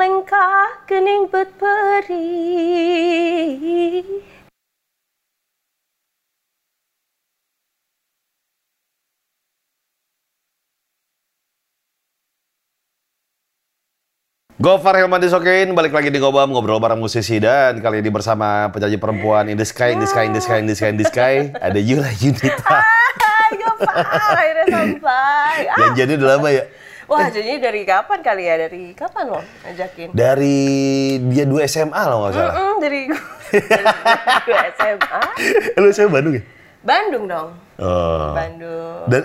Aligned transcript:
lengkah 0.00 0.80
kening 0.88 1.28
berperi. 1.28 2.24
Gofar 14.60 14.92
Hilman 15.00 15.24
Disokein, 15.24 15.72
balik 15.72 15.92
lagi 15.92 16.12
di 16.12 16.20
Gobam, 16.20 16.52
ngobrol 16.52 16.76
bareng 16.80 17.00
musisi 17.00 17.40
dan 17.40 17.80
kali 17.80 18.04
ini 18.04 18.12
bersama 18.12 18.68
penyanyi 18.68 19.00
perempuan 19.00 19.48
In 19.48 19.56
The 19.56 19.64
Sky, 19.64 19.96
In 19.96 20.04
The 20.04 20.08
Sky, 20.08 20.28
In 20.28 20.36
The 20.36 20.40
Sky, 20.44 20.60
In 20.60 20.68
The 20.68 20.76
Sky, 20.76 20.88
In 20.92 20.98
The 21.00 21.08
Sky, 21.08 21.34
ada 21.56 21.80
Yura 21.80 22.12
Yunita. 22.20 22.80
Hai, 23.24 23.52
Gopar, 23.56 24.04
akhirnya 24.36 24.64
sampai. 24.68 25.56
Janjiannya 25.80 26.16
udah 26.20 26.28
lama 26.36 26.48
ya? 26.52 26.64
Wah, 27.10 27.26
jadi 27.26 27.58
dari 27.58 27.82
kapan 27.82 28.22
kali 28.22 28.46
ya? 28.46 28.54
Dari 28.56 28.94
kapan 28.94 29.24
lo 29.28 29.42
ngajakin? 29.66 30.14
Dari 30.14 30.58
dia 31.26 31.42
dua 31.42 31.66
SMA 31.66 32.02
loh 32.06 32.22
nggak 32.22 32.32
salah. 32.32 32.54
Mm-mm, 32.54 32.74
dari 32.78 33.00
dari 33.50 33.84
gue 34.46 34.58
SMA. 34.78 35.20
Lu 35.74 35.86
SMA 35.90 36.10
Bandung 36.12 36.34
ya? 36.38 36.42
Bandung 36.80 37.24
dong. 37.26 37.48
Oh. 37.76 38.30
Bandung. 38.30 39.10
Dan 39.10 39.22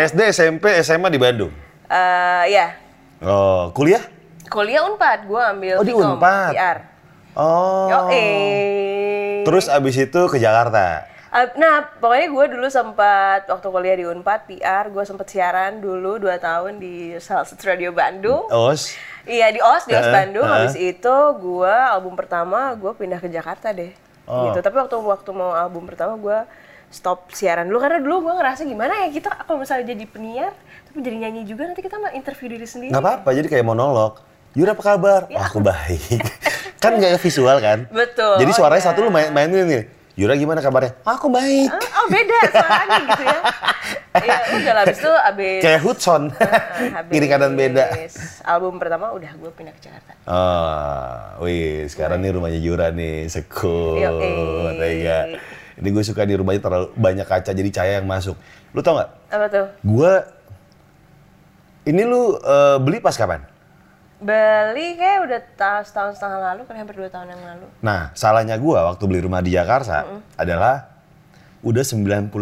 SD, 0.00 0.20
SMP, 0.32 0.64
SMA 0.80 1.12
di 1.12 1.20
Bandung? 1.20 1.52
Eh, 1.86 2.44
ya, 2.50 2.72
Oh, 3.20 3.68
kuliah? 3.70 4.00
kuliah 4.46 4.82
Unpad, 4.82 5.26
gue 5.26 5.42
ambil 5.42 5.74
Oh, 5.76 5.84
di 5.84 5.92
Unpad. 5.92 6.52
PR. 6.52 6.78
Oh. 7.34 7.86
Yo, 7.86 7.98
eh. 8.10 9.44
Terus 9.44 9.68
abis 9.68 9.94
itu 9.98 10.20
ke 10.24 10.40
Jakarta? 10.40 11.04
Ah, 11.36 11.52
Nah, 11.52 11.84
pokoknya 12.00 12.32
gue 12.32 12.44
dulu 12.56 12.66
sempat 12.72 13.44
waktu 13.44 13.68
kuliah 13.68 13.92
di 13.92 14.08
Unpad 14.08 14.48
PR, 14.48 14.88
gue 14.88 15.04
sempat 15.04 15.28
siaran 15.28 15.84
dulu 15.84 16.16
2 16.16 16.32
tahun 16.40 16.80
di 16.80 17.12
salah 17.20 17.44
satu 17.44 17.60
radio 17.68 17.92
Bandung. 17.92 18.48
OS? 18.48 18.96
Iya 19.28 19.52
di 19.52 19.60
OS, 19.60 19.84
di 19.84 19.92
OS 19.92 20.08
Heeh, 20.08 20.16
Bandung. 20.16 20.48
heeh. 20.48 20.56
Habis 20.64 20.76
itu 20.80 21.16
gue 21.36 21.74
album 21.92 22.16
pertama 22.16 22.72
gue 22.72 22.88
pindah 22.96 23.20
ke 23.20 23.28
Jakarta 23.28 23.68
deh. 23.76 23.92
Oh. 24.24 24.48
Gitu. 24.48 24.64
Tapi 24.64 24.80
waktu 24.80 24.96
waktu 24.96 25.30
mau 25.36 25.52
album 25.52 25.84
pertama 25.84 26.16
gue 26.16 26.38
stop 26.88 27.28
siaran 27.36 27.68
dulu 27.68 27.84
karena 27.84 28.00
dulu 28.00 28.32
gue 28.32 28.34
ngerasa 28.40 28.64
gimana 28.64 29.04
ya 29.04 29.12
kita 29.12 29.28
kalau 29.44 29.60
misalnya 29.60 29.92
jadi 29.92 30.06
penyiar 30.06 30.54
tapi 30.88 31.02
jadi 31.02 31.16
nyanyi 31.28 31.42
juga 31.44 31.66
nanti 31.66 31.82
kita 31.84 32.00
mah 32.00 32.16
interview 32.16 32.48
diri 32.48 32.64
sendiri. 32.64 32.96
Nggak 32.96 33.04
apa-apa, 33.04 33.28
jadi 33.36 33.46
kayak 33.52 33.66
monolog. 33.68 34.24
Yura 34.56 34.72
apa 34.72 34.96
kabar? 34.96 35.28
Oh, 35.28 35.36
aku 35.36 35.60
baik. 35.60 36.16
kan 36.82 36.96
nggak 36.96 37.20
visual 37.20 37.60
kan? 37.60 37.84
Betul, 37.92 38.40
Jadi 38.40 38.50
suaranya 38.56 38.80
iya. 38.80 38.88
satu 38.88 39.04
lu 39.04 39.12
main 39.12 39.28
mainin 39.28 39.68
nih. 39.68 39.84
Yura 40.16 40.32
gimana 40.32 40.64
kabarnya? 40.64 40.96
Oh, 41.04 41.12
aku 41.12 41.28
baik. 41.28 41.68
Ah, 41.68 41.80
Oh 42.00 42.06
beda 42.08 42.38
suaranya 42.48 42.98
gitu 43.04 43.24
ya. 43.28 43.40
Iya 44.16 44.36
udah 44.56 44.72
lah 44.72 44.82
abis 44.88 44.98
itu 45.04 45.12
abis 45.12 45.60
Kayak 45.60 45.80
Hudson. 45.84 46.22
habis 46.96 47.12
Kiri 47.12 47.26
kanan 47.28 47.52
beda. 47.52 47.84
Album 48.48 48.80
pertama 48.80 49.12
udah 49.12 49.28
gue 49.36 49.50
pindah 49.52 49.76
ke 49.76 49.80
Jakarta. 49.84 50.16
Oh, 50.24 51.44
wih, 51.44 51.84
sekarang 51.84 52.24
nih 52.24 52.32
rumahnya 52.32 52.60
Yura 52.64 52.88
nih, 52.96 53.28
sekut, 53.28 54.00
Yoi. 54.00 54.80
tega. 54.80 55.18
Ini 55.76 55.88
gue 55.92 56.00
suka 56.00 56.24
di 56.24 56.32
rumahnya 56.32 56.64
terlalu 56.64 56.86
banyak 56.96 57.26
kaca 57.28 57.52
jadi 57.52 57.68
cahaya 57.68 57.94
yang 58.00 58.08
masuk. 58.08 58.40
Lu 58.72 58.80
tau 58.80 58.96
nggak? 58.96 59.10
Apa 59.28 59.46
tuh? 59.52 59.66
Gue, 59.84 60.12
ini 61.84 62.02
lu 62.08 62.40
eh, 62.40 62.76
beli 62.80 63.04
pas 63.04 63.12
kapan? 63.12 63.44
Beli 64.16 64.96
kayak 64.96 65.18
udah 65.28 65.40
ta- 65.60 65.84
setahun 65.84 66.16
setengah 66.16 66.40
lalu, 66.52 66.64
kan 66.64 66.74
hampir 66.80 66.96
dua 66.96 67.12
tahun 67.12 67.36
yang 67.36 67.42
lalu. 67.44 67.66
Nah, 67.84 68.16
salahnya 68.16 68.56
gue 68.56 68.78
waktu 68.78 69.04
beli 69.04 69.20
rumah 69.20 69.44
di 69.44 69.52
Jakarta 69.52 70.08
adalah 70.40 70.88
udah 71.60 71.84
95% 71.84 72.32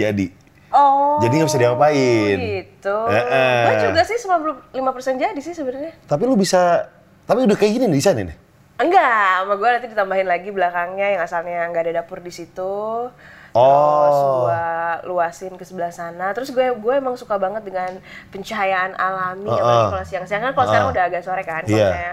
jadi. 0.00 0.26
Oh. 0.70 1.18
Jadi 1.20 1.32
nggak 1.36 1.48
bisa 1.50 1.60
diapain. 1.60 2.36
Gitu. 2.40 2.96
Eh-eh. 3.10 3.62
Gue 3.68 3.74
juga 3.90 4.02
sih 4.06 4.16
95% 4.16 5.20
jadi 5.20 5.40
sih 5.42 5.52
sebenarnya. 5.52 5.92
Tapi 6.08 6.22
lu 6.24 6.38
bisa, 6.38 6.88
tapi 7.28 7.44
udah 7.44 7.56
kayak 7.58 7.72
gini 7.76 7.84
nih 7.90 7.98
desainnya 8.00 8.24
nih. 8.32 8.38
Enggak, 8.80 9.44
sama 9.44 9.54
gue 9.60 9.68
nanti 9.68 9.88
ditambahin 9.92 10.24
lagi 10.24 10.48
belakangnya 10.48 11.06
yang 11.18 11.20
asalnya 11.20 11.68
nggak 11.68 11.84
ada 11.84 11.92
dapur 12.00 12.24
di 12.24 12.32
situ. 12.32 13.12
Terus 13.50 14.14
Oh. 14.16 14.46
gue 14.46 14.62
luasin 15.06 15.54
ke 15.54 15.64
sebelah 15.64 15.90
sana. 15.90 16.30
Terus 16.30 16.50
gue 16.50 16.66
gue 16.70 16.94
emang 16.94 17.14
suka 17.14 17.34
banget 17.34 17.62
dengan 17.62 17.98
pencahayaan 18.30 18.94
alami. 18.94 19.46
Uh-uh. 19.46 19.58
Apalagi 19.58 19.86
kalau 19.90 20.04
siang-siang 20.06 20.42
kan 20.42 20.52
kalau 20.52 20.66
sekarang 20.66 20.86
Uh-uh. 20.86 20.94
udah 20.94 21.04
agak 21.06 21.22
sore 21.22 21.42
kan. 21.42 21.62
Kalau 21.62 21.74
Iya. 21.74 21.90
saya 21.90 22.12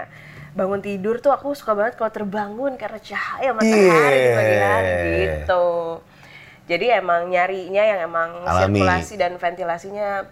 bangun 0.52 0.80
tidur 0.80 1.18
tuh 1.18 1.30
aku 1.30 1.54
suka 1.54 1.72
banget 1.72 1.94
kalau 1.94 2.10
terbangun 2.10 2.74
karena 2.74 2.98
cahaya 2.98 3.50
matahari 3.52 3.78
di 4.16 4.30
pagi 4.34 4.56
hari 4.56 4.90
Iya. 4.90 5.06
gitu. 5.46 5.66
Jadi 6.66 6.86
emang 6.90 7.20
nyarinya 7.28 7.82
yang 7.82 8.00
emang 8.02 8.30
Alami. 8.42 8.76
sirkulasi 8.76 9.14
dan 9.16 9.32
ventilasinya 9.36 10.26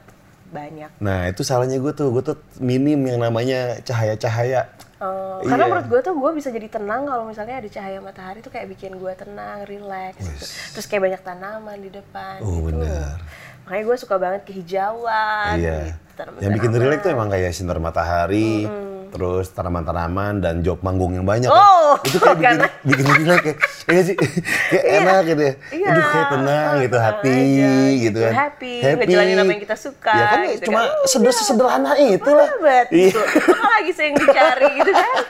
banyak. 0.46 0.90
Nah, 1.00 1.26
itu 1.26 1.40
salahnya 1.40 1.78
gue 1.78 1.90
tuh. 1.90 2.10
Gue 2.10 2.22
tuh 2.22 2.36
minim 2.58 2.98
yang 3.00 3.18
namanya 3.18 3.78
cahaya-cahaya. 3.80 4.68
Oh, 4.96 5.44
karena 5.44 5.64
Iya. 5.64 5.70
menurut 5.70 5.86
gue 5.86 6.00
tuh 6.00 6.14
gue 6.16 6.30
bisa 6.32 6.48
jadi 6.48 6.68
tenang 6.68 7.04
kalau 7.04 7.28
misalnya 7.28 7.60
ada 7.60 7.68
cahaya 7.68 8.00
matahari 8.00 8.40
tuh 8.40 8.48
kayak 8.48 8.64
bikin 8.70 8.96
gue 8.96 9.12
tenang, 9.12 9.68
relax 9.68 10.16
gitu. 10.16 10.44
Terus 10.72 10.86
kayak 10.88 11.02
banyak 11.04 11.22
tanaman 11.22 11.76
di 11.76 11.90
depan 11.92 12.40
Oh, 12.40 12.64
gitu. 12.64 12.80
benar. 12.80 13.20
Makanya 13.62 13.84
gue 13.84 13.96
suka 13.98 14.16
banget 14.16 14.42
kehijauan 14.48 15.56
Iya. 15.60 15.92
gitu. 15.92 16.05
Yang 16.16 16.52
bikin 16.54 16.70
relax 16.72 16.98
tuh 16.98 17.10
emang 17.10 17.28
kayak 17.28 17.52
sinar 17.52 17.76
matahari, 17.76 18.64
terus 19.06 19.48
tanaman-tanaman 19.50 20.40
dan 20.40 20.60
job 20.60 20.80
manggung 20.80 21.12
yang 21.12 21.22
banyak. 21.22 21.46
Oh, 21.46 21.94
ya. 21.94 22.08
Itu 22.08 22.16
kayak 22.18 22.36
bikin, 22.40 22.56
karena- 22.56 22.72
bikin 22.82 23.04
relax 23.06 23.40
kayak, 23.42 23.58
iya 23.86 24.00
sih, 24.02 24.16
kayak 24.72 24.84
enak 24.96 25.20
gitu 25.26 25.42
ya. 25.42 25.52
Iya. 25.70 25.88
Aduh 25.90 26.04
kayak 26.06 26.26
tenang 26.30 26.64
Oh, 26.66 26.80
gitu, 26.80 26.96
hati 26.98 27.28
aja, 27.28 27.72
gitu 27.98 28.18
kan. 28.18 28.32
Happy, 28.34 28.72
ngejalanin 28.80 29.36
apa 29.36 29.50
yang 29.50 29.62
kita 29.62 29.76
suka, 29.76 30.12
Ya 30.12 30.26
kan 30.26 30.38
gitu 30.48 30.64
cuma 30.66 30.80
kan. 30.80 30.88
seder- 31.06 31.36
sesederhana 31.36 31.92
itu 31.96 32.30
lah. 32.30 32.48
Betul. 32.50 32.96
Iya. 32.96 33.12
Apa 33.46 33.68
lagi 33.70 33.90
sih 33.92 34.04
yang 34.04 34.14
dicari 34.16 34.68
gitu 34.74 34.90
kan? 34.90 35.12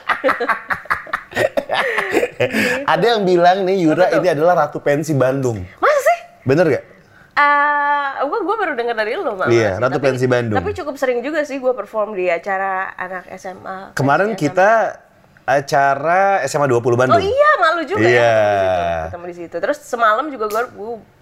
Ada 2.87 3.05
yang 3.13 3.21
bilang 3.23 3.57
nih 3.61 3.77
Yura 3.79 4.07
ini 4.09 4.27
adalah 4.29 4.65
ratu 4.65 4.79
pensi 4.79 5.11
Bandung. 5.11 5.61
Masa 5.77 5.99
sih? 6.01 6.19
Bener 6.43 6.65
gak? 6.69 6.83
Ah, 7.37 8.17
gue 8.19 8.39
gue 8.41 8.55
baru 8.57 8.73
dengar 8.73 8.97
dari 8.97 9.13
lo 9.13 9.37
malah 9.37 9.45
Iya. 9.47 9.77
Ratu 9.77 10.01
Tapi- 10.01 10.05
Pensi 10.09 10.25
Bandung. 10.25 10.57
Tapi 10.57 10.73
cukup 10.73 10.97
sering 10.97 11.21
juga 11.21 11.45
sih 11.45 11.57
gue 11.57 11.69
perform 11.69 12.11
di 12.11 12.25
acara 12.25 12.97
anak 12.97 13.29
SMA. 13.31 13.93
Kemarin 13.93 14.33
pensi 14.33 14.49
kita 14.49 14.97
acara 15.45 16.41
SMA 16.43 16.65
20 16.65 16.97
Bandung. 16.97 17.13
Oh 17.13 17.21
iya, 17.21 17.51
malu 17.57 17.81
juga 17.83 18.03
Iya. 18.03 18.19
ya 18.19 18.33
di 18.33 18.57
situ. 18.57 18.83
Ketemu 19.07 19.25
di 19.25 19.35
situ. 19.37 19.55
Terus 19.59 19.77
semalam 19.79 20.25
juga 20.27 20.45
gue 20.49 20.63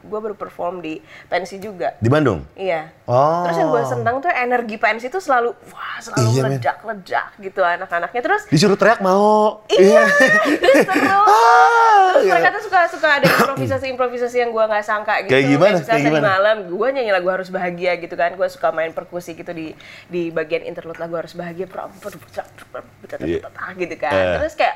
gue 0.05 0.19
baru 0.21 0.35
perform 0.37 0.79
di 0.79 1.01
pensi 1.25 1.57
juga. 1.57 1.97
Di 1.97 2.07
Bandung? 2.07 2.45
Iya. 2.53 2.93
Oh. 3.05 3.43
Terus 3.45 3.57
yang 3.57 3.69
gue 3.69 3.83
senang 3.83 4.15
tuh 4.17 4.29
energi 4.29 4.77
pensi 4.77 5.05
itu 5.05 5.17
selalu 5.17 5.53
wah 5.69 5.97
selalu 5.97 6.25
Iya, 6.25 6.41
men. 6.41 6.49
meledak-ledak 6.55 7.27
gitu 7.37 7.61
anak-anaknya. 7.61 8.21
Terus 8.21 8.41
Disuruh 8.47 8.77
teriak 8.77 9.01
mau. 9.01 9.61
iya, 9.67 10.05
terus 10.61 10.77
seru. 10.85 11.21
Ah, 11.25 12.15
Terus 12.15 12.23
gitu. 12.23 12.31
mereka 12.31 12.49
tuh 12.53 12.63
suka 12.63 12.79
suka 12.87 13.07
ada 13.19 13.25
improvisasi-improvisasi 13.27 14.37
yang 14.39 14.51
gue 14.53 14.63
nggak 14.63 14.85
sangka 14.85 15.13
gitu. 15.25 15.31
Kayak 15.33 15.45
gimana? 15.51 15.77
Kayak 15.77 15.89
tadi 15.89 16.03
gimana? 16.07 16.23
malam 16.23 16.55
gue 16.69 16.87
nyanyi 16.93 17.11
lagu 17.11 17.27
harus 17.27 17.49
bahagia 17.49 17.91
gitu 17.97 18.15
kan. 18.15 18.33
Gue 18.33 18.47
suka 18.47 18.69
main 18.71 18.93
perkusi 18.93 19.33
gitu 19.33 19.51
di 19.51 19.73
di 20.07 20.29
bagian 20.29 20.63
interlude 20.63 21.01
lagu 21.01 21.17
harus 21.17 21.33
bahagia. 21.33 21.65
Iya. 21.65 23.41
gitu 23.75 23.95
kan. 23.97 24.13
Eh. 24.13 24.35
Terus 24.39 24.53
kayak 24.55 24.75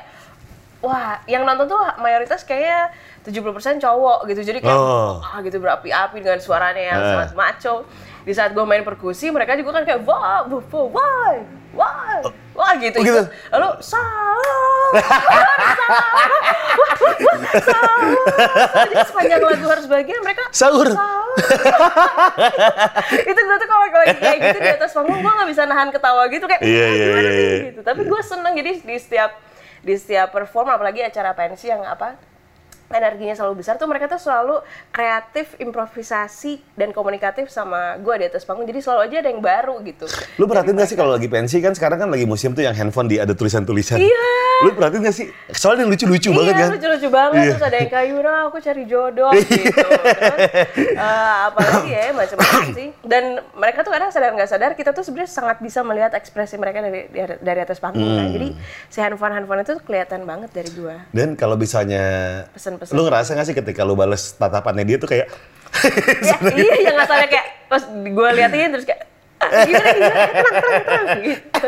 wah 0.80 1.20
yang 1.24 1.44
nonton 1.44 1.66
tuh 1.66 1.76
mayoritas 1.96 2.42
kayaknya 2.42 2.88
70% 3.20 3.44
cowok 3.78 4.24
gitu. 4.26 4.40
Jadi 4.42 4.58
kayak 4.60 4.74
Oh. 4.74 5.20
wah 5.20 5.38
gitu 5.40 5.56
berapi-api 5.56 6.18
dengan 6.18 6.40
suaranya 6.40 6.82
yang 6.86 6.98
Eh. 6.98 7.08
sangat 7.10 7.30
maco. 7.34 7.74
Di 8.20 8.32
saat 8.32 8.52
gue 8.52 8.64
main 8.64 8.80
perkusi 8.80 9.28
mereka 9.28 9.56
juga 9.56 9.74
kan 9.74 9.84
kayak 9.84 10.04
wah, 10.04 10.44
wah, 10.44 10.60
wah, 10.92 11.32
wah, 11.72 12.20
wah, 12.52 12.72
gitu. 12.76 13.00
Oh, 13.00 13.04
gitu? 13.04 13.16
Ikut. 13.16 13.26
Lalu 13.50 13.68
salah, 13.80 14.92
jadi 18.76 18.94
sepanjang 19.06 19.40
lagu 19.40 19.66
harus 19.66 19.86
bahagia 19.86 20.16
mereka 20.20 20.42
Sahur. 20.50 20.88
itu 23.10 23.40
gue 23.40 23.56
tuh 23.56 23.68
kalau 23.68 23.86
lagi 23.86 24.16
kayak 24.18 24.38
gitu 24.42 24.58
di 24.58 24.70
atas 24.70 24.90
panggung 24.92 25.20
gue 25.20 25.32
nggak 25.32 25.48
bisa 25.48 25.62
nahan 25.64 25.88
ketawa 25.88 26.26
gitu 26.26 26.44
kayak 26.44 26.60
"Ah, 26.60 26.66
gimana 26.66 26.90
iya, 27.22 27.30
nih?" 27.30 27.30
iya. 27.30 27.58
gitu 27.70 27.80
tapi 27.80 28.00
gue 28.02 28.20
seneng 28.20 28.52
jadi 28.52 28.70
di 28.76 28.96
setiap 28.98 29.30
di 29.80 29.96
setiap 29.96 30.32
perform 30.32 30.76
apalagi 30.76 31.00
acara 31.00 31.32
pensi 31.32 31.72
yang 31.72 31.84
apa 31.84 32.29
energinya 32.90 33.34
selalu 33.38 33.62
besar 33.62 33.78
tuh 33.78 33.86
mereka 33.86 34.10
tuh 34.10 34.20
selalu 34.20 34.60
kreatif 34.90 35.54
improvisasi 35.62 36.60
dan 36.74 36.90
komunikatif 36.90 37.48
sama 37.48 37.96
gue 38.02 38.14
di 38.20 38.26
atas 38.26 38.42
panggung 38.42 38.66
jadi 38.66 38.82
selalu 38.82 39.00
aja 39.06 39.16
ada 39.22 39.30
yang 39.30 39.42
baru 39.42 39.78
gitu 39.86 40.10
Lu 40.40 40.48
perhatiin 40.48 40.72
gak 40.72 40.88
sih 40.88 40.96
kalau 40.96 41.12
lagi 41.12 41.28
pensi 41.28 41.60
kan 41.60 41.76
sekarang 41.76 42.00
kan 42.00 42.08
lagi 42.08 42.24
musim 42.24 42.56
tuh 42.56 42.64
yang 42.64 42.72
handphone 42.72 43.08
di 43.10 43.20
ada 43.20 43.36
tulisan-tulisan. 43.36 44.00
Iya. 44.00 44.28
Lu 44.64 44.72
perhatiin 44.72 45.04
gak 45.04 45.16
sih? 45.16 45.26
Soalnya 45.52 45.84
lucu-lucu 45.84 46.32
banget 46.32 46.54
iya, 46.56 46.62
kan? 46.64 46.70
lucu-lucu 46.76 47.08
banget. 47.12 47.42
Iya. 47.44 47.50
Terus 47.52 47.64
ada 47.64 47.76
yang 47.76 47.90
kayak 47.92 48.06
Yura, 48.08 48.34
aku 48.48 48.58
cari 48.60 48.82
jodoh 48.88 49.30
gitu. 49.36 49.68
Terus, 49.68 50.96
eh, 50.96 51.34
apalagi 51.48 51.90
ya, 51.92 52.02
macam-macam 52.16 52.68
sih. 52.72 52.88
Dan 53.04 53.24
mereka 53.52 53.78
tuh 53.84 53.92
kadang 53.92 54.08
sadar 54.08 54.30
nggak 54.32 54.50
sadar, 54.50 54.70
kita 54.76 54.90
tuh 54.96 55.04
sebenarnya 55.04 55.30
sangat 55.32 55.56
bisa 55.60 55.80
melihat 55.84 56.12
ekspresi 56.16 56.56
mereka 56.56 56.80
dari 56.84 57.08
dari, 57.40 57.60
atas 57.60 57.76
panggung. 57.80 58.16
kan. 58.16 58.26
Hmm. 58.28 58.34
Jadi 58.36 58.48
si 58.88 58.98
handphone-handphone 59.04 59.60
itu 59.60 59.74
kelihatan 59.84 60.24
banget 60.24 60.50
dari 60.56 60.70
gua. 60.72 61.04
Dan 61.12 61.36
kalau 61.36 61.60
misalnya 61.60 62.04
Pesen-pesen. 62.80 62.96
lu 62.96 63.02
ngerasa 63.04 63.30
gak 63.34 63.44
sih 63.44 63.54
ketika 63.54 63.80
lu 63.82 63.92
bales 63.92 64.34
tatapannya 64.34 64.82
dia 64.82 64.96
tuh 64.96 65.06
kayak 65.06 65.28
ya, 66.24 66.34
iya, 66.50 66.74
yang 66.82 66.96
asalnya 66.98 67.28
kayak 67.28 67.46
pas 67.66 67.82
gue 67.86 68.28
liatin 68.34 68.72
terus 68.72 68.82
kayak 68.82 69.04
gimana 69.40 69.88
gimana 69.90 70.26
tenang 70.82 71.06
gitu 71.24 71.60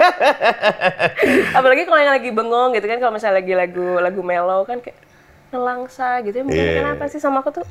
apalagi 1.53 1.83
kalau 1.83 1.99
yang 1.99 2.13
lagi 2.13 2.31
bengong 2.31 2.71
gitu 2.73 2.87
kan 2.87 2.99
kalau 2.99 3.13
misalnya 3.13 3.39
lagi 3.39 3.53
lagu 3.55 3.87
lagu 3.99 4.21
mellow 4.21 4.61
kan 4.63 4.79
kayak 4.79 4.99
nelangsa 5.49 6.21
gitu 6.23 6.35
ya 6.35 6.45
mungkin 6.45 6.65
Iya. 6.67 6.77
kenapa 6.79 7.05
sih 7.07 7.17
sama 7.17 7.41
aku 7.41 7.53
tuh 7.55 7.67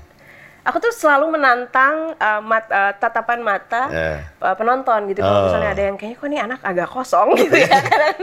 aku 0.61 0.77
tuh 0.79 0.93
selalu 0.93 1.33
menantang 1.33 2.13
uh, 2.15 2.39
mat- 2.39 2.69
uh, 2.69 2.93
tatapan 2.95 3.41
mata 3.41 3.89
Eh. 3.89 4.17
uh, 4.39 4.53
penonton 4.53 5.09
gitu 5.09 5.19
kalau 5.19 5.37
Oh. 5.39 5.45
misalnya 5.47 5.69
ada 5.71 5.83
yang 5.83 5.95
kayaknya 5.95 6.15
kok 6.15 6.27
ini 6.27 6.37
anak 6.39 6.59
agak 6.61 6.87
kosong 6.87 7.33
gitu 7.35 7.57
ya 7.57 7.69
kan 7.91 8.15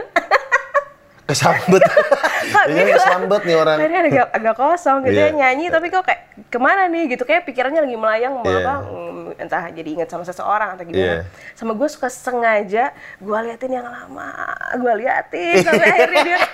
Kesambet. 1.29 1.83
Ini 2.73 2.83
kesambet 2.89 3.43
nih 3.45 3.57
orang. 3.57 3.77
Kayaknya 3.77 4.01
agak, 4.03 4.27
agak 4.33 4.55
kosong 4.57 5.05
gitu 5.05 5.13
Iya. 5.15 5.29
ya 5.29 5.37
nyanyi 5.37 5.69
tapi 5.69 5.87
kok 5.89 6.01
kayak 6.01 6.21
ke 6.49 6.57
mana 6.57 6.89
nih 6.89 7.13
gitu 7.13 7.23
kayak 7.23 7.45
pikirannya 7.45 7.85
lagi 7.85 7.97
melayang 7.97 8.33
mau 8.33 8.45
Iya. 8.45 8.65
apa 8.65 8.75
mm, 8.83 9.37
entah 9.37 9.65
jadi 9.69 9.89
inget 9.93 10.09
sama 10.09 10.25
seseorang 10.25 10.73
atau 10.73 10.83
gimana 10.83 11.05
Iya. 11.05 11.29
sama 11.53 11.77
gue 11.77 11.89
suka 11.89 12.09
sengaja 12.09 12.91
gue 13.19 13.39
liatin 13.45 13.73
yang 13.75 13.85
lama 13.85 14.33
gue 14.75 14.93
liatin 14.97 15.61
sampai 15.61 15.87
akhirnya 15.87 16.21
dia 16.25 16.39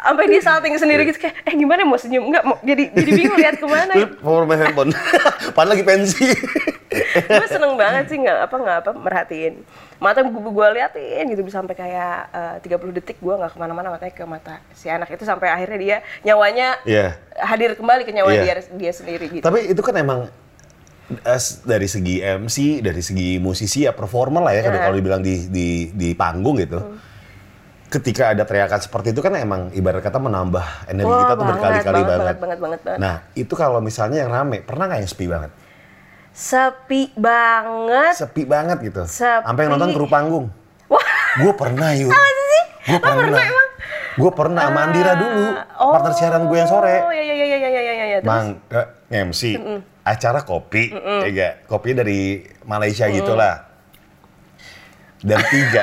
sampai 0.00 0.24
dia 0.26 0.40
salting 0.40 0.74
sendiri 0.74 1.04
gitu 1.04 1.20
kayak 1.20 1.36
eh 1.42 1.54
gimana 1.54 1.82
mau 1.82 1.94
senyum 1.94 2.24
nggak 2.26 2.42
mau 2.42 2.56
jadi 2.60 2.88
jadi 2.90 3.10
bingung 3.12 3.36
lihat 3.36 3.56
ke 3.56 3.66
mana 3.66 3.92
mau 4.18 4.42
main 4.42 4.58
handphone. 4.58 4.90
Padahal 5.54 5.68
lagi 5.70 5.84
pensi. 5.84 6.24
gue 7.30 7.46
seneng 7.46 7.74
banget 7.74 8.08
sih 8.08 8.18
nggak 8.18 8.38
apa 8.44 8.56
nggak 8.56 8.76
apa 8.82 8.90
merhatiin 8.92 9.62
mata 9.96 10.20
gue 10.20 10.32
gue 10.32 10.66
liatin 10.72 11.24
gitu 11.28 11.42
bisa 11.42 11.62
sampai 11.62 11.78
kayak 11.78 12.14
eh, 12.58 12.66
30 12.66 12.90
detik 12.92 13.16
gue 13.16 13.30
nggak 13.30 13.54
ke 13.54 13.58
mana-mana 13.58 13.94
matanya 13.94 14.10
ke 14.10 14.24
mata 14.24 14.58
si 14.72 14.90
anak 14.90 15.06
itu 15.06 15.22
sampai 15.22 15.48
akhirnya 15.48 15.78
dia 15.78 15.96
nyawanya 16.22 16.82
Iya. 16.82 17.14
hadir 17.38 17.78
kembali 17.78 18.02
ke 18.02 18.10
nyawa 18.10 18.30
Iya. 18.32 18.42
dia 18.42 18.54
dia 18.74 18.92
sendiri 18.92 19.30
gitu 19.30 19.44
Tapi 19.44 19.70
itu 19.70 19.78
kan 19.78 19.94
emang 19.94 20.26
as, 21.22 21.62
dari 21.62 21.86
segi 21.86 22.18
MC, 22.18 22.80
dari 22.80 23.02
segi 23.02 23.38
musisi 23.38 23.82
ya 23.82 23.92
performer 23.92 24.42
lah 24.42 24.52
ya 24.52 24.62
kalau- 24.62 24.74
Iya. 24.74 24.84
kalau 24.84 24.96
dibilang 24.96 25.22
di 25.22 25.34
di 25.46 25.66
di 25.90 26.08
panggung 26.14 26.58
gitu 26.58 26.78
ketika 27.90 28.30
ada 28.30 28.46
teriakan 28.46 28.78
seperti 28.78 29.10
itu 29.10 29.18
kan 29.18 29.34
emang 29.34 29.74
ibarat 29.74 29.98
kata 29.98 30.22
menambah 30.22 30.86
energi 30.86 31.10
Wah, 31.10 31.20
kita 31.26 31.34
tuh 31.34 31.46
berkali-kali 31.50 32.00
banget, 32.00 32.06
banget. 32.06 32.36
Banget, 32.38 32.58
banget, 32.62 32.80
banget. 32.86 32.98
Nah, 33.02 33.14
itu 33.34 33.54
kalau 33.58 33.82
misalnya 33.82 34.22
yang 34.22 34.30
rame, 34.30 34.62
pernah 34.62 34.86
nggak 34.86 35.00
yang 35.02 35.10
sepi 35.10 35.26
banget? 35.26 35.50
Sepi 36.30 37.02
banget. 37.18 38.14
Sepi 38.14 38.42
banget 38.46 38.78
gitu. 38.86 39.02
Sepi. 39.10 39.42
Sampai 39.42 39.66
yang 39.66 39.74
nonton 39.74 39.90
kru 39.90 40.06
panggung. 40.06 40.46
Wah. 40.86 41.02
Gue 41.42 41.52
pernah 41.58 41.90
yuk. 41.98 42.14
Apa 42.14 42.30
sih? 42.30 42.64
Gue 42.94 43.00
pernah. 43.02 43.18
pernah 43.26 43.42
emang? 43.42 43.68
Gue 44.10 44.30
pernah 44.34 44.62
sama 44.66 44.80
Andira 44.90 45.12
dulu, 45.14 45.46
oh, 45.54 45.92
partner 45.94 46.12
siaran 46.18 46.42
gue 46.46 46.58
yang 46.58 46.70
sore. 46.70 46.96
Oh 47.02 47.12
iya 47.14 47.22
iya 47.22 47.34
iya 47.34 47.46
iya 47.46 47.68
iya 47.70 47.80
iya. 47.80 48.04
iya. 48.06 48.18
Bang, 48.26 48.58
uh, 48.70 48.86
eh, 49.10 49.22
MC, 49.22 49.54
mm 49.54 49.62
-mm. 49.62 49.78
acara 50.02 50.42
kopi, 50.42 50.90
mm 50.90 50.98
-mm. 50.98 51.20
ya 51.24 51.28
gak? 51.30 51.52
Kopinya 51.70 52.02
dari 52.02 52.42
Malaysia 52.66 53.06
mm 53.06 53.10
-mm. 53.10 53.18
gitulah. 53.22 53.54
Dan 55.22 55.40
tiga, 55.46 55.82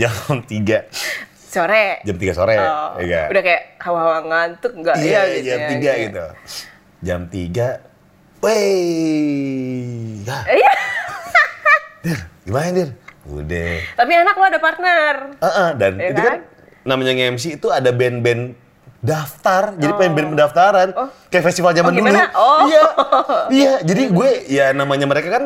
jam 0.00 0.12
tiga 0.48 0.78
sore 1.58 1.84
jam 2.00 2.16
tiga 2.16 2.32
sore, 2.32 2.54
Oh, 2.54 2.98
ya 3.00 3.26
udah 3.26 3.42
kayak 3.42 3.62
hawa-hawa 3.78 4.18
ngantuk 4.22 4.72
enggak 4.72 4.94
Iya, 4.96 5.04
ya 5.04 5.22
gitu 5.28 5.44
jam 5.44 5.58
ya, 5.58 5.68
tiga 5.68 5.92
gitu. 5.92 6.02
gitu. 6.04 6.26
Jam 6.98 7.20
tiga, 7.26 7.68
wey, 8.40 10.22
ya, 10.22 10.38
Iya. 10.48 10.72
Dir, 12.04 12.18
gimana 12.42 12.68
Dir? 12.72 12.90
Udah. 13.24 13.72
Tapi 13.94 14.10
enak 14.14 14.34
lo 14.34 14.44
ada 14.46 14.58
partner. 14.58 15.14
Heeh, 15.36 15.68
dan 15.76 15.92
Iya 15.94 16.08
itu 16.08 16.20
kan 16.20 16.32
kan? 16.32 16.40
namanya 16.82 17.12
nge-MC 17.12 17.44
itu 17.54 17.68
ada 17.68 17.90
band-band 17.90 18.56
daftar, 18.98 19.76
jadi 19.76 19.92
band-band 19.94 20.28
pendaftaran, 20.32 20.88
Oh. 20.92 21.06
kayak 21.28 21.44
festival 21.44 21.70
zaman 21.70 21.92
Oh, 21.92 21.98
dulu. 21.98 22.08
Oh. 22.34 22.58
Iya, 22.64 22.82
iya. 23.58 23.72
Jadi 23.80 24.02
gue 24.08 24.30
ya 24.48 24.66
namanya 24.72 25.04
mereka 25.04 25.28
kan 25.30 25.44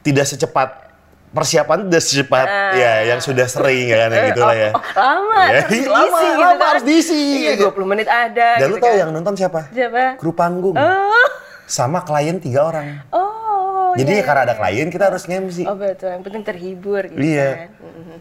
tidak 0.00 0.26
secepat 0.26 0.91
persiapan 1.32 1.88
tidak 1.88 2.02
secepat 2.02 2.46
ya 2.72 2.92
yang 3.06 3.18
sudah 3.18 3.44
sering 3.44 3.88
kan 3.88 4.08
yang 4.08 4.24
gitulah 4.30 4.52
ya. 4.54 4.70
Ah. 4.70 4.76
Oh, 4.76 4.84
lama, 5.24 5.40
Ya, 5.42 5.58
harus 5.58 5.68
diisi 5.68 5.88
lama, 5.96 6.18
gitu 6.18 6.38
lama 6.38 6.52
kan. 6.54 6.68
harus 6.68 6.84
diisi. 6.84 7.22
Iya, 7.42 7.52
20 7.66 7.84
menit 7.88 8.06
ada 8.06 8.48
Dan 8.56 8.68
gitu 8.68 8.70
lu 8.70 8.76
tahu 8.78 8.90
kan. 8.90 9.00
yang 9.00 9.10
nonton 9.10 9.34
siapa? 9.34 9.60
Siapa? 9.68 10.16
Kru 10.16 10.30
panggung. 10.30 10.76
Oh. 10.76 11.28
Sama 11.64 12.00
klien 12.00 12.36
tiga 12.36 12.64
orang. 12.64 13.00
Oh. 13.08 13.92
Jadi 13.92 14.08
iya, 14.10 14.22
karena 14.22 14.44
ada 14.44 14.54
iya. 14.54 14.60
klien 14.60 14.88
kita 14.88 15.04
harus 15.06 15.24
nge-MC. 15.24 15.64
Oh 15.64 15.74
betul, 15.74 16.08
yang 16.08 16.20
penting 16.20 16.42
terhibur 16.42 17.02
gitu 17.06 17.16
Iya. 17.18 17.48
kan. 17.48 17.68
Mhm. 17.80 18.16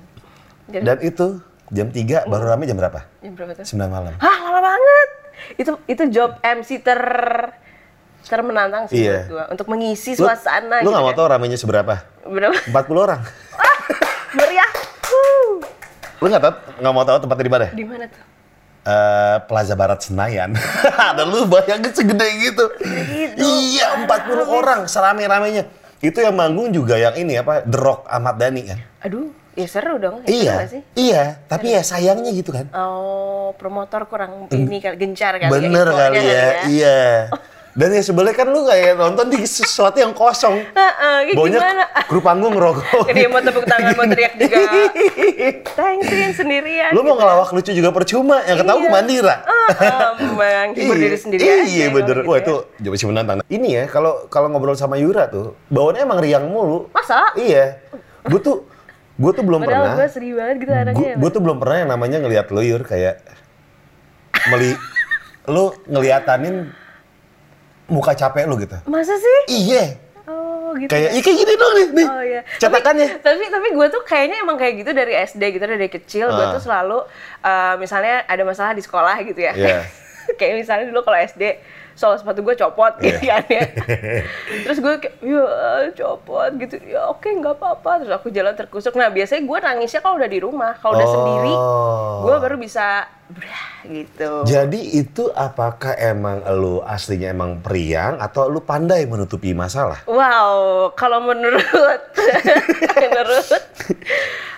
Jadi, 0.68 0.84
Dan 0.84 0.98
itu 1.02 1.26
jam 1.70 1.88
3 1.88 2.18
baru 2.26 2.44
rame 2.46 2.64
jam 2.64 2.76
berapa? 2.76 3.00
jam 3.18 3.32
berapa 3.34 3.52
tuh? 3.54 3.64
9 3.66 3.88
malam. 3.88 4.14
Hah, 4.18 4.38
lama 4.42 4.60
banget. 4.62 5.10
Itu 5.58 5.72
itu 5.86 6.04
job 6.10 6.40
MC 6.42 6.80
ter 6.80 7.00
termenantang 8.24 8.84
sih 8.86 9.02
Iya. 9.02 9.26
buat 9.26 9.28
gua 9.28 9.44
untuk 9.50 9.68
mengisi 9.68 10.14
Lu, 10.14 10.24
suasana 10.24 10.80
lu 10.80 10.84
gitu 10.84 10.90
nggak 10.90 11.02
mau 11.02 11.10
kan. 11.10 11.18
tahu 11.18 11.28
ramenya 11.28 11.58
seberapa? 11.58 11.94
Berapa? 12.22 12.56
40 12.68 13.02
orang. 13.02 13.22
Meriah. 14.32 14.70
Wuh. 15.04 15.60
Lu 16.18 16.28
nggak 16.28 16.42
tahu 16.42 16.54
nggak 16.78 16.94
mau 16.94 17.04
tahu 17.04 17.18
tempatnya 17.20 17.44
di 17.44 17.52
mana? 17.52 17.66
Di 17.72 17.84
mana 17.84 18.06
tuh? 18.06 18.24
Eh, 18.82 19.38
Plaza 19.46 19.74
Barat 19.76 20.00
Senayan. 20.02 20.58
Ada 21.12 21.22
lu 21.22 21.46
bayangin 21.46 21.92
segede 21.92 22.26
gitu. 22.42 22.66
Gitu. 22.82 23.38
Iya, 23.38 24.06
40 24.06 24.42
orang 24.48 24.80
serame-ramenya. 24.86 25.70
Itu 26.00 26.18
yang 26.18 26.34
manggung 26.34 26.74
juga 26.74 26.98
yang 26.98 27.14
ini 27.14 27.38
apa? 27.38 27.62
The 27.62 27.78
Rock 27.78 28.10
Ahmad 28.10 28.42
Dhani 28.42 28.62
kan. 28.66 28.80
Aduh, 29.06 29.30
ya 29.54 29.68
seru 29.70 30.02
dong. 30.02 30.26
Ya, 30.26 30.26
seru 30.26 30.34
Iya. 30.34 30.54
sih? 30.66 30.82
Iya, 30.96 31.24
tapi 31.46 31.68
ya 31.70 31.82
sayangnya 31.82 32.34
gitu 32.34 32.50
kan. 32.50 32.74
Oh, 32.74 33.54
promotor 33.54 34.10
kurang 34.10 34.50
ini 34.50 34.82
gencar 34.82 35.38
kali 35.38 35.52
Bener 35.52 35.86
ya, 35.86 35.94
kali 35.94 36.16
infonya 36.18 36.34
ya. 36.34 36.50
Iya. 36.66 37.02
Dan 37.72 37.88
ya 37.90 38.04
sebenarnya 38.04 38.36
kan 38.36 38.48
lu 38.48 38.62
kayak 38.64 38.94
nonton 38.94 39.28
di 39.28 39.40
sesuatu 39.42 39.96
yang 39.96 40.12
kosong. 40.12 40.60
Heeh, 40.68 41.32
Baunya 41.32 41.56
gimana? 41.56 41.84
kru 42.04 42.20
panggung 42.20 42.52
ngerokok. 42.52 43.08
Jadi 43.08 43.22
mau 43.26 43.40
tepuk 43.40 43.64
tangan, 43.64 43.96
mau 43.96 44.04
teriak 44.06 44.34
juga. 44.36 44.58
Thanksin 45.80 46.32
sendirian. 46.34 46.92
Lu 46.92 47.00
mau 47.02 47.16
ngelawak 47.16 47.48
lucu 47.50 47.72
juga 47.72 47.90
percuma, 47.90 48.44
yang 48.44 48.60
ketahu 48.60 48.76
Iya. 48.76 48.84
gue 48.84 48.92
Mandira. 48.92 49.36
Ah, 49.42 50.12
menghibur 50.20 50.96
diri 51.08 51.16
sendiri 51.16 51.40
aja. 51.40 51.64
Iya 51.64 51.86
kalau 51.86 51.96
bener. 51.96 52.18
gitu 52.18 52.28
Wah 52.28 52.36
ya. 52.36 52.44
itu 52.44 52.54
jauh 52.78 52.98
sih 52.98 53.08
menantang. 53.08 53.38
Ini 53.48 53.68
ya 53.72 53.84
kalau 53.88 54.28
kalau 54.28 54.48
ngobrol 54.48 54.76
sama 54.76 55.00
Yura 55.00 55.26
tuh, 55.26 55.56
bawaannya 55.68 56.04
emang 56.04 56.20
riang 56.20 56.46
mulu. 56.46 56.92
Masa? 56.92 57.32
Iya. 57.34 57.80
Gue 58.28 58.40
tuh 58.40 58.68
gue 59.16 59.32
tuh 59.32 59.44
belum 59.44 59.64
Padahal 59.64 59.80
gue 59.86 59.96
pernah. 59.96 60.12
sedih 60.12 60.34
banget 60.36 60.56
gitu 60.60 60.72
anaknya. 60.74 61.12
Gue 61.16 61.30
tuh 61.30 61.40
belum 61.40 61.56
pernah 61.56 61.78
yang 61.78 61.90
namanya 61.90 62.18
ngelihat 62.20 62.52
lu 62.52 62.60
Yur 62.60 62.84
kayak 62.84 63.24
meli 64.50 64.76
lu 65.46 65.72
ngeliatanin 65.86 66.74
muka 67.92 68.16
capek 68.16 68.48
lu 68.48 68.56
gitu. 68.58 68.80
Masa 68.88 69.14
sih? 69.14 69.40
Iya. 69.68 70.00
Oh 70.26 70.72
gitu. 70.74 70.88
Kayak 70.88 71.04
ya? 71.04 71.12
iya 71.12 71.22
kayak 71.22 71.38
gini 71.38 71.54
dong 71.54 71.74
nih. 71.76 71.88
nih. 71.92 72.08
Oh 72.08 72.24
iya. 72.24 72.42
Cetakannya. 72.56 73.08
Tapi 73.20 73.20
tapi, 73.20 73.44
tapi 73.52 73.68
gue 73.76 73.88
tuh 73.92 74.02
kayaknya 74.02 74.38
emang 74.40 74.56
kayak 74.56 74.74
gitu 74.80 74.92
dari 74.92 75.14
SD 75.20 75.44
gitu 75.52 75.66
dari 75.68 75.88
kecil 75.88 76.32
gue 76.32 76.46
Ah. 76.48 76.56
tuh 76.56 76.62
selalu 76.64 77.00
eh, 77.44 77.74
misalnya 77.76 78.24
ada 78.26 78.42
masalah 78.42 78.72
di 78.72 78.80
sekolah 78.80 79.20
gitu 79.22 79.38
ya. 79.38 79.52
Iya. 79.52 79.84
kayak 80.40 80.54
misalnya 80.58 80.88
dulu 80.88 81.04
kalau 81.04 81.20
SD 81.20 81.44
soal 81.94 82.16
sepatu 82.16 82.42
gue 82.42 82.56
copot 82.56 82.94
gitu 82.98 83.20
Iya. 83.20 83.40
kan 83.40 83.44
ya. 83.48 83.64
Terus 84.64 84.78
gue 84.78 84.94
kayak 84.98 85.16
ya 85.20 85.44
copot 85.96 86.52
gitu. 86.58 86.76
Ya 86.82 87.06
oke 87.06 87.28
nggak 87.28 87.56
apa-apa. 87.56 87.92
Terus 88.00 88.14
aku 88.14 88.28
jalan 88.30 88.54
terkusuk. 88.54 88.94
Nah 88.94 89.08
biasanya 89.08 89.42
gue 89.42 89.58
nangisnya 89.60 90.00
kalau 90.00 90.16
udah 90.16 90.28
di 90.28 90.40
rumah. 90.40 90.74
Kalau 90.76 90.94
udah 90.94 91.04
Oh. 91.04 91.14
sendiri 91.14 91.54
gue 92.22 92.36
baru 92.40 92.56
bisa 92.56 92.86
brah, 93.28 93.66
gitu. 93.86 94.44
Jadi 94.44 94.80
itu 94.94 95.32
apakah 95.32 95.96
emang 95.96 96.44
lu 96.52 96.84
aslinya 96.84 97.32
emang 97.32 97.58
periang 97.58 98.20
atau 98.20 98.46
lu 98.46 98.60
pandai 98.60 99.08
menutupi 99.08 99.52
masalah? 99.52 100.04
Wow, 100.04 100.92
kalau 100.94 101.24
menurut 101.24 101.64
menurut 102.98 103.64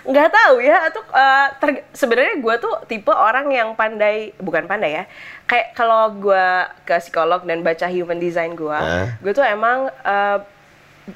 nggak 0.04 0.28
tahu 0.28 0.60
ya 0.60 0.84
atau 0.84 1.00
ter- 1.56 1.86
sebenarnya 1.90 2.36
gue 2.36 2.54
tuh 2.58 2.74
tipe 2.84 3.08
orang 3.08 3.48
yang 3.48 3.72
pandai 3.72 4.36
bukan 4.36 4.66
pandai 4.66 4.90
ya 4.92 5.04
kayak 5.44 5.72
kalau 5.72 6.08
gue 6.10 6.46
ke 6.82 6.94
psikolog 6.98 7.42
dan 7.42 7.60
baca 7.60 7.86
human 7.86 8.16
design 8.16 8.52
gue 8.52 8.72
Hah? 8.72 9.14
gue 9.14 9.32
tuh 9.32 9.42
emang 9.42 9.92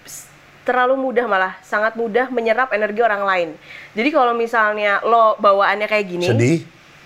s- 0.05 0.29
terlalu 0.63 1.01
mudah 1.01 1.25
malah 1.25 1.57
sangat 1.63 1.97
mudah 1.97 2.29
menyerap 2.29 2.69
energi 2.71 3.01
orang 3.01 3.25
lain 3.25 3.49
jadi 3.93 4.09
kalau 4.11 4.33
misalnya 4.33 5.01
lo 5.03 5.33
bawaannya 5.39 5.87
kayak 5.87 6.07
gini 6.07 6.29
Sedih? 6.29 6.59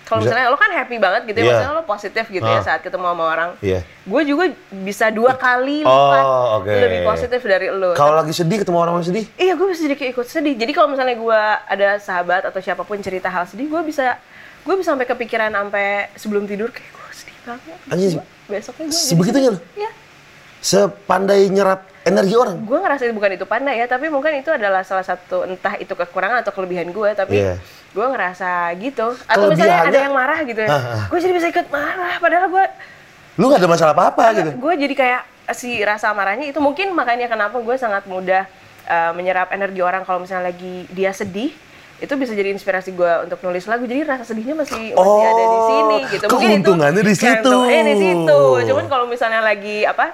kalau 0.03 0.19
misalnya 0.19 0.51
lo 0.51 0.59
kan 0.59 0.67
happy 0.69 0.99
banget 0.99 1.23
gitu 1.25 1.37
ya 1.37 1.41
Iya. 1.41 1.51
maksudnya 1.53 1.71
lo 1.73 1.83
positif 1.87 2.25
gitu 2.27 2.43
ya 2.43 2.59
Ah. 2.59 2.61
saat 2.61 2.83
ketemu 2.83 3.07
sama 3.07 3.23
orang 3.25 3.49
Iya. 3.63 3.87
gue 4.03 4.21
juga 4.25 4.43
bisa 4.77 5.07
dua 5.09 5.31
kali 5.33 5.79
Oh, 5.81 5.87
lipat 5.87 6.23
oke. 6.59 6.73
lebih 6.75 6.99
positif 7.03 7.39
dari 7.41 7.71
lo 7.71 7.95
Kalau 7.95 8.13
lagi 8.13 8.35
sedih 8.35 8.59
ketemu 8.59 8.77
orang 8.77 8.99
yang 8.99 9.07
sedih? 9.07 9.25
Iya, 9.33 9.53
gue 9.53 9.63
bisa 9.65 9.79
jadi 9.81 9.95
kayak 9.95 10.11
ikut 10.13 10.27
sedih. 10.27 10.55
Jadi 10.55 10.71
kalau 10.71 10.91
misalnya 10.91 11.15
gue 11.15 11.41
ada 11.65 11.89
sahabat 11.97 12.43
atau 12.43 12.59
siapa 12.59 12.83
pun 12.83 12.99
cerita 12.99 13.25
hal 13.25 13.47
sedih, 13.47 13.65
gue 13.65 13.81
bisa 13.81 14.19
gue 14.59 14.75
bisa 14.75 14.91
sampai 14.91 15.03
kepikiran 15.05 15.49
sampai 15.49 16.11
sebelum 16.13 16.43
tidur 16.43 16.67
kayak 16.67 16.91
banget. 17.43 17.77
Anjing, 17.87 18.11
besoknya 18.45 18.85
gue 18.87 18.95
sebegitunya 18.95 19.49
lo? 19.51 19.59
Iya. 19.73 19.91
Sepandai 20.59 21.51
nyerap 21.51 21.83
energi 22.03 22.35
orang? 22.35 22.63
Gue 22.63 22.79
ngerasa 22.79 23.11
bukan 23.11 23.31
itu 23.35 23.43
pandai 23.43 23.75
ya, 23.77 23.85
tapi 23.85 24.07
mungkin 24.07 24.39
itu 24.39 24.47
adalah 24.47 24.81
salah 24.81 25.03
satu 25.03 25.43
entah 25.43 25.75
itu 25.75 25.91
kekurangan 25.91 26.39
atau 26.39 26.55
kelebihan 26.55 26.87
gue, 26.89 27.09
tapi 27.11 27.35
Iya. 27.35 27.59
gue 27.91 28.05
ngerasa 28.07 28.71
gitu. 28.79 29.11
Atau 29.27 29.51
misalnya 29.51 29.83
ada 29.83 29.99
yang 29.99 30.15
marah 30.15 30.39
gitu 30.41 30.63
ya, 30.63 30.69
Ah, 30.71 30.79
ah. 30.79 31.03
gue 31.11 31.19
jadi 31.19 31.33
bisa 31.35 31.47
ikut 31.51 31.67
marah. 31.67 32.15
Padahal 32.17 32.47
gue 32.47 32.65
Lu 33.33 33.49
gak 33.49 33.59
ada 33.59 33.67
masalah 33.67 33.93
apa-apa 33.97 34.23
gitu? 34.37 34.49
gue 34.61 34.73
jadi 34.77 34.93
kayak 34.93 35.21
si 35.51 35.81
rasa 35.81 36.13
marahnya 36.13 36.47
itu 36.47 36.61
mungkin 36.61 36.93
makanya 36.93 37.25
kenapa 37.25 37.57
gue 37.59 37.75
sangat 37.75 38.05
mudah 38.05 38.45
uh, 38.85 39.11
menyerap 39.11 39.49
energi 39.49 39.81
orang 39.81 40.05
kalau 40.05 40.21
misalnya 40.21 40.53
lagi 40.53 40.85
dia 40.93 41.09
sedih 41.11 41.49
itu 42.03 42.13
bisa 42.19 42.35
jadi 42.35 42.51
inspirasi 42.51 42.91
gue 42.91 43.11
untuk 43.23 43.39
nulis 43.47 43.63
lagu. 43.63 43.87
Jadi 43.87 44.03
rasa 44.03 44.27
sedihnya 44.27 44.59
masih 44.59 44.91
masih 44.91 44.99
Oh, 44.99 45.23
ada 45.23 45.43
di 45.47 45.59
sini 45.63 45.97
gitu. 46.11 46.25
Keuntungannya 46.27 46.99
di 46.99 47.15
situ. 47.15 47.31
keuntungannya 47.31 47.83
di 47.87 47.95
situ. 47.95 48.41
Cuman 48.67 48.85
kalau 48.91 49.05
misalnya 49.07 49.39
lagi 49.39 49.87
apa 49.87 50.11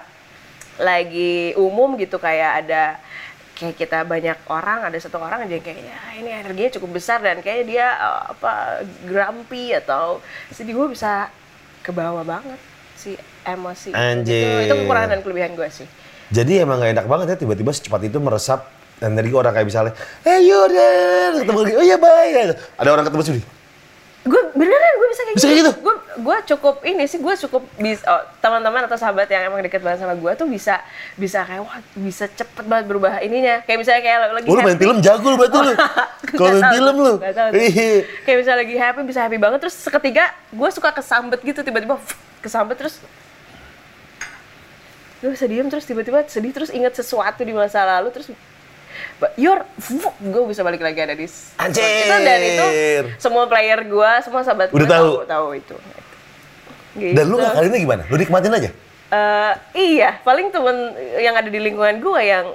lagi 0.77 1.58
umum 1.58 1.98
gitu 1.98 2.22
kayak 2.22 2.63
ada 2.63 3.01
kayak 3.58 3.75
kita 3.75 4.08
banyak 4.08 4.39
orang 4.48 4.88
ada 4.88 4.96
satu 4.96 5.19
orang 5.19 5.43
aja 5.43 5.60
yang 5.60 5.65
kayak 5.65 5.84
ya 5.84 6.00
ini 6.15 6.29
energinya 6.31 6.72
cukup 6.79 6.96
besar 6.96 7.19
dan 7.19 7.43
kayak 7.43 7.67
dia 7.67 7.91
uh, 8.00 8.31
apa 8.31 8.88
grumpy 9.03 9.75
atau 9.75 10.24
sedih 10.48 10.79
gue 10.79 10.96
bisa 10.96 11.27
ke 11.84 11.91
bawah 11.91 12.24
banget 12.24 12.55
si 12.96 13.19
emosi. 13.43 13.91
Anjir. 13.91 14.63
itu, 14.63 14.72
itu 14.72 14.74
kekurangan 14.86 15.10
dan 15.17 15.22
kelebihan 15.25 15.51
gue 15.60 15.67
sih. 15.67 15.88
Jadi 16.29 16.62
emang 16.62 16.79
gak 16.79 16.93
enak 16.93 17.08
banget 17.10 17.27
ya 17.34 17.38
tiba-tiba 17.41 17.74
secepat 17.74 18.05
itu 18.05 18.22
meresap 18.22 18.78
energi 19.00 19.32
orang 19.32 19.51
kayak 19.51 19.68
misalnya, 19.68 19.94
eh 20.22 20.39
Yaudah, 20.44 21.39
ketemu 21.39 21.60
lagi, 21.63 21.74
oh 21.75 21.86
iya 21.86 21.98
baik. 21.98 22.34
Ada 22.75 22.89
orang 22.89 23.06
ketemu 23.08 23.24
sini. 23.25 23.41
gue 24.20 24.41
beneran 24.51 24.94
gue 25.00 25.10
bisa 25.10 25.22
kayak 25.24 25.36
Bisa 25.39 25.48
kayak 25.48 25.60
gitu? 25.63 25.72
gue 25.79 25.96
gue 26.20 26.38
cukup 26.53 26.75
ini 26.84 27.08
sih 27.08 27.18
gue 27.18 27.34
cukup 27.48 27.63
bis 27.79 28.03
oh, 28.03 28.20
teman-teman 28.44 28.84
atau 28.84 29.00
sahabat 29.00 29.32
yang 29.32 29.48
emang 29.48 29.63
deket 29.63 29.79
banget 29.79 30.03
sama 30.03 30.12
gue 30.13 30.32
tuh 30.36 30.44
bisa 30.44 30.84
bisa 31.15 31.39
kayak 31.48 31.63
wah 31.63 31.79
bisa 31.96 32.27
cepet 32.27 32.68
banget 32.68 32.86
berubah 32.91 33.24
ininya 33.24 33.63
kayak 33.63 33.79
misalnya 33.79 34.03
kayak 34.03 34.20
lagi 34.36 34.48
Oh, 34.51 34.60
lu 34.60 34.62
main 34.62 34.75
film 34.75 35.00
jago 35.00 35.24
lu 35.24 35.38
berarti 35.39 35.58
lu. 35.63 35.74
Kalau 36.36 36.51
main 36.51 36.68
film 36.68 36.96
lu. 37.00 37.13
Iya. 37.56 37.89
kayak 38.27 38.38
misalnya 38.44 38.60
lagi 38.60 38.75
happy 38.75 39.00
bisa 39.08 39.20
happy 39.24 39.38
banget 39.39 39.60
terus 39.63 39.75
seketika 39.79 40.25
gue 40.51 40.70
suka 40.75 40.89
kesambet 40.91 41.39
gitu 41.39 41.63
tiba-tiba 41.63 41.96
kesambet 42.44 42.75
terus 42.75 43.00
gue 45.24 45.32
bisa 45.32 45.46
diem 45.48 45.68
terus 45.72 45.88
tiba-tiba 45.88 46.27
sedih 46.27 46.51
terus 46.51 46.70
inget 46.70 46.91
sesuatu 46.91 47.39
di 47.41 47.56
masa 47.56 47.88
lalu 47.88 48.12
terus 48.12 48.27
Yor, 49.36 49.68
gue 50.22 50.44
bisa 50.48 50.64
balik 50.64 50.80
lagi 50.80 50.96
ada 50.98 51.12
di 51.12 51.28
Anjir. 51.58 51.84
itu 51.84 52.16
dan 52.18 52.40
itu 52.40 52.66
semua 53.18 53.44
player 53.46 53.84
gue, 53.84 54.12
semua 54.22 54.42
sahabat 54.42 54.72
Udah 54.72 54.80
gue 54.80 54.96
tahu? 54.96 55.12
tahu 55.26 55.48
itu. 55.54 55.76
Gitu. 56.96 57.14
Dan 57.14 57.28
lu 57.28 57.36
kali 57.38 57.68
ini 57.68 57.78
gimana? 57.84 58.04
Lu 58.08 58.16
nikmatin 58.16 58.54
aja? 58.54 58.72
Eh, 59.10 59.54
iya, 59.76 60.22
paling 60.22 60.48
temen 60.50 60.94
yang 61.18 61.34
ada 61.34 61.48
di 61.48 61.58
lingkungan 61.58 61.98
gue 61.98 62.22
yang 62.22 62.46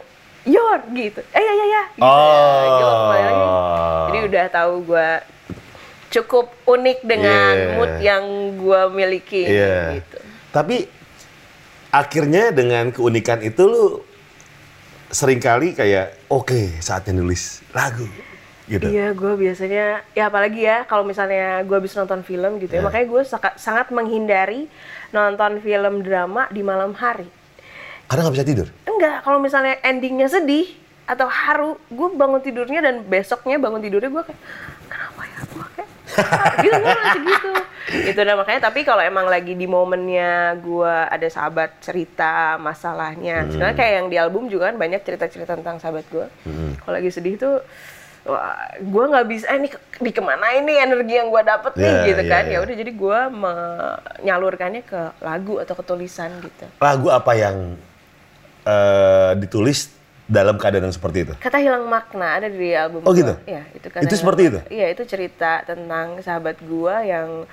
Yor 0.44 0.80
gitu. 0.90 1.20
Eh 1.30 1.40
ya 1.40 1.52
ya 1.52 1.66
ya. 1.66 1.82
Gitu. 1.90 2.04
Oh. 2.04 2.60
Gitu, 2.62 2.86
lagi. 3.10 3.44
Jadi 4.04 4.18
udah 4.24 4.44
tahu 4.50 4.74
gue 4.84 5.08
cukup 6.10 6.46
unik 6.64 6.98
dengan 7.02 7.52
Yeah. 7.52 7.74
mood 7.74 7.92
yang 7.98 8.24
gue 8.54 8.80
miliki 8.88 9.42
Iya. 9.44 9.98
gitu. 9.98 10.18
Tapi 10.48 10.76
akhirnya 11.90 12.50
dengan 12.50 12.88
keunikan 12.88 13.40
itu 13.40 13.62
lu 13.64 13.84
sering 15.08 15.40
kali 15.40 15.72
kayak 15.72 16.16
oke 16.28 16.80
saatnya 16.80 17.16
nulis 17.16 17.60
lagu 17.72 18.06
gitu. 18.64 18.88
Iya, 18.88 19.12
gue 19.12 19.32
biasanya 19.36 20.00
ya 20.16 20.32
apalagi 20.32 20.64
ya 20.64 20.88
kalau 20.88 21.04
misalnya 21.04 21.60
gue 21.62 21.76
habis 21.76 21.92
nonton 21.92 22.24
film 22.24 22.56
gitu 22.58 22.72
ya, 22.72 22.80
Iya. 22.80 22.86
makanya 22.88 23.06
gue 23.12 23.22
sangat 23.60 23.92
menghindari 23.92 24.72
nonton 25.12 25.60
film 25.60 26.00
drama 26.00 26.48
di 26.48 26.64
malam 26.64 26.96
hari. 26.96 27.28
Karena 28.08 28.24
nggak 28.24 28.34
bisa 28.40 28.46
tidur. 28.48 28.68
Enggak, 28.88 29.20
kalau 29.20 29.36
misalnya 29.36 29.76
endingnya 29.84 30.28
sedih 30.28 30.64
atau 31.04 31.28
haru, 31.28 31.76
gue 31.92 32.08
bangun 32.16 32.40
tidurnya 32.40 32.80
dan 32.80 33.04
besoknya 33.04 33.60
bangun 33.60 33.84
tidurnya 33.84 34.08
gue 34.08 34.24
kayak 34.32 34.40
kenapa 34.88 35.22
ya 35.28 35.40
gue 35.44 35.66
kayak 35.76 35.90
gitu 36.64 36.76
gue 36.76 36.94
masih 36.94 37.22
gitu. 37.24 37.50
Itu 37.84 38.20
nah 38.20 38.34
makanya 38.34 38.60
tapi 38.64 38.80
kalau 38.82 39.00
emang 39.00 39.24
lagi 39.24 39.52
di 39.52 39.64
momennya 39.64 40.56
gue 40.58 40.94
ada 41.08 41.28
sahabat 41.28 41.80
cerita 41.80 42.56
masalahnya, 42.56 43.44
sebenarnya 43.46 43.76
kayak 43.76 43.92
yang 43.94 44.06
di 44.08 44.16
album 44.16 44.48
juga 44.48 44.72
kan 44.72 44.76
banyak 44.76 45.00
cerita-cerita 45.00 45.56
tentang 45.56 45.76
sahabat 45.78 46.04
gue. 46.08 46.26
Kalau 46.78 46.94
lagi 46.94 47.10
sedih 47.10 47.36
tuh 47.36 47.56
Wah, 48.24 48.56
gue 48.80 49.04
nggak 49.04 49.26
bisa, 49.28 49.52
eh, 49.52 49.60
ini 49.60 49.68
ke- 49.68 50.00
di 50.00 50.08
ke 50.08 50.24
mana 50.24 50.48
ini 50.56 50.80
energi 50.80 51.12
yang 51.12 51.28
gue 51.28 51.44
dapet 51.44 51.76
nih 51.76 51.84
Iya, 51.84 52.04
gitu 52.08 52.22
iya, 52.24 52.32
kan? 52.32 52.42
iya. 52.48 52.52
Ya 52.56 52.64
udah 52.64 52.74
jadi 52.80 52.92
gue 52.96 53.18
menyalurkannya 53.36 54.82
ke 54.82 55.00
lagu 55.20 55.60
atau 55.60 55.74
ke 55.76 55.84
tulisan 55.84 56.32
gitu. 56.40 56.64
Lagu 56.80 57.12
apa 57.12 57.36
yang 57.36 57.76
eh, 58.64 59.30
ditulis 59.36 59.92
dalam 60.24 60.56
keadaan 60.56 60.88
yang 60.88 60.96
seperti 60.96 61.28
itu? 61.28 61.34
Kata 61.36 61.60
hilang 61.60 61.84
makna 61.84 62.40
ada 62.40 62.48
di 62.48 62.72
album 62.72 63.04
Oh, 63.04 63.12
gua. 63.12 63.18
gitu? 63.20 63.34
Iya, 63.44 63.62
itu 63.76 63.86
kata 63.92 64.04
Itu 64.08 64.14
seperti 64.16 64.42
makna. 64.48 64.60
Iya, 64.72 64.86
itu 64.90 65.02
cerita 65.04 65.60
tentang 65.62 66.18
sahabat 66.20 66.56
gua 66.64 67.04
yang 67.04 67.44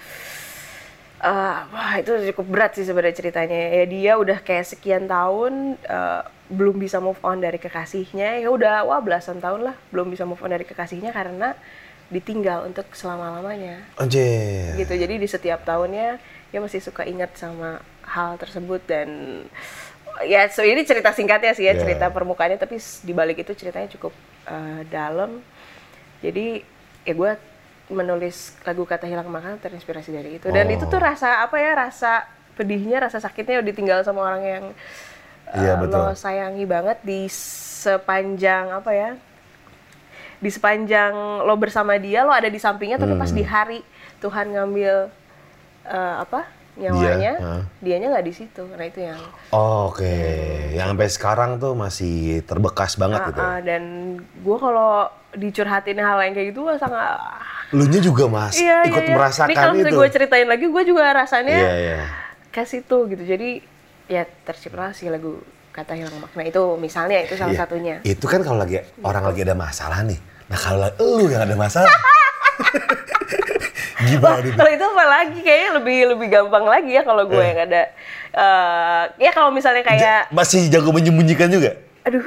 eh, 1.21 1.57
wah 1.69 1.93
itu 1.99 2.11
cukup 2.33 2.45
berat 2.49 2.71
sih 2.73 2.87
sebenarnya 2.87 3.15
ceritanya. 3.15 3.59
Ya 3.77 3.85
dia 3.85 4.11
udah 4.17 4.39
kayak 4.41 4.65
sekian 4.65 5.05
tahun 5.05 5.77
eh, 5.83 6.21
belum 6.51 6.79
bisa 6.79 6.99
move 6.99 7.19
on 7.21 7.39
dari 7.39 7.59
kekasihnya. 7.59 8.41
Ya 8.41 8.49
udah 8.49 8.87
wah 8.87 8.99
belasan 9.03 9.37
tahun 9.37 9.71
lah 9.71 9.75
belum 9.91 10.09
bisa 10.09 10.23
move 10.25 10.41
on 10.41 10.51
dari 10.51 10.63
kekasihnya 10.65 11.11
karena 11.11 11.53
ditinggal 12.11 12.67
untuk 12.67 12.87
selama-lamanya. 12.91 13.83
Anjir. 13.95 14.75
Gitu. 14.75 14.93
Jadi 14.95 15.15
di 15.15 15.27
setiap 15.27 15.63
tahunnya 15.63 16.19
dia 16.51 16.59
masih 16.59 16.83
suka 16.83 17.07
ingat 17.07 17.31
sama 17.39 17.79
hal 18.03 18.35
tersebut 18.35 18.83
dan 18.83 19.07
ya 20.22 20.46
so 20.48 20.62
ini 20.62 20.82
cerita 20.82 21.10
singkatnya 21.10 21.51
sih 21.51 21.63
ya 21.63 21.72
Yeah. 21.72 21.82
cerita 21.82 22.08
permukaannya 22.08 22.56
tapi 22.56 22.75
di 22.77 23.12
balik 23.12 23.39
itu 23.39 23.51
ceritanya 23.53 23.89
cukup 23.89 24.12
eh, 24.44 24.82
dalam 24.88 25.39
jadi 26.20 26.62
ya 27.01 27.13
gue 27.13 27.32
menulis 27.89 28.56
lagu 28.62 28.84
kata 28.84 29.03
hilang 29.03 29.27
makna 29.27 29.58
terinspirasi 29.58 30.10
dari 30.10 30.30
itu 30.38 30.48
dan 30.48 30.63
Oh. 30.63 30.72
itu 30.72 30.86
tuh 30.86 30.98
rasa 30.98 31.41
apa 31.41 31.58
ya 31.58 31.75
rasa 31.75 32.24
pedihnya 32.53 33.01
rasa 33.01 33.18
sakitnya 33.18 33.60
ditinggal 33.62 34.01
sama 34.01 34.24
orang 34.24 34.44
yang 34.44 34.65
eh, 35.50 35.60
Iya, 35.60 35.74
betul. 35.75 36.00
lo 36.00 36.13
sayangi 36.13 36.63
banget 36.63 36.98
di 37.01 37.27
sepanjang 37.27 38.72
apa 38.72 38.91
ya 38.91 39.10
di 40.38 40.50
sepanjang 40.50 41.13
lo 41.41 41.53
bersama 41.56 41.98
dia 41.98 42.22
lo 42.22 42.32
ada 42.32 42.48
di 42.48 42.58
sampingnya 42.58 42.96
tapi 42.96 43.13
pas 43.13 43.30
Hmm. 43.30 43.38
di 43.38 43.44
hari 43.44 43.80
Tuhan 44.20 44.51
ngambil 44.51 45.10
eh, 45.84 46.15
apa 46.20 46.46
nyawanya 46.81 47.33
Dia, 47.33 47.45
hah? 47.45 47.61
dianya 47.77 48.07
nggak 48.09 48.25
di 48.25 48.33
situ 48.33 48.63
nah 48.67 48.81
itu 48.81 49.00
yang 49.00 49.19
Oke, 49.51 50.15
yang 50.71 50.91
sampai 50.91 51.07
sekarang 51.07 51.51
tuh 51.57 51.73
masih 51.73 52.15
terbekas 52.41 52.95
banget 52.95 53.21
gitu. 53.27 53.38
Ah, 53.38 53.45
ah, 53.45 53.59
dan 53.59 53.83
gue 54.17 54.57
kalau 54.57 55.05
dicurhatin 55.31 55.95
hal 55.97 56.17
yang 56.19 56.33
kayak 56.33 56.50
gitu 56.50 56.65
gue 56.65 56.75
sangat 56.75 57.19
Lu 57.71 57.85
nya 57.85 58.00
juga 58.00 58.25
mas 58.25 58.57
iya, 58.57 58.83
ikut 58.83 58.97
iya, 58.97 59.07
iya. 59.07 59.15
merasakan 59.15 59.47
Ini 59.47 59.55
kalau 59.55 59.73
itu. 59.77 59.93
gue 59.93 60.07
ceritain 60.09 60.43
lagi 60.45 60.65
gue 60.65 60.83
juga 60.83 61.03
rasanya 61.09 61.53
Iya 61.53 61.73
iya. 61.77 62.00
ke 62.50 62.63
situ 62.63 63.07
gitu 63.07 63.21
jadi 63.21 63.61
ya 64.07 64.25
terciptalah 64.41 64.91
si 64.91 65.07
lagu 65.07 65.39
kata 65.71 65.93
hilang 65.93 66.11
makna 66.17 66.43
itu 66.43 66.59
misalnya 66.75 67.21
itu 67.21 67.33
salah 67.33 67.53
Iya. 67.53 67.61
satunya 67.61 67.95
Itu 68.03 68.25
kan 68.25 68.41
kalau 68.41 68.59
lagi 68.59 68.75
orang 69.00 69.23
lagi 69.23 69.41
ada 69.41 69.55
masalah 69.55 70.03
nih. 70.03 70.19
Nah 70.47 70.57
kalau 70.57 70.79
la- 70.81 70.95
lu 70.97 71.25
yang 71.27 71.43
ada 71.43 71.55
masalah, 71.55 71.88
gimana 74.01 74.39
nih? 74.39 74.53
kalau 74.53 74.71
itu 74.71 74.86
apa 74.86 75.03
lagi 75.05 75.39
kayaknya 75.39 75.69
lebih 75.74 75.98
lebih 76.10 76.27
gampang 76.29 76.65
lagi 76.65 76.91
ya 76.91 77.01
kalau 77.01 77.24
gue 77.24 77.36
Eh. 77.36 77.48
yang 77.48 77.60
ada 77.62 77.81
eh, 78.31 79.03
ya 79.19 79.31
kalau 79.31 79.50
misalnya 79.50 79.81
kayak 79.81 80.29
Masih 80.29 80.67
jago 80.67 80.89
menyembunyikan 80.89 81.48
juga? 81.48 81.75
aduh 82.01 82.25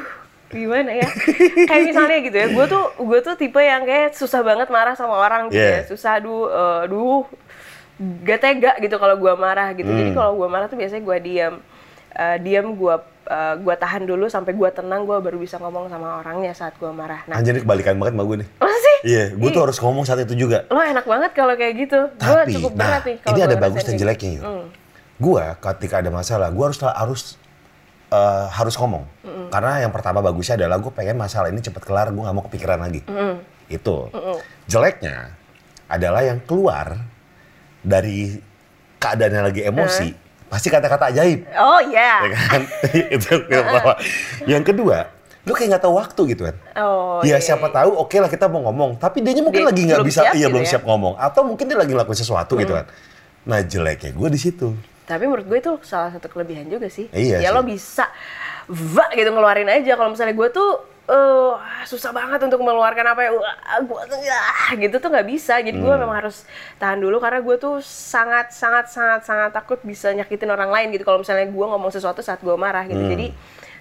gimana 0.49 0.91
ya 0.93 1.09
kayak 1.69 1.83
misalnya 1.85 2.19
gitu 2.21 2.37
ya 2.37 2.47
gue 2.49 2.65
tuh 2.69 2.85
gue 2.97 3.19
tuh 3.21 3.35
tipe 3.35 3.59
yang 3.59 3.83
kayak 3.83 4.13
susah 4.13 4.41
banget 4.41 4.69
marah 4.69 4.95
sama 4.95 5.17
orang 5.17 5.49
gitu 5.49 5.59
Yeah. 5.59 5.81
ya 5.81 5.87
susah 5.87 6.11
aduh 6.17 6.47
eh, 6.47 6.79
aduh 6.87 7.23
gak 8.23 8.41
tega 8.41 8.73
gitu 8.77 8.97
kalau 8.97 9.15
gue 9.15 9.33
marah 9.35 9.71
gitu 9.73 9.87
jadi 9.87 10.11
Hmm. 10.11 10.17
kalau 10.17 10.33
gue 10.35 10.49
marah 10.49 10.67
tuh 10.67 10.77
biasanya 10.77 11.03
gue 11.03 11.19
diam 11.21 11.57
Eh, 12.13 12.39
diam 12.39 12.71
gue 12.73 12.95
eh, 13.25 13.55
gue 13.57 13.75
tahan 13.75 14.05
dulu 14.05 14.27
sampai 14.27 14.53
gue 14.53 14.71
tenang 14.71 15.05
gue 15.05 15.17
baru 15.19 15.37
bisa 15.37 15.57
ngomong 15.57 15.89
sama 15.89 16.21
orangnya 16.21 16.53
saat 16.53 16.77
gue 16.77 16.89
marah 16.89 17.25
nah 17.25 17.41
Anjir 17.41 17.57
ini 17.57 17.63
kebalikan 17.65 17.97
banget 17.97 18.13
sama 18.17 18.25
gue 18.25 18.37
nih. 18.45 18.49
masa 18.61 18.79
sih 18.81 18.97
Iya, 19.05 19.25
gue 19.37 19.49
tuh 19.53 19.63
harus 19.69 19.77
ngomong 19.79 20.05
saat 20.09 20.25
itu 20.25 20.33
juga. 20.33 20.65
lo 20.73 20.81
enak 20.81 21.05
banget 21.05 21.31
kalau 21.37 21.53
kayak 21.55 21.75
gitu 21.77 22.01
gue 22.09 22.41
Tapi, 22.41 22.53
cukup 22.57 22.73
nah, 22.73 22.81
berat 22.89 23.05
nih 23.05 23.17
ini 23.21 23.41
ada 23.45 23.57
bagus 23.61 23.83
dan 23.85 23.95
jeleknya 24.01 24.31
gitu. 24.33 24.41
yuk. 24.41 24.45
Hmm. 24.49 24.67
Gua 25.15 25.45
ketika 25.55 26.03
ada 26.03 26.11
masalah, 26.11 26.49
gua 26.51 26.73
harus 26.73 26.79
harus 26.83 27.23
eh, 28.11 28.47
harus 28.51 28.75
ngomong. 28.81 29.05
Karena 29.53 29.85
yang 29.85 29.93
pertama 29.95 30.19
bagusnya 30.19 30.59
adalah 30.59 30.83
gue 30.83 30.91
pengen 30.91 31.15
masalah 31.15 31.47
ini 31.53 31.63
cepet 31.63 31.85
kelar, 31.85 32.11
gue 32.11 32.19
nggak 32.19 32.35
mau 32.35 32.45
kepikiran 32.49 32.83
lagi. 32.83 33.07
Itu. 33.71 34.11
Jeleknya 34.67 35.31
adalah 35.87 36.25
yang 36.27 36.43
keluar 36.43 36.99
dari 37.79 38.35
keadaannya 38.99 39.43
lagi 39.45 39.63
emosi, 39.63 40.09
pasti 40.55 40.71
kata-kata 40.71 41.11
ajaib. 41.11 41.51
oh 41.59 41.81
iya 41.91 42.31
ya 42.31 42.39
kan? 42.47 42.63
itu 43.19 43.31
yang 43.51 43.65
pertama. 43.67 43.93
Yang 44.47 44.65
kedua, 44.71 44.99
lu 45.43 45.51
kayak 45.51 45.69
nggak 45.75 45.83
tahu 45.83 45.95
waktu 45.99 46.21
gitu 46.31 46.43
kan. 46.47 46.57
oh 46.79 47.19
ya 47.27 47.35
iya, 47.35 47.37
siapa 47.43 47.67
iya. 47.67 47.75
tahu 47.83 47.91
oke 48.07 48.17
lah 48.23 48.31
kita 48.31 48.47
mau 48.47 48.63
ngomong, 48.71 49.03
tapi 49.03 49.19
dia 49.19 49.35
mungkin 49.43 49.67
Dia 49.67 49.71
lagi 49.75 49.83
nggak 49.83 50.07
bisa, 50.07 50.23
siap 50.23 50.35
iya 50.39 50.47
gitu 50.47 50.55
belum 50.55 50.63
ya. 50.63 50.71
siap 50.71 50.83
ngomong, 50.87 51.15
atau 51.19 51.43
mungkin 51.43 51.67
dia 51.67 51.75
lagi 51.75 51.91
ngelakuin 51.91 52.19
sesuatu 52.23 52.55
gitu 52.55 52.71
kan. 52.71 52.87
Nah 53.51 53.67
jeleknya 53.67 54.15
gue 54.15 54.29
di 54.31 54.39
situ. 54.39 54.71
Tapi 55.05 55.27
menurut 55.27 55.45
gue 55.51 55.59
itu 55.59 55.73
salah 55.83 56.15
satu 56.15 56.31
kelebihan 56.31 56.71
juga 56.71 56.87
sih. 56.87 57.11
Iya 57.11 57.43
ya 57.43 57.51
sih. 57.51 57.57
lo 57.59 57.67
bisa 57.67 58.07
va 58.71 59.11
gitu 59.11 59.29
ngeluarin 59.35 59.69
aja. 59.69 59.99
Kalau 59.99 60.15
misalnya 60.15 60.39
gue 60.39 60.49
tuh 60.55 60.71
eh, 61.05 61.53
susah 61.85 62.11
banget 62.11 62.41
untuk 62.41 62.61
mengeluarkan 62.61 63.13
apa 63.13 63.21
ya, 63.21 63.31
gue 63.81 64.03
tuh 64.09 64.21
ya, 64.21 64.41
gitu 64.73 64.97
tuh 64.97 65.09
nggak 65.13 65.29
bisa. 65.29 65.61
Jadi 65.61 65.77
gue 65.77 65.93
Hmm. 65.93 66.01
memang 66.01 66.17
harus 66.25 66.49
tahan 66.77 66.97
dulu 66.97 67.21
karena 67.21 67.45
gue 67.45 67.57
tuh 67.57 67.85
sangat 67.85 68.51
sangat 68.51 68.89
sangat 68.89 69.21
sangat 69.23 69.51
takut 69.53 69.77
bisa 69.85 70.11
nyakitin 70.11 70.49
orang 70.49 70.73
lain 70.73 70.89
gitu. 70.93 71.05
Kalau 71.05 71.21
misalnya 71.21 71.45
gue 71.45 71.67
ngomong 71.69 71.93
sesuatu 71.93 72.25
saat 72.25 72.41
gue 72.41 72.57
marah 72.57 72.89
gitu. 72.89 72.99
Hmm. 72.99 73.13
Jadi 73.13 73.29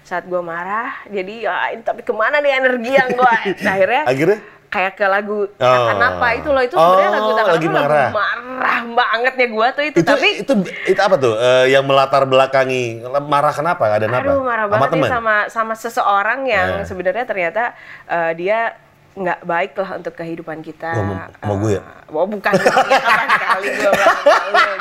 saat 0.04 0.28
gue 0.28 0.36
marah 0.36 1.00
jadi 1.08 1.48
ya 1.48 1.72
ini 1.72 1.80
tapi 1.80 2.04
ke 2.04 2.12
mana 2.12 2.36
nih 2.36 2.60
energi 2.60 2.92
yang 2.92 3.08
gue 3.16 3.24
akhirnya 3.64 4.04
Akhirnya? 4.04 4.38
Kayak 4.74 4.98
ke 4.98 5.06
lagu 5.06 5.46
Oh. 5.54 5.86
apa 5.86 6.26
itu 6.34 6.50
loh 6.50 6.58
itu 6.58 6.74
sebenarnya 6.74 7.06
Oh, 7.06 7.14
lagu 7.14 7.30
takkan 7.32 7.54
lagi 7.54 7.66
apa 7.66 7.76
lagu 7.78 7.86
marah. 7.86 8.10
marah 8.10 8.78
banget 8.90 9.34
ya 9.36 9.46
gue 9.46 9.68
tuh 9.70 9.84
itu, 9.84 9.98
Itu, 10.02 10.08
tapi 10.10 10.28
itu 10.42 10.52
itu 10.84 11.00
apa 11.00 11.14
tuh 11.14 11.34
eh, 11.38 11.64
yang 11.70 11.84
melatar 11.86 12.26
belakangi 12.26 12.82
marah 13.24 13.54
kenapa? 13.54 13.86
Ada? 13.86 14.10
Aduh 14.10 14.42
marah 14.42 14.66
Sama 14.66 14.74
banget 14.82 15.08
sama 15.08 15.34
sama 15.46 15.74
seseorang 15.74 16.40
yang 16.44 16.68
Nah. 16.74 16.84
sebenarnya 16.84 17.22
ternyata 17.22 17.62
eh, 18.04 18.32
dia 18.34 18.74
nggak 19.14 19.46
baik 19.46 19.72
lah 19.78 19.90
untuk 19.94 20.10
kehidupan 20.12 20.58
kita. 20.58 20.90
Wah, 20.90 21.06
mau- 21.06 21.30
mau 21.40 21.56
gue 21.62 21.78
ya? 21.78 21.82
Eh, 21.82 22.10
oh 22.10 22.26
bukan, 22.26 22.50
ya, 22.58 22.66
sekali 23.30 23.68
gue 23.70 23.90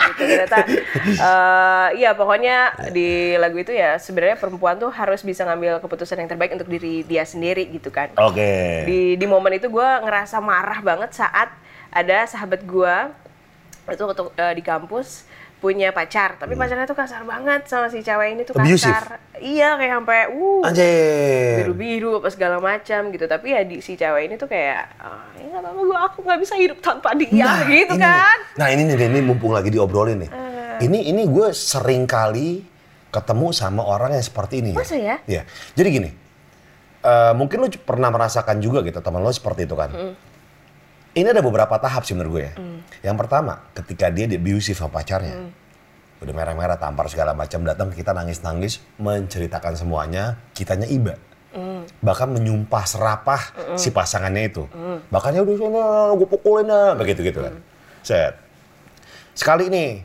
gitu. 0.03 0.21
Ternyata, 0.25 0.57
eh, 1.05 1.87
iya 1.95 2.11
pokoknya 2.11 2.57
di 2.89 3.09
lagu 3.37 3.57
itu 3.57 3.69
ya 3.69 3.97
sebenarnya 3.97 4.37
perempuan 4.37 4.77
tuh 4.77 4.89
harus 4.89 5.21
bisa 5.21 5.45
ngambil 5.45 5.77
keputusan 5.79 6.17
yang 6.17 6.29
terbaik 6.29 6.49
untuk 6.51 6.65
diri 6.65 7.05
dia 7.05 7.21
sendiri 7.23 7.69
gitu 7.69 7.93
kan. 7.93 8.09
Oke. 8.17 8.83
Di 8.85 8.99
di 9.15 9.25
momen 9.25 9.53
itu 9.53 9.69
gue 9.69 9.89
ngerasa 10.01 10.41
marah 10.41 10.81
banget 10.81 11.13
saat 11.13 11.53
ada 11.93 12.25
sahabat 12.25 12.65
gue 12.65 12.95
itu 13.85 14.03
eh, 14.33 14.53
di 14.55 14.63
kampus 14.63 15.29
punya 15.63 15.95
pacar, 15.95 16.35
tapi 16.35 16.59
pacarnya 16.59 16.83
tuh 16.83 16.99
kasar 16.99 17.23
banget 17.23 17.63
sama 17.71 17.87
si 17.87 18.03
cewek 18.03 18.35
ini 18.35 18.43
tuh 18.43 18.51
Hmm. 18.59 18.67
kasar. 18.67 19.15
Abusive? 19.15 19.39
Iya 19.39 19.79
kayak 19.79 19.93
sampai 19.95 20.19
uh 20.27 20.61
Anjir. 20.67 21.55
biru-biru 21.63 22.11
apa 22.19 22.27
segala 22.27 22.59
macam 22.59 22.99
gitu. 23.15 23.23
Tapi 23.23 23.47
ya 23.47 23.61
di 23.63 23.79
si 23.79 23.95
cewek 23.95 24.27
ini 24.27 24.35
tuh 24.35 24.51
kayak 24.51 24.99
ah, 24.99 25.23
ya 25.39 25.47
nggak 25.47 25.63
apa-apa 25.63 25.81
gue 25.81 25.99
aku 26.03 26.17
nggak 26.27 26.39
bisa 26.43 26.55
hidup 26.59 26.83
tanpa 26.83 27.15
dia 27.15 27.63
gitu 27.63 27.95
ini, 27.95 28.03
kan. 28.03 28.37
Nah 28.59 28.67
ini 28.67 28.81
nih, 28.83 29.07
ini 29.07 29.19
mumpung 29.23 29.55
lagi 29.55 29.71
diobrolin 29.71 30.27
nih. 30.27 30.29
Eh. 30.29 30.83
Ini 30.83 30.99
ini 31.15 31.23
gue 31.31 31.55
sering 31.55 32.03
kali 32.03 32.59
ketemu 33.07 33.47
sama 33.55 33.87
orang 33.87 34.11
yang 34.11 34.25
seperti 34.25 34.59
ini. 34.59 34.75
Masa 34.75 34.99
ya? 34.99 35.15
Iya. 35.23 35.47
Jadi 35.79 35.87
gini, 35.87 36.09
eh, 36.99 37.33
mungkin 37.39 37.63
lo 37.63 37.67
pernah 37.79 38.11
merasakan 38.11 38.59
juga 38.59 38.83
gitu 38.83 38.99
teman 38.99 39.23
lo 39.23 39.31
seperti 39.31 39.63
itu 39.63 39.79
kan. 39.79 39.95
Ini 41.13 41.29
ada 41.29 41.45
beberapa 41.45 41.77
tahap 41.77 42.09
sih 42.09 42.17
menurut 42.17 42.41
gue 42.41 42.43
ya. 42.49 42.53
Yang 43.05 43.17
pertama, 43.21 43.69
ketika 43.77 44.09
dia 44.09 44.25
di 44.25 44.41
abusive 44.41 44.73
sama 44.73 44.97
pacarnya, 44.97 45.45
udah 46.25 46.33
merah-merah, 46.33 46.79
tampar 46.81 47.05
segala 47.05 47.37
macam, 47.37 47.61
datang 47.61 47.93
ke 47.93 48.01
kita 48.01 48.17
nangis-nangis, 48.17 48.81
menceritakan 48.97 49.77
semuanya, 49.77 50.41
kitanya 50.57 50.89
iba. 50.89 51.13
Bahkan 52.01 52.33
menyumpah 52.33 52.83
serapah 52.89 53.41
si 53.77 53.93
pasangannya 53.93 54.43
itu. 54.49 54.65
Bahkan 55.13 55.37
ya 55.37 55.45
udah 55.45 55.55
sana, 55.59 55.83
gue 56.17 56.27
pukulin 56.27 56.65
dah, 56.65 56.97
begitu 56.97 57.21
gitu 57.21 57.45
kan. 57.45 57.61
Set. 58.01 58.33
Sekali 59.37 59.69
nih, 59.69 60.01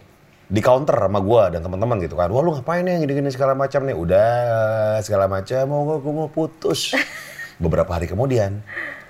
di 0.49 0.61
counter 0.61 0.97
sama 0.97 1.21
gue 1.25 1.43
dan 1.57 1.61
teman-teman 1.65 1.97
gitu 2.05 2.21
kan. 2.21 2.29
Wah 2.29 2.45
lu 2.45 2.53
ngapain 2.53 2.85
nih 2.85 3.01
gini-gini 3.01 3.33
segala 3.33 3.57
macam 3.57 3.81
nih. 3.89 3.97
Udah 3.97 4.29
segala 5.01 5.25
macam, 5.25 5.63
mau 5.73 5.97
gue 5.97 6.13
mau 6.13 6.29
putus. 6.29 6.93
Beberapa 7.65 7.97
hari 7.97 8.05
kemudian, 8.05 8.61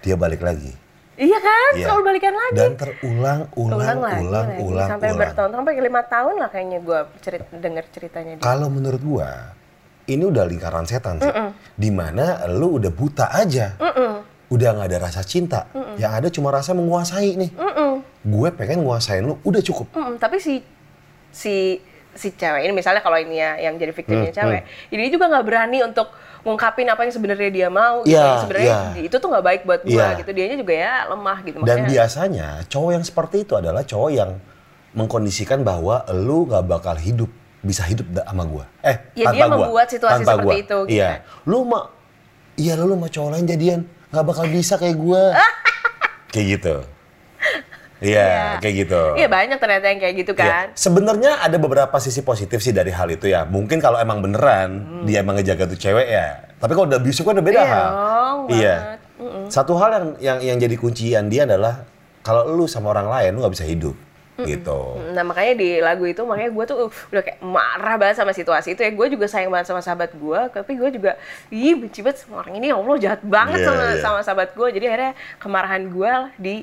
dia 0.02 0.14
balik 0.14 0.46
lagi. 0.46 0.87
Iya 1.18 1.38
kan, 1.38 1.70
Iya. 1.74 1.84
selalu 1.84 2.02
balikan 2.06 2.30
lagi. 2.30 2.54
Dan 2.54 2.72
terulang, 2.72 3.40
ulang, 3.52 3.78
lagi, 3.98 4.22
ulang, 4.22 4.46
lagi. 4.54 4.62
ulang, 4.62 4.88
sampai 4.88 5.08
ulang. 5.10 5.18
bertahun 5.18 5.50
sampai 5.50 5.72
lima 5.76 6.02
tahun 6.06 6.34
lah 6.38 6.48
kayaknya 6.48 6.78
gue 6.78 6.98
cerit 7.18 7.44
denger 7.50 7.84
ceritanya 7.90 8.32
dia. 8.38 8.44
Kalau 8.46 8.70
menurut 8.70 9.02
gua, 9.02 9.30
ini 10.06 10.22
udah 10.22 10.46
lingkaran 10.46 10.86
setan 10.86 11.18
sih. 11.18 11.34
Di 11.74 11.90
mana 11.90 12.46
lu 12.46 12.78
udah 12.78 12.88
buta 12.88 13.34
aja. 13.34 13.74
Udah 14.48 14.68
nggak 14.72 14.88
ada 14.88 14.98
rasa 15.02 15.20
cinta. 15.20 15.66
Yang 15.98 16.12
ada 16.14 16.28
cuma 16.30 16.48
rasa 16.48 16.70
menguasai 16.72 17.34
nih. 17.34 17.50
Gue 18.22 18.48
pengen 18.50 18.86
nguasain 18.86 19.20
lu, 19.20 19.42
udah 19.42 19.58
cukup. 19.58 19.90
Mm, 19.94 20.14
tapi 20.16 20.38
si 20.38 20.62
si 21.28 21.82
si 22.14 22.28
cewek 22.30 22.62
ini 22.62 22.72
misalnya 22.72 22.98
kalau 22.98 23.14
ini 23.14 23.38
ya 23.38 23.58
yang 23.60 23.74
jadi 23.74 23.94
victimnya 23.94 24.30
Hmm, 24.30 24.38
cewek, 24.38 24.62
dia 24.90 25.08
juga 25.08 25.30
nggak 25.30 25.44
berani 25.44 25.78
untuk 25.82 26.10
ngungkapin 26.40 26.86
apa 26.86 27.00
yang 27.02 27.12
sebenarnya 27.12 27.50
dia 27.50 27.68
mau. 27.68 28.02
gitu. 28.02 28.14
Yang 28.14 28.38
sebenarnya 28.42 28.76
di- 28.92 29.04
itu 29.04 29.16
tuh 29.16 29.28
nggak 29.28 29.44
baik 29.44 29.60
buat 29.62 29.80
gua 29.82 29.90
Iya. 29.90 30.18
gitu. 30.18 30.30
Dianya 30.32 30.56
juga 30.56 30.74
ya 30.74 30.92
lemah 31.06 31.38
gitu. 31.42 31.56
Dan 31.58 31.64
Makanya- 31.78 31.88
biasanya 31.88 32.48
cowok 32.66 32.90
yang 32.92 33.04
seperti 33.04 33.36
itu 33.42 33.52
adalah 33.54 33.82
cowok 33.82 34.10
yang 34.10 34.30
mengkondisikan 34.90 35.60
bahwa 35.60 36.02
lu 36.10 36.46
nggak 36.46 36.64
bakal 36.64 36.96
hidup 36.96 37.28
bisa 37.58 37.82
hidup 37.82 38.06
sama 38.16 38.44
gua. 38.44 38.64
Eh, 38.80 38.96
Ya, 39.14 39.28
tanpa 39.28 39.34
dia 39.34 39.44
gua. 39.44 39.54
membuat 39.60 39.86
situasi 39.88 40.14
Tanpa 40.16 40.32
seperti 40.32 40.46
gua. 40.46 40.54
itu, 40.56 40.78
gitu 40.84 40.94
Iya. 40.94 41.08
kan. 41.08 41.20
Lu 41.44 41.58
mah 41.62 41.84
Iya 42.54 42.74
lu 42.74 42.90
sama 42.92 43.06
cowok 43.06 43.30
lain 43.32 43.46
jadian 43.46 43.80
nggak 44.08 44.24
bakal 44.24 44.44
bisa 44.46 44.74
kayak 44.74 44.96
gua. 44.96 45.22
kayak 46.32 46.46
gitu. 46.56 46.74
Iya, 47.98 48.58
kayak 48.58 48.74
gitu. 48.78 49.02
Iya 49.14 49.26
banyak 49.26 49.58
ternyata 49.58 49.86
yang 49.86 49.98
kayak 49.98 50.14
gitu 50.16 50.32
Iya. 50.32 50.40
kan. 50.40 50.66
Sebenarnya 50.72 51.42
ada 51.42 51.56
beberapa 51.56 51.96
sisi 51.98 52.22
positif 52.22 52.62
sih 52.62 52.70
dari 52.70 52.90
hal 52.90 53.08
itu 53.08 53.26
ya. 53.26 53.42
Mungkin 53.42 53.78
kalau 53.78 53.98
emang 53.98 54.22
beneran 54.22 55.02
dia 55.02 55.20
emang 55.20 55.34
ngejaga 55.34 55.66
tuh 55.66 55.78
cewek 55.78 56.06
ya. 56.06 56.46
Tapi 56.56 56.72
kalau 56.72 56.86
udah 56.86 56.98
abusive 56.98 57.22
kan 57.22 57.34
udah 57.34 57.46
beda 57.46 57.58
Hmm. 57.58 57.66
Iya 57.66 57.74
hal. 57.74 57.88
Iya. 58.48 58.74
banget. 58.78 59.50
Satu 59.50 59.74
hal 59.74 59.90
yang 59.90 60.06
yang 60.18 60.38
yang 60.40 60.58
jadi 60.60 60.74
kuncian 60.74 61.26
dia 61.26 61.42
adalah 61.42 61.82
kalau 62.22 62.46
lu 62.48 62.64
sama 62.64 62.92
orang 62.92 63.10
lain 63.10 63.34
lu 63.34 63.42
nggak 63.42 63.54
bisa 63.54 63.66
hidup 63.66 63.96
gitu. 64.38 65.02
Nah 65.10 65.26
makanya 65.26 65.58
di 65.58 65.82
lagu 65.82 66.06
itu 66.06 66.22
makanya 66.22 66.54
gue 66.54 66.64
tuh 66.64 66.76
uh, 66.78 66.90
udah 67.10 67.22
kayak 67.26 67.42
marah 67.42 67.98
banget 67.98 68.22
sama 68.22 68.30
situasi 68.30 68.78
itu 68.78 68.86
ya 68.86 68.94
gue 68.94 69.06
juga 69.10 69.26
sayang 69.26 69.50
banget 69.50 69.66
sama 69.66 69.82
sahabat 69.82 70.14
gue 70.14 70.40
tapi 70.54 70.78
gue 70.78 70.94
juga 70.94 71.18
ih 71.50 71.74
benci 71.74 72.06
banget 72.06 72.22
sama 72.22 72.46
orang 72.46 72.54
ini 72.54 72.70
ya 72.70 72.78
Allah 72.78 72.96
jahat 73.02 73.20
banget 73.26 73.58
Iya, 73.58 73.66
sama 73.66 73.82
iya. 73.82 73.98
sama 73.98 74.20
sahabat 74.22 74.54
gue 74.54 74.68
jadi 74.70 74.84
akhirnya 74.86 75.12
kemarahan 75.42 75.82
gue 75.90 76.12
di 76.38 76.54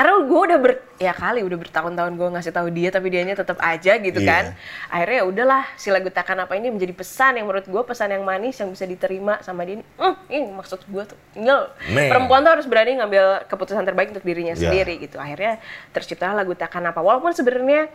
karena 0.00 0.16
gue 0.18 0.40
udah 0.42 0.58
ber 0.58 0.72
ya 0.96 1.12
kali 1.12 1.44
udah 1.44 1.58
bertahun-tahun 1.58 2.12
gue 2.14 2.28
ngasih 2.30 2.52
tahu 2.52 2.68
dia 2.70 2.88
tapi 2.88 3.06
dianya 3.06 3.36
tetap 3.36 3.60
aja 3.60 3.92
gitu 3.94 4.16
Iya. 4.16 4.24
kan 4.24 4.44
akhirnya 4.88 5.16
ya 5.16 5.24
udahlah 5.26 5.62
si 5.74 5.88
lagu 5.88 6.08
takkan 6.08 6.40
apa 6.40 6.56
ini 6.56 6.68
menjadi 6.68 6.94
pesan 6.94 7.36
yang 7.36 7.44
menurut 7.44 7.68
gue 7.68 7.82
pesan 7.84 8.08
yang 8.10 8.24
manis 8.24 8.56
yang 8.56 8.72
bisa 8.72 8.84
diterima 8.84 9.36
sama 9.40 9.60
dia 9.62 9.76
ini 9.76 9.84
"Hmm, 9.94 10.16
ini 10.26 10.48
maksud 10.48 10.80
gue 10.82 11.04
tuh. 11.04 11.18
Man. 11.36 12.08
perempuan 12.08 12.40
tuh 12.40 12.52
harus 12.54 12.64
berani 12.64 12.96
ngambil 12.96 13.44
keputusan 13.44 13.84
terbaik 13.84 14.08
untuk 14.10 14.24
dirinya 14.24 14.52
Iya. 14.52 14.62
sendiri 14.62 14.94
gitu 14.98 15.16
akhirnya 15.16 15.60
tercipta 15.90 16.32
lagu 16.32 16.52
takkan 16.54 16.80
apa 16.82 16.98
walaupun 16.98 17.30
sebenarnya 17.30 17.92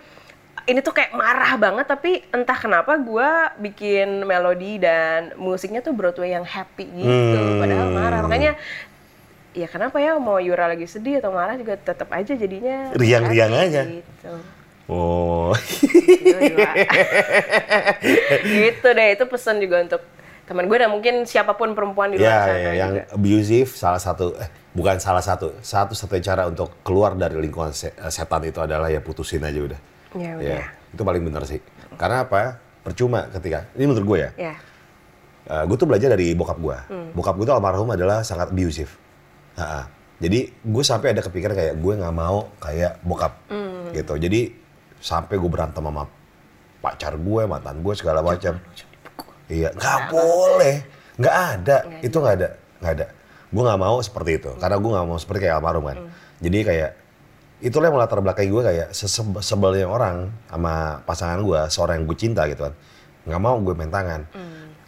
ini 0.66 0.80
tuh 0.80 0.94
kayak 0.94 1.10
marah 1.12 1.58
banget 1.58 1.86
tapi 1.86 2.22
entah 2.30 2.56
kenapa 2.56 2.96
gue 2.96 3.30
bikin 3.62 4.22
melodi 4.22 4.78
dan 4.78 5.34
musiknya 5.36 5.82
tuh 5.82 5.92
Broadway 5.92 6.32
yang 6.32 6.44
happy 6.44 6.86
gitu 6.86 7.10
Hmm. 7.40 7.58
padahal 7.58 7.88
marah 7.92 8.20
makanya 8.22 8.54
ya 9.56 9.68
kenapa 9.72 9.98
ya 10.04 10.20
mau 10.20 10.38
Yura 10.38 10.68
lagi 10.68 10.84
sedih 10.86 11.24
atau 11.24 11.32
marah 11.32 11.56
juga 11.56 11.80
tetap 11.80 12.12
aja 12.12 12.36
jadinya 12.36 12.92
Riang-riang 12.94 13.52
aja. 13.56 13.82
gitu 13.88 14.32
Oh. 14.86 15.50
Gitu, 16.06 16.38
gitu 18.46 18.88
deh 18.94 19.08
itu 19.18 19.26
pesan 19.26 19.58
juga 19.58 19.82
untuk 19.82 20.02
teman 20.46 20.70
gue 20.70 20.78
dan 20.78 20.94
mungkin 20.94 21.26
siapa 21.26 21.58
pun 21.58 21.74
perempuan 21.74 22.14
di 22.14 22.22
luar 22.22 22.30
ya, 22.30 22.38
sana 22.46 22.54
ya, 22.54 22.72
yang 22.78 22.92
juga. 22.94 23.04
abusive 23.18 23.72
salah 23.74 23.98
satu 23.98 24.38
eh 24.38 24.46
bukan 24.78 25.02
salah 25.02 25.26
satu. 25.26 25.58
Satu 25.66 25.98
satunya 25.98 26.22
cara 26.22 26.46
untuk 26.46 26.70
keluar 26.86 27.18
dari 27.18 27.34
lingkungan 27.42 27.74
eh, 27.74 28.14
setan 28.14 28.46
itu 28.46 28.62
adalah 28.62 28.86
ya 28.94 29.02
putusin 29.02 29.42
aja 29.42 29.58
udah. 29.58 29.80
ya 30.14 30.32
udah 30.38 30.54
Ya, 30.62 30.70
itu 30.94 31.02
paling 31.02 31.24
benar 31.26 31.50
sih. 31.50 31.58
Karena 31.98 32.30
apa? 32.30 32.62
Percuma 32.86 33.26
ketika 33.34 33.66
ini 33.74 33.90
menurut 33.90 34.06
gue 34.06 34.18
ya. 34.22 34.32
ya 34.38 34.54
gue 35.66 35.78
tuh 35.78 35.90
belajar 35.90 36.14
dari 36.14 36.34
bokap 36.38 36.58
gue. 36.62 36.78
Hmm. 36.94 37.10
Bokap 37.18 37.42
gue 37.42 37.46
tuh 37.50 37.56
almarhum 37.58 37.90
adalah 37.90 38.22
sangat 38.22 38.54
abusive. 38.54 39.05
Ha-ha. 39.56 39.82
Jadi 40.16 40.48
gue 40.48 40.84
sampai 40.84 41.12
ada 41.12 41.20
kepikiran 41.20 41.54
kayak 41.54 41.76
gue 41.76 41.94
nggak 41.96 42.16
mau 42.16 42.48
kayak 42.58 43.04
bokap 43.04 43.34
Hmm. 43.52 43.92
gitu. 43.92 44.16
Jadi 44.16 44.52
sampai 45.00 45.36
gue 45.36 45.50
berantem 45.52 45.84
sama 45.84 46.08
pacar 46.80 47.16
gue, 47.16 47.42
mantan 47.46 47.82
gue 47.82 47.94
segala 47.94 48.22
macam. 48.22 48.56
Iya, 49.46 49.70
nggak 49.74 50.00
boleh, 50.10 50.76
nggak 51.18 51.36
ada, 51.36 51.78
itu 52.02 52.16
nggak 52.16 52.36
ada, 52.42 52.50
nggak 52.82 52.94
ada. 52.98 53.08
Gue 53.52 53.62
nggak 53.62 53.78
mau 53.80 53.98
seperti 54.02 54.32
itu, 54.38 54.52
karena 54.58 54.78
gue 54.78 54.92
nggak 54.92 55.06
mau 55.06 55.18
seperti 55.18 55.40
kayak 55.46 55.56
almarhum 55.58 55.86
kan. 55.86 55.98
Jadi 56.42 56.60
kayak 56.64 56.92
itulah 57.62 57.88
yang 57.88 57.96
melatar 57.96 58.20
belakangi 58.20 58.50
gue 58.50 58.64
kayak 58.66 58.88
sesebelnya 58.92 59.86
orang 59.86 60.34
sama 60.50 61.00
pasangan 61.06 61.40
gue, 61.40 61.60
seorang 61.70 62.02
yang 62.02 62.06
gue 62.06 62.18
cinta 62.18 62.42
gitu 62.50 62.66
kan. 62.66 62.74
Nggak 63.26 63.42
mau 63.42 63.56
gue 63.62 63.74
main 63.74 63.90
tangan. 63.90 64.22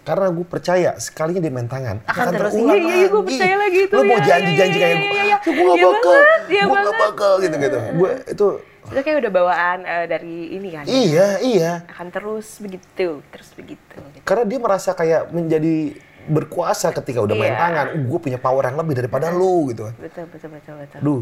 Karena 0.07 0.31
gue 0.31 0.45
percaya 0.47 0.89
sekalinya 0.97 1.41
dia 1.41 1.51
main 1.51 1.67
tangan 1.67 1.99
Akan 2.01 2.31
terus. 2.31 2.55
terulang 2.55 2.71
Iya, 2.71 2.79
iya, 2.79 2.95
iya, 2.95 3.07
gue 3.09 3.23
percaya 3.27 3.55
lagi 3.57 3.79
itu, 3.83 3.91
Lu 3.91 4.01
mau 4.01 4.19
janji-janji 4.23 4.55
iya, 4.71 4.79
kayak 4.79 4.95
iya, 4.95 5.03
gue, 5.03 5.11
iya, 5.11 5.23
iya. 5.25 5.37
gue 5.37 5.51
nggak 5.53 5.75
Iya 5.75 5.85
bakal, 5.85 6.15
iya 6.47 6.63
gue 6.63 6.71
banget. 6.73 6.95
bakal 6.97 7.31
gitu-gitu. 7.37 7.77
Gue 7.93 8.11
itu, 8.25 8.47
itu 8.87 8.99
kayak 9.03 9.17
udah 9.19 9.31
bawaan 9.33 9.79
eh, 9.83 10.05
dari 10.07 10.35
ini 10.49 10.69
kan 10.71 10.83
iya, 10.87 11.27
iya. 11.43 11.71
akan 11.85 12.07
terus 12.07 12.47
begitu 12.57 13.19
terus 13.27 13.49
begitu 13.51 13.99
gitu. 14.15 14.23
Karena 14.23 14.43
dia 14.43 14.57
merasa 14.57 14.95
kayak 14.95 15.27
menjadi 15.29 15.91
berkuasa 16.25 16.91
ketika 16.93 17.19
udah 17.19 17.35
main 17.35 17.51
Iya. 17.51 17.59
tangan. 17.61 17.85
Uh, 17.93 18.03
gue 18.07 18.19
punya 18.21 18.39
power 18.39 18.63
yang 18.63 18.75
lebih 18.75 18.95
daripada 18.97 19.27
lu 19.29 19.67
gitu 19.67 19.91
betul 19.93 20.23
betul 20.27 20.49
betul 20.49 20.73
betul 20.77 20.99
Aduh, 20.99 21.21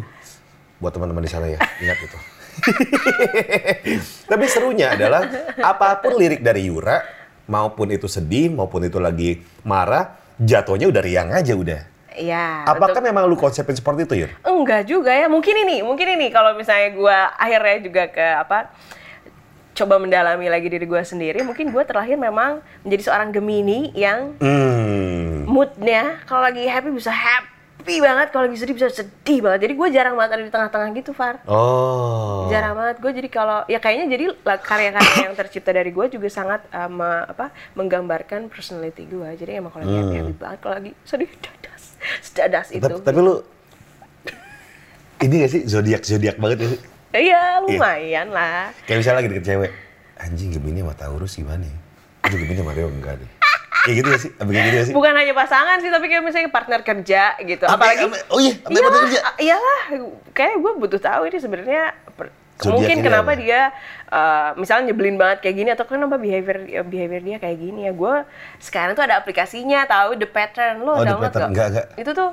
buat 0.78 0.92
teman-teman 0.92 1.22
di 1.22 1.32
sana 1.32 1.46
ya, 1.48 1.58
ingat 1.80 1.98
itu. 2.00 2.18
Tapi 4.30 4.46
serunya 4.46 4.94
adalah 4.94 5.26
apa 5.58 6.00
pun 6.00 6.16
lirik 6.16 6.40
dari 6.40 6.68
Yura, 6.68 7.02
maupun 7.46 7.90
itu 7.90 8.06
sedih, 8.06 8.50
maupun 8.50 8.84
itu 8.84 8.98
lagi 8.98 9.42
marah, 9.62 10.14
jatuhnya 10.38 10.90
udah 10.90 11.02
riang 11.02 11.30
aja 11.32 11.54
udah. 11.54 11.82
Iya. 12.16 12.64
Apakah 12.64 12.96
untuk- 12.96 13.08
memang 13.12 13.28
lu 13.28 13.36
konsepin 13.36 13.76
seperti 13.76 14.08
itu, 14.08 14.16
Yur? 14.24 14.32
enggak 14.42 14.88
juga 14.88 15.12
ya? 15.12 15.28
Mungkin 15.28 15.56
ini, 15.68 15.84
mungkin 15.84 16.16
ini 16.16 16.32
kalau 16.32 16.56
misalnya 16.56 16.96
gua 16.96 17.18
akhirnya 17.36 17.80
juga 17.82 18.04
ke 18.08 18.26
apa? 18.36 18.72
coba 19.76 20.00
mendalami 20.00 20.48
lagi 20.48 20.72
diri 20.72 20.88
gue 20.88 21.04
sendiri, 21.04 21.44
mungkin 21.44 21.68
gue 21.68 21.84
terlahir 21.84 22.16
memang 22.16 22.64
menjadi 22.88 23.12
seorang 23.12 23.36
Gemini 23.36 23.92
yang 23.92 24.32
Hmm. 24.40 25.44
moodnya 25.44 26.24
kalau 26.24 26.48
lagi 26.48 26.64
happy 26.64 26.96
bisa 26.96 27.12
happy 27.12 27.52
banget, 27.86 28.28
kalau 28.34 28.50
lagi 28.50 28.58
sedih 28.58 28.74
bisa 28.74 28.90
sedih 28.90 29.40
banget. 29.46 29.70
Jadi 29.70 29.74
gue 29.78 29.88
jarang 29.94 30.16
banget 30.18 30.32
ada 30.38 30.44
di 30.44 30.52
tengah-tengah 30.52 30.90
gitu, 30.98 31.12
Far. 31.14 31.42
Oh. 31.46 32.50
Jarang 32.50 32.74
banget 32.74 32.98
gue 32.98 33.12
jadi 33.22 33.30
kalau 33.30 33.62
ya 33.70 33.78
kayaknya 33.78 34.06
jadi 34.18 34.26
karya-karya 34.42 35.30
yang 35.30 35.36
tercipta 35.38 35.70
dari 35.70 35.94
gue 35.94 36.06
juga 36.10 36.28
sangat 36.28 36.66
me- 36.90 37.26
apa 37.30 37.54
menggambarkan 37.78 38.50
personality 38.50 39.06
gue. 39.06 39.30
Jadi 39.38 39.62
emang 39.62 39.70
kalau 39.70 39.86
lagi 39.86 39.96
happy, 40.02 40.16
happy 40.18 40.34
banget, 40.42 40.60
kalau 40.66 40.76
lagi 40.82 40.92
sedih 41.06 41.30
dadas, 41.38 41.84
sedadas 42.26 42.68
itu. 42.74 42.82
Tapi, 42.82 43.06
tapi 43.06 43.20
lu 43.22 43.36
ini 45.24 45.34
gak 45.46 45.52
sih 45.54 45.62
zodiak 45.64 46.02
zodiak 46.04 46.36
banget 46.42 46.58
ya 46.66 46.68
sih? 46.76 46.82
Iya 47.16 47.64
lumayan 47.64 48.28
lah. 48.36 48.76
Kayak 48.84 48.98
misalnya 49.00 49.18
lagi 49.24 49.30
deket 49.32 49.46
cewek, 49.48 49.72
anjing 50.20 50.50
Gemini 50.52 50.84
sama 50.84 50.94
Taurus 51.00 51.40
gimana 51.40 51.64
ya? 51.64 51.78
Aduh 52.28 52.38
Gemini 52.44 52.60
sama 52.60 52.76
Leo 52.76 52.92
enggak 52.92 53.16
deh. 53.24 53.30
Kayak 53.82 53.96
gitu 53.96 54.08
gak 54.08 54.18
sih? 54.20 54.32
Apa 54.34 54.50
kayak 54.50 54.66
gitu 54.66 54.76
gak 54.76 54.88
sih? 54.88 54.94
Bukan 54.94 55.14
hanya 55.14 55.34
pasangan 55.34 55.78
sih, 55.78 55.90
tapi 55.90 56.06
kayak 56.06 56.24
misalnya 56.24 56.50
partner 56.50 56.82
kerja 56.82 57.24
gitu. 57.40 57.64
Apa- 57.64 57.78
Apalagi 57.78 58.04
apa- 58.04 58.26
oh 58.28 58.40
iya, 58.40 58.54
sampai 58.56 58.72
Iya, 58.72 58.82
partner 58.82 59.02
kerja. 59.04 59.20
Iyalah, 59.38 59.80
kayak 60.32 60.54
gue 60.58 60.72
butuh 60.76 60.98
tahu 61.00 61.22
ini 61.26 61.38
sebenarnya 61.38 61.84
mungkin 62.66 63.04
kenapa 63.04 63.30
apa? 63.30 63.34
dia 63.36 63.62
eh, 64.08 64.50
misalnya 64.56 64.90
nyebelin 64.90 65.16
banget 65.16 65.44
kayak 65.44 65.56
gini 65.56 65.70
atau 65.70 65.84
kenapa 65.84 66.16
behavior 66.16 66.56
behavior 66.84 67.20
dia 67.22 67.38
kayak 67.38 67.58
gini 67.60 67.84
ya 67.84 67.92
gue 67.92 68.16
sekarang 68.58 68.96
tuh 68.96 69.04
ada 69.04 69.20
aplikasinya 69.20 69.84
tahu 69.84 70.16
the 70.16 70.26
pattern 70.26 70.80
lo 70.80 70.94
Oh, 70.94 70.98
The 70.98 71.06
download 71.06 71.30
Pattern. 71.30 71.52
nggak? 71.52 71.68
Nggak, 71.68 71.68
nggak. 71.70 71.88
itu 72.00 72.12
tuh 72.16 72.30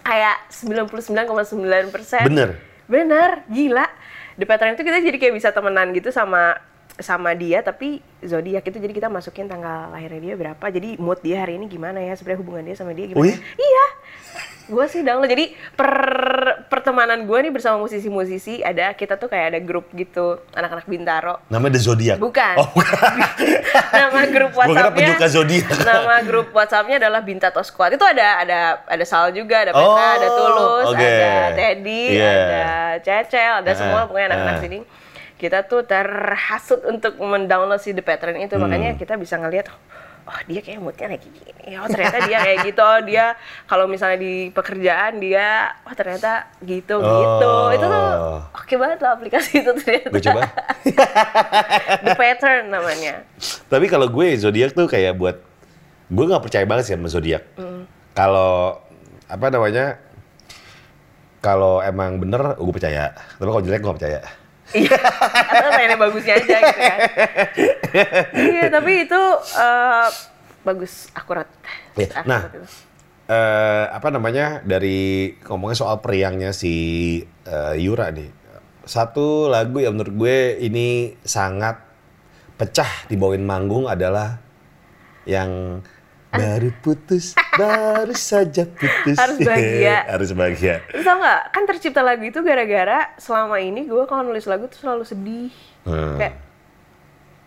kayak 0.00 0.36
99,9 0.48 1.58
persen 1.90 2.22
Bener? 2.24 2.50
bener 2.84 3.42
gila 3.46 3.86
the 4.34 4.44
pattern 4.44 4.72
itu 4.72 4.82
kita 4.82 4.98
jadi 5.00 5.16
kayak 5.16 5.34
bisa 5.34 5.50
temenan 5.50 5.90
gitu 5.90 6.08
sama 6.08 6.54
sama 6.94 7.32
dia 7.32 7.60
tapi 7.60 7.98
zodiak 8.20 8.62
itu 8.62 8.76
jadi 8.76 8.92
kita 8.92 9.08
masukin 9.08 9.48
tanggal 9.48 9.88
lahirnya 9.88 10.20
dia 10.22 10.34
berapa 10.36 10.64
jadi 10.68 11.00
mood 11.00 11.18
dia 11.18 11.40
hari 11.40 11.56
ini 11.56 11.64
gimana 11.66 11.98
ya 11.98 12.12
sebenarnya 12.12 12.40
hubungan 12.40 12.62
dia 12.62 12.76
sama 12.76 12.92
dia 12.92 13.08
gimana 13.08 13.24
iya? 13.24 13.36
iya 13.56 13.86
gue 14.62 14.84
sih 14.86 15.02
download 15.02 15.26
jadi 15.26 15.44
per 15.74 15.90
pertemanan 16.68 17.26
gue 17.26 17.34
nih 17.34 17.50
bersama 17.50 17.76
musisi-musisi 17.78 18.62
ada 18.62 18.92
kita 18.92 19.16
tuh 19.16 19.26
kayak 19.26 19.46
ada 19.50 19.60
grup 19.60 19.90
gitu 19.90 20.38
anak-anak 20.52 20.86
bintaro 20.86 21.42
Namanya 21.48 21.76
The 21.76 21.82
Zodiac? 21.82 22.16
Bukan. 22.16 22.54
Oh 22.56 22.68
bukan. 22.70 23.12
nama 23.98 24.20
grup 24.30 24.52
WhatsAppnya 24.54 25.16
zodiak. 25.26 25.66
nama 25.82 26.16
grup 26.22 26.48
WhatsAppnya 26.52 26.96
adalah 26.98 27.20
Bintato 27.20 27.58
Squad 27.60 27.96
itu 27.96 28.04
ada 28.06 28.38
ada 28.38 28.58
ada 28.86 29.04
Sal 29.04 29.34
juga 29.34 29.66
ada 29.66 29.72
Peta 29.74 29.82
Oh, 29.82 29.98
ada 29.98 30.28
Tulus 30.30 30.86
oke. 30.94 31.02
ada 31.02 31.32
Teddy 31.52 32.04
Iya. 32.14 32.30
ada 32.30 32.64
Cecel 33.02 33.52
ada 33.64 33.70
Ah, 33.70 33.76
semua 33.76 34.00
pokoknya 34.06 34.26
anak-anak 34.30 34.56
ah. 34.56 34.62
sini 34.62 34.78
kita 35.42 35.66
tuh 35.66 35.82
terhasut 35.82 36.86
untuk 36.86 37.18
mendownload 37.18 37.76
si 37.76 37.90
The 37.90 38.00
Pattern 38.00 38.38
itu 38.38 38.54
Hmm. 38.54 38.62
makanya 38.62 38.94
kita 38.94 39.18
bisa 39.18 39.34
ngelihat 39.34 39.66
oh 40.22 40.38
dia 40.46 40.62
kayak 40.62 40.78
moodnya 40.78 41.10
kayak 41.10 41.22
gini 41.26 41.42
oh 41.76 41.88
ternyata 41.90 42.22
dia 42.24 42.38
kayak 42.40 42.58
gitu 42.62 42.78
oh 42.78 43.00
dia 43.02 43.34
kalau 43.66 43.90
misalnya 43.90 44.22
di 44.22 44.48
pekerjaan 44.48 45.18
dia 45.18 45.74
oh 45.82 45.90
ternyata 45.90 46.46
gitu 46.62 47.02
gitu 47.02 47.42
Oh. 47.42 47.74
itu 47.74 47.82
tuh 47.82 48.06
oke 48.54 48.74
banget 48.78 48.98
lah 49.02 49.18
aplikasi 49.18 49.60
itu 49.60 49.70
ternyata 49.74 50.08
Gue 50.08 50.22
coba. 50.22 50.42
The 52.06 52.14
Pattern 52.14 52.70
namanya 52.70 53.26
Tapi 53.66 53.90
kalau 53.90 54.06
gue 54.06 54.38
zodiak 54.38 54.72
tuh 54.72 54.86
kayak 54.86 55.18
buat 55.18 55.42
gue 56.06 56.24
nggak 56.24 56.44
percaya 56.44 56.64
banget 56.64 56.84
sih 56.86 56.94
sama 56.94 57.08
zodiak. 57.08 57.42
Hmm. 57.56 57.88
Kalau 58.12 58.78
apa 59.26 59.48
namanya? 59.48 59.96
Kalau 61.40 61.80
emang 61.80 62.20
bener, 62.20 62.54
gue 62.54 62.68
percaya. 62.70 63.16
Tapi 63.16 63.48
kalau 63.48 63.64
jelek 63.64 63.80
gue 63.80 63.88
nggak 63.88 63.98
percaya. 63.98 64.20
Iya, 64.72 64.98
atau 65.52 65.70
mainnya 65.76 65.98
bagusnya 66.00 66.34
aja 66.40 66.56
gitu 66.64 66.80
kan. 66.80 66.98
iya, 68.32 68.64
tapi 68.72 68.92
itu 69.04 69.22
eh, 69.56 70.08
bagus, 70.64 71.12
akurat. 71.12 71.48
Akurat 71.96 72.24
nah. 72.24 72.42
itu. 72.48 72.60
eh 73.30 73.86
apa 73.86 74.10
namanya 74.10 74.60
dari 74.66 75.30
ngomongnya 75.46 75.78
soal 75.78 76.02
periangnya 76.02 76.50
si 76.56 76.74
eh, 77.46 77.74
Yura 77.78 78.10
nih. 78.10 78.30
Satu 78.82 79.46
lagu 79.46 79.78
yang 79.78 79.94
menurut 79.94 80.14
gue 80.26 80.38
ini 80.58 81.14
sangat 81.22 81.78
pecah 82.58 83.06
dibawain 83.06 83.46
manggung 83.46 83.86
adalah 83.86 84.42
yang 85.26 85.80
baru 86.32 86.72
putus, 86.80 87.36
baru 87.54 88.10
saja 88.12 88.64
putus. 88.64 89.14
Harus 89.14 89.38
bahagia. 89.38 89.96
Harus 90.16 90.30
bahagia. 90.32 90.80
Terus 90.88 91.04
tau 91.04 91.20
nggak, 91.20 91.40
kan 91.52 91.62
tercipta 91.68 92.00
lagu 92.00 92.24
itu 92.24 92.40
gara-gara 92.40 93.12
selama 93.20 93.60
ini 93.60 93.84
gue 93.84 94.04
kalau 94.04 94.24
nulis 94.24 94.48
lagu 94.48 94.64
tuh 94.66 94.80
selalu 94.80 95.04
sedih. 95.04 95.52
Hmm. 95.84 96.16
Kayak, 96.16 96.34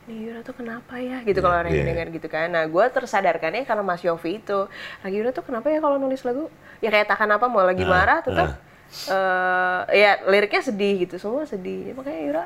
nih 0.06 0.18
Yura 0.22 0.40
tuh 0.46 0.54
kenapa 0.54 1.02
ya? 1.02 1.26
Gitu 1.26 1.42
kalau 1.42 1.58
orang 1.58 1.74
Iya. 1.74 1.82
yang 1.82 1.90
dengar 1.90 2.08
gitu 2.14 2.28
kan. 2.30 2.48
Nah, 2.48 2.64
gue 2.64 2.86
tersadarkannya 2.86 3.66
karena 3.66 3.82
Mas 3.82 4.06
Yofi 4.06 4.38
itu. 4.38 4.70
Lagi 5.02 5.16
Yura 5.18 5.34
tuh 5.34 5.42
kenapa 5.42 5.68
ya 5.68 5.82
kalau 5.82 5.98
nulis 5.98 6.22
lagu? 6.22 6.54
Ya 6.78 6.94
kayak 6.94 7.10
takkan 7.10 7.34
apa, 7.34 7.50
mau 7.50 7.66
lagi 7.66 7.82
Ah, 7.82 7.90
marah 7.90 8.20
tetap. 8.22 8.62
eh 9.10 9.82
ya 9.98 10.22
liriknya 10.30 10.62
sedih 10.62 10.94
gitu, 11.04 11.18
semua 11.18 11.44
sedih. 11.44 11.90
Ya, 11.90 11.94
makanya 11.98 12.22
Yura 12.22 12.44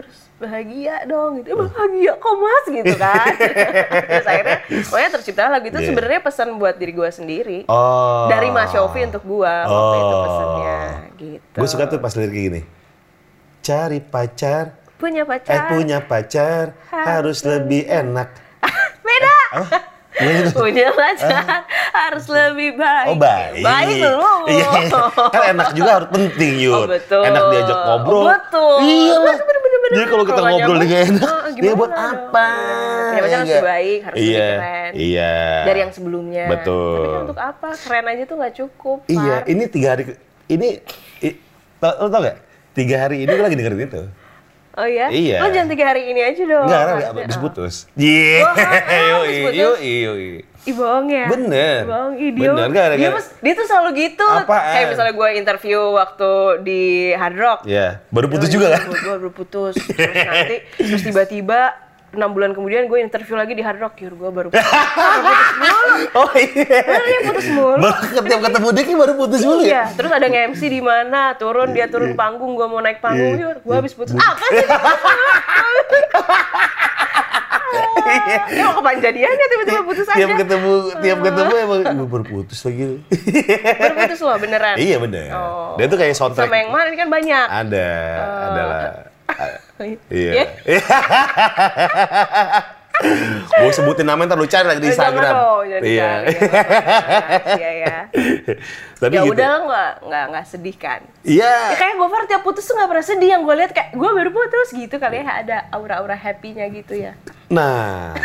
harus 0.00 0.16
bahagia 0.36 0.96
dong 1.04 1.30
gitu. 1.38 1.48
"Eh, 1.48 1.56
bahagia 1.58 2.12
kok 2.16 2.34
mas 2.34 2.64
gitu 2.66 2.94
kan. 2.96 3.32
Terus 4.10 4.26
akhirnya, 4.26 4.56
makanya 4.88 5.10
tercipta 5.14 5.42
lagu 5.46 5.66
itu 5.66 5.76
Iya. 5.76 5.88
sebenarnya 5.88 6.20
pesan 6.20 6.48
buat 6.56 6.74
diri 6.74 6.92
gue 6.92 7.10
sendiri. 7.10 7.58
Oh. 7.66 8.26
Dari 8.26 8.48
Mas 8.48 8.70
Yofi 8.70 9.00
untuk 9.04 9.22
gue 9.22 9.52
waktu 9.68 9.96
itu 9.96 10.14
Oh. 10.14 10.22
pesannya 10.22 10.80
gitu. 11.16 11.56
Gue 11.56 11.68
suka 11.68 11.84
tuh 11.86 11.98
pas 11.98 12.12
lirik 12.12 12.32
gini. 12.32 12.60
Cari 13.60 14.00
pacar, 14.00 14.72
punya 14.96 15.22
eh 15.22 15.28
pacar. 15.28 15.68
punya 15.68 15.98
pacar 16.00 16.64
harus 16.88 17.44
lebih 17.44 17.84
enak. 17.84 18.28
Beda. 19.00 19.36
Apa? 19.54 19.78
Gimana 20.10 20.48
tuh? 20.48 20.60
punya 20.60 20.88
pacar 20.90 21.64
harus 21.92 22.26
lebih 22.26 22.76
baik. 22.76 23.08
Oh 23.08 23.16
baik. 23.16 23.62
Baik 23.62 23.94
belum. 24.00 24.40
Iya. 24.48 24.68
kan 25.30 25.42
enak 25.54 25.68
juga 25.72 25.90
harus 25.96 26.10
penting 26.10 26.52
Yur. 26.58 26.74
Oh, 26.74 26.84
betul. 26.84 27.22
Enak 27.22 27.42
diajak 27.48 27.78
ngobrol. 27.78 28.20
Oh, 28.20 28.26
betul. 28.28 28.74
Iya 28.80 29.16
lah. 29.16 29.36
Jadi 29.90 30.06
kalau 30.06 30.24
kita 30.24 30.40
ngobrol 30.46 30.78
dengan 30.78 31.00
enak, 31.10 31.42
dia 31.58 31.72
buat 31.74 31.92
apa? 31.92 32.48
Punya 33.10 33.22
pacar 33.26 33.38
harus 33.42 33.50
lebih 33.50 33.66
baik, 33.66 33.98
harus 34.06 34.16
lebih 34.16 34.30
iya. 34.30 34.48
keren. 34.54 34.90
Iya. 34.94 35.34
Dari 35.66 35.78
yang 35.82 35.92
sebelumnya. 35.92 36.44
Betul. 36.46 36.94
Tapi 36.94 37.08
kan 37.10 37.22
untuk 37.26 37.40
apa? 37.42 37.68
Keren 37.74 38.06
aja 38.06 38.22
tuh 38.22 38.36
nggak 38.38 38.54
cukup. 38.54 38.98
Iya, 39.10 39.36
ini 39.50 39.62
tiga 39.66 39.88
hari, 39.98 40.04
ini, 40.46 40.68
i, 41.26 41.28
lo 41.82 42.06
tau 42.06 42.20
gak? 42.22 42.38
Tiga 42.70 42.96
hari 43.02 43.26
ini 43.26 43.30
gue 43.34 43.44
lagi 43.44 43.58
dengerin 43.58 43.82
itu. 43.82 44.02
Oh 44.78 44.86
iya? 44.86 45.10
Iya. 45.10 45.38
Lo 45.42 45.50
jangan 45.50 45.68
tiga 45.74 45.84
hari 45.90 46.02
ini 46.06 46.20
aja 46.22 46.42
dong. 46.46 46.66
Enggak, 46.70 46.82
abis 47.26 47.38
putus. 47.42 47.74
Iya. 47.98 48.46
Yoi, 49.10 49.34
yoi, 49.58 49.92
yoi. 50.06 50.49
Ih 50.62 50.70
bohong 50.70 51.08
ya? 51.08 51.26
Bener. 51.26 51.82
Bohong, 51.82 52.14
ih 52.14 52.30
dia, 52.30 52.46
Bener, 52.46 52.68
gara-gara- 52.68 52.94
dia, 52.94 53.10
mas- 53.10 53.34
dia 53.34 53.52
tuh 53.54 53.64
selalu 53.64 53.88
gitu. 53.98 54.22
Apaan? 54.22 54.70
Kayak 54.70 54.86
misalnya 54.90 55.12
gue 55.14 55.28
interview 55.34 55.78
waktu 55.94 56.30
di 56.60 57.12
Hard 57.12 57.34
Rock. 57.34 57.58
Iya, 57.64 57.98
baru 58.08 58.26
putus 58.28 58.46
Dia 58.46 58.52
juga 58.52 58.66
kan? 58.70 58.80
Gue 58.86 59.14
baru 59.14 59.30
putus. 59.30 59.74
Terus 59.78 60.20
nanti, 60.20 60.56
terus 60.76 61.02
tiba-tiba 61.02 61.74
enam 62.10 62.28
bulan 62.28 62.50
kemudian 62.50 62.84
gue 62.84 62.98
interview 62.98 63.34
lagi 63.34 63.52
di 63.52 63.60
Hard 63.60 63.78
Rock. 63.78 63.98
Yur, 63.98 64.12
gue 64.12 64.30
baru 64.30 64.48
putus. 64.48 64.60
baru 64.60 65.22
putus 65.22 65.56
mulu. 65.56 65.94
Oh 66.12 66.30
iya. 66.34 66.66
Bener, 66.66 67.00
dia 67.00 67.20
putus 67.24 67.46
mulu. 67.48 67.76
Baru 67.78 68.42
ketemu 68.42 68.68
dia 68.70 68.82
kayak 68.84 68.98
baru 68.98 69.12
putus 69.16 69.40
mulu 69.42 69.60
ya? 69.60 69.64
Iya, 69.64 69.82
terus 69.94 70.10
ada 70.10 70.26
nge-MC 70.26 70.60
di 70.62 70.80
mana, 70.80 71.20
turun 71.34 71.68
dia 71.70 71.86
turun 71.86 72.12
panggung, 72.12 72.52
gue 72.52 72.66
mau 72.66 72.78
naik 72.78 72.98
panggung, 72.98 73.32
Iya. 73.32 73.46
yur, 73.46 73.56
gue 73.58 73.74
habis 73.74 73.92
putus. 73.92 74.12
Apa 74.12 74.44
sih? 74.46 74.60
Dia 78.54 78.62
mau 78.66 78.74
kapan 78.82 78.96
jadiannya 78.98 79.46
tiba-tiba 79.46 79.80
putus 79.86 80.06
aja. 80.10 80.18
Tiap 80.18 80.30
ketemu, 80.42 80.72
tiap 80.98 81.18
ketemu 81.22 81.54
emang 81.62 81.80
gue 81.86 82.08
baru 82.08 82.24
putus 82.26 82.60
lagi. 82.66 82.82
Baru 83.78 83.94
putus 83.94 84.20
loh, 84.22 84.36
beneran. 84.38 84.76
iya 84.78 84.96
bener. 84.98 85.30
Oh. 85.34 85.74
Dia 85.78 85.86
tuh 85.86 85.98
kayak 85.98 86.14
soundtrack. 86.18 86.50
Sama 86.50 86.56
yang 86.58 86.70
mana 86.74 86.86
ini 86.90 86.98
kan 86.98 87.08
banyak. 87.08 87.46
Ada, 87.46 87.90
adalah. 88.50 88.82
Iya. 90.12 90.44
Ya? 90.44 90.44
Gue 93.50 93.72
sebutin 93.72 94.04
namanya 94.04 94.32
ntar 94.32 94.38
lu 94.38 94.46
cari 94.46 94.66
lagi 94.66 94.78
di 94.78 94.88
Eh, 94.88 94.92
Instagram. 94.92 95.32
dong, 95.32 95.64
Iya. 95.80 96.10
Iya 97.50 97.70
ya. 97.78 97.96
Tapi 98.94 99.12
Ya 99.12 99.22
gitu. 99.22 99.32
udah 99.32 99.52
nggak 99.62 99.92
nggak 100.04 100.24
nggak 100.28 100.44
sedih 100.44 100.76
kan. 100.76 101.00
Iya. 101.22 101.52
Ya 101.66 101.76
kayak 101.76 101.96
Gofar 101.96 102.22
tiap 102.24 102.42
putus 102.42 102.62
tuh 102.62 102.74
nggak 102.74 102.88
pernah 102.88 103.06
sedih. 103.06 103.28
Yang 103.30 103.42
gue 103.42 103.54
lihat 103.56 103.70
kayak 103.72 103.90
gue 103.92 104.10
baru 104.10 104.30
putus 104.30 104.68
gitu 104.70 104.96
kali 104.96 105.16
ya 105.18 105.32
ada 105.38 105.56
aura-aura 105.70 106.12
happy-nya 106.14 106.68
gitu 106.68 106.94
ya. 106.94 107.12
Nah. 107.48 108.12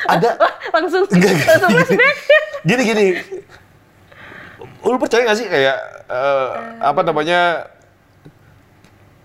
Ada 0.00 0.38
Langsung 0.70 1.10
langsung 1.10 1.70
flashback. 1.74 2.16
gini 2.62 2.82
gini. 2.84 3.06
Lu 4.80 4.94
percaya 4.96 5.26
gak 5.26 5.34
sih 5.36 5.44
kayak 5.44 5.76
eh, 6.06 6.48
apa 6.78 7.00
namanya 7.02 7.66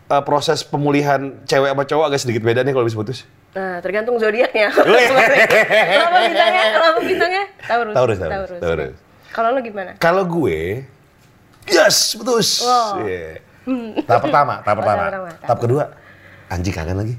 eh, 0.10 0.24
proses 0.24 0.66
pemulihan 0.66 1.22
cewek 1.46 1.70
sama 1.70 1.86
cowok 1.86 2.06
agak 2.08 2.20
sedikit 2.20 2.42
beda 2.42 2.66
nih 2.66 2.74
kalau 2.74 2.84
habis 2.84 2.98
putus? 2.98 3.20
Nah, 3.54 3.78
tergantung 3.86 4.18
zodiaknya. 4.18 4.74
Kenapa 5.94 6.18
bintangnya? 6.26 6.64
Kenapa 6.74 7.00
bintangnya? 7.06 7.44
Taurus. 7.62 7.94
Taurus, 7.94 8.18
Taurus, 8.18 8.50
Taurus. 8.58 8.96
Kalau 9.30 9.50
lo 9.54 9.60
gimana? 9.62 9.92
Kalau 10.02 10.24
gue, 10.26 10.86
yes, 11.70 12.18
putus. 12.18 12.66
Wow. 12.66 13.02
Tahap 14.10 14.22
pertama, 14.26 14.54
tahap 14.66 14.78
pertama. 14.82 15.02
tahap 15.02 15.10
pertama, 15.10 15.30
tahap 15.42 15.60
kedua, 15.62 15.84
anjing 16.50 16.74
kangen 16.74 16.98
lagi. 16.98 17.16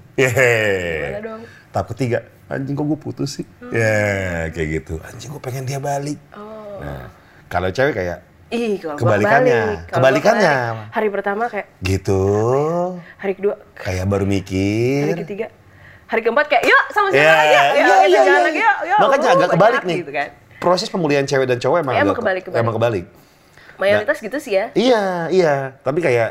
Dong? 1.22 1.42
Tahap 1.70 1.86
ketiga, 1.94 2.18
anjing 2.50 2.74
kok 2.74 2.86
gue 2.86 2.98
putus 2.98 3.30
sih? 3.42 3.46
Ya, 3.70 4.50
kayak 4.50 4.68
gitu. 4.82 4.94
Anjing 5.06 5.30
gue 5.30 5.42
pengen 5.42 5.66
dia 5.66 5.78
balik. 5.78 6.18
Oh. 6.34 6.78
Nah, 6.82 7.10
kalau 7.46 7.70
cewek 7.70 7.94
kayak 7.94 8.18
Ih, 8.54 8.78
kalau 8.78 8.94
Kebalikannya. 8.94 9.60
gua 9.88 9.90
Kebalikannya. 9.90 10.54
kebalik, 10.54 10.92
Hari 10.94 11.08
pertama 11.10 11.42
kayak 11.50 11.66
gitu, 11.82 12.22
hari 13.18 13.32
kedua, 13.34 13.54
kayak 13.74 14.06
baru 14.06 14.28
hari 14.28 14.34
mikir. 14.38 15.16
ketiga, 15.26 15.46
hari 16.14 16.22
keempat 16.22 16.46
kayak 16.46 16.62
yuk 16.62 16.84
sama 16.88 17.10
siapa 17.10 17.18
Ya, 17.20 17.34
lagi 17.34 17.50
yuk, 17.50 17.58
iya, 17.58 17.74
iya, 17.74 17.96
iya, 18.06 18.06
jalan 18.14 18.30
iya. 18.30 18.46
lagi 18.46 18.60
yuk, 18.60 18.76
yuk. 18.86 18.98
Makanya 19.02 19.26
Uh, 19.26 19.34
agak 19.34 19.48
kebalik 19.50 19.58
banyak 19.58 19.82
nih. 19.84 19.96
Gitu 19.98 20.12
kan. 20.14 20.28
Proses 20.56 20.88
pemulihan 20.88 21.24
cewek 21.26 21.44
dan 21.44 21.58
cowok 21.58 21.76
emang 21.76 21.94
Emang 21.94 22.06
agak- 22.06 22.18
kebalik, 22.22 22.42
kebalik. 22.46 22.62
emang 22.62 22.74
kebalik. 22.78 23.04
Mayoritas 23.74 24.18
gitu 24.18 24.38
sih 24.38 24.52
ya. 24.54 24.70
Iya, 24.72 25.02
iya. 25.28 25.54
Tapi 25.82 25.98
kayak 25.98 26.30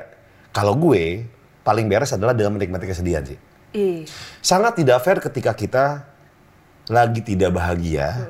kalau 0.50 0.80
gue 0.80 1.28
paling 1.62 1.86
beres 1.86 2.16
adalah 2.16 2.32
dengan 2.32 2.56
menikmati 2.56 2.88
kesedihan 2.88 3.22
sih. 3.22 3.36
Ih, 3.74 4.08
Sangat 4.40 4.80
tidak 4.80 5.04
fair 5.04 5.20
ketika 5.20 5.52
kita 5.52 6.08
lagi 6.88 7.20
tidak 7.20 7.52
bahagia, 7.52 8.24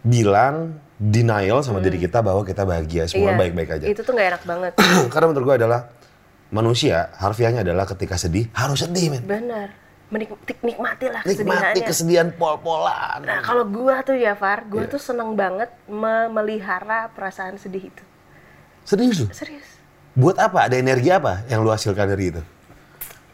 bilang 0.00 0.80
denial 0.96 1.60
sama 1.60 1.80
diri 1.80 1.96
kita 1.96 2.20
bahwa 2.20 2.40
kita 2.42 2.64
bahagia, 2.64 3.08
semua 3.08 3.32
iya. 3.32 3.38
baik-baik 3.38 3.70
aja. 3.72 3.84
Itu 3.88 4.04
tuh 4.04 4.12
nggak 4.12 4.28
enak 4.36 4.42
banget. 4.44 4.72
Karena 5.12 5.26
menurut 5.28 5.44
gue 5.46 5.56
adalah 5.64 5.80
manusia 6.50 7.10
harfiahnya 7.16 7.62
adalah 7.62 7.86
ketika 7.86 8.14
sedih 8.14 8.50
harus 8.52 8.82
sedih 8.82 9.10
men. 9.10 9.22
Benar. 9.24 9.68
Menikmati 10.10 10.58
nikmatilah 10.66 11.22
Nikmati 11.22 11.46
kesedihannya. 11.46 11.86
kesedihan 11.86 12.28
pol-polan. 12.34 13.22
Nah, 13.22 13.38
kalau 13.46 13.62
gua 13.62 14.02
tuh 14.02 14.18
ya, 14.18 14.34
Far, 14.34 14.66
gua 14.66 14.82
tuh 14.84 14.98
seneng 14.98 15.38
banget 15.38 15.70
memelihara 15.86 17.14
perasaan 17.14 17.54
sedih 17.54 17.94
itu. 17.94 18.02
Serius 18.82 19.22
lu? 19.22 19.26
Serius. 19.30 19.62
Buat 20.12 20.42
apa? 20.42 20.66
Ada 20.66 20.82
energi 20.82 21.14
apa 21.14 21.46
yang 21.46 21.62
lu 21.62 21.70
hasilkan 21.70 22.10
dari 22.10 22.34
itu? 22.34 22.42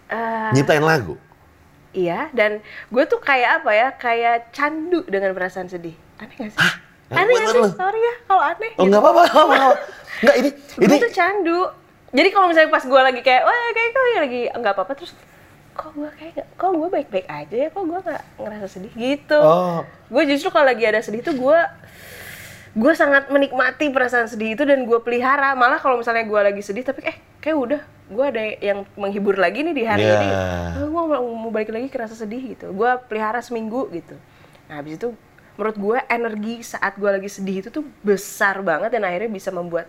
Eh, 0.06 0.50
Nyiptain 0.52 0.84
lagu? 0.84 1.16
iya, 1.90 2.28
dan 2.30 2.60
gue 2.86 3.04
tuh 3.08 3.16
kayak 3.16 3.64
apa 3.64 3.70
ya? 3.72 3.88
Kayak 3.90 4.52
candu 4.52 5.00
dengan 5.08 5.32
perasaan 5.32 5.64
sedih. 5.66 5.96
Aneh 6.20 6.36
gak 6.36 6.52
sih? 6.52 6.60
Yang 7.08 7.16
Aneh 7.16 7.32
gak 7.32 7.48
sih? 7.48 7.62
Sorry 7.72 8.00
ya 8.02 8.14
kalau 8.28 8.42
aneh. 8.44 8.70
Oh 8.76 8.84
nggak 8.84 9.00
apa-apa, 9.00 9.22
nggak 9.24 9.44
apa-apa. 9.48 9.76
Nggak 10.20 10.36
ini, 10.36 10.48
ini 10.76 10.92
Gue 10.92 10.98
tuh 11.00 11.12
candu. 11.16 11.60
Jadi 12.14 12.28
kalau 12.30 12.46
misalnya 12.50 12.70
pas 12.70 12.84
gue 12.84 13.00
lagi 13.02 13.20
kayak, 13.20 13.42
wah 13.42 13.66
kayak 13.74 13.90
gue 13.90 14.04
lagi 14.18 14.40
nggak 14.52 14.74
apa-apa 14.74 14.92
terus 14.94 15.12
kok 15.76 15.92
gue 15.92 16.08
kayak 16.16 16.46
kok 16.56 16.70
gue 16.72 16.88
baik-baik 16.88 17.28
aja 17.28 17.56
ya 17.56 17.68
kok 17.68 17.84
gue 17.84 17.98
nggak 18.00 18.22
ngerasa 18.40 18.66
sedih 18.70 18.92
gitu. 18.94 19.40
Oh. 19.40 19.82
Gue 20.08 20.22
justru 20.24 20.48
kalau 20.48 20.66
lagi 20.70 20.84
ada 20.86 21.02
sedih 21.02 21.20
tuh 21.20 21.36
gue 21.36 21.58
gue 22.76 22.92
sangat 22.92 23.32
menikmati 23.32 23.88
perasaan 23.88 24.28
sedih 24.28 24.52
itu 24.52 24.68
dan 24.68 24.84
gue 24.84 24.98
pelihara 25.00 25.56
malah 25.56 25.80
kalau 25.80 25.96
misalnya 25.96 26.28
gue 26.28 26.40
lagi 26.44 26.60
sedih 26.60 26.84
tapi 26.84 27.08
eh 27.08 27.16
kayak 27.40 27.56
udah 27.56 27.80
gue 28.12 28.24
ada 28.28 28.42
yang 28.60 28.84
menghibur 29.00 29.32
lagi 29.40 29.64
nih 29.64 29.72
di 29.72 29.84
hari 29.88 30.04
Iya. 30.04 30.20
ini 30.20 30.28
oh, 30.84 30.88
gue 30.92 31.02
mau, 31.08 31.24
mau 31.24 31.50
balik 31.50 31.72
lagi 31.72 31.88
ke 31.88 31.96
rasa 31.96 32.12
sedih 32.12 32.52
gitu 32.52 32.76
gue 32.76 32.90
pelihara 33.08 33.40
seminggu 33.40 33.88
gitu 33.96 34.12
nah 34.68 34.84
habis 34.84 35.00
itu 35.00 35.16
menurut 35.56 35.76
gue 35.80 35.98
energi 36.04 36.54
saat 36.60 37.00
gue 37.00 37.08
lagi 37.08 37.32
sedih 37.32 37.64
itu 37.64 37.72
tuh 37.72 37.80
besar 38.04 38.60
banget 38.60 38.92
dan 38.92 39.08
akhirnya 39.08 39.32
bisa 39.32 39.48
membuat 39.48 39.88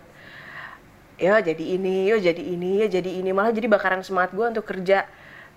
ya 1.18 1.42
jadi 1.42 1.64
ini, 1.74 2.06
yo 2.06 2.16
jadi 2.16 2.40
ini, 2.40 2.80
ya 2.80 2.88
jadi 2.88 3.10
ini. 3.12 3.30
Malah 3.30 3.50
jadi 3.50 3.66
bakaran 3.66 4.00
semangat 4.00 4.32
gue 4.32 4.46
untuk 4.48 4.64
kerja 4.64 5.04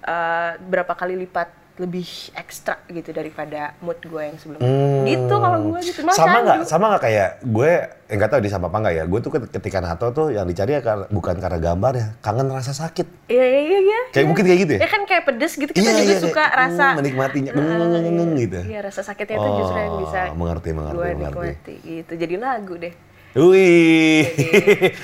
eh, 0.01 0.51
berapa 0.59 0.91
kali 0.91 1.15
lipat 1.15 1.61
lebih 1.79 2.03
ekstra 2.35 2.77
gitu 2.85 3.09
daripada 3.09 3.73
mood 3.79 3.97
gue 3.97 4.21
yang 4.21 4.37
sebelumnya. 4.37 4.67
Hmm. 4.67 5.01
Gitu 5.01 5.33
kalau 5.33 5.59
gue 5.63 5.79
gitu. 5.81 5.99
Malah 6.03 6.17
sama 6.19 6.37
nggak 6.37 6.57
sama 6.67 6.85
nggak 6.91 7.01
kayak 7.01 7.29
gue 7.41 7.71
yang 8.05 8.17
nggak 8.19 8.29
tahu 8.29 8.41
di 8.43 8.49
sama 8.51 8.65
apa 8.67 8.77
nggak 8.77 8.93
ya 8.93 9.03
gue 9.07 9.19
tuh 9.23 9.31
ketika 9.47 9.77
nato 9.79 10.05
tuh 10.11 10.27
yang 10.29 10.43
dicari 10.43 10.75
ya 10.75 10.81
kar- 10.83 11.07
bukan 11.07 11.39
karena 11.39 11.57
gambar 11.57 11.93
ya 11.95 12.07
kangen 12.19 12.51
rasa 12.51 12.75
sakit 12.75 13.07
Iya, 13.25 13.39
iya, 13.41 13.61
iya. 13.63 13.79
iya. 13.79 13.99
kayak 14.11 14.25
mungkin 14.27 14.43
kayak 14.43 14.59
gitu 14.61 14.71
ya 14.75 14.79
Ya 14.83 14.89
kan 14.91 15.01
kayak 15.07 15.23
pedes 15.25 15.53
gitu, 15.55 15.71
kita 15.71 15.89
juga 15.89 16.05
kayak, 16.11 16.21
suka 16.21 16.43
"Hmm, 16.43 16.59
rasa 16.59 16.85
menikmatinya 16.99 17.51
Ah, 17.55 17.99
ngeng 18.03 18.31
gitu 18.35 18.59
Iya, 18.67 18.79
rasa 18.83 19.01
sakitnya 19.01 19.35
itu 19.39 19.49
justru 19.63 19.77
yang 19.79 19.95
bisa 20.03 20.19
Oh, 20.27 20.37
mengerti 20.37 20.69
mengerti 20.75 20.97
gue 20.99 21.07
mengerti 21.07 21.39
nikmati 21.39 21.73
gitu. 21.81 22.13
Jadi 22.19 22.33
lagu 22.35 22.73
deh. 22.77 22.93
Wih. 23.33 24.27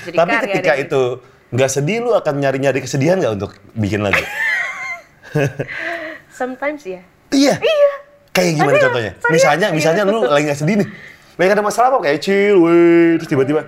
Jadi- 0.04 0.14
tapi 0.14 0.32
ketika 0.44 0.72
itu 0.76 1.02
nggak 1.48 1.70
sedih 1.70 1.96
lu 2.00 2.12
akan 2.12 2.34
nyari 2.36 2.58
nyari 2.58 2.78
kesedihan 2.78 3.16
nggak 3.16 3.34
untuk 3.34 3.50
bikin 3.72 4.00
lagu? 4.00 4.20
Sometimes 6.30 6.84
ya. 6.84 7.00
iya. 7.30 7.54
Iya. 7.56 7.92
kayak 8.30 8.52
gimana 8.54 8.68
Tapi 8.68 8.76
ya, 8.76 8.84
contohnya? 8.86 9.12
serius, 9.14 9.32
misalnya 9.34 9.66
misalnya 9.72 10.02
lu 10.04 10.22
lagi 10.22 10.44
nggak 10.46 10.56
sedih 10.56 10.76
nih. 10.78 10.88
Lagi 11.34 11.50
ada 11.50 11.64
masalah 11.64 11.88
apa? 11.90 11.98
Kayak 12.00 12.20
chill 12.20 12.56
wih 12.56 13.18
terus 13.18 13.28
tiba-tiba 13.28 13.62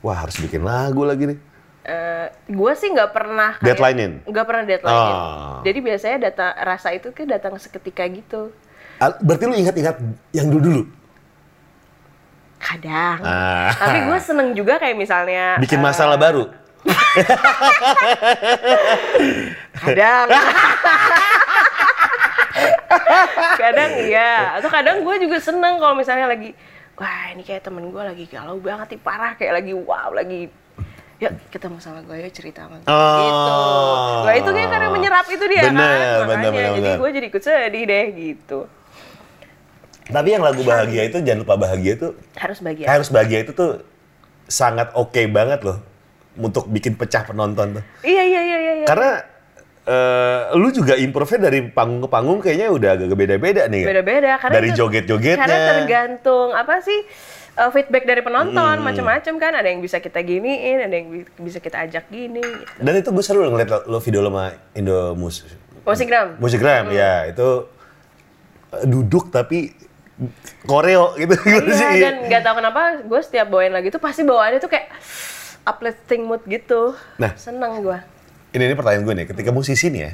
wah 0.00 0.16
harus 0.18 0.34
bikin 0.36 0.62
lagu 0.62 1.02
lagi 1.02 1.28
nih. 1.28 1.38
Eh, 1.82 2.26
gue 2.48 2.72
sih 2.72 2.88
nggak 2.88 3.10
pernah 3.10 3.50
kayak- 3.54 3.66
Deadline-in? 3.68 4.12
nggak 4.24 4.46
pernah 4.46 4.62
deadline 4.62 4.94
Oh. 4.94 5.58
jadi 5.60 5.78
biasanya 5.78 6.18
data 6.22 6.46
rasa 6.56 6.88
itu 6.90 7.10
kan 7.10 7.26
datang 7.26 7.58
seketika 7.58 8.06
gitu. 8.06 8.54
Berarti 9.20 9.44
lu 9.44 9.54
ingat-ingat 9.56 9.98
yang 10.30 10.46
dulu 10.46 10.62
dulu 10.62 10.82
kadang. 12.62 13.18
Ah. 13.20 13.74
tapi 13.74 14.06
gue 14.06 14.18
seneng 14.18 14.54
juga 14.54 14.78
kayak 14.78 14.94
misalnya 14.94 15.58
bikin 15.58 15.78
eh, 15.78 15.84
masalah 15.84 16.14
baru? 16.14 16.46
Kadang. 19.74 20.26
Kadang 23.54 23.90
iya. 24.00 24.58
Atau 24.58 24.68
kadang 24.68 25.02
gue 25.02 25.16
juga 25.18 25.38
seneng 25.38 25.78
kalau 25.78 25.94
misalnya 25.94 26.26
lagi 26.28 26.52
wah 26.94 27.32
ini 27.32 27.42
kayak 27.42 27.62
temen 27.62 27.88
gue 27.88 28.02
lagi 28.02 28.24
galau 28.26 28.58
banget 28.58 28.94
nih 28.94 29.00
parah 29.00 29.32
kayak 29.34 29.58
lagi 29.58 29.72
wow 29.72 30.12
lagi 30.12 30.46
yuk 31.18 31.32
kita 31.48 31.66
masalah 31.66 32.02
gue 32.02 32.16
yuk 32.16 32.30
cerita 32.30 32.66
sama 32.66 32.76
gue 32.76 32.86
Oh. 32.86 33.18
gitu. 33.18 33.52
Nah 34.22 34.34
itu 34.36 34.50
kayak 34.52 34.70
karena 34.70 34.88
menyerap 34.88 35.26
itu 35.26 35.44
dia 35.46 35.62
Bener, 35.62 35.72
kan 35.72 35.74
bener, 35.74 36.18
makanya. 36.20 36.50
bener, 36.50 36.70
jadi 36.76 36.90
gue 36.94 37.08
jadi 37.12 37.26
ikut 37.26 37.42
sedih 37.42 37.84
deh 37.86 38.04
gitu 38.12 38.58
tapi 40.08 40.28
yang 40.30 40.42
lagu 40.42 40.62
bahagia 40.62 41.06
itu 41.06 41.22
jangan 41.22 41.46
lupa 41.46 41.54
bahagia 41.54 41.92
itu 41.94 42.08
harus 42.34 42.58
bahagia 42.58 42.86
harus 42.88 43.08
bahagia 43.08 43.38
itu 43.44 43.52
tuh 43.52 43.84
sangat 44.46 44.90
oke 44.98 45.20
banget 45.30 45.62
loh 45.62 45.78
untuk 46.34 46.66
bikin 46.66 46.96
pecah 46.96 47.22
penonton 47.22 47.78
tuh 47.78 47.84
iya 48.02 48.24
iya 48.24 48.40
iya 48.40 48.56
iya 48.58 48.72
iya. 48.82 48.86
karena 48.88 49.10
eh, 49.84 50.40
lu 50.56 50.68
juga 50.70 50.94
improve 50.96 51.38
dari 51.38 51.60
panggung 51.68 52.02
ke 52.02 52.08
panggung 52.08 52.38
kayaknya 52.40 52.68
udah 52.70 52.90
agak 52.96 53.14
beda-beda 53.14 53.62
nih 53.68 53.82
kan? 53.84 53.90
beda-beda 53.94 54.30
karena 54.38 54.54
dari 54.54 54.68
joget-jogetnya 54.72 55.38
karena 55.38 55.58
tergantung 55.76 56.48
apa 56.50 56.80
sih 56.80 56.98
uh, 57.58 57.70
feedback 57.70 58.04
dari 58.04 58.22
penonton 58.22 58.76
Hmm. 58.80 58.84
macam-macam 58.84 59.34
kan 59.36 59.52
ada 59.54 59.68
yang 59.68 59.80
bisa 59.80 60.00
kita 60.00 60.22
giniin 60.22 60.78
ada 60.82 60.94
yang 60.94 61.06
bi- 61.10 61.28
bisa 61.42 61.58
kita 61.60 61.84
ajak 61.84 62.08
gini 62.08 62.40
gitu. 62.40 62.80
dan 62.80 62.92
itu 62.96 63.08
gue 63.12 63.24
seru 63.24 63.44
loh 63.44 63.52
ngeliat 63.52 63.86
lo, 63.86 63.98
video 64.00 64.20
lo 64.22 64.30
sama 64.32 64.44
Indo 64.72 65.14
Mus 65.14 65.44
Musikgram 65.82 66.38
Musikgram 66.38 66.84
ya 66.90 67.28
itu 67.28 67.48
eh, 68.72 68.84
duduk 68.86 69.28
tapi 69.28 69.74
koreo 70.62 71.16
gitu 71.16 71.34
sih? 71.72 71.88
iya 71.96 72.10
dan 72.10 72.14
nggak 72.26 72.42
tahu 72.42 72.54
kenapa 72.56 72.80
gue 73.00 73.20
setiap 73.20 73.46
bawain 73.48 73.70
lagi 73.70 73.88
tuh 73.88 73.98
pasti 73.98 74.22
bawaannya 74.22 74.58
tuh 74.58 74.68
kayak 74.68 74.92
uplifting 75.62 76.22
mood 76.22 76.42
gitu 76.44 76.94
Nah. 77.16 77.32
seneng 77.34 77.80
gue 77.80 77.98
ini 78.52 78.62
ini 78.62 78.74
pertanyaan 78.74 79.02
gue 79.02 79.14
nih 79.14 79.26
ketika 79.26 79.50
musisi 79.50 79.88
nih 79.88 80.02
ya 80.02 80.12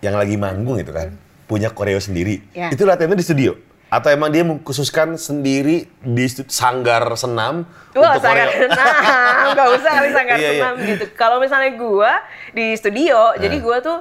yang 0.00 0.14
lagi 0.14 0.34
manggung 0.34 0.78
itu 0.78 0.90
kan 0.90 1.12
punya 1.44 1.68
koreo 1.68 1.98
sendiri 1.98 2.40
Ya. 2.52 2.70
itu 2.70 2.82
latihannya 2.82 3.14
di 3.14 3.26
studio 3.26 3.52
atau 3.90 4.06
emang 4.08 4.30
dia 4.30 4.46
mengkhususkan 4.46 5.18
sendiri 5.18 5.90
di 5.98 6.24
sanggar 6.46 7.02
senam 7.16 7.66
Wah, 7.90 8.14
untuk 8.14 8.22
sanggar 8.22 8.46
koreo 8.46 8.70
senam, 8.70 8.94
nggak 9.50 9.68
usah 9.74 9.92
sanggar 10.08 10.36
Iya, 10.38 10.46
iya. 10.46 10.50
senam 10.54 10.74
gitu. 10.86 11.04
Kalau 11.12 11.36
misalnya 11.36 11.74
gue 11.74 12.12
di 12.54 12.66
studio, 12.78 13.34
jadi 13.34 13.56
gue 13.58 13.76
tuh 13.82 13.98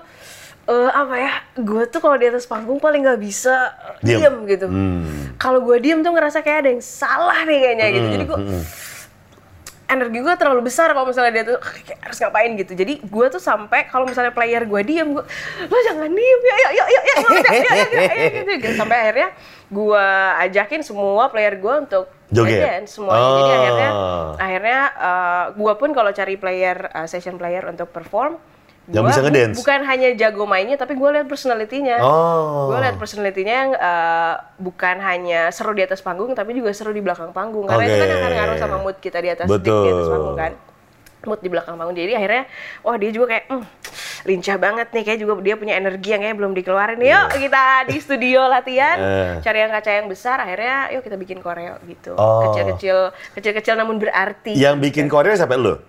uh, 0.69 0.89
apa 0.93 1.15
ya 1.17 1.31
gue 1.57 1.83
tuh 1.89 1.99
kalau 1.99 2.15
di 2.15 2.29
atas 2.29 2.45
panggung 2.45 2.77
paling 2.77 3.01
nggak 3.01 3.19
bisa 3.19 3.73
diam 4.05 4.21
diem 4.21 4.35
gitu 4.45 4.65
hmm. 4.69 5.35
kalau 5.41 5.65
gue 5.65 5.77
diem 5.81 5.99
tuh 6.05 6.13
ngerasa 6.13 6.45
kayak 6.45 6.57
ada 6.65 6.69
yang 6.77 6.83
salah 6.85 7.41
nih 7.43 7.57
kayaknya 7.57 7.85
hmm. 7.85 7.95
gitu 7.97 8.07
jadi 8.13 8.25
gue 8.29 8.39
hmm. 8.39 8.63
energi 9.89 10.19
gue 10.21 10.35
terlalu 10.37 10.61
besar 10.69 10.93
kalau 10.93 11.09
misalnya 11.09 11.31
dia 11.33 11.43
tuh 11.49 11.57
harus 12.05 12.17
ngapain 12.21 12.51
gitu 12.53 12.71
jadi 12.77 12.93
gue 13.01 13.25
tuh 13.33 13.41
sampai 13.41 13.89
kalau 13.89 14.05
misalnya 14.05 14.29
player 14.29 14.63
gue 14.63 14.81
diem 14.85 15.09
gue 15.09 15.25
lo 15.65 15.77
jangan 15.89 16.09
diem 16.13 16.41
ya 16.45 16.55
ya 16.55 16.69
ya 16.69 16.85
ya 16.85 17.01
ya 17.01 17.15
gitu, 18.61 18.77
sampai 18.77 18.97
akhirnya 19.09 19.29
gue 19.69 20.05
ajakin 20.49 20.81
semua 20.85 21.33
player 21.33 21.57
gue 21.57 21.75
untuk 21.89 22.05
Joget. 22.29 22.61
Again. 22.61 22.85
Oh. 23.09 23.09
Jadi 23.09 23.53
akhirnya, 23.57 23.91
akhirnya 24.37 24.81
uh, 25.01 25.45
gue 25.57 25.73
pun 25.81 25.89
kalau 25.97 26.13
cari 26.13 26.37
player, 26.37 26.77
uh, 26.93 27.09
session 27.09 27.41
player 27.41 27.65
untuk 27.65 27.89
perform, 27.89 28.37
yang 28.89 29.03
gua 29.03 29.11
bisa 29.13 29.21
ngedance? 29.21 29.55
bukan 29.55 29.79
hanya 29.85 30.07
jago 30.17 30.43
mainnya, 30.43 30.75
tapi 30.75 30.97
gue 30.97 31.09
lihat 31.13 31.27
personalitinya. 31.29 31.97
Oh. 32.01 32.73
Gue 32.73 32.79
lihat 32.81 32.97
personalitinya 32.97 33.53
yang 33.53 33.71
uh, 33.73 34.33
bukan 34.57 34.97
hanya 34.99 35.53
seru 35.53 35.71
di 35.71 35.85
atas 35.85 36.01
panggung, 36.01 36.33
tapi 36.33 36.57
juga 36.57 36.73
seru 36.73 36.89
di 36.89 36.99
belakang 36.99 37.29
panggung. 37.29 37.69
Karena 37.69 37.85
itu 37.85 37.95
kan 37.95 38.09
akan 38.09 38.31
ngaruh 38.33 38.57
sama 38.57 38.77
mood 38.81 38.97
kita 38.97 39.21
di 39.21 39.29
atas 39.29 39.45
Betul. 39.45 39.83
di 39.85 39.89
atas 39.91 40.07
panggung 40.07 40.37
kan. 40.37 40.53
Mood 41.19 41.39
di 41.39 41.49
belakang 41.51 41.75
panggung. 41.75 41.93
Jadi 41.93 42.13
akhirnya, 42.15 42.43
wah 42.79 42.95
dia 42.95 43.11
juga 43.11 43.25
kayak, 43.29 43.45
"Hmm, 43.45 43.63
lincah 44.25 44.57
banget 44.57 44.87
nih. 44.89 45.03
Kayak 45.05 45.19
juga 45.19 45.33
dia 45.39 45.55
punya 45.55 45.73
energi 45.75 46.09
yang 46.09 46.21
kayak 46.21 46.35
belum 46.35 46.51
dikeluarin. 46.51 46.99
Yuk 46.99 47.25
kita 47.39 47.63
di 47.87 47.97
studio 47.99 48.47
latihan, 48.47 48.97
Eh. 48.97 49.31
cari 49.39 49.57
yang 49.59 49.71
kaca 49.71 49.91
yang 49.93 50.07
besar. 50.07 50.39
Akhirnya, 50.39 50.91
yuk 50.91 51.03
kita 51.03 51.15
bikin 51.15 51.39
koreo 51.39 51.79
gitu. 51.85 52.15
Oh. 52.15 52.49
Kecil-kecil, 52.49 52.97
kecil-kecil 53.35 53.75
namun 53.75 53.99
berarti. 53.99 54.55
yang 54.55 54.79
bikin 54.79 55.07
koreo 55.07 55.31
siapa 55.31 55.55
lo 55.55 55.79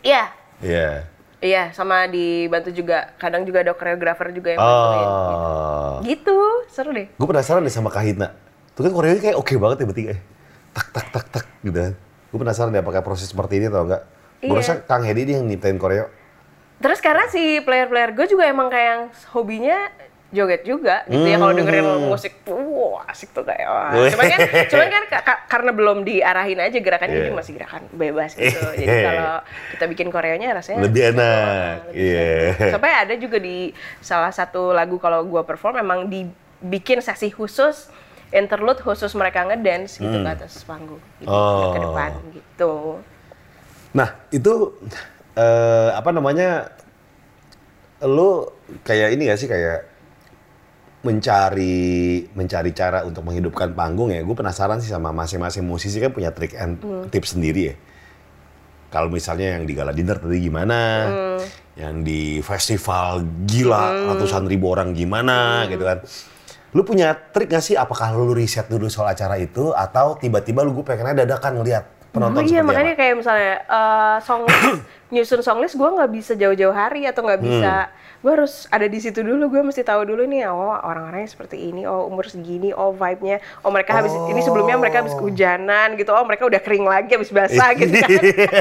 Iya. 0.00 0.32
Iya. 0.60 1.04
Iya, 1.40 1.72
sama 1.72 2.04
dibantu 2.04 2.68
juga. 2.68 3.16
Kadang 3.16 3.48
juga 3.48 3.64
ada 3.64 3.72
koreografer 3.72 4.28
juga 4.30 4.52
yang 4.52 4.60
bantuin. 4.60 5.08
Oh. 5.08 5.94
Gitu, 6.04 6.36
seru 6.68 6.92
deh. 6.92 7.08
Gue 7.16 7.26
penasaran 7.26 7.64
deh 7.64 7.72
sama 7.72 7.88
Kahitna. 7.88 8.36
Tuh 8.76 8.84
kan 8.84 8.92
koreonya 8.92 9.20
kayak 9.24 9.36
oke 9.40 9.56
banget 9.56 9.76
ya 9.80 9.86
bertiga. 9.88 10.10
ya. 10.12 10.20
Tak 10.70 10.86
tak 10.92 11.06
tak 11.10 11.26
tak 11.32 11.44
gitu. 11.64 11.96
Gue 12.30 12.38
penasaran 12.38 12.70
deh 12.70 12.84
apakah 12.84 13.00
proses 13.00 13.26
seperti 13.26 13.56
ini 13.56 13.72
atau 13.72 13.88
enggak. 13.88 14.04
Gue 14.38 14.52
Iya. 14.52 14.60
rasa 14.60 14.72
Kang 14.84 15.04
Hedi 15.04 15.24
dia 15.24 15.40
yang 15.40 15.48
nyiptain 15.48 15.80
koreo. 15.80 16.12
Terus 16.80 17.00
karena 17.00 17.28
si 17.28 17.60
player-player 17.60 18.12
gue 18.12 18.26
juga 18.28 18.44
emang 18.48 18.68
kayak 18.68 18.88
yang 18.88 19.02
hobinya 19.32 19.88
joget 20.30 20.62
juga 20.62 21.02
gitu 21.04 21.22
ya 21.22 21.36
kalau 21.36 21.50
dengerin 21.52 21.82
musik 22.06 22.38
wah 22.46 23.02
asik 23.04 23.30
tuh 23.30 23.42
kayak 23.42 23.66
wah. 23.66 23.90
Cuman 24.06 24.26
kan 24.26 24.38
cuman 24.70 24.86
kan 24.88 25.02
ka- 25.08 25.24
ka- 25.24 25.42
karena 25.48 25.70
belum 25.70 25.98
diarahin 26.00 26.54
aja 26.56 26.78
gerakannya 26.78 27.18
jadi 27.20 27.32
masih 27.32 27.52
gerakan 27.52 27.82
bebas 27.90 28.32
gitu 28.32 28.54
jadi 28.80 28.96
kalau 29.04 29.32
kita 29.74 29.84
bikin 29.86 30.08
koreonya 30.08 30.52
rasanya 30.52 30.80
Lebih 30.80 31.02
enak. 31.10 31.74
Iya. 31.90 32.30
seru. 32.54 32.70
sampai 32.72 32.90
ada 32.96 33.14
juga 33.14 33.36
di 33.36 33.74
salah 33.98 34.30
satu 34.30 34.70
lagu 34.70 34.96
kalau 34.96 35.22
gua 35.24 35.42
perform 35.42 35.76
memang 35.76 36.06
dibikin 36.06 36.98
sesi 37.00 37.28
khusus 37.28 37.90
interlude 38.30 38.78
khusus 38.78 39.10
mereka 39.12 39.42
ngedance 39.42 39.98
gitu 39.98 40.14
ke 40.16 40.30
atas 40.30 40.62
panggung 40.62 41.02
gitu, 41.18 41.26
Oh. 41.26 41.74
ke 41.74 41.78
depan 41.80 42.10
gitu 42.30 42.74
Nah, 43.90 44.06
itu 44.30 44.78
eh, 45.34 45.90
apa 45.90 46.10
namanya? 46.10 46.70
Lu 48.00 48.46
kayak 48.80 49.12
ini 49.12 49.26
gak 49.26 49.34
sih 49.36 49.44
kayak 49.44 49.89
mencari 51.00 52.28
mencari 52.36 52.70
cara 52.76 53.08
untuk 53.08 53.24
menghidupkan 53.24 53.72
panggung 53.72 54.12
ya. 54.12 54.20
Gue 54.20 54.36
penasaran 54.36 54.78
sih 54.84 54.92
sama 54.92 55.12
masing-masing 55.16 55.64
musisi 55.64 55.96
kan 55.96 56.12
punya 56.12 56.30
trik 56.32 56.52
and 56.56 56.76
tips 57.08 57.36
sendiri 57.36 57.72
ya. 57.72 57.74
Kalau 58.90 59.06
misalnya 59.06 59.54
yang 59.56 59.64
di 59.64 59.72
gala 59.72 59.94
dinner 59.94 60.18
tadi 60.18 60.42
gimana, 60.42 61.06
yang 61.78 62.02
di 62.02 62.42
festival 62.42 63.22
gila 63.46 64.12
ratusan 64.12 64.50
ribu 64.50 64.74
orang 64.74 64.92
gimana 64.92 65.64
gitu 65.70 65.86
kan. 65.86 66.02
Lu 66.74 66.82
punya 66.86 67.14
trik 67.14 67.50
gak 67.50 67.62
sih? 67.62 67.74
Apakah 67.78 68.14
lu 68.14 68.34
riset 68.34 68.66
dulu 68.66 68.90
soal 68.90 69.14
acara 69.14 69.38
itu 69.38 69.70
atau 69.74 70.18
tiba-tiba 70.18 70.66
lu 70.66 70.74
gue 70.74 70.84
pengennya 70.86 71.22
dadakan 71.26 71.62
ngeliat 71.62 71.84
penonton 72.10 72.42
oh 72.42 72.46
iya 72.46 72.60
makanya 72.66 72.92
apa? 72.94 73.00
kayak 73.00 73.14
misalnya 73.22 73.54
eh, 73.62 74.16
song 74.26 74.42
nyusun 75.14 75.40
song 75.46 75.58
list 75.62 75.78
gue 75.78 75.86
nggak 75.86 76.10
bisa 76.10 76.32
jauh-jauh 76.34 76.74
hari 76.74 77.06
atau 77.06 77.22
nggak 77.22 77.40
bisa 77.40 77.74
Hmm. 77.86 77.98
Gue 78.20 78.28
harus 78.30 78.68
ada 78.68 78.84
di 78.84 79.00
situ 79.00 79.24
dulu 79.24 79.48
gue 79.48 79.64
mesti 79.64 79.80
tahu 79.80 80.04
dulu 80.04 80.28
nih 80.28 80.44
oh 80.44 80.76
orang-orangnya 80.76 81.24
seperti 81.24 81.72
ini 81.72 81.88
oh 81.88 82.04
umur 82.04 82.28
segini 82.28 82.68
oh 82.70 82.92
vibe-nya 82.92 83.40
oh 83.64 83.72
mereka 83.72 83.96
habis 83.96 84.12
ini 84.12 84.38
sebelumnya 84.38 84.76
mereka 84.76 85.00
habis 85.00 85.16
kehujanan 85.16 85.96
gitu 85.96 86.12
oh 86.12 86.20
mereka 86.22 86.44
udah 86.44 86.60
kering 86.60 86.84
lagi 86.84 87.16
habis 87.16 87.32
basah 87.32 87.72
gitu 87.80 87.88
kan 87.90 88.12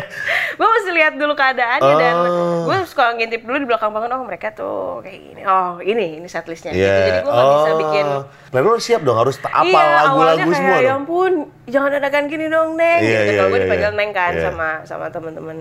gue 0.59 0.67
mesti 0.69 0.91
lihat 0.95 1.13
dulu 1.15 1.35
keadaannya 1.35 1.95
dan 1.97 2.15
Oh. 2.19 2.67
gue 2.67 2.77
suka 2.83 3.15
ngintip 3.15 3.43
dulu 3.43 3.57
di 3.57 3.67
belakang 3.67 3.91
panggung 3.91 4.11
oh 4.11 4.23
mereka 4.23 4.51
tuh 4.51 5.03
kayak 5.03 5.19
gini 5.21 5.41
oh 5.43 5.79
ini 5.79 6.19
ini 6.19 6.27
setlistnya 6.27 6.71
Iya. 6.71 6.79
gitu 6.79 6.99
jadi 7.03 7.19
gue 7.19 7.31
nggak 7.31 7.47
bisa 7.51 7.69
Oh. 7.69 7.77
bikin 7.77 8.05
Nah, 8.49 8.65
lu 8.65 8.81
siap 8.81 9.05
dong 9.05 9.13
harus 9.13 9.37
apa 9.45 9.61
iya, 9.61 9.77
awalnya 10.09 10.09
lagu-lagu 10.09 10.41
kayak, 10.41 10.57
semua 10.57 10.77
ya 10.81 10.93
ampun, 10.97 11.33
jangan 11.69 11.91
adakan 11.93 12.23
gini 12.25 12.49
dong, 12.49 12.73
Neng. 12.73 12.97
Iya, 12.97 13.05
gitu. 13.05 13.21
iya, 13.29 13.37
Kalau 13.37 13.45
gue 13.45 13.53
iya, 13.53 13.65
dipanggil 13.69 13.85
iya. 13.85 13.97
Neng 14.01 14.09
kan 14.09 14.31
Iya. 14.33 14.41
sama 14.41 14.69
sama 14.89 15.05
teman-teman. 15.13 15.57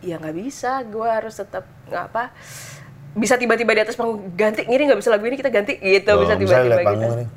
Ya 0.00 0.16
nggak 0.16 0.36
bisa, 0.36 0.82
gue 0.82 1.04
harus 1.04 1.34
tetap 1.34 1.62
nggak 1.86 2.04
apa 2.06 2.24
bisa 3.10 3.34
tiba-tiba 3.34 3.74
di 3.74 3.82
atas 3.82 3.94
panggung 3.94 4.22
ganti 4.32 4.62
ngiri 4.62 4.86
nggak 4.86 4.98
bisa 4.98 5.10
lagu 5.10 5.24
ini 5.24 5.34
kita 5.34 5.50
ganti 5.50 5.74
gitu 5.76 6.06
Oh, 6.08 6.20
bisa 6.20 6.34
tiba-tiba 6.36 6.78
gitu 6.88 7.14
nih. 7.16 7.28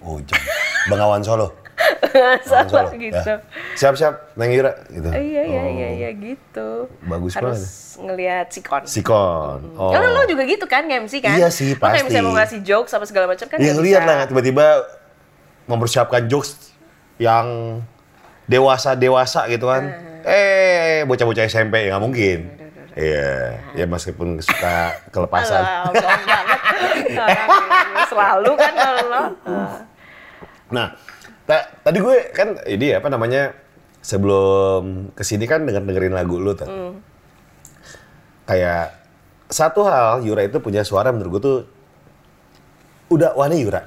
Oh, 0.00 0.16
jam. 0.18 0.40
Bengawan 0.88 1.20
Solo. 1.20 1.52
sama 2.42 2.64
Solo, 2.66 2.88
gitu 2.94 3.12
ya. 3.18 3.36
Siap-siap, 3.74 4.32
Neng 4.34 4.48
Ira 4.50 4.72
gitu. 4.86 5.08
iya 5.10 5.42
iya 5.44 5.60
Oh, 5.60 5.68
iya 5.70 5.88
iya 5.94 6.10
gitu 6.12 6.88
Bagus 7.02 7.32
harus 7.34 7.56
banget. 7.56 7.68
ngelihat 8.02 8.46
sikon 8.48 8.82
Sikon. 8.84 9.60
Oh. 9.74 9.92
Karena 9.92 10.08
lo 10.10 10.24
juga 10.24 10.44
gitu 10.44 10.64
kan 10.64 10.84
nge-MC 10.84 11.20
kan? 11.20 11.36
Iya 11.36 11.48
sih, 11.48 11.72
Lo 11.72 11.76
kayak 11.78 11.92
pasti. 11.92 12.04
misalnya 12.06 12.24
mau 12.26 12.36
ngasih 12.36 12.58
jokes 12.62 12.92
apa 12.92 13.04
segala 13.04 13.26
macam 13.28 13.44
kan 13.44 13.56
Yang 13.58 13.74
nggak 13.74 13.86
lihat 13.86 14.02
lah 14.02 14.18
tiba-tiba 14.24 14.66
mempersiapkan 15.66 16.22
jokes 16.26 16.72
yang 17.16 17.80
dewasa-dewasa 18.46 19.46
gitu 19.48 19.68
kan. 19.68 19.82
Eh, 20.24 21.04
bocah-bocah 21.04 21.44
SMP 21.46 21.86
ya 21.86 21.96
nggak 21.96 22.04
mungkin. 22.04 22.38
Iya, 22.98 23.56
ya 23.78 23.84
meskipun 23.86 24.42
suka 24.42 24.92
kelepasan. 25.14 25.62
Alah, 25.62 25.92
banget. 25.94 26.60
Selalu 28.10 28.52
kan 28.58 28.72
kalau 28.74 29.04
lo. 29.06 29.22
Nah, 30.70 30.86
ta- 31.46 31.68
tadi 31.82 31.98
gue 32.02 32.16
kan 32.34 32.58
ini 32.66 32.94
apa 32.94 33.08
namanya 33.08 33.54
sebelum 34.02 35.12
ke 35.14 35.22
sini 35.22 35.46
kan 35.46 35.62
denger 35.64 35.86
dengerin 35.86 36.14
lagu 36.14 36.36
lu 36.42 36.52
tuh. 36.54 36.66
Hmm. 36.66 36.92
Kayak 38.44 38.98
satu 39.46 39.86
hal 39.86 40.22
Yura 40.26 40.46
itu 40.46 40.58
punya 40.58 40.82
suara 40.82 41.10
menurut 41.14 41.30
gue 41.38 41.42
tuh 41.42 41.58
udah 43.10 43.34
wah 43.34 43.46
ini 43.50 43.66
Yura 43.66 43.82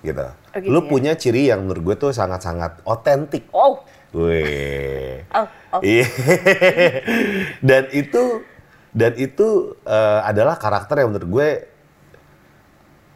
gitu. 0.00 0.24
Oh, 0.24 0.58
gitu 0.58 0.66
lu 0.72 0.80
ya? 0.80 0.88
punya 0.88 1.12
ciri 1.14 1.52
yang 1.52 1.64
menurut 1.68 1.92
gue 1.92 1.96
tuh 2.08 2.12
sangat-sangat 2.12 2.80
otentik. 2.88 3.48
Oh, 3.52 3.84
Wih. 4.10 5.22
oh, 5.30 5.46
oh. 5.78 5.80
Iya. 5.86 6.06
dan 7.68 7.86
itu 7.94 8.42
dan 8.90 9.12
itu 9.14 9.78
eh, 9.86 10.20
adalah 10.26 10.58
karakter 10.58 10.98
yang 10.98 11.14
menurut 11.14 11.30
gue 11.30 11.48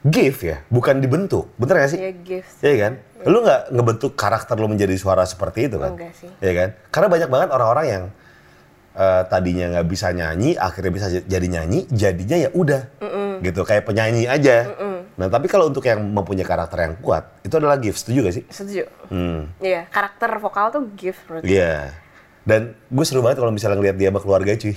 gift 0.07 0.40
ya, 0.46 0.62
bukan 0.70 1.02
dibentuk. 1.02 1.50
Bener 1.59 1.83
gak 1.83 1.90
sih? 1.96 1.98
Ya 1.98 2.12
gift. 2.14 2.62
Iya 2.62 2.74
kan? 2.78 2.92
Lu 3.24 3.40
nggak 3.40 3.72
ngebentuk 3.72 4.12
karakter 4.14 4.54
lu 4.61 4.68
menjadi 4.70 4.94
suara 4.94 5.24
seperti 5.26 5.66
itu 5.66 5.80
kan? 5.80 5.96
Enggak 5.96 6.12
sih. 6.14 6.30
Iya 6.38 6.52
kan? 6.54 6.68
Karena 6.92 7.09
banyak 7.11 7.28
banget 7.33 7.48
orang-orang 7.50 7.87
yang 7.88 8.04
eh, 8.94 9.22
tadinya 9.26 9.66
nggak 9.74 9.87
bisa 9.90 10.14
nyanyi, 10.14 10.54
akhirnya 10.54 10.92
bisa 10.94 11.07
jadi 11.11 11.46
nyanyi, 11.50 11.90
jadinya 11.90 12.37
ya 12.38 12.50
udah, 12.54 12.83
gitu 13.42 13.66
kayak 13.66 13.88
penyanyi 13.88 14.30
aja. 14.30 14.70
Nah 15.14 15.27
tapi 15.29 15.46
kalau 15.46 15.66
untuk 15.66 15.83
yang 15.83 16.00
mempunyai 16.00 16.42
karakter 16.42 16.79
yang 16.83 16.94
kuat, 16.98 17.38
itu 17.40 17.55
adalah 17.55 17.77
gift. 17.77 18.00
Setuju 18.00 18.18
gak 18.22 18.35
sih? 18.35 18.44
Setuju. 18.46 18.83
Hmm. 19.09 19.46
Iya, 19.59 19.87
karakter 19.87 20.31
vokal 20.37 20.70
tuh 20.70 20.83
gift 20.92 21.22
menurut. 21.24 21.42
Iya. 21.42 21.94
Dan 22.42 22.61
gue 22.85 23.05
seru 23.05 23.20
banget 23.20 23.38
kalau 23.38 23.48
misalnya 23.48 23.77
ngeliat 23.77 23.94
dia 23.94 24.09
sama 24.09 24.20
keluarga 24.20 24.53
cuy. 24.53 24.74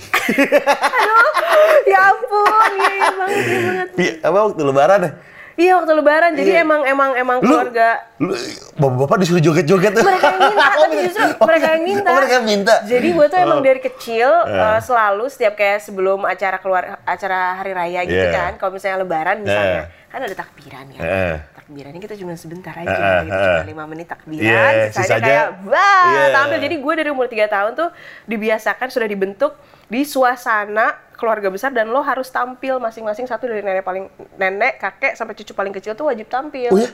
ya 1.84 2.00
ampun, 2.06 2.70
iya, 2.74 2.90
iya 2.92 3.10
banget, 3.10 3.42
iya 3.42 3.58
banget. 3.60 3.88
Iya, 3.94 4.12
apa 4.22 4.38
waktu 4.42 4.62
lebaran 4.62 5.00
ya? 5.00 5.12
Iya 5.58 5.72
waktu 5.74 5.92
lebaran, 5.92 6.30
jadi 6.32 6.50
Iya. 6.52 6.62
emang 6.62 6.80
emang 6.86 7.10
emang 7.12 7.36
Lu, 7.40 7.50
keluarga 7.50 7.98
lu, 8.16 8.30
bapak-bapak 8.72 9.16
disuruh 9.18 9.42
joget-joget. 9.42 9.90
mereka 9.90 10.30
yang 10.30 10.38
minta, 10.46 10.66
tapi 10.78 10.94
justru 11.02 11.24
mereka 11.42 11.66
yang 11.68 11.82
minta. 11.82 12.06
Oh, 12.06 12.14
mereka 12.14 12.32
yang 12.32 12.46
minta. 12.46 12.74
Jadi 12.86 13.08
gue 13.10 13.26
tuh 13.26 13.38
emang 13.38 13.58
Oh. 13.58 13.64
dari 13.66 13.80
kecil 13.82 14.30
Eh. 14.46 14.54
uh, 14.54 14.78
selalu 14.78 15.24
setiap 15.26 15.58
kayak 15.58 15.82
sebelum 15.82 16.22
acara 16.22 16.56
keluar 16.56 17.02
acara 17.02 17.58
hari 17.58 17.74
raya 17.74 18.00
gitu 18.02 18.22
Yeah. 18.22 18.30
kan, 18.32 18.52
kalau 18.54 18.70
misalnya 18.72 19.02
lebaran 19.02 19.42
misalnya, 19.42 19.80
Eh. 19.82 19.97
Kan 20.08 20.20
ada 20.20 20.32
takbiran 20.32 20.88
ya. 20.88 21.00
Eh. 21.00 21.36
Takbirannya 21.54 22.00
kita 22.00 22.16
cuma 22.16 22.32
sebentar 22.32 22.72
aja, 22.72 22.88
Eh, 22.88 23.18
gitu, 23.22 23.34
eh, 23.34 23.48
cuma 23.54 23.68
lima 23.68 23.84
menit 23.84 24.06
takbiran, 24.06 24.40
Yeah, 24.40 24.88
sisanya 24.88 25.04
sisanya- 25.04 25.22
kayak 25.22 25.48
wah 25.64 26.04
Yeah. 26.08 26.28
tampil. 26.32 26.58
Jadi 26.58 26.76
gue 26.78 26.92
dari 26.96 27.08
umur 27.08 27.26
3 27.26 27.46
tahun 27.46 27.72
tuh 27.74 27.88
dibiasakan 28.24 28.88
sudah 28.88 29.04
dibentuk 29.04 29.52
di 29.86 30.02
suasana 30.02 30.96
keluarga 31.12 31.48
besar 31.48 31.70
dan 31.70 31.88
lo 31.88 32.00
harus 32.00 32.28
tampil 32.28 32.78
masing-masing 32.78 33.24
satu 33.24 33.44
dari 33.44 33.60
nenek 33.60 33.82
paling 33.82 34.08
nenek, 34.34 34.78
kakek 34.78 35.12
sampai 35.12 35.34
cucu 35.34 35.52
paling 35.52 35.72
kecil 35.72 35.92
tuh 35.92 36.06
wajib 36.06 36.24
tampil. 36.26 36.70
Oh 36.70 36.78
ya? 36.78 36.88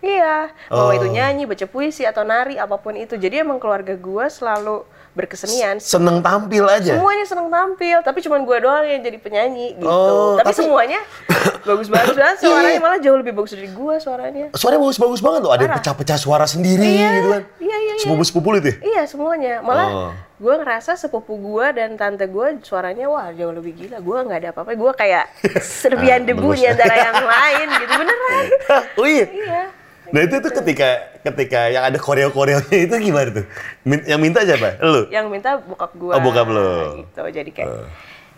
Iya, 0.00 0.36
mau 0.70 0.88
Oh. 0.88 0.96
itu 0.96 1.06
nyanyi, 1.06 1.44
baca 1.44 1.66
puisi 1.66 2.02
atau 2.02 2.22
nari 2.22 2.56
apa 2.56 2.72
pun 2.74 2.94
itu. 2.94 3.14
Jadi 3.14 3.36
emang 3.38 3.58
keluarga 3.58 3.92
gue 3.92 4.26
selalu 4.28 4.80
berkesenian. 5.12 5.76
Seneng 5.76 6.20
tampil 6.20 6.64
aja. 6.64 6.94
Semuanya 6.94 7.24
seneng 7.24 7.48
tampil, 7.48 7.98
tapi 8.00 8.18
cuman 8.20 8.40
gue 8.40 8.56
doang 8.58 8.84
yang 8.84 9.00
jadi 9.00 9.16
penyanyi 9.16 9.74
gitu. 9.74 9.84
Oh, 9.84 10.36
tapi, 10.36 10.46
tapi- 10.46 10.58
semuanya 10.60 11.00
bagus-bagus 11.68 12.14
banget. 12.14 12.36
Iya. 12.36 12.46
Suaranya 12.46 12.80
malah 12.80 12.98
jauh 12.98 13.18
lebih 13.18 13.32
bagus 13.32 13.50
dari 13.50 13.68
gue 13.68 13.94
suaranya. 13.96 14.46
Suaranya 14.52 14.80
bagus-bagus 14.80 15.20
banget 15.20 15.40
tuh. 15.40 15.50
Ada 15.50 15.62
yang 15.62 15.74
pecah-pecah 15.76 16.14
suara 16.16 16.46
sendiri 16.46 16.86
Iya, 16.86 17.10
gitu 17.16 17.28
kan. 17.28 17.42
iya, 17.58 17.76
iya, 17.76 17.92
iya. 17.92 18.02
Sepupu-sepupu 18.02 18.48
itu 18.56 18.68
ya? 18.68 18.76
Iya 18.80 19.02
semuanya. 19.04 19.54
Malah 19.60 19.88
Oh. 19.90 20.12
gue 20.36 20.54
ngerasa 20.56 20.94
sepupu 20.94 21.36
gue 21.36 21.66
dan 21.74 21.94
tante 21.94 22.24
gue 22.24 22.46
suaranya 22.60 23.04
wah 23.06 23.28
jauh 23.30 23.50
lebih 23.50 23.74
gila. 23.76 23.98
Gue 23.98 24.18
nggak 24.20 24.38
ada 24.38 24.48
apa-apa. 24.52 24.72
Gue 24.72 24.92
kayak 24.92 25.26
serpian 25.82 26.22
Ah, 26.22 26.26
debu 26.26 26.48
bagus. 26.48 26.56
di 26.56 26.66
antara 26.66 26.94
yang 26.94 27.18
lain 27.18 27.66
gitu 27.76 27.92
beneran. 27.94 28.44
oh 28.98 29.06
iya? 29.06 29.26
Iya. 29.26 29.62
Nah 30.10 30.20
itu 30.20 30.36
tuh 30.38 30.52
ketika 30.52 30.88
ketika 31.22 31.60
yang 31.68 31.84
ada 31.84 31.98
koreo-koreonya 31.98 32.76
itu 32.86 32.94
gimana 33.00 33.28
tuh? 33.30 33.46
Min- 33.82 34.04
yang 34.04 34.18
minta 34.18 34.42
siapa? 34.42 34.78
Lu? 34.80 35.06
Yang 35.08 35.26
minta 35.28 35.50
bokap 35.58 35.92
gue. 35.94 36.12
Oh, 36.12 36.20
bokap 36.20 36.46
lo. 36.48 36.70
Gitu. 37.02 37.20
Jadi 37.30 37.50
kayak 37.50 37.68
Oh. 37.70 37.86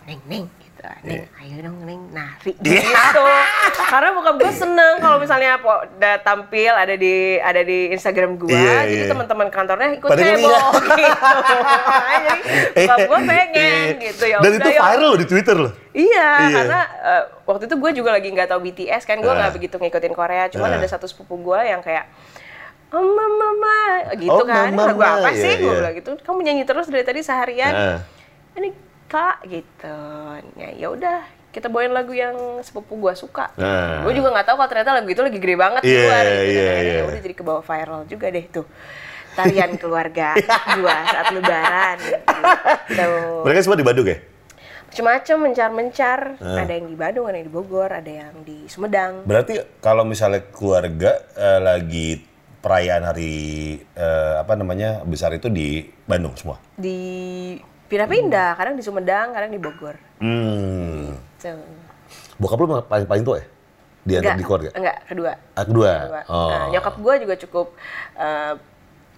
neng 0.05 0.20
neng 0.27 0.45
gitu. 0.85 1.07
Neng, 1.07 1.22
Iya. 1.22 1.26
ayo 1.39 1.57
dong 1.62 1.76
neng 1.83 2.03
nari 2.11 2.53
gitu. 2.61 3.22
Karena 3.85 4.09
bokap 4.11 4.35
gue 4.37 4.53
seneng 4.53 4.95
kalau 4.99 5.16
misalnya 5.16 5.57
po, 5.57 5.70
udah 5.70 6.14
tampil 6.20 6.72
ada 6.72 6.95
di 6.95 7.14
ada 7.39 7.61
di 7.61 7.91
Instagram 7.91 8.35
gue, 8.37 8.51
Iya, 8.51 8.83
jadi 8.85 8.95
iya. 8.99 9.11
teman-teman 9.11 9.47
kantornya 9.49 9.89
ikut 9.95 10.09
Pada 10.09 10.22
heboh 10.24 10.43
ngeliat. 10.43 10.64
gitu. 10.99 11.30
jadi 12.03 12.30
bokap 12.74 12.99
gue 13.05 13.20
pengen 13.24 13.87
gitu 14.01 14.24
ya. 14.24 14.37
Dan 14.39 14.51
udah, 14.51 14.59
itu 14.59 14.70
yuk. 14.70 14.83
viral 14.83 15.07
loh 15.07 15.16
di 15.16 15.26
Twitter 15.26 15.57
loh. 15.57 15.72
Iya, 15.93 16.28
Iya. 16.41 16.57
karena 16.57 16.80
eh, 17.01 17.22
waktu 17.45 17.64
itu 17.64 17.76
gue 17.76 17.91
juga 17.95 18.11
lagi 18.11 18.28
nggak 18.28 18.49
tahu 18.49 18.61
BTS 18.62 19.03
kan, 19.05 19.16
gue 19.18 19.28
nggak 19.28 19.49
Ah. 19.49 19.55
begitu 19.55 19.74
ngikutin 19.76 20.12
Korea. 20.12 20.45
Cuman 20.49 20.68
Ah. 20.68 20.78
ada 20.78 20.89
satu 20.89 21.05
sepupu 21.05 21.39
gue 21.39 21.61
yang 21.62 21.78
kayak 21.80 22.07
Oh 22.93 23.01
mama, 23.01 23.78
gitu 24.12 24.28
Oh, 24.28 24.45
kan. 24.45 24.68
mama, 24.68 24.93
Lagu 24.93 25.01
apa 25.01 25.33
iya, 25.33 25.41
sih? 25.41 25.53
Gue 25.57 25.72
iya. 25.72 25.80
bilang 25.80 25.95
gitu. 25.97 26.12
Kamu 26.20 26.45
nyanyi 26.45 26.68
terus 26.68 26.93
dari 26.93 27.01
tadi 27.01 27.24
seharian. 27.24 27.72
Nah. 27.72 27.99
Ini 28.53 28.68
kak 29.13 29.45
gitu 29.45 29.99
ya 30.57 30.73
ya 30.73 30.89
udah 30.89 31.21
kita 31.51 31.69
bawain 31.69 31.93
lagu 31.93 32.11
yang 32.11 32.33
sepupu 32.59 32.97
gua 32.97 33.13
suka 33.13 33.53
Nah. 33.55 34.01
gue 34.03 34.13
juga 34.15 34.33
nggak 34.33 34.47
tahu 34.47 34.57
kalau 34.57 34.71
ternyata 34.71 34.91
lagu 34.95 35.07
itu 35.07 35.21
lagi 35.21 35.37
gede 35.37 35.53
banget 35.55 35.83
di 35.83 35.91
Iya, 35.91 36.01
luar 36.03 36.25
gitu 36.25 36.41
iya, 36.49 36.65
kan. 36.65 36.81
iya. 36.81 36.95
Ya 36.95 37.03
udah 37.05 37.21
jadi 37.21 37.35
kebawa 37.37 37.61
viral 37.61 38.01
juga 38.07 38.27
deh 38.27 38.47
tuh 38.49 38.67
tarian 39.33 39.71
keluarga 39.77 40.29
gua 40.77 40.97
saat 41.07 41.27
lebaran 41.31 41.97
gitu. 42.01 43.09
Mereka 43.43 43.61
semua 43.61 43.77
di 43.77 43.85
Bandung 43.85 44.09
ya? 44.09 44.19
macam-macam 44.85 45.37
mencar-mencar 45.43 46.19
Ah. 46.39 46.61
ada 46.61 46.73
yang 46.75 46.85
di 46.87 46.93
Bandung 46.95 47.25
ada 47.25 47.37
yang 47.37 47.49
di 47.49 47.55
Bogor 47.55 47.89
ada 47.91 48.13
yang 48.13 48.35
di 48.43 48.65
Sumedang 48.67 49.25
Berarti 49.25 49.57
kalau 49.79 50.05
misalnya 50.05 50.45
keluarga 50.47 51.17
eh, 51.33 51.61
lagi 51.61 52.21
perayaan 52.59 53.01
hari 53.03 53.33
eh, 53.91 54.35
apa 54.37 54.53
namanya 54.53 55.01
besar 55.03 55.33
itu 55.33 55.49
di 55.49 55.81
Bandung 56.03 56.33
semua. 56.35 56.61
di 56.75 57.57
pindah-pindah 57.93 58.57
kadang 58.57 58.72
di 58.72 58.82
Sumedang 58.82 59.30
kadang 59.30 59.51
di 59.51 59.61
Bogor 59.61 60.01
Hmm. 60.16 61.12
Tuh. 61.36 61.61
Bokap 62.38 62.57
lu 62.57 62.66
paling 62.82 63.05
paling 63.05 63.22
tua 63.22 63.36
ya? 63.36 63.47
Di 64.03 64.12
antara 64.16 64.34
di 64.34 64.43
keluarga? 64.43 64.70
enggak 64.72 64.97
kedua 65.05 65.32
Ah, 65.53 65.62
kedua. 65.62 65.93
Kedua. 66.01 66.20
Oh. 66.26 66.49
Nah, 66.49 66.66
nyokap 66.70 66.95
gue 66.97 67.14
juga 67.20 67.34
cukup 67.36 67.66
eh, 68.16 68.53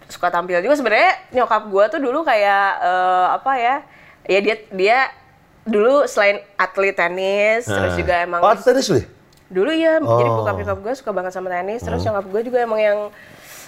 suka 0.05 0.29
tampil 0.29 0.59
juga 0.59 0.75
sebenarnya 0.75 1.13
nyokap 1.33 1.63
gue 1.65 1.85
tuh 1.89 2.01
dulu 2.03 2.21
kayak 2.21 2.67
eh, 2.83 3.27
apa 3.33 3.53
ya 3.55 3.77
ya 4.25 4.39
dia 4.41 4.57
dia 4.69 4.99
dulu 5.65 6.05
selain 6.05 6.43
atlet 6.55 6.93
tenis 6.93 7.65
terus 7.65 7.93
Ah. 7.93 7.97
juga 7.97 8.15
emang 8.19 8.41
Oh, 8.41 8.53
tenis 8.55 8.85
lu 8.87 8.99
ya? 8.99 9.07
dulu 9.47 9.71
ya 9.71 9.93
jadi 9.97 10.29
Oh. 10.29 10.37
bokap 10.43 10.55
nyokap 10.59 10.79
gue 10.83 10.93
suka 10.95 11.11
banget 11.13 11.33
sama 11.33 11.49
tenis 11.49 11.81
terus 11.81 12.03
nyokap 12.03 12.25
gue 12.27 12.41
juga 12.43 12.59
emang 12.61 12.81
yang 12.83 12.99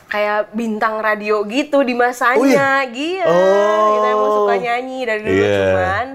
kayak 0.07 0.53
bintang 0.53 0.99
radio 0.99 1.43
gitu 1.45 1.83
di 1.83 1.93
masanya 1.93 2.87
gila 2.87 3.27
Oh. 3.27 3.87
gitu 3.91 4.07
emang 4.07 4.31
suka 4.33 4.55
nyanyi 4.57 4.99
dari 5.03 5.21
dulu 5.21 5.35
Iya. 5.37 5.57
cuman 5.57 6.07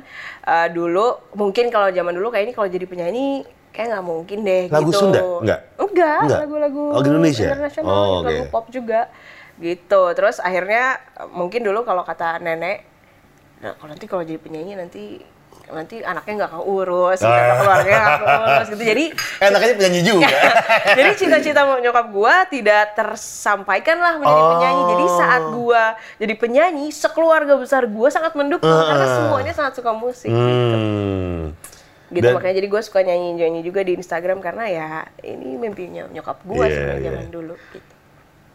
eh, 0.43 0.67
dulu 0.69 1.05
mungkin 1.33 1.65
kalau 1.67 1.89
zaman 1.89 2.13
dulu 2.13 2.27
kayak 2.29 2.45
ini 2.45 2.53
kalau 2.53 2.67
jadi 2.67 2.85
penyanyi 2.85 3.43
kayak 3.69 3.87
nggak 3.89 4.05
mungkin 4.05 4.37
deh 4.41 4.63
Lagu 4.67 4.89
gitu 4.89 4.99
Sunda? 5.01 5.19
Enggak? 5.19 5.59
enggak 5.77 6.17
Enggak? 6.21 6.39
lagu-lagu 6.41 6.83
Oh, 6.89 6.99
Indonesia? 7.01 7.45
internasional 7.45 7.91
Oh, 7.91 8.19
lagu 8.21 8.31
oke. 8.37 8.49
pop 8.49 8.65
juga 8.67 9.01
gitu 9.57 10.01
terus 10.11 10.39
akhirnya 10.39 10.97
mungkin 11.29 11.61
dulu 11.61 11.83
kalau 11.83 12.01
kata 12.01 12.39
nenek 12.39 12.87
nah 13.59 13.75
kalau 13.75 13.91
nanti 13.91 14.05
kalau 14.05 14.23
jadi 14.23 14.39
penyanyi 14.39 14.73
nanti 14.73 15.21
nanti 15.71 15.99
anaknya 15.99 16.33
nggak 16.39 16.51
keurus 16.53 17.17
gitu, 17.17 17.27
Ah. 17.27 17.55
keluarganya 17.57 17.99
nggak 17.99 18.19
keurus 18.19 18.67
gitu 18.69 18.83
jadi 18.85 19.05
Eh, 19.11 19.47
anaknya 19.47 19.73
penyanyi 19.73 20.01
juga. 20.01 20.27
jadi 20.99 21.09
cita-cita 21.15 21.61
nyokap 21.77 22.07
gua 22.09 22.45
tidak 22.45 22.93
tersampaikan 22.93 23.97
lah 23.97 24.13
menjadi 24.15 24.35
Oh. 24.37 24.49
penyanyi. 24.53 24.81
Jadi 24.87 25.05
saat 25.13 25.43
gua 25.49 25.83
jadi 26.15 26.33
penyanyi, 26.35 26.85
sekeluarga 26.89 27.53
besar 27.55 27.83
gua 27.85 28.07
sangat 28.07 28.33
mendukung 28.33 28.67
karena 28.67 29.07
semuanya 29.09 29.51
sangat 29.51 29.73
suka 29.73 29.91
musik. 29.91 30.29
hmm. 30.29 31.55
Gitu 32.09 32.21
Dan- 32.21 32.35
makanya 32.35 32.55
jadi 32.57 32.67
gua 32.67 32.81
suka 32.81 32.99
nyanyi-nyanyi 33.01 33.61
juga 33.61 33.81
di 33.81 33.95
Instagram 33.95 34.39
karena 34.39 34.67
ya 34.67 34.89
ini 35.21 35.55
mimpinya 35.55 36.05
nyokap 36.07 36.43
gua 36.43 36.65
Iya, 36.65 36.73
sebenarnya 36.73 36.99
iya. 36.99 37.09
zaman 37.09 37.27
dulu 37.29 37.53
gitu. 37.71 37.93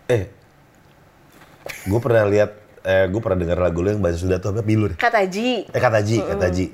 Eh, 0.07 0.23
gue 1.83 1.99
pernah 1.99 2.23
lihat, 2.25 2.51
eh, 2.81 3.07
gue 3.07 3.19
pernah 3.19 3.35
dengar 3.37 3.59
lagu 3.59 3.81
lu 3.81 3.91
yang 3.91 3.99
bahasa 3.99 4.19
Sunda 4.19 4.37
tuh 4.37 4.53
apa? 4.53 4.63
Bilur. 4.63 4.95
Kata 4.95 5.19
Ji, 5.25 5.67
Eh, 5.67 5.81
Kataji, 5.81 6.23
Kataji. 6.23 6.67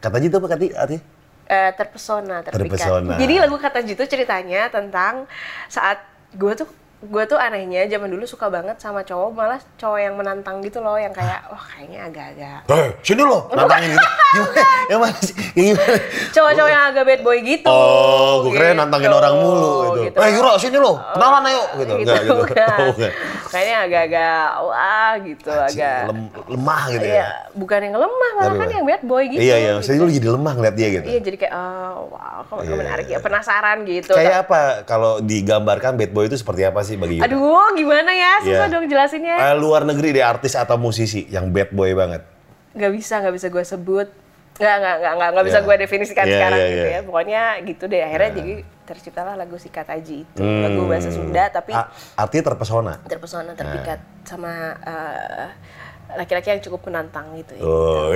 Kataji 0.00 0.26
itu 0.28 0.36
apa 0.38 0.48
kati? 0.50 0.66
Artinya? 0.76 1.02
eh, 1.46 1.70
terpesona, 1.74 2.42
terpikat. 2.42 2.78
Terpesona. 2.78 3.14
Jadi 3.16 3.34
lagu 3.38 3.56
Kata 3.56 3.80
Ji 3.82 3.94
itu 3.94 4.04
ceritanya 4.04 4.66
tentang 4.68 5.30
saat 5.70 6.02
gua 6.34 6.58
tuh 6.58 6.68
gue 7.06 7.24
tuh 7.24 7.36
anehnya 7.36 7.86
zaman 7.86 8.08
dulu 8.08 8.24
suka 8.24 8.46
banget 8.46 8.76
sama 8.76 9.00
cowok 9.00 9.30
malah 9.30 9.58
cowok 9.74 9.98
yang 9.98 10.14
menantang 10.14 10.58
gitu 10.60 10.78
loh 10.78 10.94
yang 10.94 11.10
kayak 11.10 11.46
wah 11.46 11.64
kayaknya 11.68 12.00
agak-agak 12.04 12.58
Eh, 12.66 12.88
sini 13.00 13.22
lo, 13.22 13.46
nantangin 13.48 13.90
gitu. 13.90 14.06
Gimana? 14.36 14.62
Yang 14.86 15.00
mana 15.00 15.18
sih? 15.18 15.34
Yang 15.54 15.66
gimana? 15.70 15.96
cowok-cowok 16.28 16.68
yang 16.68 16.84
agak 16.84 17.04
bad 17.04 17.20
boy 17.22 17.38
gitu. 17.40 17.68
Oh, 17.68 18.32
gue 18.42 18.50
kira 18.52 18.66
Gitu. 18.66 18.76
nantangin 18.76 19.10
orang 19.10 19.34
mulu 19.34 19.72
gitu. 20.02 20.16
Eh, 20.16 20.30
Yura, 20.30 20.52
sini 20.56 20.76
lo, 20.76 20.92
kenalan 21.08 21.42
ayo. 21.46 21.62
Gitu, 21.74 21.92
gitu, 21.96 22.10
enggak 22.10 22.20
gitu. 22.20 22.34
Oh. 22.36 22.94
Kayaknya 23.46 23.76
agak-agak 23.80 24.36
wah 24.60 25.12
gitu, 25.18 25.48
Anjing, 25.48 25.78
agak 25.78 25.98
lem- 26.10 26.32
lemah 26.48 26.82
gitu 26.90 27.06
Iya, 27.06 27.16
ya. 27.16 27.28
bukan 27.54 27.78
yang 27.80 27.96
lemah, 27.96 28.30
malah 28.34 28.44
Tapi 28.44 28.58
kan 28.58 28.68
yang 28.72 28.84
bad 28.84 29.02
boy 29.04 29.24
gitu. 29.24 29.40
Iya, 29.40 29.54
iya, 29.54 29.62
gitu. 29.62 29.76
maksudnya 29.78 30.00
lu 30.00 30.12
jadi 30.12 30.28
lemah 30.28 30.52
ngeliat 30.52 30.74
dia 30.74 30.88
gitu. 30.90 31.06
Iya, 31.06 31.20
jadi 31.22 31.36
kayak 31.38 31.54
oh, 31.54 31.94
wow, 32.10 32.38
kok 32.42 32.56
Iya, 32.60 32.74
menarik 32.74 33.06
iya. 33.06 33.14
ya, 33.14 33.18
penasaran 33.22 33.78
gitu. 33.84 34.12
Kayak 34.12 34.36
apa 34.44 34.60
kalau 34.82 35.12
digambarkan 35.20 35.92
bad 35.94 36.10
boy 36.10 36.26
itu 36.26 36.36
seperti 36.36 36.62
apa 36.62 36.82
sih 36.82 36.95
bagi 36.96 37.14
Yura? 37.16 37.26
Aduh, 37.26 37.40
gimana 37.72 38.10
ya? 38.10 38.32
Susah 38.40 38.66
Iya. 38.66 38.72
dong 38.72 38.84
jelasinnya. 38.84 39.36
Eh, 39.38 39.54
luar 39.54 39.82
negeri 39.82 40.10
deh 40.10 40.20
artis 40.20 40.52
atau 40.52 40.76
musisi 40.76 41.24
yang 41.26 41.48
bad 41.48 41.70
boy 41.70 41.92
banget. 41.92 42.24
Gak 42.72 42.90
bisa, 42.90 43.18
gak 43.18 43.32
bisa 43.32 43.46
gue 43.46 43.62
sebut. 43.62 44.08
Gak, 44.56 44.72
gak, 44.74 44.96
gak, 44.98 45.12
gak, 45.14 45.30
gak 45.30 45.44
bisa 45.44 45.58
Iya. 45.58 45.64
gue 45.64 45.74
definisikan 45.78 46.24
Iya, 46.24 46.32
sekarang 46.34 46.58
iya, 46.58 46.66
gitu 46.66 46.80
iya. 46.82 46.92
ya. 46.92 47.00
Pokoknya 47.02 47.42
gitu 47.62 47.84
deh, 47.86 48.02
akhirnya 48.02 48.30
jadi 48.32 48.52
terciptalah 48.82 49.34
lagu 49.34 49.56
si 49.56 49.68
Kataji 49.68 50.16
itu. 50.22 50.40
Lagu 50.40 50.80
bahasa 50.86 51.10
Sunda, 51.10 51.44
tapi 51.48 51.72
A- 51.72 51.88
artinya 52.16 52.44
terpesona. 52.46 52.94
terpesona, 53.02 53.52
terpikat 53.52 53.98
Nah. 53.98 54.24
sama 54.24 54.52
eh, 54.78 55.46
laki-laki 56.16 56.48
yang 56.50 56.62
cukup 56.62 56.86
menantang 56.86 57.34
gitu 57.34 57.52
ya. 57.52 57.62
Oh. 57.62 58.14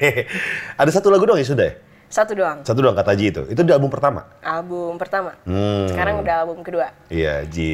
Ada 0.80 0.90
satu 0.92 1.08
lagu 1.08 1.24
doang 1.24 1.36
ya 1.36 1.46
sudah 1.46 1.64
ya? 1.64 1.74
Satu 2.12 2.36
doang, 2.36 2.60
Satu 2.60 2.84
doang 2.84 2.92
kata 2.92 3.16
Ji 3.16 3.32
itu. 3.32 3.48
Itu 3.48 3.64
di 3.64 3.72
album 3.72 3.88
pertama. 3.88 4.28
album 4.44 5.00
pertama. 5.00 5.32
Hmm. 5.48 5.88
Sekarang 5.88 6.20
udah 6.20 6.44
album 6.44 6.60
kedua. 6.60 6.92
Iya, 7.08 7.48
Ji. 7.48 7.72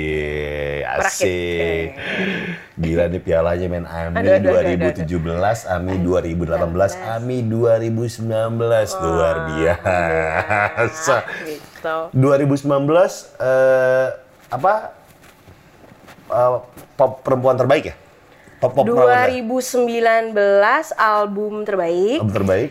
Asik. 0.86 1.98
Gila 2.78 3.10
nih 3.10 3.18
pialanya 3.18 3.66
men 3.66 3.82
Ami 3.82 4.14
Aduh, 4.22 4.38
aduh, 4.38 4.62
aduh, 4.62 4.78
aduh, 4.78 4.94
2017, 5.10 5.66
Ami 5.66 5.98
2018, 6.06 7.18
Ami 7.18 7.42
2019. 7.50 9.02
Luar 9.02 9.36
biasa. 9.50 11.16
Gitu. 11.42 11.96
2019 12.14 13.42
eh 13.42 14.08
apa 14.54 14.72
eh, 16.30 16.58
pop 16.94 17.26
perempuan 17.26 17.58
terbaik 17.58 17.90
ya? 17.90 17.94
Pop 18.62 18.70
pop 18.70 18.86
perempuan 18.86 19.34
2019 19.34 20.30
album 20.94 21.66
terbaik. 21.66 22.22
album 22.22 22.30
terbaik. 22.38 22.70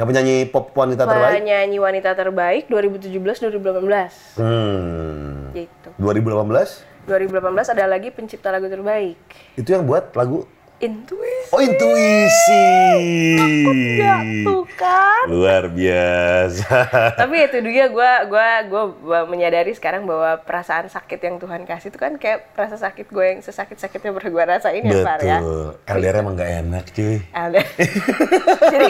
Yang 0.00 0.08
penyanyi 0.08 0.36
pop 0.48 0.72
wanita 0.72 1.04
terbaik? 1.04 1.32
Penyanyi 1.36 1.76
wanita 1.76 2.10
terbaik 2.16 2.72
2017-2018 2.72 4.40
Hmm. 4.40 5.52
gitu. 5.52 5.88
2018 6.00 6.88
2018 7.04 7.68
ada 7.68 7.84
lagi 7.84 8.08
pencipta 8.08 8.48
lagu 8.48 8.64
terbaik. 8.64 9.20
itu 9.54 9.68
yang 9.68 9.84
buat 9.84 10.08
lagu 10.14 10.48
Intuisi. 10.80 11.52
Oh 11.52 11.60
intuisi. 11.60 12.64
Ya 14.00 14.16
tuh 14.48 14.64
kan. 14.80 15.28
Luar 15.28 15.68
biasa. 15.68 16.88
Tapi 17.20 17.36
itu 17.44 17.60
dia 17.68 17.92
gue 17.92 18.12
gua 18.32 18.64
gua 18.64 18.88
menyadari 19.28 19.76
sekarang 19.76 20.08
bahwa 20.08 20.40
perasaan 20.40 20.88
sakit 20.88 21.20
yang 21.20 21.36
Tuhan 21.36 21.68
kasih 21.68 21.92
itu 21.92 22.00
kan 22.00 22.16
kayak 22.16 22.56
rasa 22.56 22.80
sakit 22.80 23.12
gue 23.12 23.24
yang 23.28 23.44
sesakit-sakitnya 23.44 24.08
pernah 24.08 24.30
gue 24.32 24.44
rasain 24.56 24.80
ya, 24.80 25.04
Far 25.04 25.20
ya. 25.20 25.38
Betul. 25.44 25.68
LDR 25.84 26.16
emang 26.24 26.34
gak 26.40 26.52
enak 26.64 26.84
cuy. 26.96 27.16
Ada. 27.28 27.60
jadi 28.72 28.88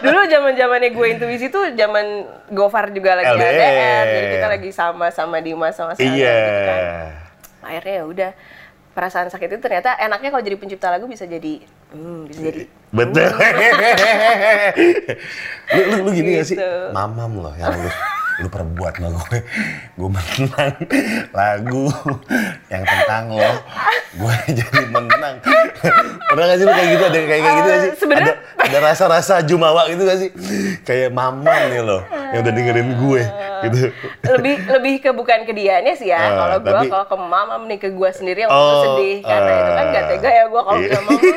dulu 0.00 0.18
zaman 0.32 0.52
zamannya 0.56 0.90
gue 0.96 1.06
intuisi 1.20 1.46
tuh 1.52 1.68
zaman 1.76 2.06
Gofar 2.48 2.88
juga 2.96 3.12
lagi 3.12 3.36
LDR. 3.36 3.52
LDR. 3.52 4.04
Jadi 4.08 4.26
kita 4.40 4.46
lagi 4.48 4.70
sama-sama 4.72 5.36
di 5.44 5.52
masa-masa 5.52 6.00
Iya. 6.00 6.32
gitu 6.32 6.60
kan. 6.64 6.82
Akhirnya 7.60 7.92
ya 7.92 8.04
udah 8.08 8.30
perasaan 8.96 9.28
sakit 9.28 9.52
itu 9.52 9.60
ternyata 9.60 9.92
enaknya 10.00 10.32
kalau 10.32 10.40
jadi 10.40 10.56
pencipta 10.56 10.88
lagu 10.88 11.04
bisa 11.04 11.28
jadi 11.28 11.60
hmm, 11.92 12.20
bisa 12.32 12.40
jadi 12.40 12.64
Betul. 12.96 13.28
lu, 15.76 15.82
lu, 15.84 15.96
lu 16.08 16.10
gini 16.16 16.40
gak 16.40 16.46
sih? 16.48 16.56
Gitu. 16.56 16.72
Mamam 16.96 17.44
loh 17.44 17.52
yang 17.60 17.76
lu, 17.76 17.90
lu 18.36 18.48
perbuat 18.48 18.92
sama 18.94 19.08
gue. 19.12 19.38
Gue 19.94 20.08
menang 20.08 20.74
lagu 21.32 21.88
yang 22.66 22.82
tentang 22.82 23.24
lo. 23.30 23.52
Gue 24.14 24.34
jadi 24.58 24.80
menang. 24.86 25.34
Pernah 26.26 26.44
gak 26.46 26.56
sih 26.56 26.64
lu 26.64 26.72
kayak 26.72 26.88
gitu? 26.90 27.02
Ada 27.02 27.18
kayak, 27.18 27.28
kayak 27.38 27.54
gitu 27.54 27.66
gak 27.66 27.78
sih? 27.78 27.86
Eh, 27.86 27.96
sebenarnya- 27.96 28.36
Ada, 28.56 28.64
ada 28.66 28.78
rasa-rasa 28.82 29.34
jumawa 29.40 29.88
gitu 29.88 30.02
gak 30.02 30.18
sih? 30.18 30.30
Kayak 30.82 31.10
mamam 31.10 31.42
nih 31.66 31.80
lo 31.80 32.04
yang 32.28 32.40
udah 32.40 32.52
dengerin 32.52 32.88
gue. 32.98 33.22
Gitu. 33.58 33.88
lebih 34.28 34.54
lebih 34.68 34.94
ke 35.00 35.10
bukan 35.10 35.42
ke 35.42 35.52
dianya 35.52 35.92
sih 35.92 36.06
ya. 36.06 36.18
Ah, 36.18 36.30
kalau 36.36 36.56
gue 36.58 36.72
tapi- 36.76 36.90
kalau 36.90 37.06
ke 37.06 37.16
mama 37.18 37.54
nih 37.62 37.78
ke 37.78 37.88
gue 37.88 38.10
sendiri 38.10 38.44
yang 38.44 38.52
Oh, 38.52 38.84
sedih 38.94 39.22
karena 39.22 39.50
itu 39.54 39.70
kan 39.72 39.84
gak 39.86 39.96
ah. 39.96 40.08
tega 40.10 40.30
ya 40.30 40.44
gue 40.44 40.60
kalau 40.60 40.76
Iya. 40.78 40.90
sama 40.92 41.10
gue 41.16 41.32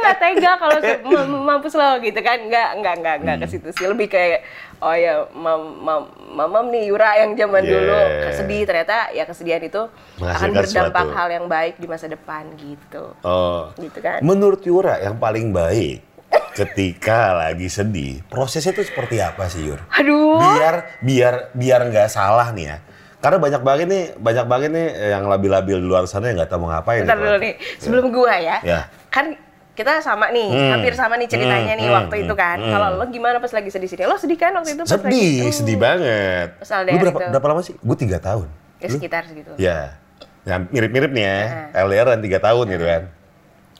gak 0.00 0.18
tega 0.18 0.52
kalau 0.56 0.78
mampus 1.26 1.74
lo 1.74 1.90
gitu 1.98 2.20
kan 2.20 2.38
nggak 2.40 2.68
nggak 2.84 2.96
nggak 3.00 3.16
nggak 3.18 3.36
Hmm. 3.36 3.42
ke 3.42 3.48
situ 3.48 3.68
sih 3.72 3.86
lebih 3.86 4.06
kayak 4.06 4.44
oh 4.78 4.92
ya 4.92 5.24
mam 5.32 5.56
mam 5.80 6.02
mamam 6.30 6.68
nih 6.68 6.84
Yura 6.86 7.16
yang 7.16 7.32
zaman 7.32 7.62
Yeah. 7.62 7.72
dulu 7.72 7.98
sedih 8.30 8.62
ternyata 8.62 9.08
ya 9.10 9.24
kesedihan 9.24 9.58
itu 9.58 9.80
akan 10.18 10.48
berdampak 10.52 10.68
sesuatu. 11.02 11.16
hal 11.16 11.28
yang 11.32 11.46
baik 11.46 11.74
di 11.76 11.86
masa 11.86 12.04
depan 12.06 12.44
gitu 12.54 13.16
Oh. 13.20 13.72
gitu 13.74 13.98
kan 13.98 14.20
Menurut 14.20 14.60
Yura 14.62 15.00
yang 15.00 15.16
paling 15.16 15.48
baik 15.48 16.04
ketika 16.52 17.18
lagi 17.40 17.66
sedih, 17.66 18.22
prosesnya 18.24 18.70
itu 18.70 18.84
seperti 18.84 19.18
apa 19.18 19.48
sih 19.48 19.64
Yur? 19.64 19.80
aduh 19.88 20.36
Biar 20.36 20.74
biar 21.00 21.34
biar 21.50 21.80
nggak 21.88 22.08
salah 22.08 22.52
nih 22.52 22.66
ya. 22.68 22.78
Karena 23.18 23.40
banyak 23.40 23.62
banget 23.62 23.86
nih, 23.88 24.04
banyak 24.14 24.44
banget 24.44 24.70
nih 24.70 24.86
yang 25.10 25.24
labil-labil 25.24 25.80
di 25.80 25.86
luar 25.86 26.04
sana 26.04 26.28
yang 26.28 26.36
nggak 26.36 26.50
tahu 26.50 26.60
mau 26.60 26.70
ngapain. 26.70 27.02
Bentar 27.02 27.16
gitu. 27.16 27.24
dulu 27.24 27.36
nih, 27.40 27.54
sebelum 27.78 28.04
gua 28.12 28.34
ya. 28.36 28.56
Ya. 28.60 28.80
Kan 29.08 29.32
kita 29.74 29.98
sama 29.98 30.30
nih, 30.30 30.46
Hmm. 30.46 30.70
hampir 30.72 30.94
sama 30.94 31.14
nih 31.14 31.26
ceritanya 31.26 31.74
Hmm, 31.74 31.80
nih 31.82 31.86
hmm, 31.86 31.98
waktu 31.98 32.14
hmm, 32.14 32.24
itu 32.24 32.34
kan. 32.34 32.56
hmm. 32.56 32.70
Kalau 32.70 32.88
lo 32.94 33.04
gimana 33.06 33.36
pas 33.38 33.50
lagi 33.50 33.68
sedih-sedih? 33.68 34.06
Lo 34.06 34.14
sedih 34.14 34.34
kan 34.36 34.54
waktu 34.54 34.70
itu 34.72 34.82
pas 34.82 34.90
lagi? 34.92 35.02
Sedih, 35.04 35.34
Hmm. 35.40 35.52
sedih 35.52 35.76
banget. 35.76 36.48
Pas 36.56 36.70
Lu 36.80 36.96
berapa, 36.96 37.18
itu. 37.18 37.30
berapa 37.30 37.46
lama 37.48 37.60
sih? 37.60 37.74
Gue 37.76 37.96
tiga 37.96 38.18
tahun. 38.18 38.46
Ya 38.78 38.86
Lu? 38.86 38.94
sekitar 38.94 39.22
segitu. 39.24 39.50
Ya, 39.56 39.98
ya 40.42 40.62
mirip-mirip 40.62 41.10
nih 41.10 41.24
ya. 41.24 41.38
LDR 41.76 42.06
dan 42.08 42.20
tiga 42.20 42.38
tahun 42.38 42.64
gitu 42.68 42.84
kan. 42.84 43.02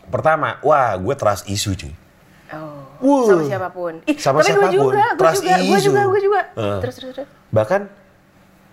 Pertama, 0.04 0.58
wah 0.60 0.92
gue 0.94 1.14
trust 1.14 1.46
issue 1.46 1.72
cuy. 1.72 1.94
Oh. 2.50 2.82
Wuh. 3.00 3.26
Sama 3.26 3.42
siapa 3.44 3.68
pun. 3.70 3.92
Ih, 4.04 4.16
Sama 4.16 4.38
tapi 4.38 4.50
gue 4.50 4.50
siapa 4.50 4.66
pun. 4.66 4.74
juga, 4.90 5.04
gue 5.12 5.30
juga, 5.32 5.54
gue 5.60 5.78
juga, 5.80 6.00
gue 6.04 6.20
juga. 6.22 6.40
Eh. 6.54 6.78
Terus, 6.82 6.94
terus, 6.96 7.10
terus. 7.14 7.28
Bahkan 7.50 7.80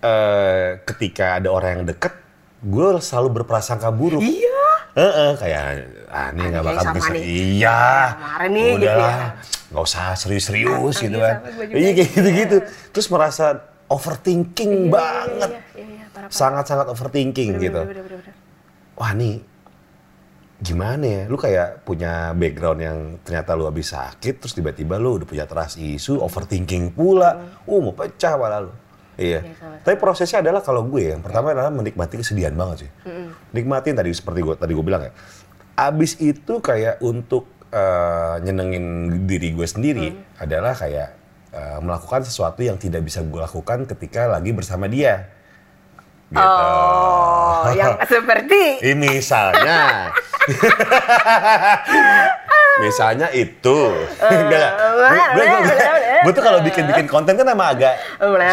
eh, 0.00 0.68
ketika 0.84 1.38
ada 1.38 1.48
orang 1.48 1.70
yang 1.76 1.84
deket, 1.86 2.12
gue 2.60 2.86
selalu 2.98 3.42
berprasangka 3.42 3.88
buruk. 3.88 4.18
Iya. 4.18 4.66
Heeh, 4.92 5.30
kayak 5.40 5.62
ah 6.12 6.28
ini 6.30 6.42
nggak 6.52 6.62
bakal 6.62 6.84
bisa. 6.92 7.10
nih. 7.16 7.22
Iya. 7.24 7.80
Kemarin 8.12 8.50
nih, 8.52 8.64
gitu 8.68 8.76
Udahlah, 8.84 9.16
ya. 9.16 9.28
nggak 9.72 9.84
usah 9.84 10.06
serius-serius 10.12 10.94
Ah, 10.94 11.00
gitu 11.00 11.16
iya, 11.16 11.24
kan. 11.24 11.36
Iya 11.72 11.90
kayak 11.96 12.10
gitu-gitu. 12.12 12.56
Terus 12.92 13.06
merasa 13.08 13.46
overthinking 13.88 14.72
Iya, 14.86 14.92
banget. 14.92 15.50
Iya, 15.50 15.60
iya, 15.80 16.04
iya. 16.04 16.28
Sangat-sangat 16.28 16.86
overthinking 16.88 17.56
Bener, 17.56 17.64
gitu. 17.64 17.80
bener, 17.88 18.04
bener, 18.04 18.20
bener. 18.20 18.34
Wah 18.92 19.12
nih 19.12 19.40
gimana 20.60 21.02
ya? 21.02 21.22
Lu 21.26 21.34
kayak 21.34 21.82
punya 21.82 22.30
background 22.32 22.78
yang 22.78 22.98
ternyata 23.24 23.56
lu 23.56 23.64
habis 23.64 23.90
sakit, 23.90 24.38
terus 24.38 24.52
tiba-tiba 24.52 24.94
lu 24.94 25.18
udah 25.18 25.26
punya 25.26 25.44
trust 25.48 25.80
issue, 25.80 26.20
overthinking 26.20 26.92
pula. 26.92 27.58
Uh, 27.64 27.80
mau 27.80 27.90
pecah 27.90 28.36
malah 28.36 28.68
lu. 28.68 28.72
Iya. 29.14 29.40
Iya. 29.44 29.80
Tapi 29.80 29.96
prosesnya 29.96 30.40
adalah 30.40 30.60
kalau 30.60 30.84
gue 30.84 31.12
yang 31.12 31.20
pertama 31.20 31.52
adalah 31.52 31.68
menikmati 31.68 32.16
kesedihan 32.16 32.52
banget 32.52 32.86
sih. 32.86 32.90
Nikmatin 33.52 33.94
tadi 33.94 34.08
seperti 34.10 34.40
gue 34.40 34.54
tadi 34.56 34.72
gue 34.72 34.84
bilang 34.84 35.04
ya. 35.04 35.12
Abis 35.72 36.16
itu 36.16 36.60
kayak 36.60 37.00
untuk 37.00 37.48
eh, 37.68 38.34
nyenengin 38.40 38.84
diri 39.24 39.52
gue 39.52 39.64
sendiri 39.64 40.12
adalah 40.36 40.72
kayak 40.72 41.08
eh, 41.50 41.78
melakukan 41.80 42.24
sesuatu 42.24 42.60
yang 42.60 42.76
tidak 42.76 43.04
bisa 43.04 43.20
gue 43.20 43.36
lakukan 43.36 43.84
ketika 43.84 44.28
lagi 44.28 44.52
bersama 44.52 44.88
dia. 44.88 45.28
Gitu. 46.32 46.40
Oh, 46.40 47.68
yang 47.76 48.00
seperti 48.08 48.80
Eh, 48.80 48.96
misalnya. 48.96 50.08
misalnya 52.82 53.28
itu. 53.32 53.78
Enggak. 54.16 54.70
Gue, 54.72 55.20
gue, 55.36 55.44
gue, 55.44 55.76
gue 56.22 56.32
tuh 56.32 56.42
kalau 56.42 56.60
bikin-bikin 56.62 57.06
konten 57.10 57.34
kan 57.34 57.46
emang 57.46 57.74
agak 57.74 57.94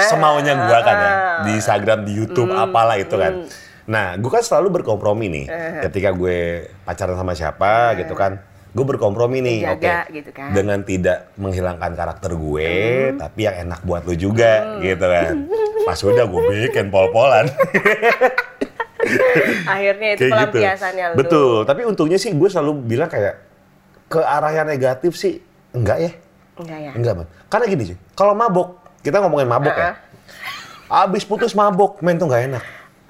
semaunya 0.10 0.54
gue 0.58 0.78
kan 0.82 0.96
ya. 0.96 1.12
Di 1.46 1.52
Instagram, 1.58 2.00
di 2.04 2.14
Youtube, 2.18 2.52
apalah 2.52 2.98
itu 2.98 3.16
kan. 3.16 3.46
Nah, 3.90 4.14
gue 4.22 4.30
kan 4.30 4.46
selalu 4.46 4.82
berkompromi 4.82 5.28
nih. 5.30 5.46
Ketika 5.90 6.14
gue 6.14 6.70
pacaran 6.86 7.18
sama 7.18 7.34
siapa 7.34 7.98
gitu 7.98 8.14
kan. 8.14 8.38
Gue 8.70 8.86
berkompromi 8.86 9.42
nih, 9.42 9.66
oke. 9.66 9.82
Menjaga 9.82 10.14
gitu 10.14 10.30
kan. 10.30 10.54
Dengan 10.54 10.80
tidak 10.86 11.34
menghilangkan 11.42 11.92
karakter 11.98 12.38
gue, 12.38 12.70
tapi 13.18 13.50
yang 13.50 13.66
enak 13.66 13.82
buat 13.82 14.06
lu 14.06 14.14
juga 14.14 14.78
gitu 14.78 15.06
kan. 15.10 15.50
Pas 15.90 15.98
udah 16.06 16.26
gue 16.30 16.42
bikin 16.70 16.94
pol-polan. 16.94 17.50
akhirnya 19.74 20.08
itu 20.16 20.28
kayak 20.28 20.30
gitu. 20.30 20.60
pelampiasannya 20.60 21.06
lu. 21.10 21.16
Betul, 21.18 21.58
tapi 21.66 21.82
untungnya 21.88 22.20
sih 22.22 22.30
gue 22.30 22.50
selalu 22.52 22.72
bilang 22.86 23.10
kayak 23.10 23.42
ke 24.10 24.20
arah 24.22 24.52
yang 24.54 24.68
negatif 24.68 25.18
sih 25.18 25.42
enggak 25.74 25.98
ya. 25.98 26.12
Enggak 26.60 26.80
ya? 26.82 26.92
Enggak, 26.92 27.14
Man. 27.16 27.28
Karena 27.48 27.66
gini 27.66 27.84
sih, 27.86 27.98
kalau 28.14 28.34
mabok, 28.34 28.68
kita 29.00 29.18
ngomongin 29.20 29.48
mabok 29.48 29.74
ya. 29.74 29.96
Abis 30.88 31.24
putus 31.24 31.54
mabok, 31.54 32.02
men 32.02 32.18
tuh 32.18 32.26
nggak 32.26 32.44
enak. 32.48 32.64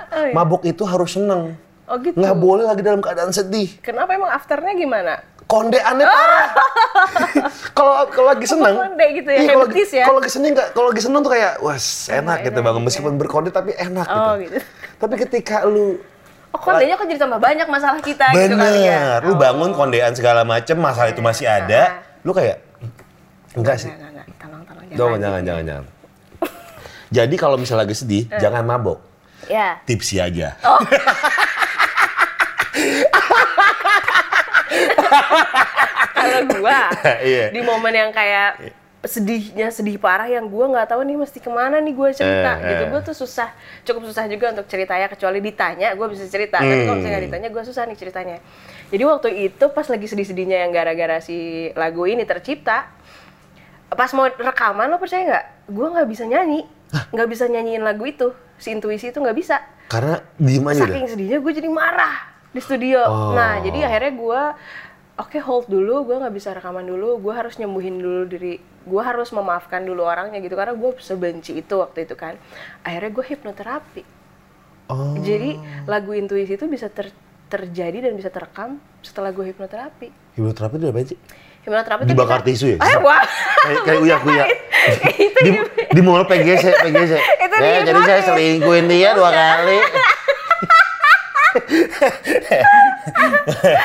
Oh, 0.10 0.22
iya. 0.22 0.34
Mabok 0.34 0.62
itu 0.64 0.84
harus 0.84 1.10
seneng. 1.12 1.56
Oh 1.86 1.98
gitu. 1.98 2.14
Nggak 2.14 2.36
boleh 2.36 2.64
lagi 2.64 2.82
dalam 2.82 3.00
keadaan 3.00 3.32
sedih. 3.32 3.82
Kenapa 3.82 4.14
emang 4.14 4.30
afternya 4.30 4.74
gimana? 4.74 5.14
Kondeannya 5.50 6.06
parah. 6.06 6.50
Kalau 7.74 8.06
kalau 8.06 8.28
lagi 8.30 8.46
seneng, 8.46 8.76
konde 8.76 9.06
gitu 9.16 9.30
ya, 9.32 9.40
iya, 9.40 9.50
kalau 9.50 9.66
lagi- 9.66 9.88
ya? 9.90 10.06
Kalau 10.06 10.18
lagi 10.20 10.30
seneng 10.30 10.52
nggak, 10.52 10.68
kalau 10.72 10.88
lagi 10.92 11.02
seneng 11.02 11.22
tuh 11.22 11.32
kayak, 11.32 11.54
wah 11.58 11.74
enak 11.74 12.38
gitu 12.38 12.50
enak 12.52 12.62
bang. 12.62 12.76
gitu 12.76 12.86
Meskipun 12.86 13.14
berkonde 13.16 13.50
tapi 13.50 13.72
enak 13.74 14.06
Oh, 14.06 14.38
gitu. 14.38 14.54
gitu. 14.54 14.58
Tapi 15.00 15.14
ketika 15.18 15.66
lu 15.66 15.98
Oh, 16.50 16.58
kondenya 16.60 16.94
kok 16.94 17.06
jadi 17.06 17.22
tambah 17.22 17.38
banyak 17.38 17.66
masalah 17.66 17.98
kita 17.98 18.26
gitu 18.30 18.54
kali 18.54 18.82
ya? 18.84 19.18
Bener, 19.18 19.20
lu 19.24 19.34
Oh. 19.34 19.38
bangun 19.38 19.70
kondean 19.72 20.14
segala 20.14 20.42
macem, 20.44 20.76
masalah 20.76 21.10
itu 21.10 21.22
masih 21.22 21.46
ada, 21.46 21.98
lu 22.22 22.30
kayak 22.30 22.58
enggak 23.54 23.78
sih. 23.78 23.90
Enggak, 23.90 24.10
enggak, 24.12 24.26
enggak. 24.26 24.38
Tolong, 24.38 24.64
tolong. 24.64 24.84
Jangan, 24.92 25.18
jangan, 25.20 25.42
jangan, 25.44 25.64
jangan. 25.66 25.86
Jadi 27.10 27.36
kalau 27.36 27.58
misalnya 27.58 27.82
lagi 27.84 27.96
sedih, 27.96 28.24
Eh. 28.28 28.38
jangan 28.38 28.62
mabok. 28.64 29.00
Ya. 29.46 29.82
Tipsi 29.84 30.18
aja. 30.18 30.54
Oh. 30.62 30.78
Kalau 36.12 36.40
gua 36.52 36.80
Iya. 37.20 37.50
di 37.50 37.62
momen 37.62 37.90
yang 37.92 38.12
kayak 38.12 38.60
sedihnya 39.00 39.72
sedih 39.72 39.96
parah 39.96 40.28
yang 40.28 40.44
gua 40.46 40.68
nggak 40.70 40.92
tahu 40.92 41.02
nih 41.02 41.16
mesti 41.16 41.40
ke 41.40 41.48
mana 41.48 41.80
nih 41.80 41.96
gua 41.96 42.12
cerita 42.12 42.60
Eh, 42.60 42.68
gitu 42.68 42.84
eh. 42.84 42.90
gua 42.90 43.00
tuh 43.02 43.16
susah 43.16 43.48
cukup 43.82 44.04
susah 44.06 44.28
juga 44.28 44.52
untuk 44.52 44.68
ceritanya 44.68 45.08
kecuali 45.08 45.40
ditanya 45.40 45.96
gua 45.96 46.12
bisa 46.12 46.28
cerita 46.28 46.60
tapi 46.60 46.84
kalau 46.84 47.00
misalnya 47.00 47.18
Hmm. 47.18 47.28
ditanya 47.32 47.48
gua 47.50 47.64
susah 47.64 47.88
nih 47.88 47.96
ceritanya 47.96 48.38
jadi 48.92 49.04
waktu 49.06 49.30
itu 49.48 49.66
pas 49.72 49.88
lagi 49.88 50.04
sedih-sedihnya 50.04 50.68
yang 50.68 50.72
gara-gara 50.72 51.18
si 51.18 51.38
lagu 51.74 52.04
ini 52.04 52.28
tercipta 52.28 52.92
pas 53.90 54.12
mau 54.14 54.30
rekaman 54.30 54.88
lo 54.88 54.98
percaya 54.98 55.24
nggak 55.26 55.46
gua 55.74 55.88
nggak 55.98 56.10
bisa 56.10 56.24
nyanyi 56.26 56.66
nggak 56.90 57.28
bisa 57.30 57.46
nyanyiin 57.46 57.86
lagu 57.86 58.06
itu 58.06 58.34
si 58.58 58.74
intuisi 58.74 59.10
itu 59.10 59.18
nggak 59.22 59.38
bisa 59.38 59.62
Karena 59.90 60.22
diem 60.38 60.66
aja 60.66 60.86
udah. 60.86 60.90
saking 60.90 61.08
sedihnya 61.10 61.38
gue 61.42 61.54
jadi 61.54 61.70
marah 61.70 62.30
di 62.50 62.62
studio. 62.62 63.02
Oh. 63.06 63.34
Nah 63.34 63.58
jadi 63.58 63.90
akhirnya 63.90 64.14
gue 64.14 64.42
oke 65.18 65.38
hold 65.42 65.66
dulu, 65.66 66.06
gue 66.06 66.16
nggak 66.22 66.34
bisa 66.34 66.54
rekaman 66.54 66.86
dulu, 66.86 67.18
gue 67.18 67.34
harus 67.34 67.58
nyembuhin 67.58 67.98
dulu 67.98 68.30
diri, 68.30 68.58
gue 68.62 69.02
harus 69.02 69.34
memaafkan 69.34 69.82
dulu 69.82 70.06
orangnya 70.06 70.38
gitu 70.42 70.54
karena 70.54 70.78
gue 70.78 70.92
sebenci 71.02 71.58
itu 71.58 71.74
waktu 71.78 72.06
itu 72.06 72.14
kan. 72.14 72.38
Akhirnya 72.86 73.10
gue 73.10 73.26
hipnoterapi. 73.34 74.04
Oh. 74.90 75.18
Jadi 75.22 75.58
lagu 75.86 76.14
intuisi 76.14 76.54
itu 76.54 76.66
bisa 76.66 76.90
ter- 76.90 77.14
terjadi 77.50 78.10
dan 78.10 78.14
bisa 78.14 78.30
terekam 78.30 78.78
setelah 79.02 79.34
gue 79.34 79.50
hipnoterapi. 79.50 80.38
Hipnoterapi 80.38 80.76
itu 80.78 80.86
apa 80.86 81.00
sih? 81.02 81.20
Hipnoterapi 81.60 82.02
itu 82.04 82.12
Dibakar 82.12 82.40
kita- 82.40 82.50
tisu 82.50 82.66
ya? 82.74 82.78
Eh 82.80 82.98
wah. 83.00 83.24
Kayak 83.60 83.82
kayak 83.84 84.00
uya 84.06 84.18
kuya. 84.20 84.46
Di, 85.40 85.52
di 85.92 86.02
mall 86.02 86.24
PGC, 86.24 86.64
PGC. 86.88 87.14
Itu 87.20 87.56
ya, 87.60 87.80
di 87.84 87.88
jadi 87.88 88.02
saya 88.04 88.22
selingkuhin 88.26 88.86
dia 88.88 89.12
dua 89.14 89.30
kali. 89.30 89.80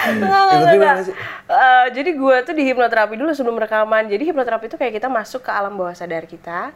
Enggak, 0.05 0.45
enggak? 0.77 0.97
Eh, 1.45 1.87
jadi 1.93 2.11
gue 2.13 2.37
tuh 2.45 2.55
di 2.55 2.63
hipnoterapi 2.65 3.15
dulu 3.17 3.33
sebelum 3.33 3.57
rekaman. 3.57 4.07
Jadi 4.07 4.29
hipnoterapi 4.29 4.69
itu 4.69 4.77
kayak 4.77 4.95
kita 4.95 5.09
masuk 5.09 5.41
ke 5.41 5.51
alam 5.51 5.73
bawah 5.73 5.97
sadar 5.97 6.25
kita, 6.25 6.73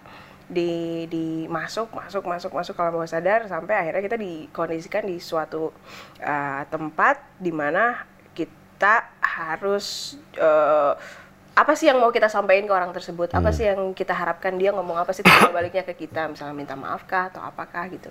di 0.49 1.05
di 1.13 1.45
masuk 1.45 1.93
masuk 1.93 2.25
masuk 2.25 2.51
masuk 2.53 2.73
ke 2.73 2.81
alam 2.81 2.95
bawah 2.97 3.05
sadar 3.05 3.45
sampai 3.45 3.75
akhirnya 3.77 4.03
kita 4.03 4.17
dikondisikan 4.17 5.05
di 5.05 5.21
suatu 5.21 5.73
eh, 6.21 6.63
tempat 6.73 7.21
di 7.37 7.53
mana 7.53 8.08
kita 8.79 9.11
harus 9.18 10.14
eh, 10.39 10.95
apa 11.59 11.74
sih 11.74 11.91
yang 11.91 11.99
mau 11.99 12.14
kita 12.14 12.31
sampaikan 12.31 12.70
ke 12.70 12.74
orang 12.79 12.95
tersebut? 12.95 13.35
Apa 13.35 13.51
sih 13.51 13.66
yang 13.66 13.91
kita 13.91 14.14
harapkan 14.14 14.55
dia 14.55 14.70
ngomong 14.70 14.95
apa 15.03 15.11
sih 15.11 15.26
timbal 15.26 15.51
baliknya 15.51 15.83
ke 15.83 15.99
kita? 15.99 16.31
Misalnya 16.31 16.55
minta 16.55 16.79
maaf 16.79 17.03
kah 17.03 17.26
atau 17.26 17.43
apakah 17.43 17.91
gitu. 17.91 18.07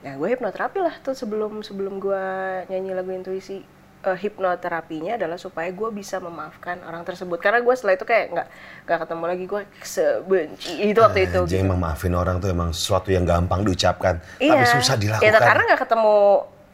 Nah, 0.00 0.16
gue 0.16 0.28
hipnoterapi 0.32 0.80
lah 0.80 0.96
tuh 1.04 1.12
sebelum 1.12 1.60
sebelum 1.60 2.00
gue 2.00 2.24
nyanyi 2.72 2.96
lagu 2.96 3.12
intuisi. 3.12 3.60
Eh, 3.98 4.14
hipnoterapinya 4.16 5.20
adalah 5.20 5.36
supaya 5.36 5.68
gue 5.68 5.90
bisa 5.92 6.22
memaafkan 6.22 6.80
orang 6.86 7.02
tersebut 7.04 7.36
karena 7.42 7.60
gue 7.60 7.74
setelah 7.76 7.98
itu 7.98 8.06
kayak 8.06 8.26
nggak 8.30 8.48
nggak 8.86 8.98
ketemu 9.04 9.24
lagi 9.26 9.44
gue 9.50 9.62
sebenci 9.82 10.72
itu 10.86 11.00
waktu 11.02 11.20
itu 11.26 11.40
Jadi 11.44 11.58
gitu. 11.58 11.66
emang 11.66 11.82
maafin 11.82 12.14
orang 12.14 12.38
tuh 12.38 12.46
emang 12.46 12.70
sesuatu 12.70 13.10
yang 13.10 13.26
gampang 13.26 13.66
diucapkan, 13.66 14.22
Iya. 14.38 14.54
tapi 14.54 14.64
susah 14.70 14.96
dilakukan. 14.96 15.26
Ya, 15.26 15.42
karena 15.42 15.62
nggak 15.66 15.80
ketemu 15.82 16.14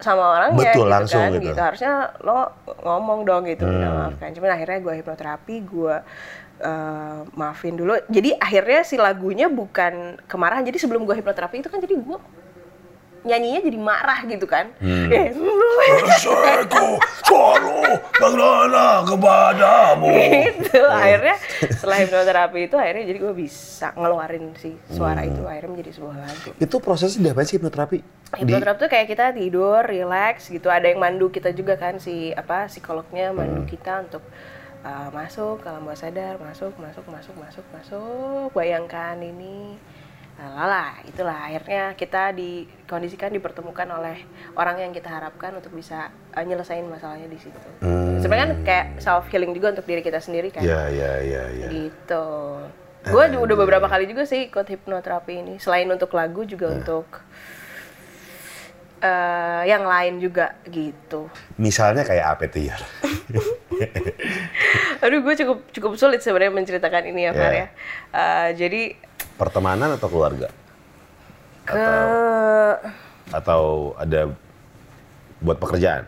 sama 0.03 0.25
orangnya 0.37 0.75
Betul, 0.75 0.87
gitu 0.87 0.91
langsung 0.91 1.23
kan, 1.23 1.39
gitu. 1.39 1.61
Harusnya 1.61 1.93
lo 2.21 2.39
ngomong 2.83 3.21
dong 3.23 3.43
gitu, 3.47 3.65
Hmm. 3.65 4.11
maafkan. 4.11 4.35
Cuman 4.35 4.51
akhirnya 4.55 4.79
gue 4.83 4.95
hipnoterapi, 5.01 5.57
gue 5.65 5.97
eh, 6.55 7.21
maafin 7.35 7.75
dulu. 7.75 7.99
Jadi 8.07 8.31
akhirnya 8.39 8.87
si 8.87 8.95
lagunya 8.95 9.51
bukan 9.51 10.17
kemarahan. 10.31 10.63
Jadi 10.63 10.79
sebelum 10.79 11.03
gue 11.03 11.19
hipnoterapi 11.19 11.61
itu 11.61 11.69
kan 11.69 11.83
jadi 11.83 11.95
gue 11.99 12.19
nyanyinya 13.25 13.61
jadi 13.61 13.79
marah 13.81 14.21
gitu 14.25 14.45
kan. 14.45 14.69
Hmm. 14.79 15.09
Eh, 15.09 15.33
Selesaiku 16.15 17.01
selalu 17.25 17.81
mengenal 18.21 18.99
kepadamu. 19.05 20.09
gitu. 20.13 20.81
Akhirnya 20.85 21.37
setelah 21.73 21.97
hipnoterapi 22.01 22.59
itu 22.69 22.77
akhirnya 22.77 23.05
jadi 23.05 23.19
gue 23.19 23.35
bisa 23.35 23.91
ngeluarin 23.97 24.53
si 24.57 24.77
suara 24.89 25.25
Hmm. 25.25 25.31
itu 25.33 25.43
akhirnya 25.45 25.71
menjadi 25.73 25.91
sebuah 25.97 26.17
lagu. 26.21 26.51
Itu 26.57 26.77
prosesnya 26.79 27.21
diapain 27.25 27.49
sih 27.49 27.57
hipnoterapi? 27.57 27.99
Di, 28.01 28.41
Hipnoterapi 28.41 28.79
tuh 28.79 28.91
kayak 28.91 29.09
kita 29.09 29.27
tidur, 29.33 29.81
relax 29.83 30.51
gitu. 30.51 30.69
Ada 30.69 30.91
yang 30.91 31.01
mandu 31.01 31.31
kita 31.31 31.51
juga 31.51 31.75
kan 31.75 31.97
si 31.97 32.31
apa 32.31 32.67
psikolognya 32.67 33.31
mandu 33.31 33.63
kita 33.65 34.05
untuk 34.05 34.21
uh, 34.83 35.09
masuk 35.11 35.63
alam 35.63 35.81
bawah 35.81 35.97
sadar, 35.97 36.37
masuk, 36.37 36.75
masuk, 36.77 37.07
masuk, 37.09 37.35
masuk, 37.39 37.65
masuk. 37.73 38.49
Bayangkan 38.53 39.17
ini 39.17 39.79
Lala, 40.35 40.99
itulah 41.07 41.47
akhirnya 41.47 41.95
kita 41.95 42.35
dikondisikan 42.35 43.31
dipertemukan 43.31 43.87
oleh 43.87 44.19
orang 44.59 44.83
yang 44.83 44.91
kita 44.91 45.07
harapkan 45.07 45.55
untuk 45.55 45.71
bisa 45.71 46.11
uh, 46.35 46.43
nyelesain 46.43 46.83
masalahnya 46.91 47.31
di 47.31 47.39
situ. 47.39 47.69
Hmm. 47.79 48.19
Sebenarnya 48.19 48.47
kan 48.51 48.59
kayak 48.67 48.87
self 48.99 49.31
healing 49.31 49.55
juga 49.55 49.79
untuk 49.79 49.87
diri 49.87 50.03
kita 50.03 50.19
sendiri 50.19 50.51
kan. 50.51 50.67
Iya, 50.67 50.91
iya, 50.91 51.13
iya, 51.23 51.43
iya. 51.55 51.69
Gitu. 51.71 52.27
Gue 53.05 53.25
udah 53.31 53.57
beberapa 53.57 53.87
kali 53.87 54.11
juga 54.11 54.27
sih 54.27 54.51
ikut 54.51 54.67
hipnoterapi 54.67 55.35
ini. 55.39 55.55
Selain 55.63 55.87
untuk 55.87 56.11
lagu 56.17 56.43
juga 56.49 56.73
Iya. 56.73 56.75
untuk 56.83 57.07
eh, 59.05 59.63
yang 59.69 59.85
lain 59.85 60.19
juga 60.19 60.57
gitu. 60.67 61.29
Misalnya 61.61 62.03
kayak 62.09 62.27
apa 62.27 62.45
tuh 62.49 62.73
ya? 62.73 62.77
Aduh, 65.05 65.21
gue 65.21 65.35
cukup 65.37 65.59
cukup 65.71 65.93
sulit 66.01 66.25
sebenarnya 66.25 66.57
menceritakan 66.57 67.05
ini 67.13 67.29
ya, 67.29 67.33
Far 67.37 67.53
Iya. 67.53 67.61
ya. 67.61 67.67
Eh, 68.17 68.49
jadi 68.57 68.83
Pertemanan 69.35 69.95
atau 69.97 70.09
keluarga? 70.11 70.49
ke 71.65 71.87
Atau 73.33 73.97
ada 73.97 74.29
buat 75.41 75.57
pekerjaan? 75.57 76.05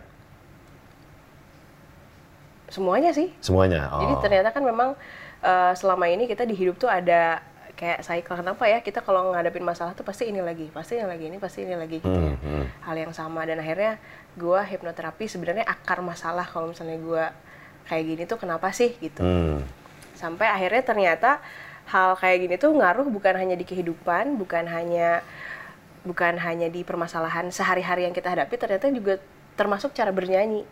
semuanya 2.67 3.11
sih. 3.15 3.33
Semuanya? 3.41 3.89
Oh. 3.89 4.05
Jadi 4.05 4.15
ternyata 4.21 4.53
kan 4.53 4.61
memang 4.61 4.93
eh, 5.41 5.73
selama 5.79 6.11
ini 6.13 6.29
kita 6.29 6.45
di 6.45 6.53
hidup 6.53 6.77
tuh 6.77 6.91
ada 6.93 7.41
kayak 7.77 8.05
cycle 8.05 8.41
kenapa 8.41 8.65
ya 8.69 8.81
kita 8.81 9.05
kalau 9.05 9.33
ngadepin 9.33 9.65
masalah 9.65 9.93
tuh 9.93 10.05
pasti 10.05 10.29
ini 10.29 10.41
lagi, 10.41 10.69
pasti 10.73 10.97
ini 10.97 11.07
lagi, 11.09 11.25
ini 11.29 11.39
pasti 11.41 11.65
ini 11.65 11.77
lagi 11.77 12.01
gitu 12.01 12.09
ya. 12.09 12.37
Hal 12.85 12.97
yang 12.97 13.13
sama 13.13 13.45
dan 13.49 13.61
akhirnya 13.61 14.01
gua 14.37 14.65
hipnoterapi 14.65 15.25
sebenarnya 15.29 15.65
akar 15.65 16.01
masalah 16.01 16.45
kalau 16.49 16.73
misalnya 16.73 16.97
gua 17.01 17.25
kayak 17.89 18.05
gini 18.05 18.23
tuh 18.29 18.41
kenapa 18.41 18.73
sih 18.73 18.97
gitu. 19.01 19.21
Hmm. 19.21 19.61
Sampai 20.17 20.49
akhirnya 20.49 20.83
ternyata 20.85 21.41
hal 21.87 22.19
kayak 22.19 22.39
gini 22.43 22.55
tuh 22.59 22.75
ngaruh 22.75 23.07
bukan 23.07 23.35
hanya 23.39 23.55
di 23.55 23.63
kehidupan, 23.63 24.35
bukan 24.37 24.67
hanya 24.67 25.23
bukan 26.03 26.39
hanya 26.39 26.71
di 26.71 26.87
permasalahan 26.87 27.51
sehari-hari 27.51 28.07
yang 28.07 28.15
kita 28.15 28.31
hadapi, 28.31 28.55
ternyata 28.55 28.91
juga 28.91 29.19
termasuk 29.55 29.91
cara 29.95 30.11
bernyanyi. 30.15 30.63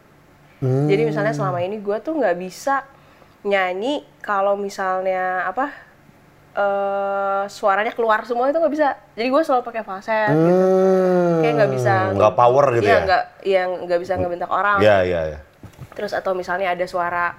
Jadi 0.64 1.02
misalnya 1.04 1.34
selama 1.36 1.60
ini 1.60 1.76
gue 1.76 1.98
tuh 2.00 2.16
nggak 2.16 2.36
bisa 2.40 2.86
nyanyi 3.44 4.00
kalau 4.24 4.56
misalnya 4.56 5.44
apa 5.44 5.68
eh 6.54 7.44
suaranya 7.50 7.90
keluar 7.92 8.22
semua 8.24 8.48
itu 8.48 8.56
nggak 8.62 8.72
bisa. 8.72 8.94
Jadi 9.18 9.28
gue 9.28 9.42
selalu 9.42 9.62
pakai 9.66 9.82
falset 9.82 10.30
gitu. 10.32 10.66
Kayak 11.42 11.54
nggak 11.58 11.72
bisa. 11.74 11.94
Hmm, 12.08 12.16
nggak 12.16 12.34
power 12.38 12.64
gitu 12.78 12.86
Iya, 12.86 12.94
ya? 12.94 13.00
nggak, 13.04 13.22
iya 13.42 13.62
nggak 13.68 14.00
bisa 14.00 14.12
ngebentak 14.16 14.50
orang. 14.50 14.78
Iya, 14.80 14.96
iya, 15.02 15.20
iya. 15.34 15.38
Terus 15.98 16.14
atau 16.14 16.32
misalnya 16.32 16.70
ada 16.72 16.86
suara 16.86 17.34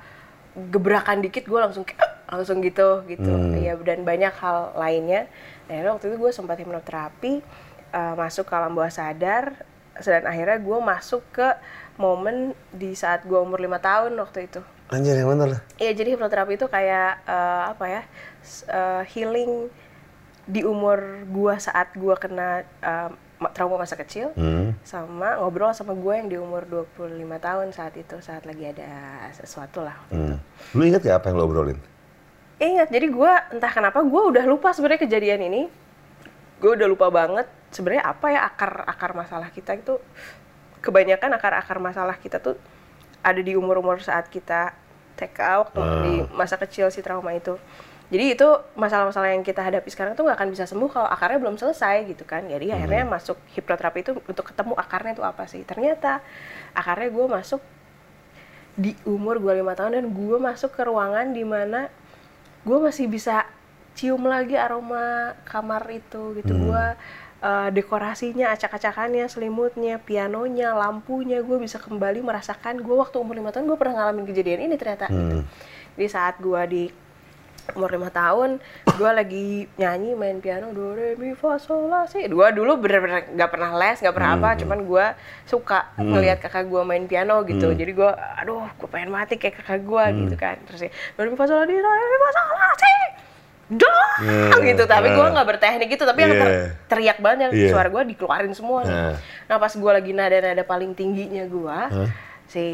gebrakan 0.53 1.23
dikit 1.23 1.47
gue 1.47 1.59
langsung 1.59 1.87
kayak, 1.87 2.14
langsung 2.25 2.59
gitu 2.59 3.05
gitu. 3.05 3.31
Iya 3.53 3.77
dan 3.77 4.01
banyak 4.01 4.33
hal 4.33 4.73
lainnya. 4.73 5.29
Nah 5.65 5.91
waktu 5.91 6.09
itu 6.09 6.17
gue 6.17 6.31
sempat 6.31 6.57
hipnoterapi 6.57 7.41
eh, 7.91 8.13
masuk 8.15 8.45
ke 8.45 8.53
alam 8.53 8.73
bawah 8.73 8.89
sadar 8.89 9.53
dan 9.95 10.23
akhirnya 10.23 10.57
gue 10.57 10.77
masuk 10.77 11.23
ke 11.31 11.47
momen 11.95 12.51
di 12.69 12.91
saat 12.93 13.23
gue 13.23 13.37
umur 13.37 13.57
lima 13.57 13.79
tahun 13.79 14.13
waktu 14.15 14.45
itu. 14.45 14.61
Anjir, 14.85 15.17
yang 15.17 15.33
mana 15.33 15.49
lah? 15.49 15.59
Iya 15.75 15.93
jadi 15.93 16.13
hipnoterapi 16.13 16.55
itu 16.55 16.67
kayak 16.67 17.23
eh, 17.23 17.63
apa 17.69 17.85
ya 17.85 18.01
eh, 18.67 19.03
healing 19.09 19.69
di 20.45 20.61
umur 20.61 21.01
gua 21.25 21.57
saat 21.57 21.89
gua 21.97 22.13
kena 22.13 22.61
ma- 23.35 23.49
trauma 23.49 23.75
masa 23.75 23.97
kecil 23.97 24.29
Hmm. 24.33 24.77
sama 24.81 25.41
ngobrol 25.41 25.73
sama 25.73 25.91
gue 25.91 26.13
yang 26.13 26.29
di 26.29 26.37
umur 26.37 26.63
25 26.63 27.01
tahun 27.41 27.67
saat 27.73 27.97
itu 27.97 28.21
saat 28.21 28.45
lagi 28.45 28.69
ada 28.69 28.85
sesuatu 29.33 29.81
lah. 29.81 29.97
Hmm. 30.07 30.37
Lu 30.71 30.85
inget 30.85 31.01
gak 31.01 31.19
apa 31.19 31.33
yang 31.33 31.41
lo 31.41 31.49
obrolin? 31.49 31.81
Ingat 32.61 32.87
jadi 32.87 33.07
gua 33.11 33.47
entah 33.51 33.71
kenapa 33.71 33.99
gua 34.03 34.31
udah 34.31 34.43
lupa 34.47 34.71
sebenarnya 34.71 35.03
kejadian 35.07 35.41
ini. 35.47 35.61
Gue 36.55 36.71
udah 36.71 36.87
lupa 36.87 37.11
banget 37.11 37.51
sebenarnya 37.75 38.07
apa 38.07 38.31
ya 38.31 38.47
akar 38.47 38.87
akar 38.87 39.11
masalah 39.11 39.51
kita 39.51 39.75
itu 39.75 39.99
kebanyakan 40.79 41.35
akar 41.35 41.53
akar 41.59 41.77
masalah 41.83 42.15
kita 42.15 42.39
tuh 42.39 42.55
ada 43.19 43.41
di 43.43 43.59
umur 43.59 43.83
umur 43.83 43.99
saat 43.99 44.31
kita 44.31 44.71
TK 45.19 45.39
waktu 45.65 45.81
di 46.05 46.13
masa 46.31 46.55
kecil 46.55 46.87
si 46.93 47.03
trauma 47.03 47.35
itu. 47.35 47.59
Jadi 48.05 48.37
itu 48.37 48.47
masalah-masalah 48.77 49.33
yang 49.33 49.41
kita 49.41 49.65
hadapi 49.65 49.89
sekarang 49.89 50.13
tuh 50.13 50.29
nggak 50.29 50.37
akan 50.37 50.49
bisa 50.53 50.69
sembuh 50.69 50.89
kalau 50.93 51.09
akarnya 51.09 51.41
belum 51.41 51.57
selesai 51.57 52.05
gitu 52.05 52.21
kan. 52.21 52.45
Jadi 52.45 52.69
akhirnya 52.69 53.01
masuk 53.01 53.35
hipnoterapi 53.57 53.99
itu 54.05 54.11
untuk 54.13 54.45
ketemu 54.45 54.77
akarnya 54.77 55.17
itu 55.17 55.25
apa 55.25 55.49
sih. 55.49 55.65
Ternyata 55.65 56.21
akarnya 56.77 57.09
gue 57.09 57.25
masuk 57.25 57.61
di 58.77 58.93
umur 59.09 59.41
gue 59.41 59.57
lima 59.57 59.73
tahun 59.73 59.97
dan 59.97 60.05
gue 60.13 60.37
masuk 60.37 60.75
ke 60.77 60.85
ruangan 60.85 61.33
di 61.33 61.41
mana 61.41 61.89
gue 62.65 62.77
masih 62.81 63.05
bisa 63.05 63.45
cium 63.95 64.27
lagi 64.27 64.59
aroma 64.59 65.37
kamar 65.47 65.85
itu 65.93 66.35
gitu. 66.35 66.53
Gue 66.57 66.85
eh, 67.45 67.69
dekorasinya 67.71 68.51
acak-acakannya 68.51 69.29
selimutnya 69.29 70.01
pianonya 70.01 70.75
lampunya 70.75 71.39
gue 71.45 71.57
bisa 71.61 71.77
kembali 71.79 72.25
merasakan. 72.25 72.81
Gue 72.81 72.97
waktu 72.99 73.15
umur 73.21 73.37
lima 73.37 73.53
tahun 73.53 73.69
gue 73.69 73.77
pernah 73.79 74.03
ngalamin 74.03 74.25
kejadian 74.27 74.67
ini 74.67 74.75
ternyata 74.75 75.07
gitu. 75.07 75.45
di 75.95 76.07
saat 76.09 76.41
gue 76.41 76.61
di 76.67 76.83
umur 77.73 77.89
lima 77.89 78.13
tahun 78.13 78.61
gue 78.85 79.09
lagi 79.09 79.47
nyanyi 79.75 80.13
main 80.13 80.37
piano 80.37 80.69
do 80.69 80.93
re 80.93 81.17
mi 81.17 81.33
fa 81.33 81.57
sol 81.57 81.89
la 81.89 82.05
si. 82.05 82.21
Gue 82.29 82.47
dulu 82.53 82.77
bener-bener 82.77 83.25
nggak 83.33 83.49
pernah 83.49 83.73
les 83.73 83.97
nggak 83.97 84.13
pernah 84.13 84.31
apa 84.37 84.49
cuman 84.61 84.79
gue 84.85 85.05
suka 85.49 85.89
ngelihat 85.97 86.37
kakak 86.37 86.69
gue 86.69 86.81
main 86.85 87.09
piano 87.09 87.41
gitu. 87.41 87.73
Jadi 87.73 87.91
gue 87.91 88.11
aduh 88.13 88.69
gue 88.69 88.87
pengen 88.87 89.09
mati 89.09 89.41
kayak 89.41 89.65
kakak 89.65 89.81
gue 89.81 90.03
gitu 90.21 90.35
kan. 90.37 90.61
Terus 90.69 90.85
ya 90.85 90.91
do 90.93 91.19
re 91.25 91.29
mi 91.33 91.37
fa 91.37 91.49
sol 91.49 91.57
la 91.57 91.65
di 91.65 91.73
do 91.73 91.89
re 91.89 92.05
mi 92.05 92.17
fa 92.21 92.29
sol 92.31 92.47
la 92.53 92.69
si. 92.77 92.93
Dong 93.65 94.61
gitu. 94.61 94.83
Tapi 94.85 95.07
gue 95.09 95.25
nggak 95.25 95.47
berteknik 95.49 95.89
gitu 95.89 96.05
tapi 96.05 96.19
yang 96.21 96.37
ter- 96.37 96.53
Yeah. 96.55 96.69
teriak 96.85 97.17
banget 97.17 97.49
Yeah. 97.49 97.73
suara 97.73 97.89
gue 97.89 98.13
dikeluarin 98.13 98.53
semua 98.53 98.85
nih. 98.85 98.93
Nah. 98.93 99.17
nah 99.49 99.57
pas 99.57 99.73
gue 99.73 99.91
lagi 99.91 100.13
nada-nada 100.13 100.61
paling 100.61 100.93
tingginya 100.93 101.49
gue 101.49 101.79
si 102.45 102.65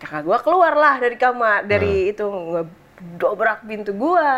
kakak 0.00 0.24
gue 0.24 0.38
keluar 0.40 0.72
lah 0.72 0.96
dari 0.96 1.20
kamar 1.20 1.68
dari 1.68 2.08
itu 2.08 2.24
ngedobrak 3.04 3.58
pintu 3.64 3.92
gue 3.92 4.30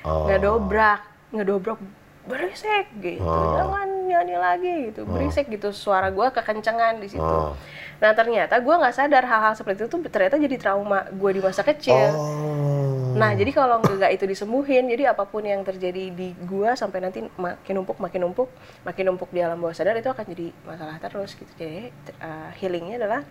Oh. 0.00 0.24
ngedobrak 0.28 1.00
ngedobrak 1.28 1.80
berisik 2.24 2.88
gitu 3.00 3.20
Oh. 3.20 3.52
jangan 3.52 3.88
nyanyi 4.04 4.36
lagi 4.36 4.72
gitu 4.88 5.04
berisik 5.04 5.48
gitu 5.48 5.72
suara 5.72 6.08
gue 6.08 6.24
kekencengan 6.30 7.00
di 7.00 7.08
situ 7.08 7.20
Oh. 7.20 7.52
nah 8.00 8.12
ternyata 8.12 8.56
gue 8.56 8.74
nggak 8.74 8.94
sadar 8.94 9.24
hal-hal 9.24 9.52
seperti 9.52 9.84
itu 9.84 9.92
tuh 9.92 10.00
ternyata 10.08 10.40
jadi 10.40 10.56
trauma 10.56 11.04
gue 11.08 11.30
di 11.32 11.40
masa 11.40 11.60
kecil 11.60 12.12
Oh. 12.16 12.74
Nah, 13.14 13.30
jadi 13.30 13.54
kalau 13.54 13.78
nggak 13.78 14.10
itu 14.10 14.26
disembuhin, 14.26 14.90
jadi 14.90 15.14
apa 15.14 15.22
pun 15.22 15.46
yang 15.46 15.62
terjadi 15.62 16.10
di 16.10 16.34
gua 16.50 16.74
sampai 16.74 16.98
nanti 16.98 17.22
makin 17.38 17.78
numpuk, 17.78 18.02
makin 18.02 18.26
numpuk, 18.26 18.50
makin 18.82 19.04
numpuk 19.06 19.30
di 19.30 19.38
alam 19.38 19.54
bawah 19.54 19.70
sadar 19.70 19.94
itu 19.94 20.10
akan 20.10 20.26
jadi 20.26 20.50
masalah 20.66 20.98
terus 20.98 21.38
gitu. 21.38 21.46
Jadi 21.54 21.94
uh, 22.18 22.50
healingnya 22.58 22.98
adalah 22.98 23.22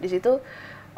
di 0.00 0.08
situ 0.08 0.40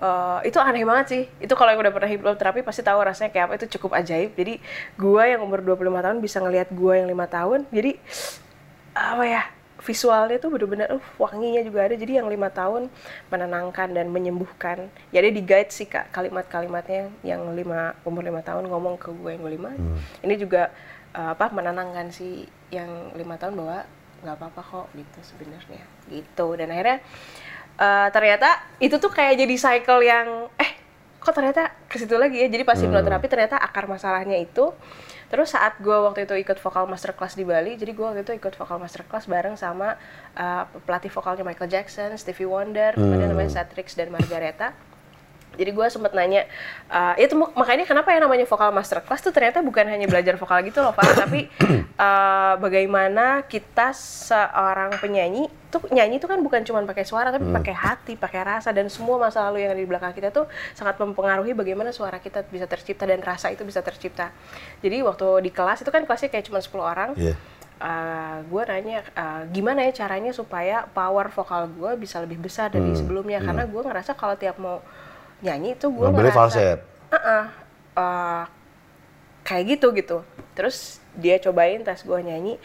uh, 0.01 0.40
itu 0.42 0.57
aneh 0.61 0.84
banget 0.84 1.07
sih. 1.09 1.22
Itu 1.40 1.55
kalau 1.59 1.72
yang 1.72 1.80
udah 1.82 1.92
pernah 1.92 2.11
hipnoterapi 2.11 2.61
pasti 2.64 2.82
tahu 2.84 2.99
rasanya 3.03 3.30
kayak 3.32 3.44
apa. 3.51 3.55
Itu 3.61 3.66
cukup 3.78 3.97
ajaib. 3.97 4.32
Jadi 4.36 4.61
gua 4.97 5.28
yang 5.28 5.44
umur 5.44 5.61
25 5.62 6.05
tahun 6.05 6.16
bisa 6.20 6.38
ngelihat 6.42 6.68
gua 6.72 7.01
yang 7.01 7.09
lima 7.09 7.26
tahun. 7.28 7.68
Jadi 7.70 7.99
apa 8.97 9.24
ya? 9.26 9.42
visualnya 9.86 10.42
tuh 10.42 10.51
bener-bener 10.51 10.90
uh, 10.90 11.05
wanginya 11.14 11.62
juga 11.62 11.86
ada 11.86 11.94
jadi 11.94 12.18
yang 12.18 12.26
lima 12.26 12.51
tahun 12.51 12.90
menenangkan 13.30 13.94
dan 13.94 14.11
menyembuhkan 14.11 14.90
ya 15.14 15.22
dia 15.22 15.30
di 15.30 15.47
guide 15.47 15.70
sih 15.70 15.86
kak 15.86 16.11
kalimat-kalimatnya 16.11 17.07
yang 17.22 17.47
lima 17.55 17.94
umur 18.03 18.26
lima 18.26 18.42
tahun 18.42 18.66
ngomong 18.66 18.99
ke 18.99 19.14
gue 19.14 19.30
yang 19.38 19.47
lima 19.47 19.70
ini 20.26 20.34
juga 20.34 20.74
uh, 21.14 21.38
apa 21.38 21.55
menenangkan 21.55 22.11
si 22.11 22.51
yang 22.74 23.14
lima 23.14 23.38
tahun 23.38 23.55
bahwa 23.55 23.86
nggak 24.26 24.36
apa-apa 24.42 24.62
kok 24.64 24.86
gitu 24.99 25.18
sebenarnya 25.22 25.84
gitu 26.11 26.47
dan 26.59 26.72
akhirnya 26.74 26.99
uh, 27.76 28.08
ternyata 28.12 28.60
itu 28.82 28.96
tuh 28.96 29.12
kayak 29.12 29.40
jadi 29.40 29.54
cycle 29.56 30.02
yang 30.04 30.48
eh 30.60 30.70
kok 31.16 31.34
ternyata 31.34 31.74
ke 31.90 31.96
situ 31.98 32.14
lagi 32.16 32.38
ya? 32.42 32.48
Jadi 32.48 32.62
pas 32.62 32.78
hipnoterapi 32.78 33.26
ternyata 33.26 33.58
akar 33.58 33.90
masalahnya 33.90 34.38
itu. 34.38 34.70
Terus 35.26 35.50
saat 35.50 35.82
gue 35.82 35.90
waktu 35.90 36.22
itu 36.22 36.38
ikut 36.38 36.54
vokal 36.62 36.86
masterclass 36.86 37.34
di 37.34 37.42
Bali, 37.42 37.74
jadi 37.74 37.90
gue 37.98 38.04
waktu 38.06 38.22
itu 38.22 38.38
ikut 38.38 38.54
vokal 38.54 38.78
masterclass 38.78 39.26
bareng 39.26 39.58
sama 39.58 39.98
uh, 40.38 40.62
pelatih 40.86 41.10
vokalnya 41.10 41.42
Michael 41.42 41.66
Jackson, 41.66 42.14
Stevie 42.14 42.46
Wonder, 42.46 42.94
kemudian 42.94 43.34
namanya 43.34 43.58
Satrix 43.58 43.98
dan 43.98 44.14
Margareta. 44.14 44.70
Jadi 45.57 45.70
gue 45.72 45.86
sempet 45.88 46.12
nanya, 46.12 46.44
uh, 46.92 47.16
itu 47.16 47.32
mak- 47.32 47.57
makanya 47.57 47.84
kenapa 47.88 48.12
ya 48.12 48.20
namanya 48.20 48.44
vokal 48.44 48.70
masterclass 48.70 49.24
tuh 49.24 49.32
ternyata 49.32 49.64
bukan 49.64 49.88
hanya 49.88 50.07
belajar 50.07 50.36
vokal 50.36 50.61
gitu 50.62 50.84
loh 50.84 50.92
Pak, 50.92 51.26
tapi 51.26 51.48
uh, 51.96 52.54
bagaimana 52.64 53.42
kita 53.48 53.96
seorang 53.96 54.94
penyanyi 55.00 55.48
tuh 55.66 55.82
nyanyi 55.90 56.16
tuh 56.22 56.30
kan 56.30 56.38
bukan 56.40 56.62
cuma 56.62 56.80
pakai 56.86 57.04
suara 57.04 57.28
tapi 57.34 57.44
pakai 57.52 57.74
hati, 57.74 58.12
pakai 58.14 58.40
rasa 58.46 58.70
dan 58.70 58.86
semua 58.86 59.18
masa 59.18 59.44
lalu 59.50 59.66
yang 59.66 59.74
ada 59.74 59.82
di 59.82 59.88
belakang 59.88 60.14
kita 60.14 60.30
tuh 60.30 60.46
sangat 60.72 60.96
mempengaruhi 60.96 61.52
bagaimana 61.52 61.90
suara 61.90 62.22
kita 62.22 62.46
bisa 62.48 62.64
tercipta 62.70 63.04
dan 63.04 63.20
rasa 63.20 63.50
itu 63.52 63.66
bisa 63.66 63.82
tercipta. 63.82 64.30
Jadi 64.80 65.02
waktu 65.02 65.26
di 65.42 65.50
kelas 65.50 65.82
itu 65.82 65.90
kan 65.90 66.07
kelasnya 66.07 66.30
kayak 66.30 66.46
cuma 66.48 66.61
10 66.62 66.80
orang. 66.80 67.11
Iya. 67.18 67.36
gue 68.48 68.62
nanya 68.72 69.04
uh, 69.12 69.44
gimana 69.52 69.84
ya 69.84 69.92
caranya 69.92 70.32
supaya 70.32 70.88
power 70.96 71.28
vokal 71.28 71.68
gue 71.76 71.92
bisa 72.00 72.24
lebih 72.24 72.40
besar 72.40 72.72
dari 72.72 72.96
sebelumnya 72.96 73.36
karena 73.44 73.68
gue 73.68 73.82
ngerasa 73.84 74.16
kalau 74.16 74.32
tiap 74.32 74.57
mau 74.57 74.80
nyanyi 75.45 75.76
itu 75.76 75.87
gue 75.93 76.07
ngerasa 76.09 76.37
falset. 76.37 76.78
"Uh-uh, 77.12 77.45
uh, 77.97 78.45
kayak 79.47 79.78
gitu 79.78 79.93
gitu. 79.95 80.18
Terus 80.57 80.99
dia 81.14 81.39
cobain 81.39 81.80
tes 81.84 82.03
gue 82.03 82.20
nyanyi. 82.20 82.57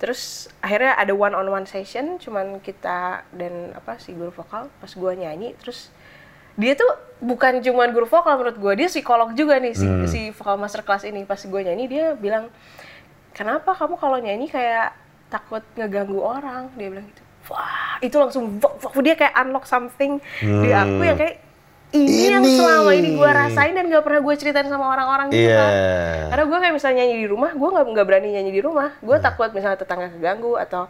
Terus 0.00 0.48
akhirnya 0.64 0.96
ada 0.96 1.12
one 1.12 1.36
on 1.36 1.44
one 1.52 1.66
session 1.68 2.16
cuman 2.16 2.64
kita 2.64 3.28
dan 3.36 3.76
apa 3.76 4.00
si 4.00 4.16
guru 4.16 4.32
vokal 4.32 4.72
pas 4.80 4.92
gue 4.92 5.12
nyanyi. 5.12 5.52
Terus 5.60 5.92
dia 6.56 6.72
tuh 6.72 6.88
bukan 7.20 7.60
cuman 7.60 7.92
guru 7.92 8.08
vokal 8.08 8.40
menurut 8.40 8.56
gue 8.56 8.72
dia 8.84 8.88
psikolog 8.88 9.36
juga 9.36 9.60
nih 9.60 9.76
si, 9.76 9.86
si 10.08 10.20
vokal 10.32 10.56
master 10.56 10.80
class 10.80 11.04
ini. 11.04 11.28
Pas 11.28 11.38
gue 11.38 11.60
nyanyi 11.60 11.84
dia 11.90 12.16
bilang 12.16 12.48
kenapa 13.36 13.76
kamu 13.76 13.94
kalau 14.00 14.16
nyanyi 14.16 14.48
kayak 14.48 14.96
takut 15.28 15.62
ngeganggu 15.76 16.16
orang? 16.16 16.72
Dia 16.80 16.88
bilang 16.88 17.04
gitu. 17.04 17.22
Wah 17.52 18.00
itu 18.00 18.16
langsung 18.16 18.56
dia 19.04 19.14
kayak 19.18 19.36
unlock 19.36 19.68
something 19.68 20.16
di 20.40 20.70
aku 20.72 21.02
yang 21.04 21.18
kayak 21.20 21.36
ini, 21.90 22.30
yang 22.30 22.44
Ini. 22.46 22.54
selama 22.54 22.90
ini 22.94 23.18
gue 23.18 23.30
rasain 23.30 23.74
dan 23.74 23.90
gak 23.90 24.04
pernah 24.06 24.20
gue 24.22 24.34
ceritain 24.38 24.68
sama 24.70 24.86
orang-orang 24.94 25.26
gitu 25.34 25.50
Iya. 25.50 25.58
kan 25.58 25.72
karena 26.30 26.44
gue 26.46 26.58
kayak 26.62 26.74
misalnya 26.78 26.96
nyanyi 27.02 27.16
di 27.18 27.28
rumah 27.28 27.50
gue 27.50 27.68
nggak 27.74 27.86
nggak 27.90 28.06
berani 28.06 28.28
nyanyi 28.38 28.52
di 28.54 28.62
rumah. 28.62 28.90
Gue 29.02 29.16
takut 29.18 29.50
misalnya 29.50 29.78
tetangga 29.82 30.08
keganggu 30.14 30.54
atau 30.54 30.86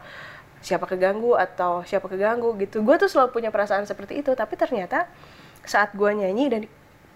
siapa 0.61 0.84
keganggu 0.84 1.32
atau 1.40 1.80
siapa 1.88 2.05
keganggu 2.12 2.53
gitu. 2.61 2.84
Gue 2.84 3.01
tuh 3.01 3.09
selalu 3.09 3.32
punya 3.32 3.48
perasaan 3.48 3.88
seperti 3.88 4.20
itu. 4.20 4.36
Tapi 4.36 4.55
ternyata 4.61 5.09
saat 5.64 5.96
gue 5.96 6.11
nyanyi 6.12 6.44
dan 6.53 6.62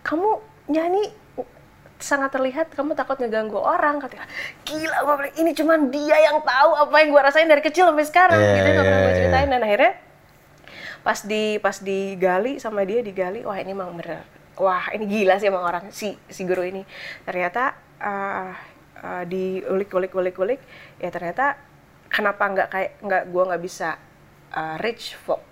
kamu 0.01 0.41
nyanyi 0.72 1.12
sangat 2.01 2.32
terlihat 2.32 2.72
kamu 2.72 2.97
takut 2.97 3.20
ngeganggu 3.20 3.61
orang. 3.61 4.01
Katanya 4.01 4.24
gila 4.64 4.99
gue 5.05 5.14
bilang 5.20 5.35
ini 5.37 5.51
cuman 5.53 5.78
dia 5.93 6.16
yang 6.24 6.41
tahu 6.41 6.70
apa 6.89 6.95
yang 7.05 7.09
gue 7.12 7.20
rasain 7.20 7.49
dari 7.49 7.61
kecil 7.61 7.93
sampai 7.93 8.09
sekarang. 8.09 8.41
Iya, 8.41 8.57
gitu 8.57 8.68
nggak 8.72 8.85
pernah 8.89 8.97
iya, 8.97 9.05
gue 9.05 9.12
iya. 9.12 9.20
ceritain. 9.20 9.49
dan 9.53 9.61
akhirnya 9.61 9.93
pas 11.05 11.20
di 11.20 11.61
pas 11.61 11.76
digali 11.76 12.57
sama 12.57 12.82
dia 12.88 13.05
digali 13.05 13.44
wah 13.44 13.61
ini 13.61 13.76
emang 13.76 13.92
bener. 13.94 14.24
Wah 14.57 14.88
ini 14.96 15.05
gila 15.05 15.36
sih 15.36 15.52
emang 15.52 15.62
orang 15.62 15.84
si 15.92 16.16
si 16.32 16.42
guru 16.48 16.64
ini. 16.64 16.82
Ternyata 17.28 17.76
uh, 18.00 18.50
uh, 19.05 19.22
diulik 19.28 19.92
ulik 19.92 20.12
ulik 20.16 20.36
ulik 20.40 20.61
ya 20.96 21.12
ternyata 21.12 21.61
kenapa 22.09 22.42
nggak 22.48 22.68
kayak 22.72 22.90
nggak 23.05 23.22
gua 23.28 23.42
nggak 23.52 23.62
bisa 23.62 24.00
uh, 24.57 24.80
reach 24.80 25.18
vo- 25.28 25.44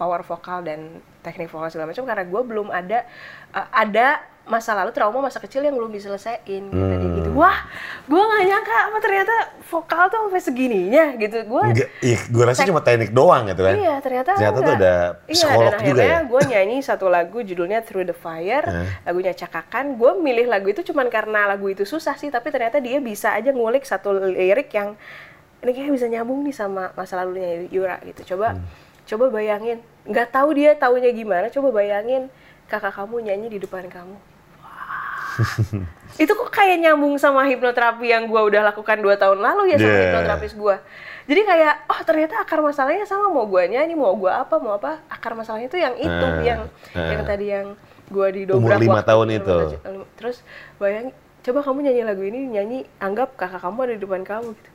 power 0.00 0.26
vokal 0.26 0.66
dan 0.66 0.98
teknik 1.22 1.46
vokal 1.52 1.70
segala 1.70 1.94
macam 1.94 2.04
karena 2.08 2.24
gua 2.26 2.42
belum 2.42 2.68
ada 2.74 3.06
uh, 3.54 3.68
ada 3.70 4.20
masa 4.46 4.78
lalu 4.78 4.94
trauma 4.94 5.18
masa 5.18 5.42
kecil 5.42 5.58
yang 5.60 5.74
belum 5.74 5.90
diselesain 5.90 6.38
gitu, 6.46 6.70
tadi 6.70 7.06
gitu 7.18 7.30
wah 7.34 7.66
gua 8.06 8.22
nggak 8.22 8.44
nyangka 8.46 8.76
apa 8.78 8.98
ternyata 9.02 9.34
vokal 9.66 10.06
tuh 10.06 10.18
sampai 10.30 10.38
segininya 10.38 11.04
gitu 11.18 11.42
Enggak, 11.42 11.90
iya, 11.98 12.18
gue 12.22 12.44
rasa 12.46 12.62
cuma 12.62 12.78
teknik 12.78 13.10
doang 13.10 13.50
gitu 13.50 13.66
kan. 13.66 13.74
Iya, 13.74 13.98
ternyata 13.98 14.38
Ternyata 14.38 14.54
tuh 14.54 14.62
enggak. 14.62 14.78
ada 14.78 14.94
iya, 15.26 15.34
psikolog 15.34 15.72
dan 15.74 15.82
juga 15.82 16.02
akhirnya 16.02 16.14
ya. 16.14 16.30
gue 16.30 16.42
nyanyi 16.46 16.76
satu 16.78 17.06
lagu 17.10 17.38
judulnya 17.42 17.78
Through 17.82 18.06
the 18.06 18.14
Fire, 18.14 18.62
lagunya 19.02 19.34
Cakakan. 19.34 19.98
Gue 19.98 20.14
milih 20.14 20.46
lagu 20.46 20.70
itu 20.70 20.86
cuman 20.86 21.10
karena 21.10 21.50
lagu 21.50 21.66
itu 21.66 21.82
susah 21.82 22.14
sih, 22.14 22.30
tapi 22.30 22.54
ternyata 22.54 22.78
dia 22.78 23.02
bisa 23.02 23.34
aja 23.34 23.50
ngulik 23.50 23.82
satu 23.82 24.14
lirik 24.14 24.70
yang 24.70 24.94
ini 25.60 25.70
kayak 25.74 25.90
bisa 25.90 26.06
nyambung 26.06 26.46
nih 26.46 26.54
sama 26.54 26.94
masa 26.94 27.18
lalunya 27.18 27.66
Yura 27.66 27.98
gitu. 28.06 28.38
Coba 28.38 28.54
Hmm. 28.54 28.62
coba 29.04 29.24
bayangin, 29.34 29.82
nggak 30.06 30.30
tahu 30.30 30.54
dia 30.54 30.78
taunya 30.78 31.10
gimana, 31.10 31.50
coba 31.50 31.74
bayangin 31.74 32.30
kakak 32.66 32.94
kamu 32.94 33.22
nyanyi 33.22 33.46
di 33.50 33.58
depan 33.58 33.90
kamu. 33.90 34.14
Itu 36.22 36.32
kok 36.32 36.48
kayak 36.48 36.80
nyambung 36.80 37.16
sama 37.16 37.44
hipnoterapi 37.44 38.06
yang 38.06 38.24
gua 38.24 38.44
udah 38.44 38.62
lakukan 38.64 38.98
dua 38.98 39.14
tahun 39.14 39.38
lalu 39.38 39.72
ya 39.72 39.76
sama 39.76 39.88
Yeah. 39.88 40.02
hipnoterapis 40.06 40.52
gua. 40.54 40.76
Jadi 41.26 41.40
kayak 41.42 41.74
oh 41.86 42.00
ternyata 42.02 42.34
akar 42.38 42.60
masalahnya 42.60 43.02
sama 43.02 43.26
mau 43.26 43.44
gua 43.44 43.66
nyanyi 43.66 43.92
mau 43.92 44.14
gua 44.14 44.40
apa 44.40 44.56
mau 44.56 44.74
apa 44.74 45.02
akar 45.06 45.34
masalahnya 45.34 45.66
itu 45.66 45.76
yang 45.76 45.94
itu 45.94 46.24
Ah, 46.24 46.40
yang 46.40 46.60
ah. 46.94 47.08
yang 47.10 47.22
tadi 47.22 47.46
yang 47.48 47.66
gua 48.08 48.30
didobrak 48.30 48.78
Umur 48.78 48.80
lima 48.80 49.02
tahun 49.02 49.28
itu. 49.34 49.58
lima. 49.82 50.04
Terus 50.14 50.36
bayang 50.76 51.10
coba 51.42 51.58
kamu 51.62 51.78
nyanyi 51.82 52.02
lagu 52.02 52.22
ini 52.22 52.40
nyanyi 52.48 52.78
anggap 52.96 53.34
kakak 53.34 53.60
kamu 53.60 53.78
ada 53.82 53.92
di 53.92 54.00
depan 54.00 54.22
kamu 54.22 54.48
gitu. 54.52 54.70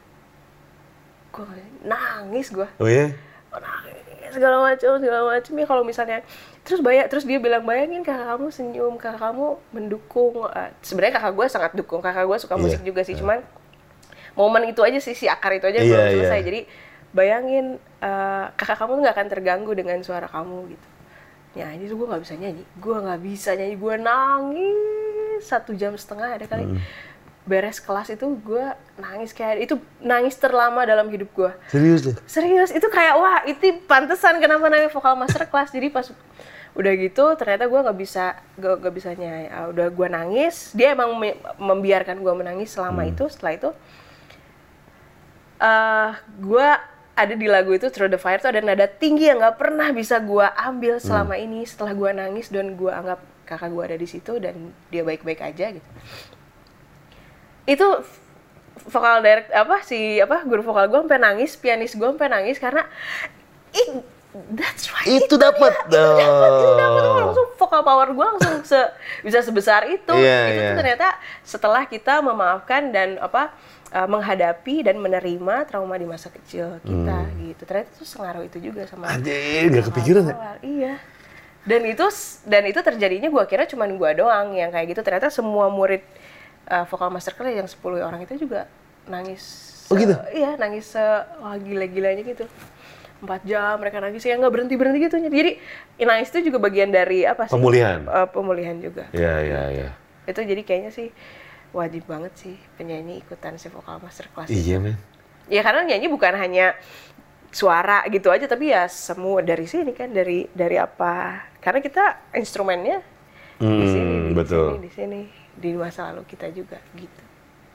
Gua 1.32 1.48
nangis 1.82 2.48
gua 2.50 2.68
Oh 2.78 2.86
iya? 2.86 3.16
nangis 3.52 3.91
segala 4.32 4.58
macam 4.60 4.98
segala 4.98 5.22
macam 5.28 5.54
ya 5.54 5.66
kalau 5.68 5.84
misalnya 5.84 6.20
terus 6.64 6.80
bayang 6.80 7.08
terus 7.08 7.24
dia 7.24 7.38
bilang 7.38 7.62
bayangin 7.62 8.02
kakak 8.02 8.26
kamu 8.32 8.48
senyum 8.50 8.94
kakak 8.96 9.22
kamu 9.22 9.46
mendukung. 9.72 10.48
Eh, 10.50 10.72
sebenarnya 10.82 11.20
kakak 11.20 11.34
gue 11.36 11.46
sangat 11.48 11.72
dukung. 11.76 12.00
Kakak 12.00 12.26
gue 12.26 12.38
suka 12.40 12.56
Iya. 12.56 12.62
musik 12.64 12.82
juga 12.82 13.02
sih 13.04 13.14
cuman 13.14 13.44
momen 14.34 14.72
itu 14.72 14.80
aja 14.80 14.96
sih 14.98 15.12
si 15.12 15.28
akar 15.28 15.52
itu 15.54 15.68
aja 15.68 15.80
Iya, 15.80 15.86
belum 15.86 16.02
iya. 16.02 16.14
selesai. 16.24 16.42
Jadi 16.42 16.60
bayangin 17.12 17.66
eh, 18.00 18.46
kakak 18.56 18.80
kamu 18.80 19.04
nggak 19.04 19.14
akan 19.14 19.28
terganggu 19.28 19.72
dengan 19.76 20.00
suara 20.02 20.26
kamu 20.26 20.72
gitu. 20.72 20.88
Nyanyi 21.52 21.84
tuh 21.86 22.00
gue 22.00 22.08
nggak 22.08 22.24
bisa 22.24 22.36
nyanyi. 22.40 22.64
Gue 22.80 22.96
nggak 22.96 23.20
bisa 23.22 23.50
nyanyi. 23.54 23.76
Gue 23.76 23.96
nangis 24.00 25.44
satu 25.44 25.74
jam 25.74 25.98
setengah 25.98 26.38
ada 26.38 26.46
kali. 26.48 26.64
Hmm. 26.64 26.80
Beres 27.52 27.84
kelas 27.84 28.16
itu 28.16 28.24
gue 28.40 28.64
nangis 28.96 29.36
kayak 29.36 29.68
itu 29.68 29.76
nangis 30.00 30.40
terlama 30.40 30.88
dalam 30.88 31.12
hidup 31.12 31.28
gue 31.36 31.52
Serius 31.68 32.00
deh? 32.08 32.16
serius 32.24 32.72
itu 32.72 32.88
kayak 32.88 33.20
wah 33.20 33.44
itu 33.44 33.76
pantesan 33.84 34.40
kenapa 34.40 34.72
namanya 34.72 34.88
vokal 34.88 35.20
master 35.20 35.44
class 35.52 35.76
jadi 35.76 35.92
pas 35.92 36.08
udah 36.72 36.94
gitu 36.96 37.36
ternyata 37.36 37.68
gue 37.68 37.80
nggak 37.84 38.00
bisa 38.00 38.40
gak, 38.56 38.76
gak 38.80 38.94
bisa 38.96 39.12
nyanyi. 39.12 39.52
Ah, 39.52 39.68
udah 39.68 39.92
gue 39.92 40.08
nangis 40.08 40.72
dia 40.72 40.96
emang 40.96 41.12
me- 41.20 41.36
membiarkan 41.60 42.24
gue 42.24 42.32
menangis 42.32 42.72
selama 42.72 43.04
itu. 43.04 43.28
Setelah 43.28 43.54
itu 43.60 43.70
eh 45.60 46.12
gue 46.40 46.68
ada 47.12 47.34
di 47.36 47.48
lagu 47.52 47.76
itu 47.76 47.92
Through 47.92 48.16
the 48.16 48.22
Fire 48.24 48.40
tuh 48.40 48.56
ada 48.56 48.64
nada 48.64 48.88
tinggi 48.88 49.28
yang 49.28 49.44
nggak 49.44 49.60
pernah 49.60 49.92
bisa 49.92 50.24
gue 50.24 50.48
ambil 50.48 50.98
selama 50.98 51.36
ini. 51.36 51.68
Setelah 51.68 51.92
gue 51.92 52.10
nangis 52.16 52.48
dan 52.48 52.80
gue 52.80 52.88
anggap 52.88 53.20
kakak 53.44 53.68
gue 53.68 53.84
ada 53.84 53.98
di 54.00 54.08
situ 54.08 54.40
dan 54.40 54.72
dia 54.88 55.04
baik-baik 55.04 55.44
aja 55.44 55.76
gitu 55.76 55.90
itu 57.70 57.88
vokal 58.90 59.22
direct 59.22 59.50
apa 59.54 59.86
si 59.86 60.18
apa 60.18 60.42
guru 60.48 60.66
vokal 60.66 60.90
gue 60.90 61.00
sampai 61.06 61.20
nangis 61.22 61.54
pianis 61.60 61.94
gue 61.94 62.08
sampai 62.08 62.30
nangis 62.34 62.58
karena 62.58 62.88
it, 63.76 64.02
that's 64.56 64.90
right 64.90 65.08
Itu 65.08 65.36
dapet 65.38 65.74
dia, 65.92 66.02
itu 66.02 66.18
dapet 66.18 66.50
itu 66.50 66.70
dong. 66.80 67.18
langsung 67.20 67.48
vokal 67.60 67.82
power 67.84 68.08
gue 68.16 68.26
langsung 68.26 68.56
se, 68.66 68.80
bisa 69.22 69.40
sebesar 69.44 69.86
itu. 69.92 70.16
Iya, 70.16 70.40
itu 70.50 70.60
iya. 70.60 70.70
tuh 70.72 70.78
ternyata 70.82 71.08
setelah 71.46 71.84
kita 71.86 72.24
memaafkan 72.24 72.90
dan 72.90 73.20
apa 73.22 73.54
uh, 73.92 74.08
menghadapi 74.08 74.88
dan 74.88 74.98
menerima 74.98 75.68
trauma 75.68 75.96
di 76.00 76.08
masa 76.08 76.32
kecil 76.32 76.80
kita 76.82 77.18
gitu. 77.38 77.62
Ternyata 77.68 77.90
itu 77.92 78.06
sengaruh 78.08 78.44
itu 78.48 78.58
juga 78.58 78.88
sama 78.88 79.12
Anjir, 79.12 79.70
gak 79.70 79.94
kepikiran 79.94 80.24
ya? 80.26 80.36
iya. 80.64 80.94
Dan 81.62 81.86
itu 81.86 82.02
dan 82.50 82.64
itu 82.66 82.80
terjadinya 82.82 83.30
gue 83.30 83.44
kira 83.46 83.70
cuma 83.70 83.86
gue 83.86 84.12
doang 84.18 84.58
yang 84.58 84.74
kayak 84.74 84.98
gitu. 84.98 85.02
Ternyata 85.06 85.30
semua 85.30 85.70
murid 85.70 86.02
uh, 86.72 86.86
vokal 86.88 87.12
master 87.12 87.36
class 87.36 87.52
yang 87.52 87.68
10 87.68 87.76
orang 88.00 88.24
itu 88.24 88.40
juga 88.40 88.66
nangis 89.06 89.68
Oh, 89.88 90.00
gitu? 90.00 90.16
iya 90.32 90.56
nangis 90.56 90.88
se 90.88 91.04
wah 91.38 91.60
gila-gilanya 91.60 92.24
gitu 92.24 92.48
empat 93.20 93.44
jam 93.44 93.76
mereka 93.76 94.00
nangis 94.00 94.24
ya 94.24 94.34
nggak 94.34 94.50
berhenti 94.50 94.74
berhenti 94.74 95.04
gitu 95.04 95.20
jadi 95.20 95.60
nangis 96.00 96.32
itu 96.32 96.48
juga 96.48 96.58
bagian 96.58 96.88
dari 96.88 97.22
apa 97.22 97.46
sih 97.46 97.54
Pemulihan. 97.54 98.08
Uh, 98.08 98.24
pemulihan 98.26 98.80
juga 98.80 99.12
Iya, 99.12 99.36
iya, 99.44 99.62
iya. 99.70 99.90
itu 100.24 100.40
jadi 100.40 100.64
kayaknya 100.64 100.90
sih 100.90 101.12
wajib 101.72 102.08
banget 102.08 102.32
sih 102.34 102.56
penyanyi 102.76 103.20
ikutan 103.20 103.56
si 103.56 103.68
vokal 103.68 104.00
master 104.00 104.32
class 104.32 104.48
Iya, 104.48 104.80
men. 104.80 104.96
ya 105.46 105.60
karena 105.60 105.84
nyanyi 105.86 106.08
bukan 106.08 106.34
hanya 106.34 106.72
suara 107.52 108.08
gitu 108.08 108.32
aja 108.32 108.48
tapi 108.48 108.72
ya 108.72 108.88
semua 108.88 109.44
dari 109.44 109.68
sini 109.68 109.92
kan 109.92 110.08
dari 110.08 110.48
dari 110.50 110.80
apa 110.80 111.46
karena 111.60 111.84
kita 111.84 112.04
instrumennya 112.32 113.04
di 113.60 113.68
Hmm, 113.68 113.86
sini 113.86 114.16
di 114.24 114.34
betul. 114.34 114.68
sini 114.72 114.82
di 114.82 114.92
sini 114.92 115.22
di 115.58 115.76
masa 115.76 116.12
lalu 116.12 116.24
kita 116.28 116.48
juga 116.52 116.80
gitu 116.96 117.22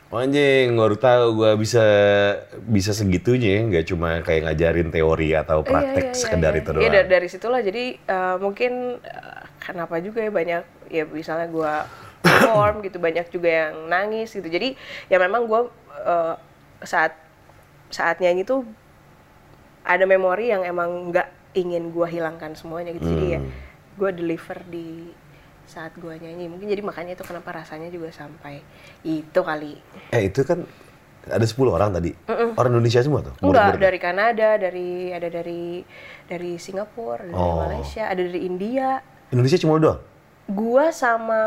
Anjing, 0.06 0.78
baru 0.78 0.94
tahu 0.94 1.24
gua 1.34 1.58
bisa 1.58 1.82
bisa 2.62 2.94
segitunya 2.94 3.58
ya, 3.58 3.60
nggak 3.66 3.84
cuma 3.90 4.22
kayak 4.22 4.46
ngajarin 4.46 4.94
teori 4.94 5.34
atau 5.34 5.66
praktek 5.66 5.98
Iya, 5.98 6.14
iya, 6.14 6.14
sekedar 6.14 6.52
iya, 6.54 6.60
itu 6.62 6.70
iya. 6.70 6.74
doang. 6.78 6.84
Iya, 6.86 6.90
da- 6.94 7.08
dari 7.10 7.26
situlah 7.26 7.58
jadi 7.60 7.84
eh, 7.98 8.36
mungkin 8.38 9.02
eh, 9.02 9.42
kenapa 9.58 9.98
juga 9.98 10.22
ya 10.22 10.30
banyak 10.30 10.62
ya 10.94 11.04
misalnya 11.10 11.50
gua 11.50 11.90
perform 12.22 12.86
gitu 12.86 13.02
banyak 13.02 13.26
juga 13.28 13.50
yang 13.66 13.90
nangis 13.90 14.30
gitu. 14.30 14.46
Jadi 14.46 14.78
ya 15.10 15.18
memang 15.18 15.42
gua 15.50 15.68
eh, 15.98 16.34
saat 16.86 17.18
saat 17.90 18.22
nyanyi 18.22 18.46
tuh 18.46 18.62
ada 19.82 20.06
memori 20.06 20.50
yang 20.50 20.62
emang 20.62 21.10
nggak 21.10 21.28
ingin 21.58 21.90
gua 21.90 22.06
hilangkan 22.06 22.54
semuanya 22.54 22.94
gitu. 22.94 23.10
Jadi 23.10 23.26
ya 23.26 23.40
Hmm. 23.42 23.50
gua 23.98 24.10
deliver 24.14 24.62
di 24.70 25.10
saat 25.66 25.92
gua 25.98 26.14
nyanyi. 26.14 26.46
Mungkin 26.46 26.66
jadi 26.66 26.80
makanya 26.80 27.14
itu 27.14 27.24
kenapa 27.26 27.50
rasanya 27.52 27.90
juga 27.90 28.08
sampai 28.08 28.62
itu 29.02 29.40
kali. 29.42 29.76
Eh, 30.10 30.30
itu 30.30 30.42
kan 30.42 30.62
ada 31.26 31.42
10 31.42 31.74
orang 31.74 31.90
tadi. 31.90 32.14
Orang 32.54 32.70
Indonesia 32.72 33.02
semua 33.02 33.20
tuh? 33.20 33.34
Enggak, 33.42 33.76
dari 33.76 33.98
Kanada, 33.98 34.54
dari 34.56 35.10
ada 35.10 35.26
dari 35.26 35.82
dari 36.24 36.54
Singapura, 36.54 37.26
dari 37.26 37.34
Oh. 37.34 37.66
Malaysia, 37.66 38.06
ada 38.06 38.22
dari 38.22 38.46
India. 38.46 39.02
Indonesia 39.34 39.58
cuma 39.58 39.82
doang? 39.82 39.98
Gua 40.46 40.94
sama 40.94 41.42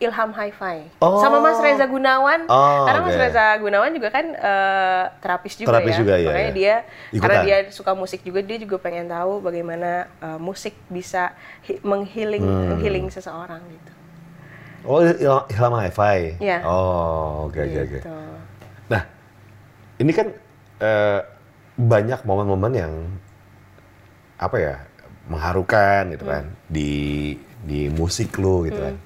Ilham 0.00 0.32
Hi-Fi. 0.32 0.96
Oh. 0.98 1.20
Sama 1.20 1.38
Mas 1.38 1.60
Reza 1.60 1.84
Gunawan. 1.84 2.48
Oh, 2.48 2.88
karena 2.88 3.00
Mas. 3.04 3.14
Reza 3.14 3.44
Gunawan 3.56 3.92
juga 3.92 4.08
kan 4.08 4.26
eh, 4.26 5.04
terapis 5.20 5.52
juga 5.54 5.68
Terapis 5.70 5.92
ya. 5.92 5.98
juga, 6.00 6.14
iya, 6.16 6.26
Makanya 6.26 6.40
iya. 6.42 6.56
dia 6.56 6.74
Ikutan. 7.10 7.20
karena 7.20 7.38
dia 7.44 7.56
suka 7.68 7.92
musik 7.92 8.20
juga, 8.20 8.40
dia 8.40 8.56
juga 8.56 8.76
pengen 8.76 9.06
tahu 9.06 9.38
bagaimana 9.38 9.90
eh, 10.18 10.38
musik 10.40 10.72
bisa 10.88 11.36
hi- 11.62 11.80
menghealing 11.82 12.40
Hmm. 12.40 12.68
menghealing 12.72 13.06
seseorang 13.08 13.60
gitu. 13.68 13.92
Oh, 14.82 15.04
Il- 15.04 15.20
Ilham 15.46 15.74
Hi-Fi. 15.76 16.40
Iya. 16.40 16.58
Oh, 16.64 17.46
oke 17.46 17.60
oke 17.60 17.78
oke. 17.78 17.98
Gitu. 18.00 18.08
Nah, 18.88 19.02
ini 19.96 20.10
kan 20.10 20.26
eh, 20.80 21.20
banyak 21.76 22.24
momen-momen 22.24 22.72
yang 22.72 22.92
apa 24.36 24.56
ya 24.56 24.74
mengharukan 25.28 26.08
gitu 26.10 26.24
kan 26.24 26.48
di 26.66 27.36
di 27.60 27.92
musik 27.92 28.32
lu 28.34 28.64
gitu 28.64 28.80
kan. 28.80 28.96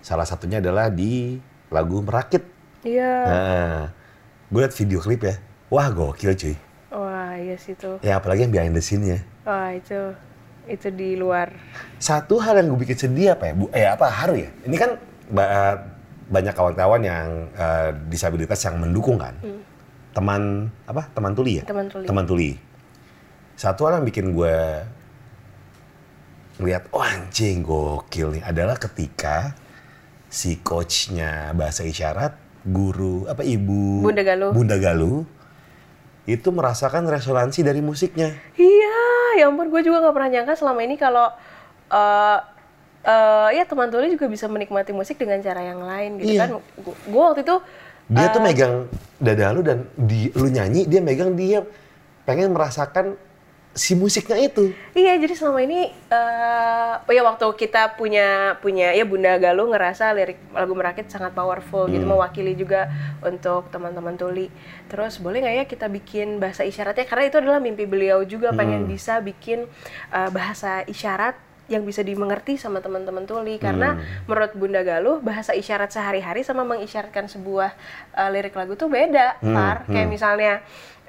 Salah 0.00 0.24
satunya 0.24 0.58
adalah 0.58 0.88
di 0.88 1.36
lagu 1.68 2.00
Merakit. 2.00 2.42
Iya. 2.82 3.12
Nah, 3.28 3.80
gue 4.48 4.60
liat 4.60 4.74
video 4.74 4.98
klip 5.00 5.20
ya. 5.22 5.36
Wah 5.68 5.92
gokil 5.92 6.32
cuy. 6.34 6.56
Wah, 6.90 7.36
iya 7.38 7.54
sih 7.54 7.78
tuh. 7.78 8.02
Ya 8.02 8.18
apalagi 8.18 8.48
yang 8.48 8.52
behind 8.52 8.74
the 8.74 8.82
scene-nya. 8.82 9.22
Wah, 9.46 9.70
itu 9.70 10.16
itu 10.66 10.88
di 10.90 11.14
luar. 11.14 11.50
Satu 12.02 12.42
hal 12.42 12.58
yang 12.58 12.72
gue 12.74 12.80
bikin 12.82 12.98
sedih 12.98 13.38
apa 13.38 13.50
ya? 13.50 13.52
Bu, 13.54 13.64
eh 13.70 13.86
apa 13.86 14.06
haru 14.10 14.34
ya? 14.38 14.50
Ini 14.66 14.76
kan 14.80 14.90
ba- 15.30 15.78
banyak 16.30 16.54
kawan-kawan 16.54 17.02
yang 17.02 17.26
eh, 17.54 17.90
disabilitas 18.10 18.58
yang 18.66 18.78
mendukung 18.82 19.18
kan. 19.20 19.34
Teman 20.10 20.66
apa? 20.90 21.06
Teman 21.14 21.32
tuli 21.38 21.62
ya? 21.62 21.64
Teman 21.68 21.86
tuli. 21.86 22.06
Teman 22.06 22.24
tuli. 22.26 22.50
Satu 23.54 23.86
hal 23.86 24.00
yang 24.00 24.06
bikin 24.08 24.32
gue 24.34 24.56
ngeliat, 26.58 26.92
oh 26.92 27.00
anjing 27.00 27.64
gokil 27.64 28.36
nih 28.36 28.42
adalah 28.44 28.76
ketika 28.76 29.56
si 30.30 30.62
coachnya 30.62 31.50
bahasa 31.52 31.82
isyarat, 31.82 32.32
guru 32.62 33.26
apa 33.26 33.42
ibu 33.42 34.00
Bunda 34.00 34.22
Galuh. 34.22 34.54
Bunda 34.54 34.78
Galuh 34.78 35.26
itu 36.24 36.48
merasakan 36.48 37.04
resonansi 37.04 37.60
dari 37.60 37.82
musiknya. 37.82 38.30
Iya, 38.54 38.98
ya 39.36 39.50
ampun 39.50 39.66
gue 39.66 39.82
juga 39.82 39.98
nggak 39.98 40.14
pernah 40.14 40.30
nyangka 40.30 40.54
selama 40.54 40.80
ini 40.80 40.94
kalau 40.94 41.26
eh 41.90 42.38
eh, 43.02 43.48
ya 43.58 43.64
teman 43.64 43.90
tuli 43.90 44.12
juga 44.12 44.28
bisa 44.28 44.46
menikmati 44.46 44.92
musik 44.92 45.18
dengan 45.18 45.40
cara 45.40 45.64
yang 45.64 45.82
lain 45.82 46.20
gitu 46.20 46.30
Iya. 46.30 46.40
kan. 46.46 46.50
Gue 47.10 47.22
waktu 47.26 47.42
itu 47.42 47.56
Dia 48.10 48.26
Eh. 48.26 48.30
tuh 48.30 48.42
megang 48.42 48.74
dada 49.18 49.54
lu 49.54 49.62
dan 49.62 49.86
di, 49.94 50.34
lu 50.34 50.46
nyanyi, 50.46 50.82
dia 50.82 50.98
megang 50.98 51.30
dia 51.32 51.62
pengen 52.22 52.50
merasakan 52.50 53.14
si 53.70 53.94
musiknya 53.94 54.34
itu. 54.36 54.74
Iya, 54.92 55.14
jadi 55.14 55.30
selama 55.30 55.62
ini 55.62 55.86
eh 56.10 56.92
oh 56.98 57.12
ya 57.14 57.22
waktu 57.22 57.46
kita 57.54 57.94
punya 57.94 58.58
punya 58.58 58.90
ya 58.90 59.06
Bunda 59.06 59.38
Galuh 59.38 59.70
ngerasa 59.70 60.10
lirik 60.10 60.42
lagu 60.50 60.74
Merakit 60.74 61.06
sangat 61.06 61.30
powerful 61.30 61.86
gitu 61.86 62.02
Hmm. 62.02 62.12
mewakili 62.12 62.52
juga 62.52 62.90
untuk 63.22 63.70
teman-teman 63.70 64.18
tuli. 64.18 64.50
Terus 64.86 65.16
boleh 65.16 65.38
nggak 65.38 65.56
ya 65.56 65.64
kita 65.64 65.86
bikin 65.86 66.38
bahasa 66.38 66.66
isyaratnya 66.66 67.06
karena 67.06 67.30
itu 67.30 67.38
adalah 67.38 67.58
mimpi 67.58 67.86
beliau 67.86 68.26
juga 68.26 68.50
pengen 68.50 68.84
Hmm. 68.84 68.90
bisa 68.90 69.22
bikin 69.22 69.70
eh, 70.10 70.30
bahasa 70.30 70.82
isyarat 70.84 71.38
yang 71.70 71.86
bisa 71.86 72.02
dimengerti 72.02 72.58
sama 72.58 72.82
teman-teman 72.82 73.22
tuli 73.22 73.54
karena 73.54 73.94
Hmm. 73.94 74.26
menurut 74.26 74.50
Bunda 74.58 74.82
Galuh 74.82 75.22
bahasa 75.22 75.54
isyarat 75.54 75.94
sehari-hari 75.94 76.42
sama 76.42 76.66
mengisyaratkan 76.66 77.30
sebuah 77.30 77.70
eh, 78.12 78.28
lirik 78.28 78.58
lagu 78.58 78.74
tuh 78.74 78.90
beda, 78.90 79.38
Hmm, 79.38 79.54
Par. 79.54 79.76
Kayak 79.86 80.08
misalnya 80.10 80.52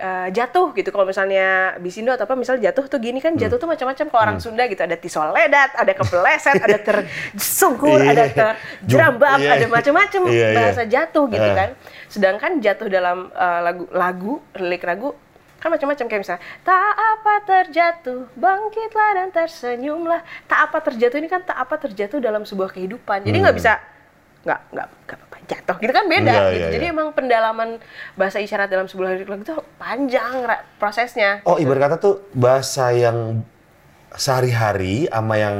eh, 0.02 0.28
jatuh 0.32 0.74
gitu 0.74 0.90
kalau 0.90 1.06
misalnya 1.06 1.48
bisindo 1.78 2.10
atau 2.10 2.26
apa 2.26 2.34
misalnya 2.34 2.68
jatuh 2.68 2.86
tuh 2.88 2.98
gini 2.98 3.18
kan 3.18 3.32
Hmm. 3.32 3.40
jatuh 3.40 3.56
tuh 3.56 3.70
macam-macam 3.70 4.06
kalau 4.08 4.22
orang 4.22 4.38
Sunda 4.38 4.66
gitu 4.66 4.82
ada 4.82 4.96
tisoledat, 4.96 5.72
ada 5.74 5.94
kepeleset, 5.94 6.58
ada 6.58 6.78
tersungkur, 6.82 8.02
ada 8.02 8.24
Iya. 8.24 8.34
terjerambak, 8.34 9.38
Iya. 9.40 9.52
ada 9.56 9.66
macam-macam 9.70 10.22
Iya, 10.26 10.34
iya. 10.34 10.58
bahasa 10.58 10.84
jatuh 10.84 11.26
gitu 11.28 11.46
Eh. 11.46 11.54
kan. 11.54 11.70
Sedangkan 12.08 12.52
jatuh 12.58 12.90
dalam 12.90 13.30
eh, 13.30 13.60
lagu 13.62 13.86
lagu 13.92 14.34
lirik 14.56 14.82
lagu 14.84 15.14
kan 15.58 15.70
macam-macam 15.70 16.10
kayak 16.10 16.22
misalnya 16.26 16.42
tak 16.66 16.82
apa 16.98 17.34
terjatuh 17.46 18.26
bangkitlah 18.34 19.10
dan 19.14 19.28
tersenyumlah 19.30 20.18
tak 20.44 20.60
apa 20.66 20.82
terjatuh 20.82 21.22
ini 21.22 21.30
kan 21.30 21.46
tak 21.46 21.54
apa 21.54 21.78
terjatuh 21.78 22.18
dalam 22.18 22.42
sebuah 22.42 22.74
kehidupan 22.74 23.22
jadi 23.22 23.38
nggak 23.40 23.54
bisa 23.54 23.78
nggak 24.42 24.60
nggak 24.74 24.88
jatuh 25.52 25.76
gitu 25.78 25.92
kan 25.92 26.06
beda 26.06 26.32
Iya, 26.32 26.44
gitu 26.50 26.66
iya, 26.66 26.74
jadi 26.74 26.86
iya. 26.88 26.94
emang 26.94 27.08
pendalaman 27.12 27.70
bahasa 28.14 28.40
isyarat 28.40 28.68
dalam 28.68 28.88
sebuah 28.88 29.20
lagu 29.20 29.36
itu 29.38 29.52
panjang 29.76 30.48
prosesnya 30.76 31.44
Oh 31.44 31.56
ibarat 31.56 31.82
kata 31.86 31.96
tuh 31.98 32.16
bahasa 32.32 32.90
yang 32.90 33.44
sehari-hari 34.14 35.08
sama 35.08 35.36
yang 35.36 35.58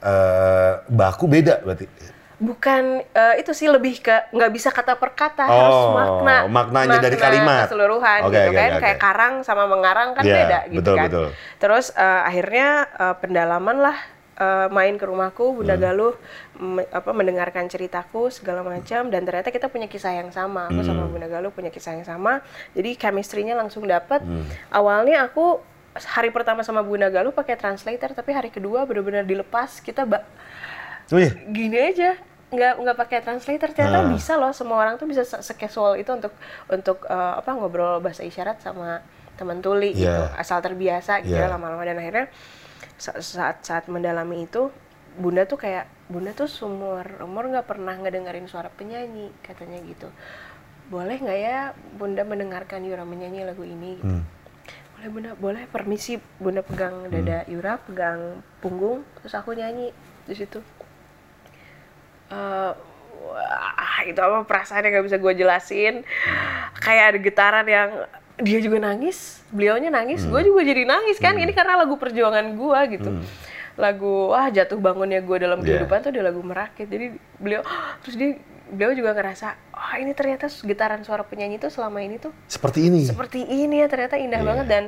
eh, 0.00 0.72
baku 0.86 1.24
beda 1.26 1.60
berarti. 1.60 1.88
bukan 2.34 2.82
eh, 3.06 3.34
itu 3.40 3.52
sih 3.52 3.70
lebih 3.70 4.00
ke 4.00 4.28
nggak 4.28 4.50
bisa 4.50 4.68
kata 4.68 4.98
per 4.98 5.14
kata 5.14 5.46
harus 5.46 5.76
Oh, 5.80 5.94
makna 5.94 6.36
maknanya 6.44 6.98
dari 6.98 7.16
kalimat. 7.16 7.64
keseluruhan 7.64 8.20
Oke, 8.22 8.34
gitu 8.34 8.50
oke, 8.50 8.58
kan 8.58 8.70
oke, 8.70 8.82
kayak 8.82 8.98
karang 8.98 9.34
sama 9.40 9.64
mengarang 9.64 10.12
kan 10.12 10.20
Iya, 10.20 10.34
beda 10.36 10.58
gitu 10.66 10.78
betul, 10.82 10.94
kan 10.94 11.06
betul. 11.08 11.26
terus 11.56 11.86
eh, 11.94 12.22
akhirnya 12.22 12.68
eh, 12.92 13.14
pendalaman 13.16 13.76
lah 13.80 13.96
eh, 14.34 14.68
main 14.68 14.94
ke 14.94 15.04
rumahku 15.04 15.44
Hmm. 15.44 15.56
Bunda 15.56 15.76
Galuh 15.76 16.14
me- 16.56 16.88
apa 16.88 17.10
mendengarkan 17.10 17.66
ceritaku 17.66 18.28
segala 18.28 18.60
macam 18.60 19.06
dan 19.06 19.22
ternyata 19.22 19.48
kita 19.48 19.66
punya 19.66 19.86
kisah 19.86 20.10
yang 20.12 20.28
sama 20.28 20.66
aku 20.66 20.80
Hmm. 20.80 20.88
sama 20.88 21.02
Bunda 21.04 21.26
Galuh 21.26 21.50
punya 21.50 21.68
kisah 21.68 21.94
yang 21.94 22.02
sama 22.02 22.42
jadi 22.72 22.94
chemistry-nya 22.94 23.54
langsung 23.54 23.84
dapet 23.84 24.20
Hmm. 24.20 24.42
awalnya 24.68 25.24
aku 25.24 25.62
hari 25.94 26.28
pertama 26.28 26.60
sama 26.60 26.80
Bunda 26.80 27.06
Galuh 27.06 27.30
pakai 27.30 27.54
translator 27.54 28.10
tapi 28.12 28.30
hari 28.30 28.48
kedua 28.48 28.82
benar-benar 28.82 29.22
dilepas 29.22 29.78
kita 29.78 30.02
ba- 30.02 30.26
Oh 31.08 31.16
iya. 31.16 31.30
gini 31.46 31.76
aja 31.76 32.18
nggak 32.48 32.74
nggak 32.76 32.96
pakai 32.96 33.18
translator 33.20 33.68
ternyata 33.68 33.98
Ah. 34.00 34.08
bisa 34.08 34.34
loh 34.34 34.50
semua 34.50 34.78
orang 34.78 34.94
tuh 34.94 35.04
bisa 35.04 35.22
se- 35.22 35.42
se-casual 35.42 35.94
itu 35.94 36.06
untuk 36.08 36.30
untuk 36.66 37.02
eh, 37.04 37.34
apa 37.36 37.50
ngobrol 37.50 37.98
bahasa 37.98 38.22
isyarat 38.22 38.58
sama 38.58 39.02
teman 39.34 39.58
tuli 39.58 39.90
gitu 39.92 40.06
Iya. 40.06 40.30
asal 40.34 40.58
terbiasa 40.58 41.18
gitu 41.20 41.34
ya 41.34 41.46
Iya. 41.46 41.52
lama-lama 41.52 41.82
dan 41.82 41.98
akhirnya 41.98 42.26
saat 42.98 43.64
saat 43.66 43.84
mendalami 43.90 44.46
itu 44.46 44.70
bunda 45.14 45.46
tuh 45.46 45.58
kayak 45.58 45.86
bunda 46.10 46.34
tuh 46.34 46.50
seumur 46.50 47.06
umur 47.22 47.46
nggak 47.50 47.66
pernah 47.66 47.94
ngedengerin 47.94 48.50
suara 48.50 48.70
penyanyi 48.70 49.30
katanya 49.42 49.78
gitu. 49.86 50.10
Boleh 50.90 51.16
nggak 51.16 51.38
ya 51.38 51.72
bunda 51.96 52.22
mendengarkan 52.26 52.84
Yura 52.84 53.06
menyanyi 53.06 53.46
lagu 53.46 53.64
ini? 53.64 53.98
Gitu. 53.98 54.06
Hmm. 54.06 54.24
boleh 54.94 55.08
bunda. 55.10 55.30
Boleh. 55.38 55.62
Permisi. 55.70 56.20
Bunda 56.38 56.60
pegang 56.60 57.08
dada 57.08 57.46
Yura 57.50 57.80
pegang 57.82 58.42
punggung 58.58 59.02
terus 59.20 59.34
aku 59.34 59.54
nyanyi 59.56 59.90
di 60.28 60.34
situ. 60.34 60.60
Eh, 62.30 62.72
wah 63.24 64.00
itu 64.04 64.20
apa 64.20 64.44
perasaan 64.44 64.84
yang 64.84 64.98
nggak 64.98 65.06
bisa 65.08 65.18
gue 65.22 65.32
jelasin. 65.34 65.94
Kayak 66.82 67.04
ada 67.14 67.18
getaran 67.22 67.66
yang 67.68 67.90
dia 68.36 68.58
juga 68.58 68.82
nangis 68.82 69.42
beliaunya 69.48 69.88
nangis 69.88 70.22
gue 70.22 70.40
juga 70.42 70.60
jadi 70.60 70.82
nangis 70.82 71.16
kan. 71.16 71.34
Ini 71.34 71.50
karena 71.50 71.74
lagu 71.76 71.94
perjuangan 71.94 72.46
gue 72.50 72.80
gitu. 72.92 73.10
Lagu 73.74 74.30
wah 74.30 74.46
jatuh 74.48 74.76
bangunnya 74.76 75.18
gue 75.18 75.36
dalam 75.36 75.58
Yeah. 75.58 75.82
kehidupan 75.82 75.98
tuh 76.00 76.10
dia 76.10 76.22
lagu 76.22 76.40
merakit. 76.40 76.86
Jadi 76.86 77.14
beliau 77.36 77.62
terus 78.02 78.14
dia 78.14 78.38
beliau 78.64 78.90
juga 78.92 79.12
ngerasa 79.12 79.54
oh 79.70 79.94
ini 79.94 80.10
ternyata 80.12 80.48
getaran 80.48 81.02
suara 81.02 81.22
penyanyi 81.22 81.58
tuh 81.58 81.68
selama 81.68 82.00
ini 82.00 82.16
tuh 82.16 82.32
Seperti 82.46 82.88
ini. 82.88 83.04
seperti 83.04 83.44
ini 83.44 83.78
ya 83.78 83.86
ternyata 83.86 84.16
indah 84.16 84.40
Iya. 84.40 84.46
banget. 84.46 84.66
Dan 84.66 84.84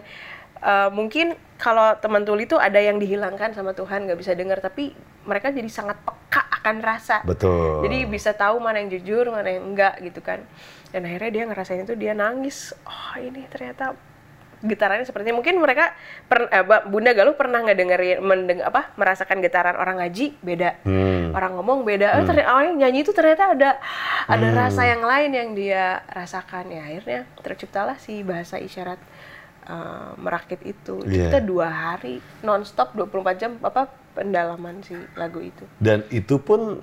uh, 0.58 0.88
mungkin 0.90 1.26
kalau 1.56 1.94
teman 1.96 2.22
tuli 2.22 2.44
itu 2.44 2.56
ada 2.56 2.78
yang 2.78 2.96
dihilangkan 2.96 3.52
sama 3.52 3.72
Tuhan 3.72 4.06
nggak 4.06 4.18
bisa 4.18 4.32
dengar. 4.32 4.58
Tapi 4.58 4.90
mereka 5.22 5.50
jadi 5.50 5.66
sangat 5.66 5.98
peka 6.02 6.42
akan 6.56 6.76
rasa. 6.80 7.22
Betul. 7.22 7.82
jadi 7.82 8.06
bisa 8.06 8.30
tahu 8.32 8.58
mana 8.58 8.78
yang 8.78 8.90
jujur 8.92 9.26
mana 9.28 9.46
yang 9.48 9.66
enggak 9.66 9.98
gitu 10.00 10.18
kan 10.18 10.42
dan 10.96 11.04
akhirnya 11.04 11.28
dia 11.30 11.44
ngerasain 11.44 11.84
itu 11.84 11.92
dia 11.92 12.16
nangis 12.16 12.72
oh 12.88 13.20
ini 13.20 13.44
ternyata 13.52 13.92
getarannya 14.56 15.04
seperti 15.04 15.28
ini. 15.28 15.36
mungkin 15.36 15.60
mereka 15.60 15.92
per, 16.24 16.48
eh, 16.48 16.64
Bunda 16.88 17.12
Galuh 17.12 17.36
pernah 17.36 17.60
nggak 17.60 17.76
dengerin 17.76 18.18
mendeng 18.24 18.64
apa 18.64 18.88
merasakan 18.96 19.44
getaran 19.44 19.76
orang 19.76 20.00
ngaji 20.00 20.32
beda 20.40 20.80
Hmm. 20.80 21.36
orang 21.36 21.60
ngomong 21.60 21.84
beda. 21.84 22.16
Oh, 22.16 22.24
ternyata 22.24 22.48
orang 22.50 22.66
yang 22.72 22.78
nyanyi 22.80 23.04
itu 23.04 23.12
ternyata 23.12 23.52
ada 23.52 23.76
ada 24.24 24.46
Hmm. 24.48 24.56
rasa 24.56 24.88
yang 24.88 25.04
lain 25.04 25.30
yang 25.30 25.48
dia 25.52 26.00
rasakan 26.08 26.72
ya. 26.72 26.88
Akhirnya 26.88 27.20
terciptalah 27.36 28.00
si 28.00 28.24
bahasa 28.24 28.56
isyarat 28.56 28.96
eh, 29.66 30.10
merakit 30.16 30.64
itu. 30.64 31.04
Iya. 31.04 31.28
Kita 31.28 31.44
dua 31.44 31.68
hari 31.68 32.24
nonstop 32.40 32.96
24 32.96 33.36
jam 33.36 33.52
apa 33.60 33.92
pendalaman 34.14 34.80
si 34.80 34.96
lagu 35.12 35.44
itu. 35.44 35.68
Dan 35.76 36.00
itu 36.08 36.40
pun 36.40 36.80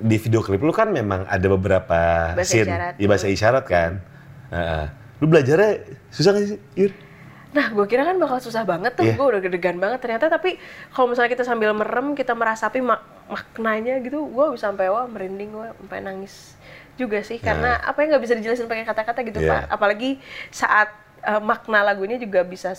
di 0.00 0.16
video 0.16 0.40
klip 0.40 0.60
lu 0.60 0.72
kan 0.72 0.88
memang 0.88 1.24
ada 1.24 1.46
beberapa 1.46 2.00
Bahasa 2.32 2.44
scene 2.48 2.66
isyarat. 2.66 2.94
ya 2.96 3.06
bahasa 3.06 3.26
isyarat 3.26 3.64
kan. 3.64 3.92
Heeh. 4.48 4.84
Lu 5.20 5.28
belajarnya 5.28 5.70
susah 6.08 6.30
nggak 6.32 6.44
sih, 6.46 6.58
Yur? 6.74 6.92
Nah, 7.50 7.66
gue 7.68 7.82
kira 7.84 8.06
kan 8.06 8.14
bakal 8.16 8.38
susah 8.38 8.62
banget 8.62 8.94
tuh, 8.94 9.02
Iya. 9.02 9.18
gue 9.18 9.26
udah 9.26 9.40
gedegan 9.42 9.76
banget 9.76 9.98
ternyata. 10.00 10.26
Tapi 10.26 10.54
kalau 10.90 11.10
misalnya 11.10 11.30
kita 11.30 11.42
sambil 11.42 11.74
merem, 11.74 12.14
kita 12.14 12.32
merasapi 12.32 12.78
mak 12.78 13.02
maknanya 13.26 13.98
gitu, 14.00 14.26
gue 14.26 14.46
bisa 14.54 14.70
sampai 14.70 14.86
wah 14.86 15.06
merinding 15.06 15.50
gue, 15.50 15.68
sampai 15.76 15.98
nangis 16.00 16.54
juga 16.94 17.20
sih. 17.20 17.36
Karena 17.36 17.74
apa 17.76 18.00
yang 18.00 18.14
nggak 18.14 18.22
bisa 18.22 18.34
dijelasin 18.34 18.64
pakai 18.64 18.86
kata-kata 18.86 19.20
gitu, 19.22 19.38
Iya. 19.42 19.50
Pak. 19.50 19.62
Apalagi 19.70 20.22
saat 20.48 20.88
eh, 21.20 21.36
makna 21.36 21.82
lagunya 21.82 22.16
juga 22.16 22.40
bisa 22.40 22.72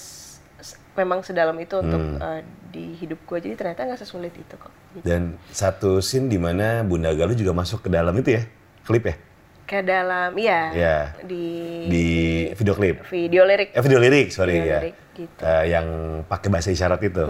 memang 0.94 1.20
sedalam 1.22 1.56
itu 1.56 1.76
untuk 1.76 1.98
Hmm. 1.98 2.20
eh, 2.20 2.42
di 2.68 2.96
hidup 2.96 3.20
gue. 3.22 3.38
Jadi 3.40 3.56
ternyata 3.56 3.84
nggak 3.86 4.00
sesulit 4.00 4.32
itu 4.32 4.56
kok. 4.56 4.72
Gitu. 4.92 5.04
Dan 5.04 5.22
satu 5.48 6.00
scene 6.00 6.28
di 6.28 6.36
mana 6.36 6.82
Bunda 6.82 7.12
Galuh 7.12 7.34
juga 7.34 7.52
masuk 7.52 7.82
ke 7.82 7.90
dalam 7.90 8.12
itu 8.14 8.32
ya, 8.32 8.44
klip 8.82 9.06
ya? 9.06 9.16
Kayak 9.64 9.86
dalam, 9.88 10.30
iya, 10.36 10.62
Iya. 10.70 10.98
di, 11.24 11.46
Di 11.88 12.06
video 12.52 12.74
klip. 12.74 13.08
video 13.08 13.44
lirik. 13.44 13.72
Eh 13.72 13.80
video 13.80 14.00
lirik, 14.00 14.28
sorry 14.30 14.60
Video 14.60 14.68
ya. 14.68 14.80
lirik, 14.84 14.96
gitu. 15.14 15.42
Eh, 15.42 15.64
yang 15.70 15.88
pakai 16.26 16.48
bahasa 16.48 16.70
isyarat 16.70 17.00
itu. 17.02 17.24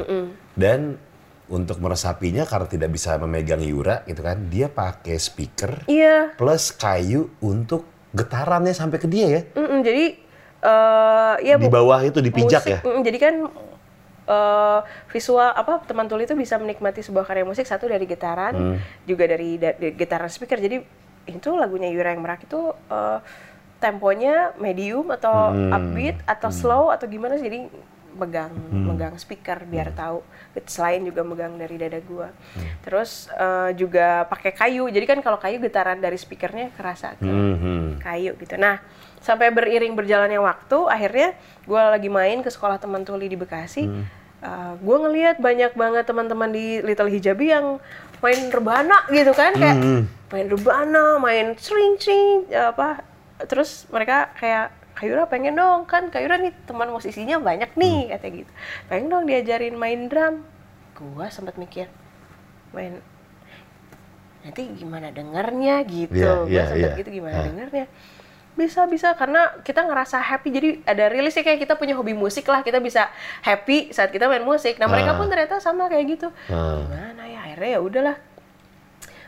Dan 0.52 0.98
untuk 1.48 1.78
meresapinya 1.78 2.42
karena 2.44 2.66
tidak 2.66 2.90
bisa 2.90 3.14
memegang 3.16 3.62
Yura 3.62 4.02
gitu 4.04 4.24
kan, 4.24 4.48
dia 4.48 4.68
pakai 4.68 5.16
speaker 5.16 5.86
Iya. 5.86 6.34
plus 6.34 6.72
kayu 6.72 7.30
untuk 7.38 7.86
getarannya 8.10 8.72
sampai 8.72 8.98
ke 8.98 9.06
dia 9.06 9.28
ya. 9.30 9.42
Mm-mm, 9.54 9.80
jadi 9.82 10.06
eh 10.62 11.36
ya 11.44 11.56
Di 11.58 11.68
bawah 11.68 12.00
itu 12.00 12.20
dipijak 12.20 12.62
musik, 12.62 12.72
ya. 12.72 12.80
mm, 12.82 13.02
jadi 13.02 13.18
kan 13.20 13.36
eh, 14.24 14.80
visual 15.08 15.50
apa 15.52 15.82
teman 15.82 16.06
tuli 16.06 16.24
itu 16.24 16.34
bisa 16.34 16.56
menikmati 16.56 17.02
sebuah 17.02 17.26
karya 17.26 17.42
musik 17.42 17.66
satu 17.66 17.86
dari 17.86 18.06
gitaran, 18.06 18.54
Hmm. 18.54 18.78
juga 19.04 19.26
dari, 19.26 19.58
da- 19.58 19.74
dari 19.74 19.92
gitaran 19.92 20.30
speaker. 20.30 20.56
Jadi 20.56 20.78
itu 21.24 21.50
lagunya 21.52 21.90
Yura 21.90 22.14
yang 22.14 22.22
merak 22.22 22.46
itu 22.46 22.62
eh, 22.88 23.20
temponya 23.78 24.54
medium 24.56 25.10
atau 25.10 25.50
Hmm. 25.50 25.74
upbeat 25.74 26.22
atau 26.24 26.50
slow 26.50 26.84
atau 26.90 27.06
gimana 27.06 27.36
sih. 27.36 27.50
jadi 27.50 27.60
megang 28.12 28.52
megang 28.70 29.16
speaker 29.16 29.64
biar 29.64 29.90
Hmm. 29.90 29.98
tahu 29.98 30.18
selain 30.68 31.00
juga 31.00 31.24
megang 31.24 31.56
dari 31.56 31.80
dada 31.80 31.96
gua 32.04 32.28
terus 32.84 33.32
eh, 33.32 33.72
juga 33.74 34.28
pakai 34.28 34.52
kayu 34.52 34.86
jadi 34.86 35.08
kan 35.08 35.20
kalau 35.20 35.40
kayu 35.40 35.58
getaran 35.58 35.96
dari 35.96 36.20
speakernya 36.20 36.76
kerasa 36.76 37.16
ke 37.16 37.24
Mhm. 37.24 38.04
kayu 38.04 38.36
gitu. 38.36 38.60
Nah, 38.60 38.84
sampai 39.22 39.54
beriring 39.54 39.94
berjalannya 39.94 40.42
waktu, 40.42 40.78
akhirnya 40.90 41.38
gue 41.64 41.78
lagi 41.82 42.10
main 42.10 42.42
ke 42.42 42.50
sekolah 42.50 42.82
teman 42.82 43.06
tuli 43.06 43.30
di 43.30 43.38
Bekasi. 43.38 43.86
gue 44.82 44.98
ngelihat 44.98 45.38
banyak 45.38 45.78
banget 45.78 46.10
teman-teman 46.10 46.50
di 46.50 46.82
Little 46.82 47.06
Hijabi 47.06 47.54
yang 47.54 47.78
main 48.26 48.50
rebana 48.50 49.06
gitu 49.14 49.38
kan, 49.38 49.54
kayak 49.54 49.78
main 50.34 50.48
rebana, 50.50 51.22
main 51.22 51.54
sering-sering 51.54 52.50
apa. 52.50 53.06
Terus 53.46 53.86
mereka 53.90 54.34
kayak 54.38 54.74
Kayura 54.92 55.26
pengen 55.26 55.58
dong 55.58 55.90
kan 55.90 56.10
Kayura 56.10 56.38
nih 56.38 56.54
teman 56.68 56.90
musisinya 56.90 57.42
banyak 57.42 57.74
nih 57.74 58.14
katanya 58.14 58.34
gitu. 58.46 58.52
Pengen 58.86 59.08
dong 59.10 59.24
diajarin 59.26 59.74
main 59.74 60.10
drum. 60.10 60.46
Gue 60.94 61.26
sempat 61.30 61.58
mikir 61.58 61.90
main 62.74 62.98
nanti 64.42 64.74
gimana 64.74 65.14
dengernya 65.14 65.86
gitu 65.86 66.18
Iya, 66.18 66.34
gue 66.46 66.50
iya, 66.50 66.66
sempet 66.66 66.92
iya. 66.94 67.00
gitu 67.02 67.10
gimana 67.14 67.36
Ah. 67.38 67.46
dengernya 67.46 67.86
bisa 68.52 68.84
bisa 68.86 69.16
karena 69.16 69.56
kita 69.64 69.82
ngerasa 69.82 70.20
happy. 70.20 70.50
Jadi 70.52 70.70
ada 70.84 71.08
rilis 71.08 71.34
ya 71.34 71.42
kayak 71.42 71.60
kita 71.60 71.74
punya 71.76 71.96
hobi 71.96 72.12
musik 72.12 72.44
lah. 72.46 72.62
Kita 72.62 72.78
bisa 72.78 73.08
happy 73.42 73.90
saat 73.90 74.12
kita 74.12 74.28
main 74.28 74.44
musik. 74.44 74.76
Nah 74.76 74.86
mereka 74.86 75.16
Ah. 75.16 75.18
pun 75.18 75.28
ternyata 75.28 75.58
sama 75.58 75.88
kayak 75.88 76.06
gitu. 76.10 76.28
Ah. 76.48 76.84
gimana 76.84 77.24
ya? 77.26 77.40
Akhirnya 77.42 77.70
ya 77.70 77.80
udahlah. 77.80 78.16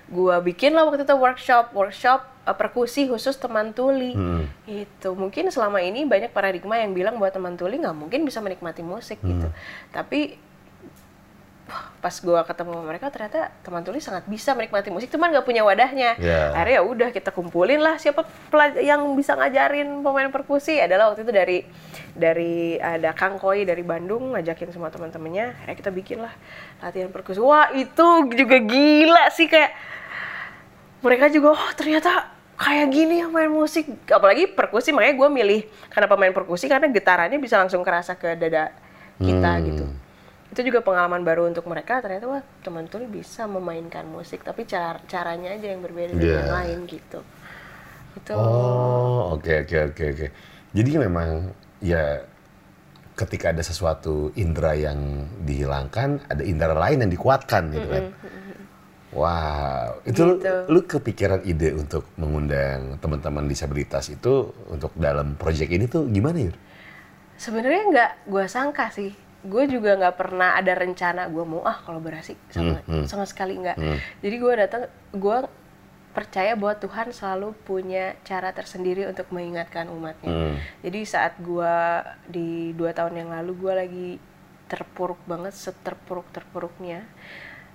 Gua 0.07 0.37
bikin 0.39 0.75
lah 0.75 0.85
waktu 0.85 1.07
itu 1.07 1.15
workshop. 1.15 1.71
Workshop 1.71 2.19
eh, 2.43 2.53
perkusi 2.53 3.07
khusus 3.07 3.39
teman 3.39 3.71
tuli. 3.71 4.11
Hmm. 4.13 4.45
itu 4.63 5.09
mungkin 5.15 5.47
selama 5.49 5.79
ini 5.79 6.03
banyak 6.03 6.29
paradigma 6.29 6.75
yang 6.75 6.91
bilang 6.91 7.15
buat 7.15 7.31
teman 7.31 7.55
tuli 7.55 7.79
nggak 7.79 7.95
mungkin 7.95 8.27
bisa 8.27 8.43
menikmati 8.43 8.83
musik 8.83 9.23
gitu. 9.23 9.47
Hmm. 9.47 9.55
tapi 9.89 10.35
wah, 10.35 10.51
pas 12.03 12.15
gua 12.19 12.43
ketemu 12.43 12.75
sama 12.75 12.83
mereka 12.83 13.07
ternyata 13.07 13.47
teman 13.63 13.79
tuli 13.79 14.03
sangat 14.03 14.27
bisa 14.27 14.51
menikmati 14.51 14.91
musik 14.91 15.07
cuman 15.07 15.31
nggak 15.31 15.47
punya 15.47 15.63
wadahnya. 15.63 16.19
Ya. 16.19 16.51
akhirnya 16.51 16.79
ya 16.79 16.83
udah 16.83 17.09
kita 17.15 17.31
kumpulin 17.31 17.79
lah 17.79 17.95
siapa 17.95 18.27
yang 18.83 19.07
bisa 19.15 19.39
ngajarin 19.39 20.03
pemain 20.03 20.27
perkusi. 20.27 20.77
Adalah 20.83 21.15
waktu 21.15 21.23
itu 21.23 21.31
dari 21.31 21.57
dari 22.11 22.75
ada 22.77 23.15
Kang 23.15 23.39
Koi 23.39 23.63
dari 23.63 23.81
Bandung 23.87 24.35
ngajakin 24.35 24.75
semua 24.75 24.91
teman-temannya. 24.91 25.63
Akhirnya 25.63 25.77
kita 25.79 25.91
bikin 25.95 26.17
lah 26.21 26.33
latihan 26.83 27.07
perkusi. 27.07 27.39
Wah 27.39 27.71
itu 27.71 28.07
juga 28.35 28.57
gila 28.59 29.31
sih 29.31 29.47
kayak 29.47 29.71
mereka 30.99 31.31
juga 31.31 31.55
oh 31.55 31.71
ternyata 31.75 32.31
kayak 32.59 32.87
gini 32.91 33.23
yang 33.23 33.31
main 33.31 33.47
musik. 33.47 33.87
Apalagi 34.11 34.51
perkusi 34.51 34.91
makanya 34.91 35.15
gue 35.15 35.29
milih 35.31 35.61
karena 35.87 36.07
pemain 36.11 36.33
perkusi 36.35 36.67
karena 36.67 36.91
getarannya 36.91 37.39
bisa 37.39 37.59
langsung 37.59 37.81
kerasa 37.81 38.19
ke 38.19 38.35
dada 38.35 38.75
kita 39.21 39.51
Hmm. 39.55 39.65
gitu 39.69 39.85
itu 40.53 40.69
juga 40.69 40.85
pengalaman 40.85 41.25
baru 41.25 41.49
untuk 41.49 41.65
mereka 41.65 41.97
ternyata 41.97 42.29
wah 42.29 42.43
teman 42.61 42.85
tuli 42.85 43.09
bisa 43.09 43.49
memainkan 43.49 44.05
musik 44.05 44.45
tapi 44.45 44.69
cara 44.69 45.01
caranya 45.09 45.49
aja 45.49 45.73
yang 45.73 45.81
berbeda 45.81 46.13
dari 46.13 46.29
Iya. 46.29 46.37
yang 46.39 46.53
lain 46.53 46.79
gitu 46.85 47.19
itu 48.13 48.31
Oh, 48.37 49.33
oke 49.33 49.65
oke 49.65 49.77
oke 49.89 50.03
oke. 50.13 50.27
Jadi 50.69 50.89
memang 50.95 51.49
ya 51.81 52.21
ketika 53.13 53.49
ada 53.49 53.61
sesuatu 53.61 54.29
indera 54.33 54.77
yang 54.77 55.25
dihilangkan, 55.41 56.21
ada 56.29 56.45
indera 56.45 56.77
lain 56.77 57.01
yang 57.01 57.11
dikuatkan 57.11 57.73
gitu 57.73 57.87
kan. 57.89 58.05
Wow, 59.13 60.01
itu 60.05 60.21
lu, 60.25 60.33
Gitu. 60.37 60.53
lu 60.73 60.79
kepikiran 60.83 61.41
ide 61.41 61.69
untuk 61.73 62.09
mengundang 62.17 62.97
teman-teman 62.97 63.45
disabilitas 63.45 64.09
itu 64.09 64.49
untuk 64.65 64.89
dalam 64.93 65.37
proyek 65.37 65.69
ini 65.69 65.85
tuh 65.85 66.09
gimana 66.09 66.49
ya? 66.49 66.53
sebenarnya 67.33 67.81
nggak 67.89 68.11
gue 68.29 68.45
sangka 68.45 68.89
sih 68.89 69.09
gue 69.43 69.63
juga 69.69 69.95
nggak 69.95 70.15
pernah 70.15 70.55
ada 70.55 70.71
rencana 70.73 71.27
gue 71.27 71.43
mau 71.43 71.61
ah 71.61 71.77
kolaborasi 71.77 72.33
sama 72.47 72.79
Hmm, 72.79 73.03
hmm. 73.03 73.05
sama 73.05 73.23
sekali 73.23 73.55
nggak 73.55 73.75
Hmm. 73.75 73.99
jadi 74.19 74.35
gue 74.37 74.53
datang 74.57 74.83
gue 75.11 75.37
percaya 76.09 76.53
bahwa 76.53 76.75
Tuhan 76.75 77.09
selalu 77.09 77.51
punya 77.59 78.13
cara 78.21 78.49
tersendiri 78.49 79.03
untuk 79.03 79.27
mengingatkan 79.29 79.87
umatnya 79.87 80.29
Hmm. 80.29 80.55
jadi 80.79 80.99
saat 81.03 81.33
gue 81.37 81.75
di 82.25 82.49
dua 82.71 82.91
tahun 82.91 83.17
yang 83.17 83.29
lalu 83.31 83.51
gue 83.57 83.73
lagi 83.75 84.09
terpuruk 84.65 85.19
banget 85.23 85.51
seterpuruk 85.51 86.25
terpuruknya 86.31 87.03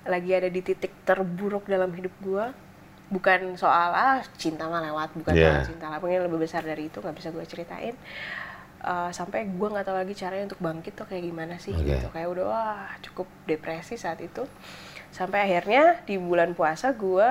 lagi 0.04 0.30
ada 0.32 0.48
di 0.48 0.60
titik 0.60 0.90
terburuk 1.02 1.66
dalam 1.66 1.92
hidup 1.92 2.14
gue 2.18 2.44
bukan 3.08 3.56
soal 3.56 3.90
ah 3.90 4.18
cinta 4.34 4.64
mah 4.64 4.80
lewat 4.80 5.12
bukan 5.14 5.32
Yeah. 5.32 5.60
soal 5.60 5.68
cinta 5.68 5.86
lah 5.86 5.98
mungkin 5.98 6.24
lebih 6.24 6.40
besar 6.40 6.60
dari 6.60 6.88
itu 6.88 6.98
nggak 6.98 7.12
bisa 7.14 7.28
gue 7.28 7.44
ceritain 7.44 7.96
Eh, 8.88 9.10
sampai 9.12 9.44
gue 9.44 9.68
nggak 9.68 9.84
tahu 9.84 10.00
lagi 10.00 10.16
caranya 10.16 10.48
untuk 10.48 10.64
bangkit 10.64 10.96
tuh 10.96 11.04
kayak 11.04 11.20
gimana 11.22 11.60
sih 11.60 11.76
Oke. 11.76 11.92
gitu 11.92 12.08
kayak 12.08 12.24
udah 12.24 12.44
wah 12.48 12.88
cukup 13.02 13.28
depresi 13.44 13.94
saat 13.94 14.16
itu 14.18 14.48
sampai 15.10 15.44
akhirnya 15.44 16.00
di 16.02 16.16
bulan 16.16 16.56
puasa 16.56 16.96
gue 16.96 17.28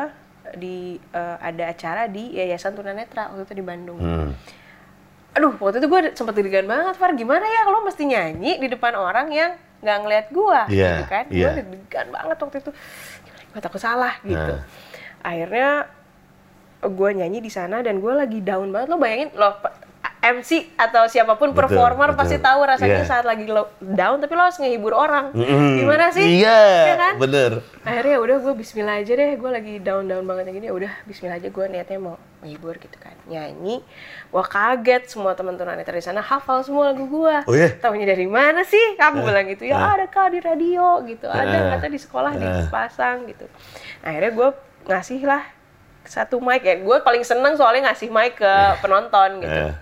di 0.53 0.77
eh, 1.01 1.37
ada 1.39 1.63
acara 1.67 2.05
di 2.05 2.37
Yayasan 2.37 2.71
Tunanetra 2.71 3.33
waktu 3.33 3.41
itu 3.43 3.55
di 3.57 3.65
Bandung 3.65 3.97
Hmm. 3.97 4.37
aduh 5.33 5.57
waktu 5.57 5.81
itu 5.81 5.87
gue 5.87 6.01
sempet 6.13 6.33
deg-degan 6.35 6.65
banget 6.65 6.93
Far 6.93 7.11
gimana 7.11 7.41
ya 7.43 7.65
lo 7.65 7.81
mesti 7.81 8.05
nyanyi 8.05 8.57
di 8.57 8.67
depan 8.67 8.93
orang 8.93 9.33
yang 9.33 9.51
nggak 9.81 9.97
ngeliat 9.99 10.27
gue 10.29 10.59
Iya, 10.69 10.89
gitu 10.93 11.03
kan 11.09 11.25
iya. 11.33 11.41
gue 11.41 11.51
deg-degan 11.57 12.07
banget 12.13 12.37
waktu 12.37 12.57
itu 12.59 12.71
gue 13.49 13.61
takut 13.61 13.81
salah 13.81 14.13
gitu 14.21 14.53
Nah. 14.53 14.61
akhirnya 15.21 15.89
gue 16.79 17.09
nyanyi 17.11 17.41
di 17.41 17.49
sana 17.49 17.81
dan 17.81 17.97
gue 17.97 18.13
lagi 18.13 18.39
down 18.39 18.69
banget 18.69 18.87
lo 18.87 18.97
bayangin 18.97 19.33
lo 19.33 19.57
MC 20.29 20.49
atau 20.75 21.05
siapa 21.05 21.33
pun 21.33 21.49
Betul, 21.49 21.59
performer 21.63 22.09
betul. 22.09 22.19
pasti 22.19 22.37
tahu 22.37 22.59
rasanya 22.61 22.99
Iya. 22.99 23.07
saat 23.07 23.23
lagi 23.23 23.45
lo 23.45 23.71
down 23.77 24.17
tapi 24.17 24.33
lo 24.33 24.43
harus 24.43 24.57
ngehibur 24.57 24.91
orang 24.91 25.31
Mm-mm. 25.31 25.79
gimana 25.79 26.09
sih 26.09 26.25
Iya, 26.37 26.59
Iya 26.83 26.95
kan? 26.95 27.13
bener. 27.17 27.51
akhirnya 27.81 28.17
udah 28.17 28.37
gue 28.37 28.53
Bismillah 28.53 28.95
aja 28.97 29.13
deh 29.13 29.31
gue 29.33 29.49
lagi 29.49 29.73
down 29.77 30.05
down 30.05 30.23
banget 30.23 30.43
kayak 30.45 30.57
gini 30.57 30.67
udah 30.69 30.91
Bismillah 31.03 31.37
aja 31.37 31.47
gue 31.47 31.65
niatnya 31.65 31.97
mau 31.97 32.15
menghibur 32.37 32.75
gitu 32.75 32.97
kan 32.97 33.15
nyanyi 33.25 33.81
wah 34.29 34.43
kaget 34.43 35.07
semua 35.07 35.33
teman-teman 35.33 35.75
di 35.77 35.99
sana 35.99 36.19
hafal 36.19 36.61
semua 36.61 36.91
lagu 36.91 37.03
gue 37.03 37.35
Oh 37.43 37.53
iya? 37.53 37.73
tahunya 37.73 38.05
dari 38.05 38.25
mana 38.25 38.61
sih 38.61 38.93
kamu 38.93 39.21
bilang 39.21 39.47
gitu 39.47 39.63
ya 39.63 39.95
ada 39.95 40.05
kak 40.05 40.29
di 40.29 40.39
radio 40.39 41.01
gitu 41.03 41.25
Eh. 41.25 41.33
ada 41.33 41.73
kata 41.73 41.87
di 41.87 41.97
sekolah 41.97 42.31
Eh. 42.31 42.39
dipasang 42.39 43.25
gitu 43.25 43.47
akhirnya 44.01 44.31
gue 44.31 44.49
ngasih 44.85 45.21
lah 45.23 45.43
satu 46.03 46.39
mic 46.39 46.61
ya 46.61 46.77
gue 46.77 46.97
paling 47.01 47.19
seneng 47.21 47.53
soalnya 47.53 47.89
ngasih 47.89 48.07
mic 48.07 48.35
ke 48.35 48.53
penonton 48.79 49.41
gitu 49.41 49.63
Eh. 49.65 49.73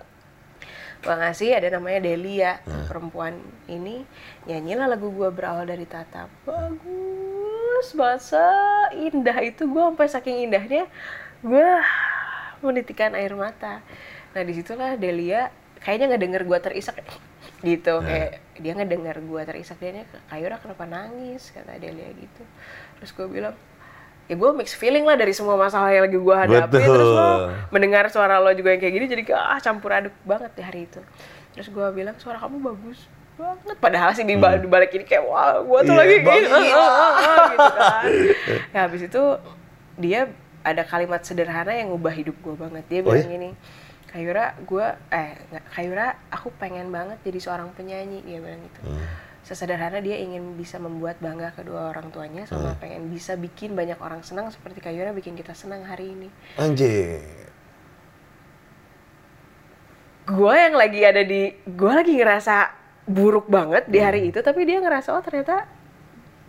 Gue 1.05 1.13
ngasih 1.13 1.53
ada 1.53 1.69
namanya 1.77 2.01
Delia 2.01 2.57
Hmm. 2.65 2.89
perempuan 2.89 3.37
ini. 3.69 4.01
Nyanyilah 4.49 4.89
lagu 4.89 5.13
gue 5.13 5.29
berawal 5.29 5.69
dari 5.69 5.85
tatap. 5.85 6.33
Bagus 6.49 7.93
banget 7.93 8.33
seindah 8.33 9.37
itu. 9.45 9.69
Gue 9.69 9.85
sampai 9.85 10.09
saking 10.09 10.49
indahnya 10.49 10.89
gue 11.45 11.69
menitikan 12.65 13.13
air 13.13 13.37
mata. 13.37 13.85
Nah 14.33 14.41
di 14.41 14.53
situlah 14.57 14.97
Delia 14.97 15.53
kayaknya 15.85 16.17
nggak 16.17 16.23
denger 16.25 16.41
gue 16.49 16.57
terisak 16.65 16.97
gitu. 17.61 18.01
Hmm. 18.01 18.09
kayak 18.09 18.31
dia 18.57 18.71
nggak 18.73 18.89
denger 18.89 19.17
gue 19.21 19.41
terisak 19.45 19.77
dia 19.77 20.01
nya 20.01 20.03
Kayura 20.25 20.57
kenapa 20.57 20.89
nangis 20.89 21.53
kata 21.53 21.77
Delia 21.77 22.09
gitu. 22.17 22.41
Terus 22.97 23.11
gue 23.13 23.27
bilang 23.29 23.53
ya 24.25 24.35
gue 24.35 24.49
mix 24.51 24.73
feeling 24.73 25.01
lah 25.01 25.13
dari 25.13 25.31
semua 25.31 25.53
masalah 25.55 25.89
yang 25.89 26.03
lagi 26.03 26.17
gue 26.17 26.35
hadapi 26.35 26.65
Betul. 26.71 26.91
terus 26.91 27.09
lo 27.11 27.29
mendengar 27.69 28.03
suara 28.07 28.37
lo 28.37 28.49
juga 28.51 28.69
yang 28.69 28.79
kayak 28.79 28.93
gini 28.93 29.05
jadi 29.07 29.23
kayak 29.23 29.43
ah 29.47 29.59
campur 29.59 29.91
aduk 29.91 30.15
banget 30.21 30.49
di 30.51 30.61
hari 30.61 30.81
itu 30.83 30.97
terus 31.51 31.67
gue 31.67 31.87
bilang 31.91 32.15
suara 32.15 32.37
kamu 32.37 32.57
bagus 32.59 33.05
banget 33.35 33.75
padahal 33.77 34.11
sih 34.11 34.23
di, 34.23 34.33
ba- 34.33 34.55
di 34.55 34.65
balik 34.65 34.89
ini 34.91 35.03
kayak 35.03 35.23
wah 35.23 35.59
gue 35.59 35.79
tuh 35.81 35.91
Hmm. 35.91 36.01
Iya, 36.01 36.01
lagi 36.01 36.15
gini 36.17 36.47
ah, 36.47 36.79
ah, 36.79 36.87
ah, 36.87 37.11
ah, 37.21 37.45
gitu 37.47 37.71
kan 37.71 38.03
ya 38.71 38.79
habis 38.81 39.01
itu 39.03 39.23
dia 39.95 40.19
ada 40.61 40.81
kalimat 40.81 41.21
sederhana 41.21 41.71
yang 41.71 41.89
ngubah 41.89 42.11
hidup 42.11 42.33
gue 42.35 42.55
banget 42.55 42.83
dia 42.87 42.99
Oh, 42.99 43.11
bilang 43.11 43.21
iya? 43.21 43.31
gini 43.31 43.49
Kayura 44.07 44.45
gue 44.57 44.85
eh 45.11 45.35
Kayura 45.69 46.15
aku 46.29 46.47
pengen 46.55 46.87
banget 46.87 47.19
jadi 47.21 47.37
seorang 47.37 47.69
penyanyi 47.71 48.23
dia 48.23 48.39
bilang 48.39 48.63
gitu 48.63 48.79
Hmm. 48.87 49.05
Sesederhana 49.45 50.01
dia 50.01 50.17
ingin 50.17 50.57
bisa 50.57 50.81
membuat 50.81 51.21
bangga 51.21 51.53
kedua 51.53 51.93
orang 51.93 52.09
tuanya 52.09 52.49
sama 52.49 52.73
Hmm. 52.73 52.81
pengen 52.81 53.13
bisa 53.13 53.37
bikin 53.37 53.77
banyak 53.77 54.01
orang 54.01 54.25
senang 54.25 54.49
seperti 54.49 54.81
Kayura 54.81 55.13
bikin 55.13 55.37
kita 55.37 55.53
senang 55.53 55.85
hari 55.85 56.17
ini. 56.17 56.27
Anjir. 56.57 57.21
gue 60.25 60.53
yang 60.57 60.73
lagi 60.73 61.05
ada 61.05 61.21
di 61.21 61.53
gue 61.53 61.91
lagi 61.93 62.17
ngerasa 62.17 62.73
buruk 63.05 63.45
banget 63.45 63.85
di 63.85 64.01
hari 64.01 64.33
itu 64.33 64.41
tapi 64.41 64.65
dia 64.65 64.81
ngerasa 64.81 65.13
oh 65.13 65.21
ternyata 65.21 65.69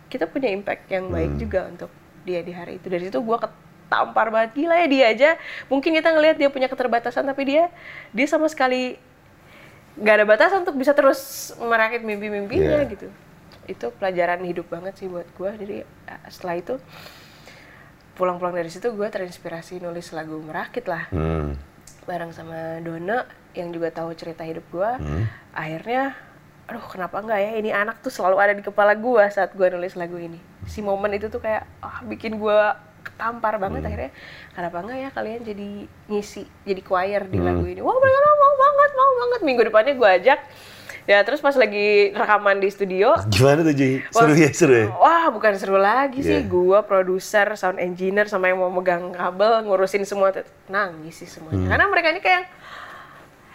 kita 0.09 0.25
punya 0.25 0.49
impact 0.49 0.89
yang 0.89 1.13
baik 1.13 1.37
juga 1.37 1.69
untuk 1.69 1.91
dia 2.25 2.41
di 2.41 2.51
hari 2.55 2.81
itu. 2.81 2.87
Dari 2.89 3.07
situ 3.11 3.19
gue 3.21 3.37
ketampar 3.37 4.33
banget. 4.33 4.51
Gila 4.55 4.75
ya 4.81 4.87
dia 4.87 5.05
aja. 5.13 5.29
Mungkin 5.69 5.93
kita 5.95 6.09
ngelihat 6.11 6.35
dia 6.39 6.49
punya 6.49 6.67
keterbatasan 6.67 7.27
tapi 7.27 7.43
dia 7.47 7.69
dia 8.11 8.27
sama 8.27 8.47
sekali 8.49 8.97
nggak 9.97 10.13
ada 10.13 10.25
batasan 10.25 10.61
untuk 10.61 10.75
bisa 10.75 10.93
terus 10.93 11.19
merakit 11.57 12.01
mimpi-mimpinya 12.01 12.81
Iya. 12.81 12.89
gitu. 12.89 13.07
Itu 13.65 13.85
pelajaran 13.91 14.41
hidup 14.41 14.67
banget 14.67 14.95
sih 14.95 15.07
buat 15.07 15.25
gue 15.27 15.49
jadi 15.57 15.75
eh, 15.83 16.21
setelah 16.27 16.55
itu 16.55 16.75
pulang-pulang 18.13 18.53
dari 18.53 18.67
situ 18.67 18.89
gue 18.89 19.07
terinspirasi 19.07 19.77
nulis 19.77 20.09
lagu 20.11 20.37
merakit 20.39 20.85
lah. 20.85 21.09
Hmm. 21.09 21.57
bareng 22.03 22.31
sama 22.31 22.79
Dona 22.79 23.27
yang 23.51 23.67
juga 23.69 23.91
tahu 23.91 24.15
cerita 24.15 24.39
hidup 24.41 24.63
gue 24.71 24.89
akhirnya 25.51 26.15
aduh 26.63 26.83
kenapa 26.83 27.19
enggak 27.19 27.35
ya? 27.37 27.51
Ini 27.59 27.69
anak 27.73 27.99
tuh 27.99 28.07
selalu 28.07 28.39
ada 28.39 28.51
di 28.51 28.63
kepala 28.63 28.95
gue 28.95 29.23
saat 29.27 29.51
gue 29.51 29.67
nulis 29.67 29.91
lagu 29.93 30.15
ini. 30.15 30.39
Si 30.63 30.79
momen 30.79 31.11
itu 31.11 31.27
tuh 31.27 31.39
kayak 31.39 31.67
ah 31.79 31.99
bikin 32.03 32.39
gue 32.39 32.57
ketampar 33.17 33.57
banget 33.57 33.81
akhirnya 33.81 34.11
kenapa 34.53 34.77
enggak 34.85 34.97
ya 35.01 35.09
kalian 35.09 35.41
jadi 35.41 35.69
ngisi 36.05 36.45
jadi 36.61 36.81
choir 36.85 37.25
di 37.25 37.41
lagu 37.41 37.65
ini 37.65 37.81
wah 37.81 37.97
mereka 37.97 38.17
mau 38.37 38.53
banget 38.55 38.91
mau 38.93 39.11
banget 39.17 39.41
minggu 39.41 39.61
depannya 39.65 39.93
gue 39.97 40.09
ajak 40.21 40.39
ya 41.07 41.23
terus 41.23 41.39
pas 41.39 41.55
lagi 41.55 42.13
rekaman 42.13 42.61
di 42.61 42.69
studio 42.69 43.15
Gimana 43.31 43.63
tuh 43.63 43.73
Ji? 43.73 44.03
Seru 44.11 44.33
ya, 44.35 44.49
seru 44.51 44.75
ya? 44.75 44.87
Wah, 44.91 45.31
bukan 45.31 45.55
seru 45.55 45.79
lagi 45.79 46.19
sih. 46.19 46.43
Iya. 46.43 46.51
Gua 46.51 46.83
produser, 46.83 47.47
sound 47.55 47.79
engineer 47.79 48.27
sama 48.27 48.51
yang 48.51 48.59
mau 48.59 48.67
megang 48.67 49.15
kabel, 49.15 49.63
ngurusin 49.63 50.03
semua 50.03 50.35
nangis 50.67 51.15
sih 51.15 51.29
semuanya. 51.31 51.63
Hmm. 51.63 51.69
Karena 51.71 51.85
mereka 51.87 52.07
ini 52.11 52.19
kayak 52.19 52.43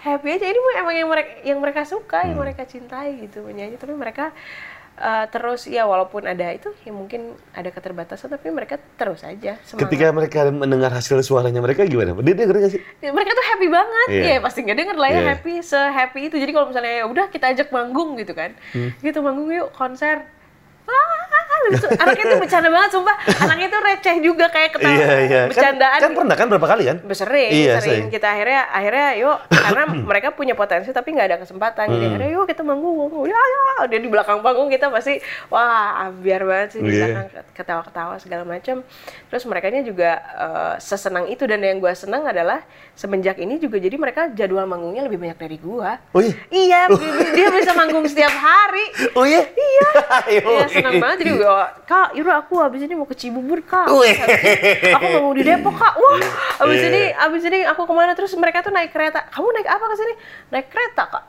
happy 0.00 0.28
aja. 0.32 0.46
Ini 0.48 0.58
emang 0.80 0.94
yang 0.96 1.08
mereka 1.12 1.30
yang 1.44 1.58
mereka 1.60 1.82
suka, 1.84 2.24
yang 2.24 2.40
Hmm. 2.40 2.48
mereka 2.48 2.64
cintai 2.64 3.20
gitu 3.20 3.44
menyanyi. 3.44 3.76
Tapi 3.76 3.92
mereka 3.92 4.32
uh, 5.02 5.26
terus 5.26 5.66
ya 5.66 5.82
walaupun 5.82 6.22
ada 6.24 6.48
itu 6.48 6.70
ya 6.80 6.94
mungkin 6.94 7.34
ada 7.50 7.68
keterbatasan 7.68 8.30
tapi 8.30 8.48
mereka 8.48 8.78
terus 8.94 9.20
aja 9.22 9.58
semangat. 9.60 9.82
Ketika 9.82 10.06
mereka 10.08 10.38
mendengar 10.48 10.94
hasil 10.94 11.18
suaranya 11.20 11.58
mereka 11.58 11.82
gimana? 11.84 12.14
Dia 12.16 12.34
denger 12.34 12.56
gak 12.56 12.72
sih? 12.72 12.82
Ya, 13.02 13.10
mereka 13.10 13.34
tuh 13.34 13.46
happy 13.50 13.68
banget 13.68 14.08
Iya. 14.08 14.22
ya 14.24 14.38
pasti 14.38 14.58
nggak 14.62 14.78
denger 14.78 14.96
lah 14.96 15.08
ya 15.08 15.14
Iya. 15.14 15.28
happy 15.34 15.54
se 15.60 15.76
happy 15.76 16.20
itu 16.30 16.36
jadi 16.38 16.50
kalau 16.50 16.66
misalnya 16.70 16.92
ya 16.94 17.04
udah 17.04 17.26
kita 17.28 17.46
ajak 17.50 17.68
manggung 17.68 18.14
gitu 18.14 18.32
kan 18.32 18.54
Hmm. 18.70 18.94
gitu 19.02 19.18
manggung 19.20 19.50
yuk 19.50 19.74
konser 19.74 20.22
lucu. 21.62 21.86
anaknya 21.94 22.24
tuh 22.26 22.38
bercanda 22.42 22.68
banget 22.68 22.90
sumpah 22.90 23.16
anaknya 23.38 23.68
tuh 23.70 23.80
receh 23.80 24.16
juga 24.18 24.46
kayak 24.50 24.70
ketawa 24.74 24.92
Iya, 24.92 25.10
iya. 25.22 25.40
Kan, 25.42 25.48
bercandaan 25.54 25.98
kan 26.02 26.10
pernah 26.12 26.34
kan 26.34 26.46
berapa 26.50 26.66
kali 26.66 26.82
kan? 26.84 26.96
sering, 27.12 27.50
Iya, 27.54 27.72
sering 27.78 28.02
sering. 28.02 28.04
kita 28.10 28.26
akhirnya 28.28 28.60
akhirnya 28.66 29.06
yuk 29.14 29.36
karena 29.46 29.82
mereka 30.10 30.28
punya 30.34 30.54
potensi 30.58 30.90
tapi 30.90 31.14
nggak 31.14 31.28
ada 31.30 31.38
kesempatan 31.38 31.86
jadi 31.86 32.00
Hmm. 32.02 32.10
akhirnya 32.10 32.30
yuk 32.34 32.44
kita 32.50 32.62
manggung 32.66 32.94
manggung 32.98 33.24
ya 33.30 33.38
ya 33.38 33.62
dia 33.86 34.00
di 34.02 34.10
belakang 34.10 34.42
panggung 34.42 34.68
kita 34.68 34.90
pasti 34.90 35.22
wah 35.48 36.10
biar 36.10 36.42
banget 36.42 36.68
sih 36.74 36.80
di 36.82 36.90
Iya. 36.90 36.98
belakang 37.06 37.26
ketawa-ketawa 37.54 38.14
segala 38.18 38.42
macam 38.42 38.76
terus 39.30 39.44
mereka 39.46 39.70
juga 39.82 40.10
eh, 40.18 40.74
sesenang 40.78 41.30
itu 41.30 41.46
dan 41.46 41.62
yang 41.62 41.78
gue 41.78 41.92
senang 41.94 42.26
adalah 42.26 42.66
semenjak 42.92 43.38
ini 43.38 43.56
juga 43.56 43.78
jadi 43.78 43.94
mereka 43.94 44.28
jadwal 44.34 44.66
manggungnya 44.66 45.06
lebih 45.06 45.16
banyak 45.16 45.38
dari 45.38 45.56
gua 45.56 45.96
Oh 46.12 46.20
iya? 46.20 46.34
iya 46.50 46.80
dia 47.32 47.48
bisa 47.48 47.72
manggung 47.72 48.04
setiap 48.04 48.32
hari 48.32 48.86
Oh 49.14 49.24
iya? 49.24 49.46
Iya. 49.48 49.88
Iya 50.32 50.42
senang 50.82 50.98
banget 50.98 51.16
jadi 51.20 51.30
gue 51.32 51.46
kak 51.84 52.08
Yura 52.12 52.34
aku 52.36 52.54
habis 52.58 52.80
ini 52.80 52.92
mau 52.92 53.06
ke 53.06 53.14
Cibubur 53.14 53.62
kak. 53.62 53.86
Aku 53.86 55.06
mau 55.16 55.30
di 55.30 55.42
Depok 55.42 55.72
kak. 55.72 55.94
Wah 55.94 56.18
habis 56.58 56.78
Iya. 56.78 56.88
ini 56.88 57.02
habis 57.12 57.42
ini 57.42 57.58
aku 57.62 57.82
ke 57.82 57.92
mana? 57.92 58.12
Terus 58.12 58.34
mereka 58.34 58.60
tuh 58.60 58.70
naik 58.70 58.90
kereta. 58.90 59.24
Kamu 59.28 59.48
naik 59.48 59.66
apa 59.66 59.84
ke 59.84 59.96
sini? 59.96 60.14
Naik 60.50 60.66
kereta 60.68 61.02
kak. 61.06 61.24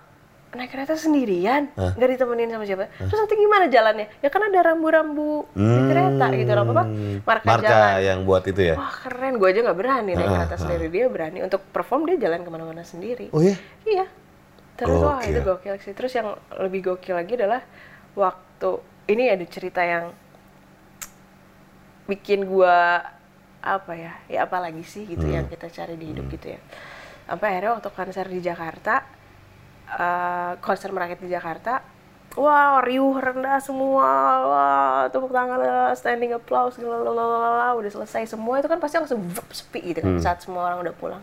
Naik 0.54 0.70
kereta 0.70 0.94
sendirian. 0.94 1.70
Nggak 1.74 2.10
ditemenin 2.12 2.46
sama 2.48 2.62
siapa. 2.64 2.86
Terus 2.92 3.16
nanti 3.16 3.34
gimana 3.36 3.66
jalannya? 3.68 4.06
Ya 4.20 4.30
kan 4.30 4.42
ada 4.44 4.60
rambu-rambu 4.64 5.50
di 5.52 5.66
kereta 5.88 6.26
gitu 6.32 6.52
apa 6.52 6.72
apa? 6.72 6.84
Marka, 7.20 7.46
Marka 7.48 7.66
jalan. 7.68 7.94
yang 8.04 8.20
buat 8.24 8.44
itu 8.44 8.62
ya? 8.64 8.76
wah 8.76 8.94
keren. 8.96 9.34
Gue 9.36 9.50
aja 9.50 9.60
nggak 9.62 9.78
berani 9.78 10.12
naik 10.14 10.30
kereta 10.30 10.56
sendiri. 10.60 10.86
Dia 10.88 11.06
berani 11.08 11.40
untuk 11.42 11.62
perform 11.68 12.06
dia 12.06 12.18
jalan 12.20 12.42
ke 12.42 12.50
mana-mana 12.50 12.82
sendiri. 12.82 13.30
Oh 13.30 13.42
iya? 13.42 13.58
Iya. 13.84 14.06
Terus 14.74 14.98
wah 15.00 15.18
Gokil. 15.18 15.30
itu 15.30 15.40
gokil 15.44 15.74
sih. 15.80 15.94
Terus 15.94 16.12
yang 16.12 16.28
lebih 16.56 16.80
gokil 16.84 17.14
lagi 17.14 17.34
adalah 17.36 17.62
waktu 18.14 18.72
ini 19.08 19.24
ada 19.30 19.46
cerita 19.48 19.82
yang 19.84 20.12
bikin 22.08 22.44
gua 22.48 23.04
apa 23.64 23.94
ya? 23.96 24.14
Ya 24.28 24.40
apa 24.46 24.60
lagi 24.60 24.84
sih 24.84 25.08
gitu 25.08 25.24
yang 25.24 25.48
kita 25.48 25.72
cari 25.72 25.96
di 25.96 26.12
hidup 26.12 26.28
gitu 26.32 26.56
ya. 26.56 26.60
Sampai 27.24 27.56
akhirnya 27.56 27.80
waktu 27.80 27.90
konser 27.96 28.26
di 28.28 28.40
Jakarta 28.44 29.04
eh, 29.88 30.52
konser 30.60 30.92
merakit 30.92 31.24
di 31.24 31.32
Jakarta 31.32 31.94
Wah, 32.34 32.82
riuh 32.82 33.14
rendah 33.22 33.62
semua, 33.62 34.10
wah, 34.50 35.06
tepuk 35.06 35.30
tangan, 35.30 35.54
lah, 35.54 35.94
standing 35.94 36.34
applause, 36.34 36.82
lalalala, 36.82 37.78
udah 37.78 37.92
selesai 37.94 38.34
semua 38.34 38.58
itu 38.58 38.66
kan 38.66 38.82
pasti 38.82 38.98
langsung 38.98 39.22
vup, 39.22 39.46
sepi 39.54 39.94
gitu 39.94 40.02
kan 40.02 40.18
saat 40.18 40.42
semua 40.42 40.66
orang 40.66 40.82
udah 40.82 40.96
pulang 40.98 41.22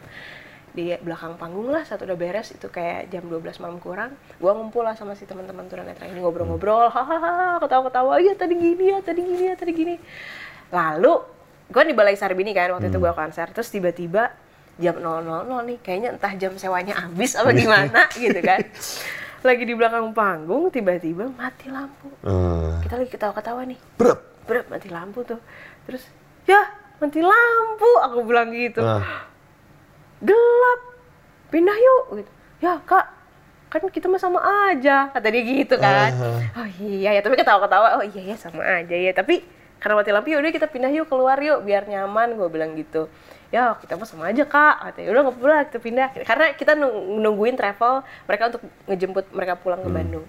di 0.70 0.94
belakang 1.02 1.34
panggung 1.34 1.74
lah 1.74 1.82
saat 1.82 1.98
udah 2.06 2.14
beres 2.14 2.54
itu 2.54 2.70
kayak 2.70 3.10
jam 3.10 3.26
12 3.26 3.58
malam 3.58 3.82
kurang 3.82 4.14
gua 4.38 4.54
ngumpul 4.54 4.86
lah 4.86 4.94
sama 4.94 5.18
si 5.18 5.26
teman-teman 5.26 5.66
tunanetra 5.66 6.06
ini 6.06 6.22
ngobrol-ngobrol 6.22 6.86
hahaha 6.94 7.58
ketawa-ketawa 7.58 8.22
iya 8.22 8.38
tadi 8.38 8.54
gini 8.54 8.94
ya 8.94 8.98
tadi 9.02 9.20
gini 9.26 9.44
ya 9.50 9.54
tadi 9.58 9.72
gini. 9.74 9.94
Lalu 10.70 11.14
gua 11.70 11.82
di 11.82 11.94
balai 11.94 12.14
Sarbini 12.14 12.54
kan 12.54 12.70
waktu 12.70 12.86
itu 12.86 12.98
gua 13.02 13.18
konser 13.18 13.50
terus 13.50 13.66
tiba-tiba 13.70 14.30
jam 14.78 14.96
000 14.96 15.44
nih 15.44 15.78
kayaknya 15.82 16.08
entah 16.14 16.32
jam 16.38 16.54
sewanya 16.54 16.94
habis 17.02 17.34
apa 17.34 17.50
gimana 17.50 18.06
gitu 18.14 18.38
kan. 18.38 18.62
Lagi 19.40 19.64
di 19.64 19.74
belakang 19.74 20.12
panggung 20.12 20.68
tiba-tiba 20.68 21.32
mati 21.34 21.72
lampu. 21.72 22.12
Eh, 22.22 22.84
kita 22.84 22.94
lagi 23.00 23.10
ketawa-ketawa 23.10 23.64
nih. 23.66 23.78
Brep. 23.98 24.20
berat 24.48 24.66
mati 24.66 24.90
lampu 24.90 25.22
tuh. 25.22 25.38
Terus 25.86 26.02
ya 26.42 26.58
mati 26.98 27.22
lampu 27.22 27.90
aku 28.02 28.18
bilang 28.26 28.50
gitu. 28.50 28.82
Ah. 28.82 29.29
Gelap. 30.20 30.80
Pindah 31.50 31.74
yuk 31.74 32.22
gitu. 32.22 32.30
Ya 32.60 32.78
kak. 32.84 33.06
Kan 33.70 33.86
kita 33.86 34.10
mah 34.10 34.18
sama 34.18 34.42
aja 34.68 35.10
kata 35.10 35.30
dia 35.30 35.42
gitu 35.42 35.78
kan. 35.78 36.10
Oh 36.58 36.68
iya 36.82 37.18
ya 37.18 37.20
tapi 37.22 37.38
ketawa-ketawa. 37.38 37.98
Oh 37.98 38.04
iya 38.04 38.34
ya 38.34 38.36
sama 38.36 38.62
aja 38.62 38.94
ya. 38.94 39.10
Tapi 39.14 39.42
karena 39.80 39.96
mati 39.96 40.10
lampu 40.12 40.28
ya 40.28 40.38
udah 40.42 40.52
kita 40.52 40.68
pindah 40.68 40.90
yuk 40.92 41.08
keluar 41.08 41.40
yuk 41.40 41.64
biar 41.64 41.88
nyaman 41.88 42.36
gue 42.36 42.48
bilang 42.50 42.76
gitu. 42.76 43.08
Ya 43.50 43.74
kita 43.78 43.98
mah 43.98 44.06
sama 44.06 44.30
aja 44.30 44.46
kak 44.46 44.90
katanya. 44.90 45.08
Udah 45.10 45.22
nggak 45.26 45.42
lah, 45.42 45.62
kita 45.66 45.78
pindah. 45.82 46.08
Karena 46.22 46.46
kita 46.54 46.72
nung- 46.78 47.18
nungguin 47.18 47.58
travel 47.58 48.02
mereka 48.26 48.42
untuk 48.54 48.62
ngejemput 48.86 49.26
mereka 49.34 49.54
pulang 49.58 49.80
ke 49.82 49.90
Bandung. 49.90 50.26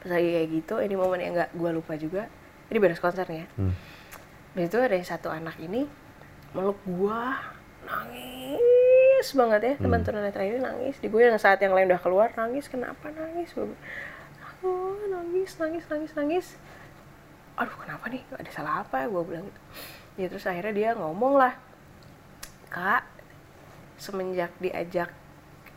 Pas 0.00 0.16
lagi 0.16 0.30
kayak 0.32 0.48
gitu 0.50 0.74
ini 0.80 0.94
momen 0.96 1.20
yang 1.20 1.32
nggak 1.36 1.50
gue 1.54 1.70
lupa 1.70 1.92
juga. 1.94 2.26
Ini 2.70 2.78
beres 2.78 2.98
konsernya. 2.98 3.44
Dan 4.54 4.62
itu 4.66 4.78
ada 4.78 4.96
satu 5.02 5.30
anak 5.30 5.54
ini 5.60 5.86
meluk 6.50 6.78
gua 6.82 7.38
nangis 7.90 9.28
banget 9.34 9.60
ya. 9.60 9.74
Teman 9.82 10.00
tunanetra 10.06 10.46
ini 10.46 10.62
nangis. 10.62 10.96
Di 11.02 11.10
gue 11.10 11.22
yang 11.26 11.36
saat 11.36 11.58
yang 11.58 11.74
lain 11.74 11.90
udah 11.90 12.00
keluar 12.00 12.30
nangis. 12.38 12.70
Kenapa 12.70 13.10
nangis? 13.10 13.50
Gue 13.52 13.66
nangis 15.10 15.58
nangis 15.58 15.84
nangis 15.90 16.12
nangis. 16.14 16.46
Aduh 17.58 17.76
kenapa 17.76 18.06
nih? 18.08 18.22
Ada 18.38 18.50
salah 18.54 18.74
apa 18.86 19.04
ya? 19.04 19.06
Gue 19.10 19.22
bilang 19.26 19.44
gitu. 19.50 19.60
Ya 20.22 20.26
terus 20.30 20.46
akhirnya 20.46 20.74
dia 20.74 20.90
ngomong 20.94 21.34
lah 21.36 21.54
kak 22.70 23.02
semenjak 23.98 24.54
diajak 24.62 25.10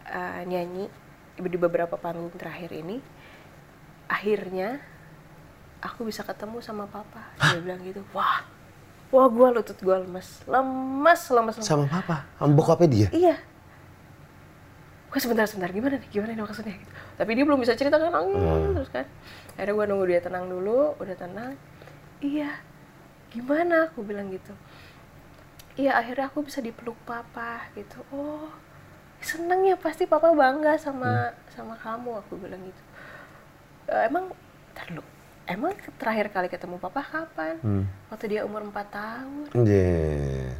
eh, 0.07 0.41
nyanyi 0.45 0.85
di 1.33 1.57
beberapa 1.57 1.97
panggung 1.97 2.29
terakhir 2.37 2.69
ini 2.69 3.01
akhirnya 4.05 4.77
aku 5.81 6.05
bisa 6.05 6.21
ketemu 6.21 6.61
sama 6.61 6.85
papa. 6.87 7.33
Dia 7.41 7.59
bilang 7.59 7.81
gitu. 7.83 8.05
Wah 8.13 8.52
wah 9.13 9.29
gue 9.29 9.47
lutut 9.53 9.77
gue 9.77 9.95
lemes. 9.95 10.41
Lemes 10.49 11.21
lemes 11.29 11.55
lemes. 11.61 11.67
Sama 11.69 11.85
papa? 11.85 12.25
Sama 12.41 12.51
bokapnya 12.57 12.89
dia? 12.89 13.07
iya. 13.13 13.35
Gue 15.13 15.21
sebentar 15.21 15.45
sebentar. 15.45 15.69
Gimana 15.69 16.01
nih? 16.01 16.09
Gimana 16.09 16.33
nih 16.33 16.41
maksudnya? 16.41 16.73
Gitu 16.73 16.93
tapi 17.13 17.37
dia 17.37 17.45
belum 17.45 17.61
bisa 17.61 17.77
cerita 17.77 18.01
kan? 18.01 18.09
Nangis 18.09 18.73
terus 18.73 18.89
kan? 18.89 19.05
Akhirnya 19.53 19.73
gue 19.77 19.85
nunggu 19.85 20.05
dia 20.09 20.19
tenang 20.25 20.49
dulu. 20.49 20.97
Udah 20.97 21.13
tenang. 21.13 21.53
Iya. 22.17 22.49
Gimana? 23.29 23.93
Aku 23.93 24.01
bilang 24.01 24.33
gitu. 24.33 24.57
Iya 25.77 25.97
akhirnya 25.97 26.29
aku 26.33 26.41
bisa 26.45 26.61
dipeluk 26.61 26.97
papa 27.05 27.69
gitu. 27.77 28.01
Oh 28.09 28.49
seneng 29.21 29.69
ya. 29.69 29.77
Pasti 29.77 30.09
papa 30.09 30.33
bangga 30.33 30.73
sama 30.81 31.29
sama 31.53 31.77
kamu 31.77 32.17
aku 32.25 32.33
bilang 32.41 32.61
gitu. 32.65 32.81
"E, 33.89 33.93
emang 34.09 34.33
ntar 34.73 34.89
dulu, 34.89 35.05
emang 35.45 35.75
terakhir 35.99 36.31
kali 36.31 36.47
ketemu 36.47 36.79
papa 36.79 37.03
kapan 37.03 37.55
waktu 38.07 38.25
dia 38.31 38.41
umur 38.47 38.63
4 38.63 38.73
tahun 38.87 39.45
Iya. 39.53 40.55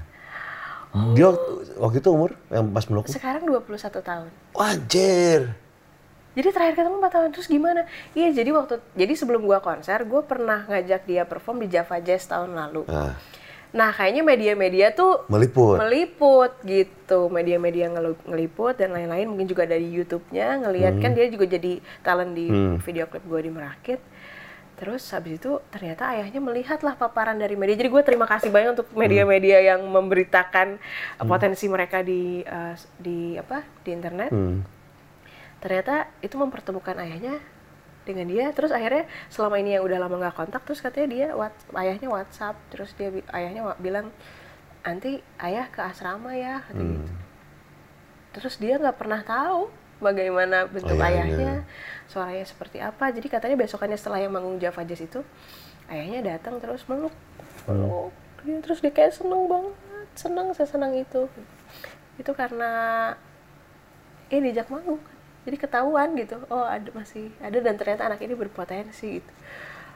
Dia 1.18 1.26
waktu, 1.34 1.52
waktu 1.82 1.98
itu 2.06 2.10
umur 2.14 2.32
yang 2.54 2.70
pas 2.70 2.86
meluk? 2.86 3.10
sekarang 3.10 3.50
21 3.50 3.66
tahun 4.04 4.30
Anjir. 4.54 5.58
Jadi 6.34 6.50
terakhir 6.50 6.74
ketemu 6.78 6.98
4 7.02 7.14
tahun 7.14 7.30
terus 7.34 7.48
gimana? 7.50 7.86
Iya 8.14 8.34
jadi 8.34 8.50
waktu 8.54 8.82
jadi 8.94 9.14
sebelum 9.14 9.46
gua 9.46 9.62
konser 9.62 10.02
gua 10.06 10.22
pernah 10.26 10.66
ngajak 10.66 11.06
dia 11.06 11.24
perform 11.26 11.66
di 11.66 11.68
Java 11.70 11.98
Jazz 12.02 12.26
tahun 12.30 12.54
lalu. 12.54 12.86
Nah, 12.90 13.18
Nah 13.74 13.90
kayaknya 13.90 14.22
media-media 14.22 14.94
tuh 14.94 15.26
meliput. 15.34 15.82
meliput 15.82 16.54
gitu, 16.62 17.26
media-media 17.34 17.90
ngeliput 18.30 18.78
dan 18.78 18.94
lain-lain 18.94 19.26
mungkin 19.26 19.50
juga 19.50 19.66
dari 19.66 19.90
YouTube-nya 19.90 20.62
ngelihat 20.62 21.02
kan 21.02 21.18
dia 21.18 21.26
juga 21.26 21.50
jadi 21.50 21.82
talent 22.06 22.38
di 22.38 22.54
video 22.86 23.10
klip 23.10 23.26
gua 23.26 23.42
di 23.42 23.50
Merakit. 23.50 23.98
Terus 24.74 25.06
habis 25.14 25.38
itu 25.38 25.62
ternyata 25.70 26.10
ayahnya 26.18 26.42
melihatlah 26.42 26.98
paparan 26.98 27.38
dari 27.38 27.54
media. 27.54 27.78
Jadi 27.78 27.90
gue 27.94 28.04
terima 28.04 28.26
kasih 28.26 28.50
banyak 28.50 28.74
untuk 28.76 28.90
media-media 28.98 29.62
yang 29.74 29.82
memberitakan 29.86 30.82
uh, 31.22 31.26
potensi 31.30 31.70
mereka 31.70 32.02
di 32.02 32.42
uh, 32.44 32.74
di 32.98 33.38
apa 33.38 33.62
di 33.86 33.90
internet. 33.94 34.32
Hmm. 34.34 34.66
ternyata 35.64 36.12
itu 36.20 36.36
mempertemukan 36.36 36.92
ayahnya 37.00 37.40
dengan 38.04 38.28
dia. 38.28 38.52
Terus 38.52 38.76
akhirnya 38.76 39.08
selama 39.32 39.64
ini 39.64 39.80
yang 39.80 39.88
udah 39.88 39.96
lama 39.96 40.16
nggak 40.20 40.36
kontak 40.36 40.62
terus 40.68 40.84
katanya 40.84 41.08
dia 41.08 41.28
what, 41.32 41.56
ayahnya 41.80 42.12
WhatsApp. 42.12 42.60
Terus 42.68 42.92
dia 43.00 43.16
ayahnya 43.32 43.72
bilang 43.80 44.12
nanti 44.84 45.24
ayah 45.40 45.72
ke 45.72 45.80
asrama 45.80 46.36
ya 46.36 46.68
kata 46.68 46.76
Hmm. 46.76 47.00
gitu. 47.00 47.12
Terus 48.36 48.56
dia 48.60 48.76
nggak 48.76 48.98
pernah 49.00 49.24
tahu 49.24 49.72
bagaimana 50.04 50.68
bentuk 50.68 51.00
Ayahnya. 51.00 51.24
ayahnya 51.24 51.54
suaranya 52.12 52.46
seperti 52.46 52.84
apa. 52.84 53.10
Jadi 53.10 53.28
katanya 53.32 53.56
besokannya 53.58 53.96
setelah 53.96 54.20
yang 54.20 54.36
manggung 54.36 54.60
Java 54.60 54.84
Jazz 54.84 55.02
itu 55.08 55.24
ayahnya 55.88 56.36
datang 56.36 56.60
terus 56.60 56.84
meluk. 56.92 57.16
Meluk 57.66 58.12
dia 58.44 58.60
terus 58.60 58.84
dia 58.84 58.92
kayak 58.92 59.16
seneng 59.16 59.48
banget. 59.48 59.74
Seneng 60.14 60.52
saya 60.52 60.68
senang 60.68 60.92
itu. 60.94 61.32
Itu 62.20 62.36
karena 62.36 62.72
eh 64.28 64.40
diajak 64.44 64.68
manggung 64.68 65.00
jadi 65.48 65.58
ketahuan 65.60 66.16
gitu. 66.20 66.38
Oh 66.52 66.68
ada 66.68 66.92
masih 66.92 67.32
ada 67.40 67.58
dan 67.64 67.80
ternyata 67.80 68.06
anak 68.12 68.20
ini 68.20 68.36
berpotensi 68.36 69.24
gitu. 69.24 69.34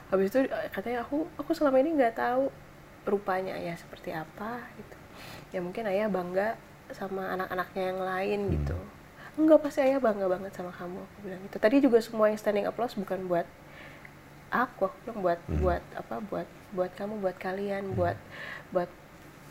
Habis 0.07 0.31
itu 0.31 0.47
eh, 0.47 0.71
katanya 0.71 1.03
aku 1.03 1.27
aku 1.35 1.51
selama 1.51 1.84
ini 1.84 1.99
nggak 1.99 2.15
tahu 2.15 2.47
rupanya 3.07 3.59
ayah 3.59 3.75
seperti 3.75 4.15
apa 4.15 4.63
gitu. 4.79 4.97
Ya 5.51 5.59
mungkin 5.59 5.88
ayah 5.88 6.07
bangga 6.07 6.55
sama 6.95 7.35
anak-anaknya 7.35 7.84
yang 7.84 7.99
lain 7.99 8.39
gitu 8.55 8.77
enggak 9.38 9.59
pasti 9.61 9.85
ayah 9.85 10.01
bangga 10.01 10.26
banget 10.26 10.51
sama 10.57 10.73
kamu 10.73 10.97
aku 10.97 11.18
bilang 11.22 11.41
gitu. 11.45 11.57
Tadi 11.61 11.76
juga 11.80 12.01
semua 12.01 12.27
yang 12.27 12.39
standing 12.41 12.65
applause 12.65 12.97
bukan 12.97 13.30
buat 13.30 13.45
aku 14.49 14.89
aku 14.89 14.95
bilang 15.05 15.19
buat 15.22 15.39
buat 15.59 15.84
apa 15.93 16.15
buat 16.26 16.47
buat 16.72 16.91
kamu 16.95 17.19
buat 17.22 17.38
kalian 17.38 17.93
buat 17.93 18.18
buat 18.72 18.89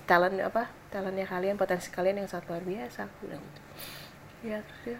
talent 0.08 0.40
apa 0.40 0.72
talentnya 0.88 1.28
kalian 1.28 1.60
potensi 1.60 1.92
kalian 1.92 2.24
yang 2.24 2.28
sangat 2.28 2.48
luar 2.50 2.62
biasa 2.66 3.06
aku 3.06 3.14
bilang 3.30 3.40
gitu. 3.40 3.60
Ya 4.52 4.58
terus 4.66 4.80
dia 4.84 4.98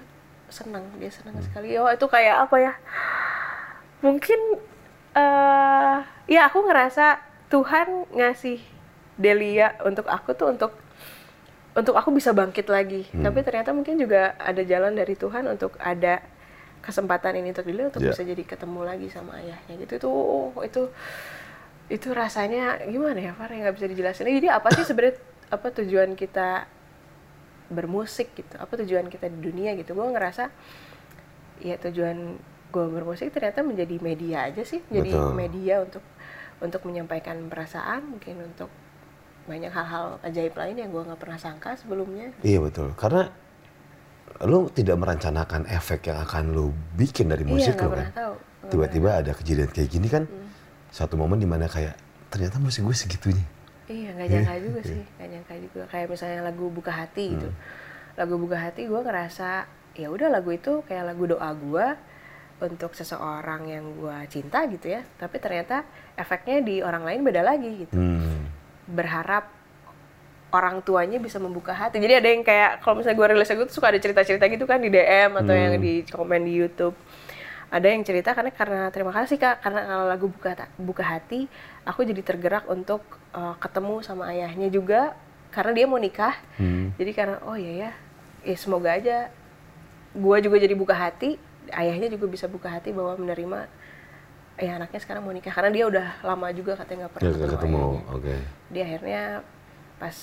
senang 0.49 0.85
dia 1.03 1.11
senang 1.11 1.37
sekali. 1.43 1.75
Oh 1.77 1.91
itu 1.91 2.07
kayak 2.07 2.47
apa 2.47 2.57
ya? 2.63 2.73
Mungkin 4.07 4.41
eh 5.17 5.99
ya 6.31 6.41
aku 6.47 6.63
ngerasa 6.63 7.19
Tuhan 7.51 8.11
ngasih 8.15 8.61
Delia 9.17 9.75
untuk 9.83 10.07
aku 10.13 10.37
tuh 10.37 10.53
untuk 10.53 10.77
untuk 11.77 11.93
aku 11.93 12.09
bisa 12.11 12.33
bangkit 12.33 12.67
lagi. 12.67 13.05
Tapi 13.13 13.45
ternyata 13.45 13.77
mungkin 13.77 14.01
juga 14.01 14.33
ada 14.41 14.65
jalan 14.65 14.97
dari 14.97 15.13
Tuhan 15.13 15.45
untuk 15.45 15.77
ada 15.77 16.25
kesempatan 16.81 17.37
ini 17.37 17.53
untuk 17.53 17.67
Delia 17.69 17.91
untuk 17.93 18.01
Ya. 18.01 18.15
bisa 18.17 18.23
jadi 18.25 18.43
ketemu 18.43 18.81
lagi 18.87 19.13
sama 19.13 19.37
ayahnya 19.37 19.75
gitu. 19.85 19.93
Itu 20.01 20.11
itu 20.65 20.83
itu 21.87 22.09
rasanya 22.11 22.83
gimana 22.89 23.21
ya 23.21 23.33
Far 23.37 23.53
nggak 23.53 23.77
bisa 23.77 23.87
dijelasin? 23.87 24.27
Jadi 24.27 24.49
apa 24.49 24.73
sih 24.73 24.89
sebenarnya 24.89 25.21
apa 25.53 25.69
tujuan 25.83 26.17
kita 26.17 26.65
bermusik 27.69 28.33
gitu? 28.39 28.55
Apa 28.57 28.79
tujuan 28.81 29.11
kita 29.11 29.29
di 29.29 29.39
dunia 29.43 29.77
gitu? 29.77 29.93
Gue 29.93 30.07
ngerasa 30.09 30.49
ya 31.61 31.77
tujuan 31.77 32.39
gue 32.73 32.87
bermusik 32.91 33.31
ternyata 33.37 33.61
menjadi 33.61 33.97
media 34.01 34.49
aja 34.49 34.63
sih. 34.65 34.81
Jadi 34.89 35.13
Betul. 35.13 35.33
media 35.37 35.85
untuk 35.85 36.05
untuk 36.57 36.81
menyampaikan 36.89 37.37
perasaan 37.53 38.17
mungkin 38.17 38.41
untuk 38.49 38.71
banyak 39.47 39.71
hal-hal 39.71 40.19
ajaib 40.27 40.55
lain 40.59 40.77
yang 40.77 40.91
gue 40.91 41.03
nggak 41.07 41.21
pernah 41.23 41.39
sangka 41.39 41.79
sebelumnya 41.79 42.35
Iya 42.43 42.59
betul. 42.61 42.93
Karena 42.99 43.31
lu 44.45 44.69
tidak 44.69 45.01
merencanakan 45.01 45.71
efek 45.73 46.13
yang 46.13 46.21
akan 46.21 46.53
lu 46.53 46.75
bikin 46.99 47.33
dari 47.33 47.47
musik 47.47 47.73
iya 47.73 47.79
nggak 47.79 47.87
lu 47.89 47.95
pernah 47.95 48.11
kan. 48.11 48.21
tahu 48.21 48.35
Tiba-tiba 48.67 49.11
ada 49.23 49.33
kejadian 49.33 49.71
kayak 49.71 49.91
gini 49.91 50.09
kan. 50.11 50.25
Hmm. 50.27 50.51
Satu 50.91 51.15
momen 51.15 51.39
di 51.39 51.47
mana 51.47 51.71
kayak 51.71 51.95
ternyata 52.29 52.59
musik 52.59 52.83
gue 52.83 52.97
segitunya. 52.97 53.47
Iya, 53.87 54.19
nggak 54.19 54.29
nyangka 54.35 54.55
juga 54.59 54.81
sih, 54.83 55.03
nggak 55.19 55.29
nyangka 55.31 55.55
juga. 55.63 55.83
Kayak 55.87 56.07
misalnya 56.11 56.41
lagu 56.43 56.65
Buka 56.75 56.91
Hati 56.91 57.25
gitu. 57.39 57.49
Lagu 58.19 58.35
Buka 58.35 58.59
Hati 58.59 58.83
gue 58.91 59.01
ngerasa 59.01 59.51
ya 59.95 60.09
udah 60.11 60.29
lagu 60.29 60.51
itu 60.51 60.83
kayak 60.91 61.15
lagu 61.15 61.25
doa 61.31 61.51
gue 61.55 61.87
untuk 62.57 62.93
seseorang 62.99 63.71
yang 63.71 63.85
gue 63.95 64.17
cinta 64.27 64.67
gitu 64.67 64.91
ya. 64.91 65.07
Tapi 65.15 65.37
ternyata 65.39 65.87
efeknya 66.19 66.59
di 66.67 66.83
orang 66.83 67.07
lain 67.07 67.21
beda 67.23 67.47
lagi 67.47 67.87
gitu. 67.87 67.95
Hmm. 67.95 68.56
Berharap 68.87 69.51
orang 70.55 70.81
tuanya 70.81 71.19
bisa 71.19 71.37
membuka 71.43 71.75
hati. 71.75 71.99
Jadi 71.99 72.15
ada 72.23 72.29
yang 72.31 72.43
kayak 72.47 72.81
kalau 72.81 73.03
misalnya 73.03 73.19
gue 73.19 73.27
rilis 73.35 73.51
lagu 73.51 73.63
tuh 73.67 73.75
suka 73.77 73.91
ada 73.93 74.01
cerita-cerita 74.01 74.45
gitu 74.47 74.65
kan 74.65 74.79
di 74.79 74.89
DM 74.89 75.37
atau 75.37 75.53
yang 75.53 75.77
di 75.77 76.07
komen 76.07 76.47
di 76.47 76.53
YouTube. 76.55 76.95
Ada 77.67 77.91
yang 77.91 78.07
cerita 78.07 78.31
karena 78.31 78.55
karena 78.55 78.81
terima 78.95 79.11
kasih 79.11 79.43
kak 79.43 79.59
karena 79.59 79.81
kalau 79.83 80.07
lagu 80.07 80.27
buka 80.31 80.71
buka 80.79 81.03
hati 81.03 81.51
aku 81.83 82.07
jadi 82.07 82.23
tergerak 82.23 82.63
untuk 82.71 83.03
uh, 83.35 83.59
ketemu 83.59 84.07
sama 84.07 84.31
ayahnya 84.31 84.71
juga 84.71 85.19
karena 85.51 85.73
dia 85.75 85.87
mau 85.91 85.99
nikah. 85.99 86.39
Hmm. 86.63 86.95
Jadi 86.95 87.11
karena 87.11 87.43
oh 87.43 87.59
iya 87.59 87.73
ya, 87.73 87.91
ya 88.47 88.57
semoga 88.57 88.95
aja 88.95 89.35
gua 90.17 90.41
juga 90.41 90.57
jadi 90.57 90.73
buka 90.79 90.95
hati, 90.97 91.37
ayahnya 91.75 92.09
juga 92.09 92.31
bisa 92.31 92.47
buka 92.47 92.71
hati 92.71 92.95
bahwa 92.95 93.19
menerima 93.19 93.69
ya 94.57 94.73
anaknya 94.75 94.99
sekarang 94.99 95.21
mau 95.21 95.31
nikah 95.31 95.53
karena 95.53 95.71
dia 95.71 95.85
udah 95.85 96.07
lama 96.23 96.49
juga 96.51 96.73
katanya 96.75 97.05
nggak 97.05 97.13
pernah 97.13 97.29
Ya, 97.29 97.49
ketemu. 97.51 97.77
ayahnya 97.79 98.13
Oke. 98.13 98.35
dia 98.69 98.83
akhirnya 98.85 99.23
pas 99.97 100.17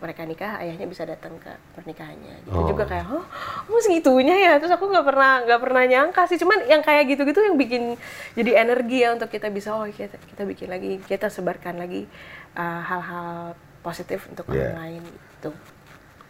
mereka 0.00 0.24
nikah 0.24 0.52
ayahnya 0.56 0.86
bisa 0.86 1.04
datang 1.04 1.36
ke 1.36 1.48
pernikahannya 1.74 2.34
gitu 2.42 2.56
Oh. 2.56 2.64
juga 2.66 2.84
kayak 2.84 3.04
oh 3.06 3.24
oh 3.66 3.80
segitunya 3.80 4.32
ya 4.38 4.52
terus 4.56 4.72
aku 4.72 4.84
nggak 4.86 5.04
pernah 5.04 5.44
nggak 5.44 5.60
pernah 5.60 5.82
nyangka 5.84 6.22
sih 6.24 6.36
cuman 6.36 6.64
yang 6.64 6.80
kayak 6.80 7.04
gitu-gitu 7.06 7.40
yang 7.42 7.56
bikin 7.56 8.00
jadi 8.32 8.64
energi 8.64 9.00
ya 9.00 9.12
untuk 9.12 9.28
kita 9.28 9.48
bisa 9.48 9.72
oh 9.72 9.84
kita, 9.84 10.16
kita 10.16 10.42
bikin 10.42 10.68
lagi 10.68 11.00
kita 11.02 11.28
sebarkan 11.28 11.76
lagi 11.76 12.08
uh, 12.54 12.80
hal-hal 12.82 13.52
positif 13.80 14.24
untuk 14.26 14.48
Yeah. 14.48 14.72
orang 14.72 14.76
lain 14.78 15.02
gitu 15.04 15.50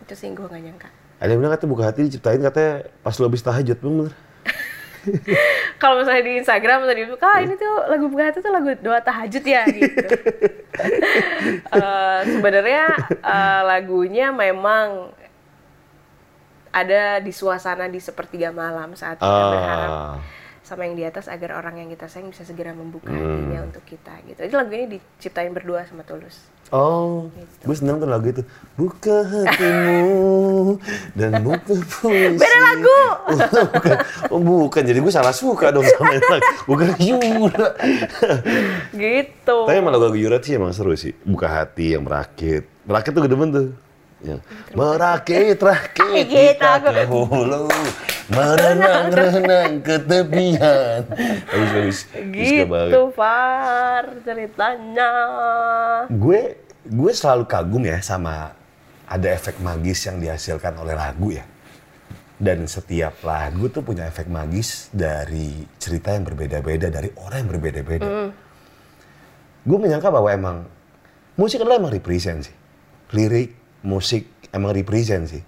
itu 0.00 0.14
sih 0.16 0.30
gue 0.30 0.42
nggak 0.44 0.62
nyangka 0.64 0.88
Ada 1.18 1.30
yang 1.30 1.40
bilang 1.40 1.52
katanya 1.52 1.70
buka 1.70 1.84
hati 1.84 2.00
diciptain 2.06 2.40
katanya 2.40 2.72
pas 3.02 3.12
lu 3.12 3.26
habis 3.26 3.44
tahajud, 3.44 3.76
bener? 3.76 4.10
kalau 5.80 6.00
misalnya 6.00 6.22
di 6.22 6.32
Instagram 6.38 6.84
atau 6.84 6.94
di 6.94 7.02
YouTube, 7.04 7.20
kak 7.20 7.36
ini 7.42 7.54
tuh 7.56 7.74
lagu 7.88 8.04
buka 8.08 8.22
hati 8.28 8.38
tuh 8.40 8.52
lagu 8.52 8.68
doa 8.78 9.00
tahajud 9.00 9.44
ya 9.44 9.62
gitu. 9.68 9.98
Eh, 11.50 12.20
Sebenarnya 12.30 12.94
eh, 13.10 13.60
lagunya 13.66 14.30
memang 14.32 15.12
ada 16.70 17.18
di 17.18 17.32
suasana 17.34 17.90
di 17.90 17.98
sepertiga 17.98 18.54
malam 18.54 18.94
saat 18.94 19.18
kita 19.18 19.26
berharap 19.50 19.90
Ah. 19.90 20.14
Sama 20.70 20.86
yang 20.86 20.94
di 20.94 21.02
atas 21.02 21.26
agar 21.26 21.58
orang 21.58 21.74
yang 21.76 21.90
kita 21.90 22.06
sayang 22.06 22.30
bisa 22.30 22.46
segera 22.46 22.70
membuka 22.70 23.10
Hmm. 23.10 23.18
hatinya 23.18 23.66
untuk 23.66 23.82
kita 23.82 24.14
gitu. 24.24 24.38
Jadi 24.38 24.54
lagu 24.54 24.70
ini 24.70 24.86
diciptain 24.88 25.50
berdua 25.50 25.82
sama 25.82 26.00
Tulus. 26.00 26.46
Oh, 26.70 27.26
Gitu. 27.34 27.66
gue 27.66 27.74
seneng 27.74 27.98
tuh 27.98 28.06
lagu 28.06 28.30
itu. 28.30 28.46
Buka 28.78 29.26
hatimu 29.26 30.78
dan 31.18 31.42
buka 31.42 31.74
puisi. 31.74 32.38
Beda 32.38 32.58
lagu. 32.62 32.98
Oh, 33.26 33.38
bukan. 33.66 33.96
Oh, 34.30 34.38
bukan. 34.40 34.82
Jadi 34.84 34.98
gue 35.00 35.10
salah 35.10 35.34
suka 35.34 35.74
dong 35.74 35.82
sama 35.82 36.14
yang 36.14 36.22
lagu. 36.24 36.46
Bukan 36.64 36.88
Yura. 37.02 37.68
Gitu. 38.92 39.56
Tapi 39.66 39.76
emang 39.76 39.90
lagu-lagu 39.90 40.14
Yura 40.14 40.38
sih 40.38 40.54
emang 40.54 40.70
seru 40.70 40.94
sih. 40.94 41.10
Buka 41.20 41.50
hati 41.50 41.98
yang 41.98 42.06
merakit. 42.06 42.70
Merakit 42.86 43.10
tuh 43.10 43.26
demen 43.26 43.50
tuh. 43.50 43.68
Yang 44.20 44.40
merakit, 44.76 45.56
rakit 45.56 46.28
Kita 46.28 46.76
kita 46.76 46.92
ke 46.92 47.08
hulu, 47.08 47.72
merenang-renang 48.28 49.80
ke 49.80 49.96
tepian. 50.04 51.08
Bagus 51.48 52.04
banget. 52.12 52.92
Gitu, 52.92 53.02
Far 53.16 54.04
ceritanya. 54.20 55.12
gue 56.12 56.60
gue 56.84 57.12
selalu 57.12 57.44
kagum 57.48 57.84
ya 57.84 57.96
sama 58.04 58.52
ada 59.08 59.28
efek 59.32 59.58
magis 59.64 60.04
yang 60.04 60.20
dihasilkan 60.20 60.76
oleh 60.76 60.92
lagu 60.92 61.32
ya. 61.32 61.44
Dan 62.40 62.64
setiap 62.64 63.20
lagu 63.20 63.68
tuh 63.68 63.84
punya 63.84 64.08
efek 64.08 64.24
magis 64.28 64.88
dari 64.92 65.60
cerita 65.76 66.12
yang 66.16 66.24
berbeda-beda 66.24 66.88
dari 66.88 67.12
orang 67.20 67.44
yang 67.44 67.50
berbeda-beda. 67.52 68.08
Gue 69.60 69.78
menyangka 69.80 70.08
bahwa 70.08 70.28
emang 70.32 70.56
musik 71.36 71.60
adalah 71.60 71.76
emang 71.76 71.92
represent 71.92 72.48
sih. 72.48 72.56
Lirik 73.12 73.59
musik 73.82 74.28
emang 74.50 74.72
represent 74.72 75.26
sih 75.28 75.42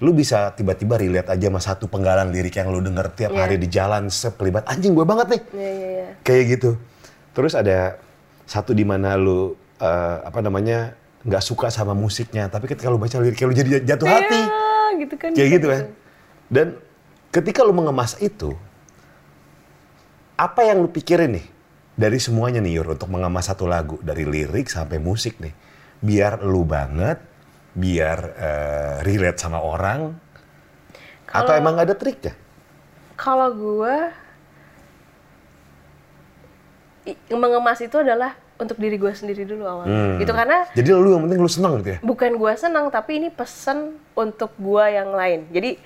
lu 0.00 0.16
bisa 0.16 0.56
tiba-tiba 0.56 0.96
relate 0.96 1.28
aja 1.28 1.46
sama 1.52 1.60
satu 1.60 1.84
penggalan 1.84 2.32
lirik 2.32 2.56
yang 2.56 2.72
lu 2.72 2.80
denger 2.80 3.12
tiap 3.12 3.32
Iya. 3.36 3.40
hari 3.44 3.56
di 3.60 3.68
jalan 3.68 4.08
sepelibat 4.08 4.64
anjing 4.64 4.96
gue 4.96 5.04
banget 5.04 5.28
nih 5.28 5.42
Iya, 5.52 5.70
iya, 5.70 5.88
iya. 5.92 6.08
kayak 6.24 6.44
gitu. 6.56 6.70
Terus 7.36 7.52
ada 7.52 8.00
satu 8.48 8.72
di 8.72 8.80
mana 8.82 9.20
lu 9.20 9.52
eh, 9.76 10.16
apa 10.24 10.40
namanya 10.40 10.96
nggak 11.20 11.44
suka 11.44 11.68
sama 11.68 11.92
musiknya, 11.92 12.48
tapi 12.48 12.64
ketika 12.64 12.88
lu 12.88 12.96
baca 12.96 13.20
liriknya 13.20 13.44
lu 13.44 13.52
jadi 13.54 13.70
jatuh 13.84 14.08
hati, 14.08 14.40
Iya, 14.40 15.04
gitu 15.04 15.14
kan. 15.20 15.30
kayak 15.36 15.50
gitu 15.60 15.66
kan. 15.68 15.84
Dan 16.48 16.66
ketika 17.28 17.60
lu 17.60 17.76
mengemas 17.76 18.16
itu, 18.24 18.56
apa 20.40 20.64
yang 20.64 20.80
lu 20.80 20.88
pikirin 20.88 21.36
nih 21.36 21.46
dari 21.92 22.16
semuanya 22.16 22.64
nih 22.64 22.80
Yur 22.80 22.96
untuk 22.96 23.12
mengemas 23.12 23.52
satu 23.52 23.68
lagu 23.68 24.00
dari 24.00 24.24
lirik 24.24 24.72
sampai 24.72 24.96
musik 24.96 25.36
nih, 25.38 25.52
biar 26.00 26.40
lu 26.40 26.64
banget, 26.64 27.20
biar 27.72 28.18
eh, 28.32 28.94
relate 29.02 29.38
sama 29.38 29.58
orang, 29.58 30.14
atau 31.26 31.46
Kalau- 31.46 31.56
emang 31.56 31.76
ada 31.76 31.92
triknya? 31.92 32.34
Kalau 33.14 33.48
gue 33.50 33.94
mengemas 37.30 37.80
itu 37.80 37.96
adalah 37.96 38.36
untuk 38.56 38.76
diri 38.76 38.94
gue 38.94 39.08
sendiri 39.10 39.42
dulu 39.42 39.64
awalnya 39.64 39.88
Hmm. 39.88 40.18
gitu 40.20 40.32
karena 40.32 40.68
Jadi 40.70 40.88
lu 40.90 41.10
yang 41.10 41.22
penting 41.24 41.40
lu 41.40 41.48
seneng 41.48 41.72
gitu 41.80 41.90
ya? 41.90 41.98
bukan 42.02 42.30
gue 42.34 42.52
senang 42.54 42.86
tapi 42.88 43.16
ini 43.16 43.28
pesan 43.28 43.78
untuk 44.12 44.52
gue 44.54 44.84
yang 44.86 45.10
lain 45.10 45.48
jadi 45.48 45.80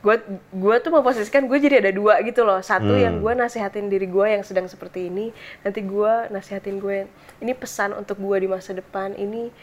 gue 0.00 0.14
gue 0.50 0.74
tuh 0.80 0.90
memposisikan 0.90 1.46
gue 1.46 1.54
jadi 1.56 1.78
ada 1.78 1.92
dua 1.92 2.18
gitu 2.20 2.42
loh 2.42 2.58
satu 2.58 2.90
Hmm. 2.90 2.98
yang 2.98 3.14
gue 3.16 3.32
nasihatin 3.32 3.86
diri 3.86 4.04
gue 4.06 4.26
yang 4.26 4.42
sedang 4.42 4.66
seperti 4.66 5.06
ini 5.06 5.30
nanti 5.60 5.80
gue 5.80 6.12
nasihatin 6.28 6.76
gue 6.76 7.06
ini 7.38 7.52
pesan 7.52 7.94
untuk 7.94 8.18
gue 8.18 8.36
di 8.36 8.48
masa 8.48 8.72
depan 8.72 9.14
ini 9.14 9.54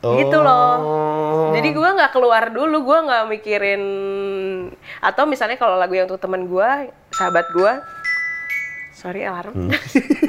gitu 0.00 0.36
loh 0.36 0.72
Oh. 0.80 1.52
jadi 1.52 1.68
gue 1.70 1.88
nggak 1.92 2.10
keluar 2.10 2.48
dulu 2.48 2.82
gue 2.82 2.98
nggak 3.02 3.24
mikirin 3.28 3.82
atau 4.98 5.24
misalnya 5.24 5.54
kalau 5.54 5.76
lagu 5.76 5.92
yang 5.92 6.06
untuk 6.06 6.18
teman 6.18 6.44
gue 6.44 6.68
sahabat 7.10 7.46
gue 7.50 7.72
sorry 8.92 9.22
alarm 9.22 9.52
Hmm. 9.52 9.70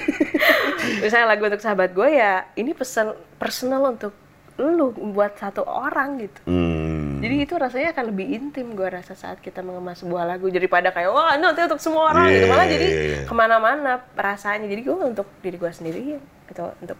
misalnya 1.04 1.28
lagu 1.28 1.44
untuk 1.44 1.60
sahabat 1.60 1.92
gue 1.92 2.10
ya 2.10 2.46
ini 2.54 2.72
pesan 2.72 3.12
personal 3.36 3.86
untuk 3.88 4.12
lu 4.58 4.90
buat 5.10 5.36
satu 5.36 5.64
orang 5.64 6.20
gitu 6.20 6.40
Hmm. 6.44 7.18
jadi 7.20 7.36
itu 7.40 7.54
rasanya 7.56 7.92
akan 7.92 8.06
lebih 8.08 8.28
intim 8.30 8.74
gue 8.74 8.88
rasa 8.88 9.14
saat 9.14 9.40
kita 9.40 9.62
mengemas 9.62 10.00
sebuah 10.00 10.28
lagu 10.28 10.50
daripada 10.50 10.90
kayak 10.90 11.10
wah 11.10 11.34
nanti 11.36 11.62
untuk 11.62 11.80
semua 11.80 12.12
orang 12.12 12.28
gitu 12.30 12.46
Iya, 12.46 12.52
malah 12.52 12.66
iya, 12.66 12.74
jadi 12.74 12.88
iya, 12.88 13.20
ke 13.24 13.34
mana-mana 13.34 13.92
perasaannya 14.12 14.68
jadi 14.68 14.82
gue 14.84 14.96
untuk 14.98 15.28
diri 15.40 15.56
gue 15.56 15.72
sendiri 15.72 16.02
atau 16.48 16.76
untuk 16.78 16.98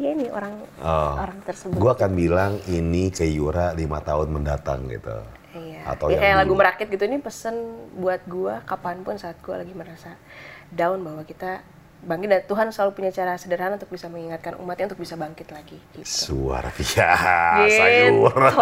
ya 0.00 0.10
ini 0.10 0.26
orang 0.28 0.54
Oh. 0.80 1.14
orang 1.14 1.38
tersebut 1.44 1.76
Gue 1.76 1.92
akan 1.92 2.10
bilang 2.12 2.52
ini 2.66 3.12
ke 3.12 3.22
Yura 3.22 3.70
lima 3.72 4.00
tahun 4.00 4.32
mendatang 4.32 4.88
gitu. 4.88 5.12
Iya. 5.50 5.82
Atau 5.84 6.08
Ya, 6.08 6.14
yang 6.14 6.22
kayak 6.22 6.36
lagu 6.38 6.54
merakit 6.54 6.86
gitu 6.88 7.04
ini 7.04 7.18
pesen 7.18 7.54
buat 7.92 8.22
gua 8.24 8.62
kapan 8.64 9.02
pun 9.02 9.18
saat 9.18 9.36
gua 9.40 9.58
lagi 9.58 9.74
merasa 9.74 10.14
down 10.70 11.02
bahwa 11.02 11.20
kita 11.22 11.60
bangkit 12.00 12.28
dan 12.30 12.40
Tuhan 12.46 12.66
selalu 12.70 12.90
punya 12.94 13.10
cara 13.10 13.34
sederhana 13.34 13.74
untuk 13.74 13.90
bisa 13.90 14.06
mengingatkan 14.06 14.56
umatnya 14.56 14.88
untuk 14.88 15.02
bisa 15.02 15.14
bangkit 15.14 15.50
lagi 15.50 15.76
gitu. 15.92 16.06
Suara 16.06 16.70
biasa 16.70 17.28
Gitu. 17.60 18.08
Yura. 18.16 18.50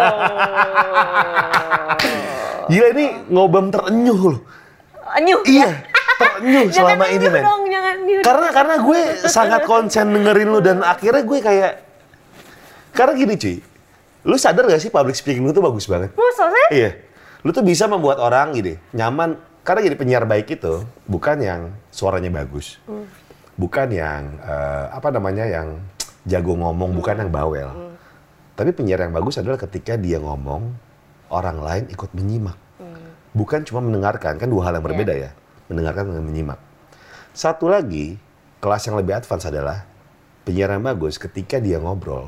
Gila 2.67 2.87
ini 2.91 3.05
ngobam 3.27 3.69
terenyuh 3.69 4.19
loh. 4.27 4.39
Anyuh. 5.09 5.41
Iya, 5.43 5.81
terenyuh 6.19 6.67
selama 6.75 7.05
ini 7.07 7.27
men. 7.31 7.43
dong, 7.47 7.63
jangan 7.71 7.95
anyuh. 8.03 8.21
Karena 8.21 8.47
karena 8.51 8.75
gue 8.83 8.99
sangat 9.25 9.61
konsen 9.63 10.11
dengerin 10.11 10.49
lu 10.51 10.59
dan 10.59 10.83
akhirnya 10.83 11.23
gue 11.23 11.39
kayak 11.39 11.73
karena 12.91 13.13
gini 13.15 13.33
cuy, 13.39 13.55
lu 14.27 14.35
sadar 14.35 14.67
gak 14.67 14.81
sih 14.83 14.91
public 14.91 15.15
speaking 15.15 15.47
lu 15.47 15.55
tuh 15.55 15.63
bagus 15.63 15.87
banget? 15.87 16.11
Masa 16.13 16.51
sih? 16.51 16.83
Iya, 16.83 16.99
lu 17.47 17.55
tuh 17.55 17.63
bisa 17.63 17.87
membuat 17.87 18.19
orang 18.19 18.51
gini 18.51 18.75
nyaman. 18.91 19.39
Karena 19.59 19.85
gini 19.85 19.95
penyiar 19.99 20.25
baik 20.25 20.49
itu 20.49 20.81
bukan 21.05 21.37
yang 21.45 21.61
suaranya 21.93 22.31
bagus, 22.33 22.81
bukan 23.53 23.87
yang 23.93 24.41
eh, 24.41 24.85
apa 24.89 25.13
namanya 25.13 25.45
yang 25.45 25.77
jago 26.25 26.57
ngomong, 26.57 26.97
bukan 26.97 27.21
yang 27.21 27.29
bawel. 27.29 27.69
Tapi 28.57 28.73
penyiar 28.73 29.05
yang 29.05 29.13
bagus 29.13 29.37
adalah 29.37 29.61
ketika 29.61 29.93
dia 29.93 30.17
ngomong 30.17 30.73
orang 31.29 31.57
lain 31.61 31.83
ikut 31.93 32.09
menyimak, 32.17 32.57
bukan 33.31 33.61
cuma 33.61 33.85
mendengarkan 33.85 34.41
kan 34.41 34.49
dua 34.49 34.67
hal 34.67 34.81
yang 34.81 34.85
berbeda 34.89 35.13
ya, 35.13 35.29
mendengarkan 35.69 36.09
dengan 36.09 36.25
menyimak. 36.25 36.59
Satu 37.31 37.69
lagi 37.69 38.17
kelas 38.59 38.83
yang 38.89 38.97
lebih 38.97 39.15
advance 39.15 39.47
adalah 39.47 39.85
penyiar 40.43 40.73
yang 40.73 40.83
bagus 40.83 41.15
ketika 41.15 41.61
dia 41.61 41.77
ngobrol 41.79 42.27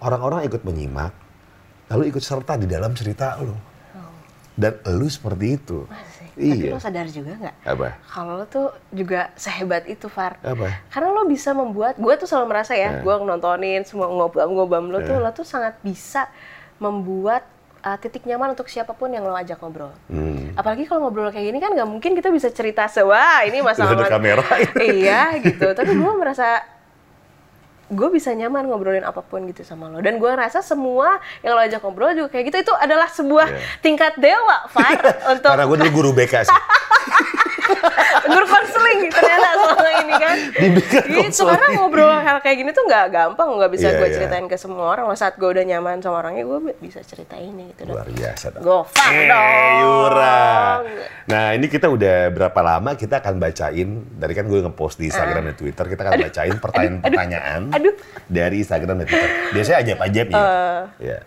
orang-orang 0.00 0.48
ikut 0.48 0.64
menyimak 0.64 1.12
lalu 1.86 2.08
ikut 2.10 2.24
serta 2.24 2.56
di 2.56 2.66
dalam 2.66 2.96
cerita 2.96 3.36
lu 3.38 3.54
dan 4.58 4.74
lu 4.90 5.06
seperti 5.06 5.54
itu. 5.54 5.86
Tapi 5.86 6.50
iya 6.66 6.74
lo 6.74 6.82
sadar 6.82 7.06
juga 7.06 7.38
nggak? 7.38 7.56
apa 7.62 7.88
Kalau 8.10 8.42
lo 8.42 8.46
tuh 8.46 8.74
juga 8.90 9.30
sehebat 9.34 9.86
itu, 9.86 10.06
Far. 10.06 10.38
apa 10.42 10.82
Karena 10.90 11.14
lo 11.14 11.26
bisa 11.26 11.54
membuat, 11.54 11.94
gue 11.94 12.14
tuh 12.14 12.26
selalu 12.26 12.46
merasa 12.50 12.74
ya, 12.74 12.98
Eh. 12.98 13.02
gue 13.02 13.14
nontonin 13.22 13.86
semua 13.86 14.06
ngobam-ngobam 14.06 14.90
lo 14.90 14.98
tuh, 15.02 15.14
Eh. 15.14 15.22
lo 15.22 15.30
tuh 15.30 15.46
sangat 15.46 15.78
bisa 15.82 16.26
membuat 16.78 17.46
uh, 17.88 17.96
titik 17.96 18.22
nyaman 18.22 18.52
untuk 18.52 18.68
siapa 18.68 18.92
pun 18.92 19.08
yang 19.08 19.24
lo 19.24 19.32
ajak 19.32 19.56
ngobrol. 19.56 19.92
hmm. 20.08 20.52
Apalagi 20.52 20.84
kalau 20.84 21.08
ngobrol 21.08 21.32
kayak 21.32 21.48
gini 21.48 21.58
kan 21.58 21.72
nggak 21.72 21.88
mungkin 21.88 22.12
kita 22.12 22.28
bisa 22.28 22.50
cerita 22.50 22.84
sewa 22.86 23.40
ini 23.42 23.64
masalah 23.64 23.96
ada 23.96 24.12
kamera. 24.12 24.44
iya 24.84 25.32
gitu. 25.40 25.72
Tapi 25.72 25.94
gue 25.94 26.12
merasa 26.14 26.60
gue 27.88 28.08
bisa 28.12 28.28
nyaman 28.30 28.68
ngobrolin 28.68 29.00
apa 29.00 29.24
pun 29.24 29.48
gitu 29.48 29.64
sama 29.64 29.88
lo. 29.88 30.04
Dan 30.04 30.20
gue 30.20 30.28
rasa 30.28 30.60
semua 30.60 31.16
yang 31.40 31.56
lo 31.56 31.62
ajak 31.62 31.80
ngobrol 31.80 32.12
juga 32.12 32.28
kayak 32.28 32.52
gitu 32.52 32.68
itu 32.68 32.74
adalah 32.76 33.08
sebuah 33.08 33.48
Iya. 33.48 33.60
tingkat 33.80 34.12
dewa, 34.20 34.68
Far, 34.68 35.00
untuk 35.32 35.48
karena 35.48 35.64
gue 35.64 35.76
dulu 35.80 35.90
guru 35.96 36.10
BK 36.12 36.44
sih 36.44 36.52
guru 38.28 38.46
konseling 38.46 39.00
ternyata 39.08 39.48
selama 39.54 39.90
ini 39.98 40.14
kan. 40.14 40.36
Di 40.50 40.68
BK 40.70 40.92
konseling. 41.08 41.48
karena 41.50 41.68
ngobrol 41.74 42.10
hal 42.12 42.36
kayak 42.38 42.56
gini 42.56 42.70
tuh 42.70 42.84
nggak 42.84 43.06
gampang, 43.08 43.48
nggak 43.54 43.70
bisa 43.70 43.86
Iya, 43.86 43.96
gue 43.96 44.06
iya. 44.06 44.14
ceritain 44.16 44.46
ke 44.46 44.56
semua 44.56 44.84
orang. 44.88 45.04
Loh, 45.06 45.14
saat 45.14 45.34
gue 45.34 45.46
udah 45.46 45.64
nyaman 45.64 45.98
sama 45.98 46.20
orangnya, 46.20 46.44
gue 46.44 46.58
bisa 46.76 47.00
cerita 47.00 47.34
ini 47.34 47.70
gitu. 47.70 47.86
luar 47.86 48.06
biasa 48.06 48.44
dong 48.50 48.62
Gofar 48.62 49.10
Eh, 49.10 49.26
dong. 49.26 49.48
Yura. 49.78 50.44
Nah 51.26 51.44
ini 51.52 51.66
kita 51.66 51.86
udah 51.86 52.16
berapa 52.28 52.60
lama 52.60 52.90
kita 52.94 53.18
akan 53.18 53.34
bacain 53.36 53.88
dari 54.12 54.32
kan 54.32 54.44
gue 54.44 54.60
ngepost 54.60 54.96
di 54.96 55.08
Instagram 55.08 55.42
dan 55.44 55.54
Twitter 55.54 55.84
kita 55.84 56.00
akan 56.02 56.14
bacain 56.20 56.56
pertanyaan-pertanyaan 56.56 57.60
aduh. 57.70 57.94
dari 58.26 58.56
Instagram 58.58 58.96
dan 58.98 59.06
Twitter. 59.06 59.30
Biasanya 59.52 59.78
ajaib-ajaib 59.82 60.28
ya. 60.28 60.40
Ya. 60.98 61.18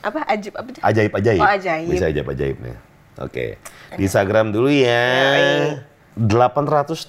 Apa 0.00 0.20
ajib 0.28 0.52
apa 0.52 0.68
tuh? 0.68 0.80
Ajaib-ajaib. 0.80 1.40
Oh, 1.40 1.48
ajaib. 1.50 1.88
Bisa 1.88 2.06
ajaib-ajaib 2.06 2.56
nih. 2.58 2.76
Oke. 3.18 3.58
Di 3.94 4.02
Instagram 4.02 4.50
dulu 4.50 4.66
ya. 4.70 5.06
Yoi. 5.34 5.78
875 6.14 7.02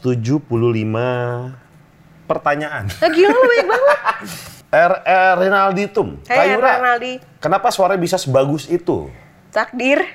pertanyaan. 2.25 2.89
Ah, 2.99 3.09
gila 3.09 3.29
lu 3.29 3.41
banyak 3.43 3.67
banget. 3.69 3.97
RR 4.75 5.35
Rinalditum. 5.39 6.19
Hey, 6.27 6.51
Kayura, 6.51 6.71
Ronaldi. 6.81 7.13
kenapa 7.39 7.71
suaranya 7.71 8.01
bisa 8.01 8.17
sebagus 8.19 8.67
itu? 8.67 9.07
Takdir. 9.49 10.03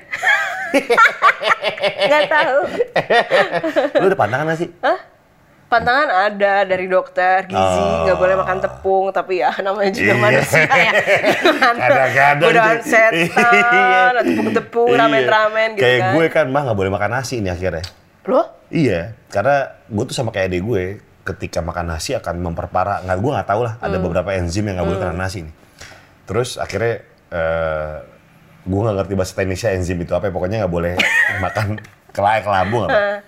Gak 2.11 2.23
tahu. 2.29 2.57
Lu 3.97 4.05
ada 4.05 4.15
pandangan 4.15 4.45
gak 4.47 4.59
sih? 4.61 4.69
Hah? 4.79 4.99
Pantangan 5.71 6.09
ada 6.27 6.67
dari 6.67 6.83
dokter 6.85 7.47
gizi, 7.47 7.55
Oh. 7.55 8.03
nggak 8.03 8.17
boleh 8.19 8.35
makan 8.35 8.57
tepung, 8.59 9.05
tapi 9.09 9.39
ya 9.39 9.55
namanya 9.57 9.87
juga 9.89 10.11
Iya. 10.11 10.19
manusia 10.19 10.67
ya. 10.67 10.91
Kadang-kadang 11.79 12.43
Godaan 12.43 12.79
setan, 12.83 14.11
tepung-tepung, 14.21 14.89
Iya. 14.91 14.99
ramen-ramen 14.99 15.69
gitu 15.73 15.81
Kayak 15.81 15.99
kan. 16.01 16.11
gue 16.11 16.25
kan 16.27 16.45
mah 16.45 16.61
gak 16.65 16.75
boleh 16.75 16.91
makan 16.91 17.09
nasi 17.13 17.39
ini 17.39 17.47
akhirnya. 17.47 17.87
Loh? 18.21 18.51
Iya, 18.67 19.15
karena 19.27 19.55
gue 19.85 20.03
tuh 20.03 20.11
sama 20.11 20.29
kayak 20.29 20.51
adik 20.51 20.61
gue, 20.61 20.83
ketika 21.23 21.59
makan 21.59 21.87
nasi 21.87 22.11
akan 22.13 22.35
memperparah. 22.41 22.99
Nggak, 23.01 23.17
gue 23.17 23.31
nggak 23.31 23.47
tahu 23.47 23.61
lah. 23.63 23.73
Ada 23.79 23.95
Hmm. 23.95 24.03
beberapa 24.03 24.29
enzim 24.33 24.63
yang 24.63 24.75
nggak 24.75 24.85
boleh 24.85 24.99
kena 24.99 25.15
nasi 25.15 25.47
nih. 25.47 25.55
Terus 26.23 26.55
akhirnya 26.55 26.99
eh 27.31 27.95
gue 28.61 28.75
nggak 28.77 28.95
ngerti 28.97 29.13
bahasa 29.15 29.33
teknisnya 29.33 29.71
enzim 29.71 29.95
itu 29.97 30.11
apa. 30.11 30.27
ya, 30.27 30.31
Pokoknya 30.31 30.57
nggak 30.61 30.73
boleh 30.73 30.93
makan 31.45 31.79
kelai 32.11 32.43
kelabu 32.43 32.85
apa. 32.85 33.23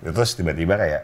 Terus 0.00 0.30
tiba-tiba 0.32 0.78
kayak 0.78 1.02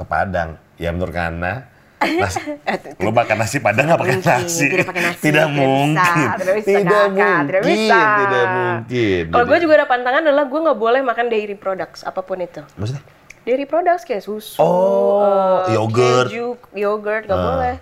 ke 0.00 0.04
Padang. 0.04 0.56
Ya 0.74 0.88
menurut 0.88 1.12
Kana, 1.12 1.68
nasi, 2.00 2.40
lu 3.04 3.12
makan 3.12 3.36
nasi 3.36 3.60
Padang 3.60 3.84
nggak 3.86 4.00
pakai 4.00 4.16
nasi? 4.18 4.66
tidak 4.66 4.86
pakai 4.88 5.02
nasi, 5.04 5.20
Tidak 5.20 5.46
mungkin. 5.46 6.26
tidak 6.32 6.54
bisa, 6.56 6.66
Tidak 6.66 6.80
Kakak, 6.80 7.04
mungkin. 7.06 7.42
tidak 7.44 7.62
bisa. 7.62 8.00
Tidak 8.00 8.46
mungkin. 8.50 9.22
Kalau 9.28 9.44
gue 9.44 9.58
juga 9.60 9.74
ada 9.74 9.86
pantangan 9.86 10.22
adalah 10.22 10.44
gue 10.46 10.60
nggak 10.62 10.78
boleh 10.78 11.00
makan 11.02 11.26
dairy 11.28 11.54
products 11.54 12.00
apa 12.02 12.20
pun 12.20 12.40
itu. 12.40 12.64
Maksudnya? 12.74 13.04
Dairy 13.40 13.64
products 13.64 14.04
kayak 14.04 14.20
susu, 14.20 14.56
Oh, 14.56 15.64
eh, 15.64 15.72
yogurt. 15.74 16.28
keju, 16.28 16.48
yogurt 16.72 17.24
nggak 17.24 17.36
Ah. 17.36 17.46
boleh. 17.46 17.74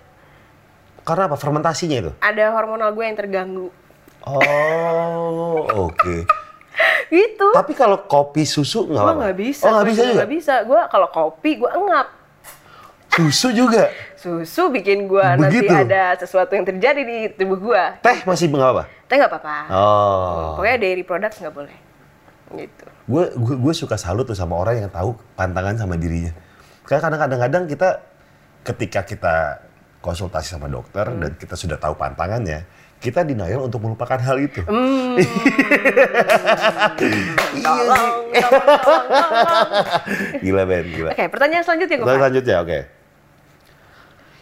Karena 1.01 1.23
apa? 1.25 1.37
Fermentasinya 1.37 1.97
itu? 1.99 2.11
Ada 2.19 2.51
hormonal 2.53 2.91
gue 2.91 3.01
yang 3.01 3.17
terganggu. 3.17 3.71
Oh, 4.23 5.63
oke. 5.89 6.17
Gitu. 7.11 7.49
Tapi 7.51 7.73
kalau 7.73 8.05
kopi 8.05 8.45
susu 8.45 8.85
nggak 8.85 8.95
Gue 8.95 9.03
apa-apa? 9.03 9.21
nggak 9.25 9.37
bisa. 9.37 9.65
Oh, 9.65 9.71
nggak 9.75 9.87
bisa 9.89 10.03
juga? 10.03 10.17
Nggak 10.21 10.33
bisa. 10.33 10.55
Gue 10.63 10.81
kalau 10.89 11.09
kopi 11.09 11.51
gue 11.57 11.71
engap. 11.71 12.07
Susu 13.09 13.49
juga? 13.51 13.89
Susu 14.15 14.69
bikin 14.69 15.09
gue 15.09 15.25
nanti 15.35 15.65
ada 15.67 16.15
sesuatu 16.15 16.53
yang 16.53 16.63
terjadi 16.63 17.03
di 17.03 17.19
tubuh 17.35 17.59
gue. 17.59 17.83
Teh 17.99 18.23
masih 18.23 18.47
nggak 18.47 18.71
apa? 18.77 18.85
Tapi 19.09 19.17
nggak 19.17 19.31
apa-apa. 19.33 19.57
Oh. 19.73 20.55
Pokoknya 20.55 20.77
dairy 20.79 21.03
products 21.03 21.41
nggak 21.41 21.55
boleh. 21.55 21.77
Gitu. 22.55 22.85
Gue 23.09 23.25
gue 23.33 23.57
gue 23.59 23.75
suka 23.75 23.97
salut 23.97 24.23
tuh 24.23 24.37
sama 24.37 24.55
orang 24.55 24.85
yang 24.85 24.91
tahu 24.93 25.17
pantangan 25.35 25.75
sama 25.81 25.97
dirinya. 25.97 26.31
Karena 26.85 27.17
kadang-kadang 27.17 27.65
kita 27.67 27.89
ketika 28.63 29.01
kita 29.03 29.35
konsultasi 29.99 30.55
sama 30.55 30.69
dokter 30.69 31.09
Hmm. 31.09 31.21
dan 31.21 31.31
kita 31.35 31.57
sudah 31.57 31.75
tahu 31.75 31.97
pantangannya, 31.97 32.65
kita 32.99 33.23
denial 33.23 33.71
untuk 33.71 33.79
melupakan 33.79 34.19
hal 34.19 34.37
itu. 34.39 34.61
Hmm. 34.67 35.15
Iya 36.99 37.15
sih. 37.15 37.25
Gila 40.43 40.63
Ben, 40.67 40.85
gila. 40.91 41.11
Oke, 41.15 41.25
pertanyaan 41.31 41.65
selanjutnya 41.65 41.97
gue. 41.99 42.05
Pertanyaan 42.05 42.23
selanjutnya, 42.27 42.57
oke. 42.61 42.79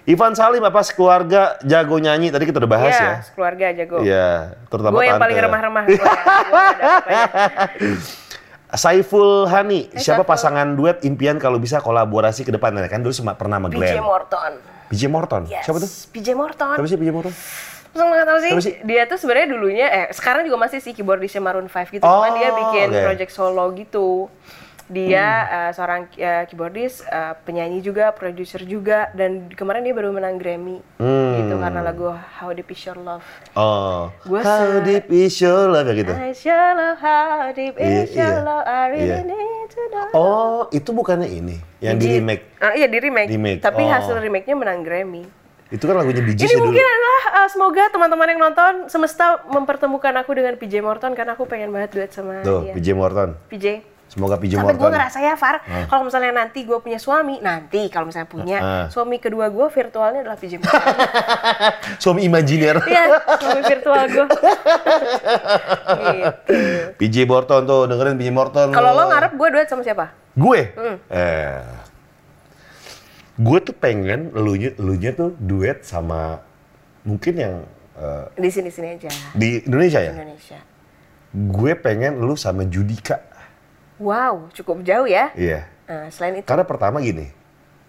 Ivan 0.06 0.32
Salim 0.38 0.62
apa 0.62 0.80
keluarga 0.94 1.58
jago 1.66 1.98
nyanyi? 1.98 2.30
Tadi 2.30 2.46
kita 2.46 2.62
udah 2.62 2.70
bahas 2.70 2.94
ya. 2.94 3.26
keluarga 3.34 3.64
aja 3.74 3.82
gue. 3.84 4.00
Iya, 4.06 4.54
terutama 4.70 4.94
Gue 4.94 5.04
yang 5.10 5.18
tante. 5.18 5.24
paling 5.26 5.38
remah-remah. 5.42 5.84
ya. 5.90 5.98
Saiful 8.76 9.46
Hani, 9.50 9.90
Hai, 9.90 9.98
siapa 9.98 10.22
Saiful. 10.22 10.30
pasangan 10.30 10.68
duet 10.78 11.02
impian 11.02 11.42
kalau 11.42 11.58
bisa 11.58 11.82
kolaborasi 11.82 12.46
ke 12.46 12.54
depan? 12.54 12.74
Kan 12.86 13.02
dulu 13.02 13.14
sempat 13.14 13.34
pernah 13.34 13.58
sama 13.58 13.66
PJ 13.70 13.78
Glenn. 13.78 14.02
Morton. 14.02 14.52
PJ 14.94 15.02
Morton. 15.10 15.42
Yes. 15.50 15.64
Siapa 15.66 15.78
tuh? 15.82 15.90
PJ 16.14 16.28
Morton. 16.38 16.74
Siapa 16.78 16.86
sih 16.86 16.98
PJ 16.98 17.10
Morton? 17.10 17.34
Langsung 17.96 18.12
nggak 18.12 18.28
tahu 18.28 18.38
sih. 18.38 18.50
Sih? 18.60 18.74
Dia 18.82 19.02
tuh 19.04 19.16
sebenarnya 19.16 19.48
dulunya 19.48 19.86
eh 19.88 20.06
sekarang 20.10 20.44
juga 20.44 20.60
masih 20.60 20.78
sih 20.78 20.92
keyboardisnya 20.92 21.40
Maroon 21.40 21.64
5 21.64 21.88
gitu. 21.90 22.04
Oh, 22.04 22.20
Cuman 22.20 22.36
dia 22.36 22.52
bikin 22.52 22.88
oke. 22.90 23.02
project 23.02 23.32
solo 23.32 23.64
gitu. 23.72 24.28
Dia 24.86 25.18
Hmm. 25.18 25.56
eh, 25.58 25.70
seorang 25.72 26.00
eh, 26.14 26.44
keyboardis, 26.46 27.02
eh, 27.02 27.34
penyanyi 27.42 27.80
juga, 27.80 28.12
produser 28.12 28.62
juga 28.62 29.10
dan 29.10 29.50
kemarin 29.50 29.82
dia 29.82 29.90
baru 29.90 30.12
menang 30.12 30.36
Grammy. 30.36 30.78
Hmm. 30.94 31.42
Gitu 31.42 31.54
karena 31.56 31.80
lagu 31.80 32.06
How 32.12 32.52
Deep 32.52 32.70
Is 32.70 32.84
Your 32.84 32.94
Love. 32.96 33.26
Oh, 33.52 34.14
Gua 34.22 34.40
how 34.40 34.78
deep 34.80 35.10
is 35.10 35.34
your 35.36 35.66
love 35.66 35.88
ya 35.88 35.94
gitu. 35.96 36.12
I 36.12 36.30
sure 36.30 36.54
love 36.72 37.00
how 37.00 37.50
deep 37.50 37.74
Iya, 37.74 38.04
is 38.04 38.12
your 38.12 38.30
iya. 38.30 38.44
love. 38.44 38.62
I 38.62 38.82
really 38.88 39.10
Iya. 39.10 39.20
need 39.24 39.68
to 39.68 39.82
know. 39.88 40.06
Oh, 40.12 40.60
itu 40.70 40.90
bukannya 40.92 41.26
ini 41.26 41.56
yang 41.80 41.96
di 41.96 42.06
Jadi- 42.06 42.14
remake. 42.14 42.42
Ah, 42.56 42.72
iya 42.72 42.86
di 42.86 42.98
remake. 43.00 43.28
Remake, 43.28 43.60
Tapi 43.60 43.82
oh. 43.82 43.90
hasil 43.90 44.14
remake-nya 44.14 44.54
menang 44.54 44.86
Grammy. 44.86 45.26
Itu 45.66 45.84
kan 45.84 45.98
lagunya 45.98 46.22
Bee 46.22 46.38
Gees 46.38 46.46
Ini 46.46 46.54
ya 46.54 46.58
dulu. 46.62 46.70
mungkin 46.70 46.86
adalah 46.86 47.22
uh, 47.42 47.48
semoga 47.50 47.82
teman-teman 47.90 48.26
yang 48.30 48.40
nonton 48.40 48.72
semesta 48.86 49.42
mempertemukan 49.50 50.14
aku 50.14 50.30
dengan 50.32 50.54
PJ 50.54 50.78
Morton 50.78 51.12
karena 51.12 51.34
aku 51.34 51.42
pengen 51.44 51.74
banget 51.74 51.90
duet 51.90 52.10
sama 52.14 52.38
Tuh, 52.46 52.62
dia. 52.62 52.72
PJ 52.72 52.86
Morton. 52.94 53.34
PJ. 53.50 53.82
Semoga 54.06 54.38
PJ 54.38 54.54
Sampai 54.54 54.72
gue 54.72 54.78
Morton. 54.78 54.94
ngerasa 54.94 55.18
ya, 55.18 55.34
Far, 55.34 55.58
kalau 55.90 56.06
misalnya 56.06 56.30
nanti 56.30 56.62
gue 56.62 56.78
punya 56.78 56.94
suami, 56.94 57.42
nanti 57.42 57.90
kalau 57.90 58.06
misalnya 58.06 58.30
punya, 58.30 58.58
suami 58.86 59.18
kedua 59.18 59.50
gue 59.50 59.66
virtualnya 59.66 60.22
adalah 60.22 60.38
PJ 60.38 60.62
Morton. 60.62 60.94
Suami 62.06 62.22
imajiner. 62.22 62.78
Iya, 62.86 63.18
suami 63.34 63.60
virtual 63.66 64.02
gue. 64.06 64.26
gitu. 66.14 66.30
PJ 66.96 67.16
Morton 67.26 67.66
tuh, 67.66 67.90
dengerin 67.90 68.14
PJ 68.14 68.30
Morton. 68.30 68.68
Kalau 68.70 68.90
lo 68.94 69.10
ngarep 69.10 69.32
gue 69.34 69.48
duet 69.52 69.66
sama 69.66 69.82
siapa? 69.82 70.14
Gue? 70.38 70.70
Hmm. 70.78 70.96
Eh, 71.10 71.60
gue 73.36 73.58
tuh 73.60 73.72
pengen 73.72 74.32
elunya, 74.32 74.72
elunya 74.74 75.12
tuh 75.12 75.36
duet 75.36 75.84
sama 75.84 76.40
mungkin 77.02 77.34
yang 77.36 77.54
eh, 77.94 78.24
Di 78.34 78.48
sini-sini 78.48 78.96
aja. 78.96 79.10
di 79.32 79.60
Indonesia 79.62 80.00
ya. 80.00 80.12
Indonesia. 80.12 80.58
Gue 81.30 81.76
pengen 81.76 82.16
lu 82.16 82.32
sama 82.34 82.64
Judika. 82.64 83.20
Wow, 83.96 84.48
cukup 84.52 84.80
jauh 84.82 85.04
ya. 85.04 85.32
Iya. 85.32 85.68
Nah, 85.86 86.08
selain 86.08 86.40
itu, 86.40 86.48
Karena 86.48 86.64
pertama 86.64 86.98
gini, 86.98 87.28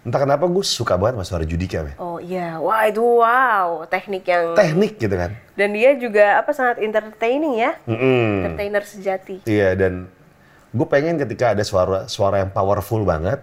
entah 0.03 0.19
kenapa 0.21 0.45
gue 0.45 0.63
suka 0.63 0.95
banget 0.95 1.15
sama 1.15 1.25
suara 1.25 1.43
Judika, 1.43 1.81
men. 1.81 1.95
oh 1.97 2.15
iya, 2.17 2.59
wah 2.59 2.85
itu 2.85 3.01
wow, 3.01 3.83
teknik 3.83 4.23
yang 4.23 4.53
Teknik 4.53 4.95
gitu 4.95 5.11
kan. 5.11 5.35
dan 5.57 5.69
dia 5.73 5.97
juga 5.97 6.37
apa 6.37 6.53
sangat 6.53 6.79
entertaining 6.79 7.57
ya, 7.57 7.75
Mm-mm. 7.83 8.45
entertainer 8.45 8.83
sejati. 8.83 9.43
Iya 9.43 9.73
dan 9.73 10.07
gue 10.71 10.87
pengen 10.87 11.17
ketika 11.17 11.51
ada 11.57 11.63
suara 11.65 12.05
suara 12.07 12.39
yang 12.39 12.53
powerful 12.53 13.01
banget, 13.01 13.41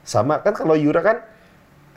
sama 0.00 0.40
kan 0.40 0.54
kalau 0.54 0.78
Yura 0.78 1.02
kan 1.02 1.18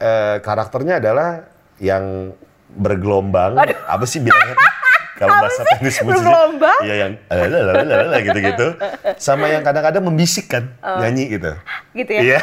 eh, 0.01 0.35
karakternya 0.41 0.97
adalah 0.97 1.45
yang 1.77 2.33
bergelombang, 2.71 3.53
apa 3.61 4.05
sih 4.05 4.17
bilangnya? 4.17 4.57
Kalau 5.21 5.37
bahasa 5.37 5.61
musiknya, 5.77 6.17
Bergelombang? 6.17 6.79
Iya 6.81 6.95
yang 6.97 7.11
lalalala 7.29 8.17
gitu-gitu, 8.25 8.67
sama 9.21 9.53
yang 9.53 9.61
kadang-kadang 9.61 10.01
membisik 10.01 10.49
kan 10.49 10.73
Oh. 10.81 10.97
nyanyi 10.97 11.37
gitu. 11.37 11.53
Gitu 11.93 12.09
ya. 12.09 12.21
Iya. 12.25 12.39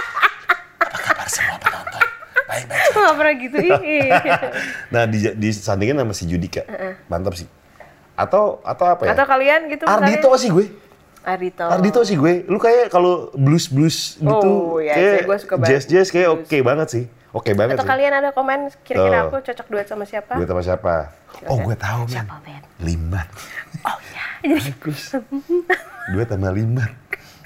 apa 0.80 0.96
kabar 0.96 1.28
semua 1.28 1.60
penonton? 1.60 2.00
Baik-baik. 2.48 2.88
Nggak 2.96 3.14
pernah 3.20 3.34
gitu. 3.36 3.56
ih. 3.84 4.08
Nah 4.96 5.02
di, 5.04 5.18
disandingin 5.36 6.00
sama 6.00 6.16
si 6.16 6.24
Judika, 6.24 6.64
mantap 7.06 7.36
sih. 7.36 7.44
Atau 8.16 8.64
atau 8.64 8.86
apa 8.88 9.04
ya? 9.04 9.12
Atau 9.12 9.26
kalian 9.28 9.60
gitu 9.68 9.84
Ardito 9.84 10.28
misalnya? 10.32 10.40
sih 10.40 10.48
gue. 10.48 10.66
Ardito. 11.20 11.64
Ardito 11.64 12.00
sih 12.00 12.14
gue. 12.14 12.44
Lu 12.44 12.56
kayak 12.56 12.88
kalau 12.88 13.28
blues 13.32 13.68
blues 13.68 14.16
gitu, 14.16 14.48
Oh, 14.72 14.76
iya, 14.78 14.94
kayak 14.94 15.20
gue 15.24 15.36
suka 15.38 15.54
banget 15.54 15.70
jazz 15.70 15.84
jazz 15.84 16.08
kayak 16.08 16.28
oke 16.30 16.56
banget 16.60 16.88
sih. 16.88 17.04
Oke 17.30 17.52
banget 17.52 17.76
Atau 17.76 17.84
sih. 17.84 17.90
kalian 17.90 18.12
ada 18.12 18.28
komen 18.30 18.58
kira-kira 18.82 19.18
Tuh. 19.20 19.26
aku 19.28 19.36
cocok 19.44 19.66
duet 19.68 19.86
sama 19.86 20.02
siapa? 20.02 20.34
Gue 20.34 20.44
sama 20.44 20.62
siapa? 20.62 20.94
Oh 21.46 21.58
gue 21.58 21.76
tahu 21.76 22.00
men. 22.02 22.12
Siapa, 22.12 22.34
Ben? 22.40 22.62
Limbat. 22.80 23.28
Oh 23.82 23.98
ya. 24.08 24.24
Bagus. 24.50 25.14
Duet 26.10 26.26
sama 26.26 26.50
Limbat. 26.50 26.90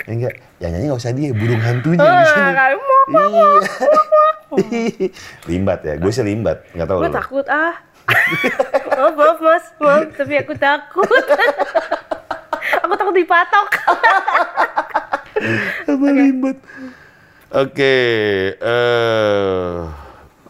Ya 0.04 0.12
enggak, 0.12 0.34
yang 0.58 0.70
nyanyi 0.70 0.84
nggak 0.86 1.00
usah 1.00 1.12
dia, 1.12 1.32
burung 1.32 1.60
hantunya 1.60 1.96
di 1.96 2.04
Ah, 2.04 2.24
sini. 2.26 2.52
kali 2.52 2.74
mau 2.76 3.02
Iya. 3.24 3.48
limbat 5.44 5.80
ya, 5.80 5.94
gue 5.96 6.12
sih 6.12 6.20
limbat, 6.22 6.60
nggak 6.70 6.86
tahu 6.86 6.98
Gue 7.00 7.08
takut 7.10 7.46
ah. 7.48 7.72
maaf, 8.94 9.16
maaf 9.16 9.38
mas, 9.40 9.64
maaf, 9.78 10.04
tapi 10.12 10.34
aku 10.36 10.52
takut. 10.54 11.08
aku 12.84 12.94
takut 12.94 13.14
dipatok. 13.16 13.68
Sama 15.88 16.08
limbat. 16.10 16.58
Oke, 17.54 17.94
eh 18.58 19.78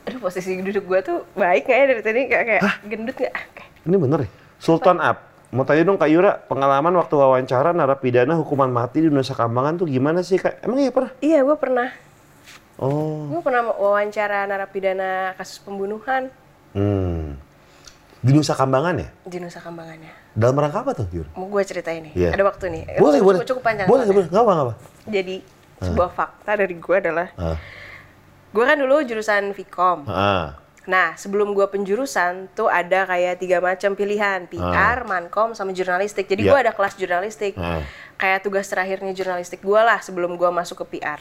Aduh 0.05 0.21
posisi 0.21 0.61
duduk 0.61 0.85
gue 0.85 1.01
tuh 1.01 1.19
baik 1.33 1.65
nggak 1.65 1.77
ya 1.77 1.85
dari 1.89 2.03
tadi 2.05 2.21
kayak 2.29 2.45
kayak 2.45 2.63
gendut 2.85 3.17
nggak? 3.17 3.35
Oke. 3.35 3.65
Ini 3.85 3.97
bener 3.97 4.19
ya? 4.25 4.29
Sultan 4.59 5.01
Up. 5.01 5.19
Mau 5.55 5.63
tanya 5.63 5.87
dong 5.87 5.97
Kak 5.97 6.11
Yura, 6.11 6.35
pengalaman 6.35 6.99
waktu 6.99 7.15
wawancara 7.15 7.71
narapidana 7.71 8.35
hukuman 8.35 8.67
mati 8.67 9.01
di 9.01 9.07
Nusa 9.07 9.33
Kambangan 9.33 9.79
tuh 9.79 9.87
gimana 9.87 10.21
sih 10.21 10.35
Kak? 10.35 10.67
Emang 10.67 10.83
iya 10.83 10.91
pernah? 10.91 11.13
Iya, 11.23 11.39
gue 11.47 11.57
pernah. 11.57 11.89
Oh. 12.75 13.31
Gue 13.31 13.39
pernah 13.39 13.71
wawancara 13.71 14.51
narapidana 14.51 15.33
kasus 15.39 15.63
pembunuhan 15.63 16.29
Hmm. 16.75 17.39
Di 18.19 18.35
Nusa 18.35 18.59
Kambangan 18.59 18.99
ya? 18.99 19.09
di 19.23 19.39
Nusa 19.39 19.63
Kambangannya. 19.63 20.11
Dalam 20.35 20.59
rangka 20.59 20.83
apa 20.83 20.93
tuh 20.93 21.07
Yura? 21.15 21.31
Mau 21.39 21.47
gue 21.47 21.63
ceritain 21.63 22.03
nih. 22.03 22.13
Iya. 22.13 22.31
Ada 22.35 22.43
waktu 22.43 22.65
nih. 22.67 22.83
Boleh, 22.99 23.19
cukup, 23.23 23.27
boleh. 23.27 23.39
Cukup 23.47 23.63
panjang. 23.63 23.87
Boleh, 23.87 24.05
boleh. 24.11 24.27
Nggak 24.27 24.43
apa, 24.43 24.53
nggak 24.53 24.67
apa. 24.67 24.75
Jadi 25.07 25.37
sebuah 25.79 26.11
fakta 26.11 26.53
dari 26.59 26.75
gue 26.75 26.97
adalah, 26.97 27.29
Ah. 27.39 27.57
gue 28.51 28.65
kan 28.67 28.77
dulu 28.79 28.97
jurusan 29.07 29.55
Vkom. 29.55 30.11
Ah. 30.11 30.59
Nah, 30.85 31.17
sebelum 31.17 31.57
gue 31.57 31.65
penjurusan 31.65 32.53
tuh 32.53 32.69
ada 32.69 33.09
kayak 33.09 33.41
tiga 33.41 33.57
macam 33.57 33.97
pilihan, 33.97 34.45
PR, 34.45 35.01
Mankom, 35.09 35.57
sama 35.57 35.73
jurnalistik. 35.73 36.29
Jadi 36.29 36.45
Iya. 36.45 36.51
gue 36.53 36.59
ada 36.69 36.73
kelas 36.77 36.95
jurnalistik. 36.99 37.57
Ah. 37.57 37.81
Kayak 38.21 38.45
tugas 38.45 38.67
terakhirnya 38.69 39.17
jurnalistik 39.17 39.65
gue 39.65 39.81
lah 39.81 40.03
sebelum 40.03 40.37
gue 40.37 40.51
masuk 40.51 40.85
ke 40.85 40.99
PR. 40.99 41.17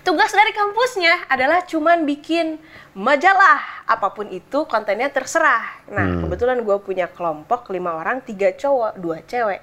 Tugas 0.00 0.30
dari 0.30 0.50
kampusnya 0.50 1.26
adalah 1.26 1.62
cuman 1.62 2.02
bikin 2.02 2.58
majalah, 2.92 3.84
apa 3.84 4.10
pun 4.10 4.26
itu 4.28 4.66
kontennya 4.66 5.06
terserah. 5.08 5.86
Nah, 5.88 6.24
kebetulan 6.24 6.58
gue 6.60 6.76
punya 6.78 7.06
kelompok 7.06 7.70
lima 7.70 7.94
orang, 7.94 8.18
tiga 8.20 8.50
cowok, 8.50 8.98
dua 8.98 9.22
cewek. 9.22 9.62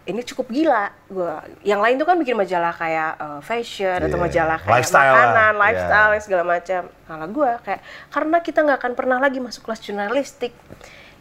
Ini 0.00 0.20
cukup 0.24 0.48
gila. 0.48 0.90
Gua, 1.06 1.44
yang 1.62 1.78
lain 1.78 1.94
tuh 1.94 2.08
kan 2.08 2.16
bikin 2.16 2.34
majalah 2.34 2.72
kayak 2.72 3.12
eh, 3.14 3.40
fashion 3.44 4.00
atau 4.00 4.18
Iya. 4.18 4.24
majalah 4.26 4.58
kayak 4.58 4.74
Lifestyle 4.80 5.04
lah. 5.04 5.14
makanan, 5.14 5.52
Iya. 5.52 5.60
lifestyle 5.60 6.12
segala 6.18 6.42
macam. 6.42 6.82
Kalau 6.88 7.26
gue 7.28 7.50
kayak 7.62 7.80
karena 8.08 8.36
kita 8.40 8.58
nggak 8.64 8.78
akan 8.80 8.92
pernah 8.96 9.18
lagi 9.20 9.38
masuk 9.38 9.62
kelas 9.62 9.80
jurnalistik, 9.84 10.52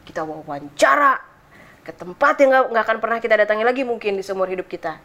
kita 0.08 0.24
wawancara 0.24 1.22
ke 1.84 1.92
tempat 1.92 2.34
yang 2.40 2.50
nggak 2.72 2.84
akan 2.88 2.98
pernah 2.98 3.18
kita 3.20 3.36
datangi 3.36 3.66
lagi 3.68 3.84
mungkin 3.84 4.16
di 4.16 4.24
seumur 4.24 4.48
hidup 4.48 4.66
kita. 4.66 4.98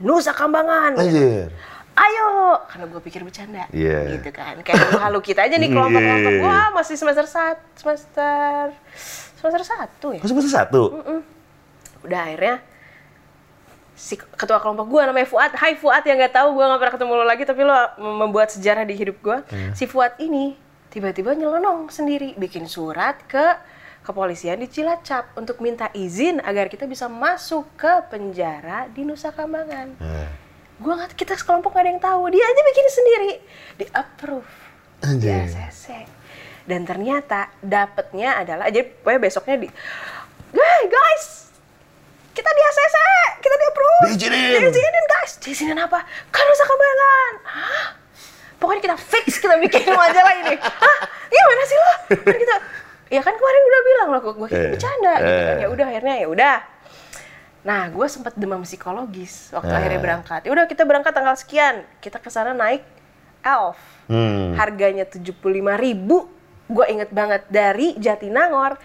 Nusa 0.00 0.32
Kambangan. 0.32 0.96
Anjir. 0.96 1.52
Ayo, 1.98 2.56
karena 2.70 2.84
gue 2.88 3.00
pikir 3.02 3.20
bercanda, 3.20 3.66
Iya. 3.74 4.16
gitu 4.18 4.30
kan. 4.32 4.56
Kayak 4.64 4.98
halu 5.04 5.20
kita 5.20 5.44
aja 5.44 5.56
nih 5.60 5.68
kelompok-kelompok. 5.68 6.32
Iya. 6.32 6.42
Wah, 6.46 6.68
masih 6.72 6.94
semester 6.96 7.26
satu, 7.28 7.60
semester 7.76 8.72
semester 9.36 9.62
satu 9.64 10.06
ya. 10.16 10.20
Masuk 10.24 10.34
semester 10.40 10.54
satu? 10.64 10.82
Udah 12.00 12.20
akhirnya 12.24 12.56
si 14.00 14.16
ketua 14.16 14.56
kelompok 14.64 14.88
gue 14.88 15.02
namanya 15.12 15.28
Fuad. 15.28 15.52
Hai 15.52 15.76
Fuad 15.76 16.00
yang 16.08 16.16
nggak 16.16 16.32
tahu 16.32 16.56
gue 16.56 16.64
nggak 16.64 16.80
pernah 16.80 16.94
ketemu 16.96 17.12
lo 17.12 17.24
lagi 17.28 17.44
tapi 17.44 17.60
lo 17.68 17.76
membuat 18.00 18.48
sejarah 18.48 18.88
di 18.88 18.96
hidup 18.96 19.20
gue. 19.20 19.38
Si 19.76 19.84
Fuad 19.84 20.16
ini 20.16 20.56
tiba-tiba 20.88 21.36
nyelonong 21.36 21.92
sendiri 21.92 22.32
bikin 22.40 22.64
surat 22.64 23.20
ke 23.28 23.44
kepolisian 24.00 24.56
di 24.56 24.72
Cilacap 24.72 25.36
untuk 25.36 25.60
minta 25.60 25.92
izin 25.92 26.40
agar 26.40 26.72
kita 26.72 26.88
bisa 26.88 27.12
masuk 27.12 27.68
ke 27.76 28.08
penjara 28.08 28.88
di 28.88 29.04
Nusa 29.04 29.28
Kambangan. 29.28 30.00
Nah. 30.00 30.39
Gue 30.80 30.92
nggak 30.92 31.12
kita 31.12 31.34
sekelompok 31.34 31.70
gak 31.70 31.84
ada 31.84 31.90
yang 31.90 32.00
tahu. 32.00 32.22
Dia 32.28 32.40
aja 32.42 32.60
bikin 32.64 32.86
sendiri. 32.88 33.30
Di 33.76 33.86
approve 33.90 34.48
di 34.98 35.04
Anjir. 35.06 35.44
ACC. 35.46 35.86
Dan 36.62 36.82
ternyata 36.82 37.52
dapetnya 37.58 38.36
adalah 38.36 38.66
jadi 38.66 38.84
pokoknya 38.86 39.20
besoknya 39.20 39.56
di 39.58 39.68
Hey 40.50 40.82
guys, 40.84 41.46
kita 42.32 42.48
di 42.48 42.62
ACC, 42.64 42.96
kita 43.38 43.54
di 43.54 43.64
approve. 43.66 44.02
Diizinin. 44.08 44.60
Diizinin 44.62 45.04
guys. 45.06 45.32
Diizinin 45.38 45.78
apa? 45.78 46.00
Kan 46.28 46.42
Nusa 46.42 46.64
Kambangan. 46.64 47.32
Hah? 47.44 47.86
Pokoknya 48.56 48.82
kita 48.82 48.96
fix 48.98 49.38
kita 49.38 49.56
bikin 49.58 49.84
majalah 49.94 50.34
ini. 50.38 50.54
Hah? 50.56 50.98
Gimana 51.28 51.62
sih 51.62 51.76
lo? 51.76 51.92
Kan 52.18 52.36
kita 52.36 52.56
Ya 53.10 53.18
kan 53.18 53.34
kemarin 53.34 53.62
udah 53.64 53.82
bilang 53.82 54.08
loh, 54.08 54.20
gue 54.22 54.46
kira 54.46 54.54
Eh, 54.56 54.70
bercanda 54.70 55.12
gitu 55.18 55.32
kan. 55.34 55.50
eh. 55.50 55.58
Ya 55.58 55.66
udah 55.66 55.86
akhirnya 55.86 56.14
ya 56.16 56.26
udah. 56.30 56.56
Nah, 57.60 57.92
gue 57.92 58.06
sempat 58.08 58.32
demam 58.40 58.64
psikologis 58.64 59.52
waktu 59.52 59.68
Ah. 59.68 59.78
akhirnya 59.78 60.00
berangkat. 60.00 60.40
Ya 60.48 60.50
udah 60.56 60.64
kita 60.64 60.88
berangkat 60.88 61.12
tanggal 61.12 61.36
sekian. 61.36 61.84
Kita 62.00 62.16
ke 62.16 62.32
sana 62.32 62.56
naik 62.56 62.80
Elf. 63.44 63.76
Hmm. 64.08 64.56
Harganya 64.56 65.04
75.000 65.04 65.76
ribu. 65.76 66.28
Gue 66.70 66.86
inget 66.88 67.12
banget 67.12 67.44
dari 67.52 67.96
Jatinangor 68.00 68.80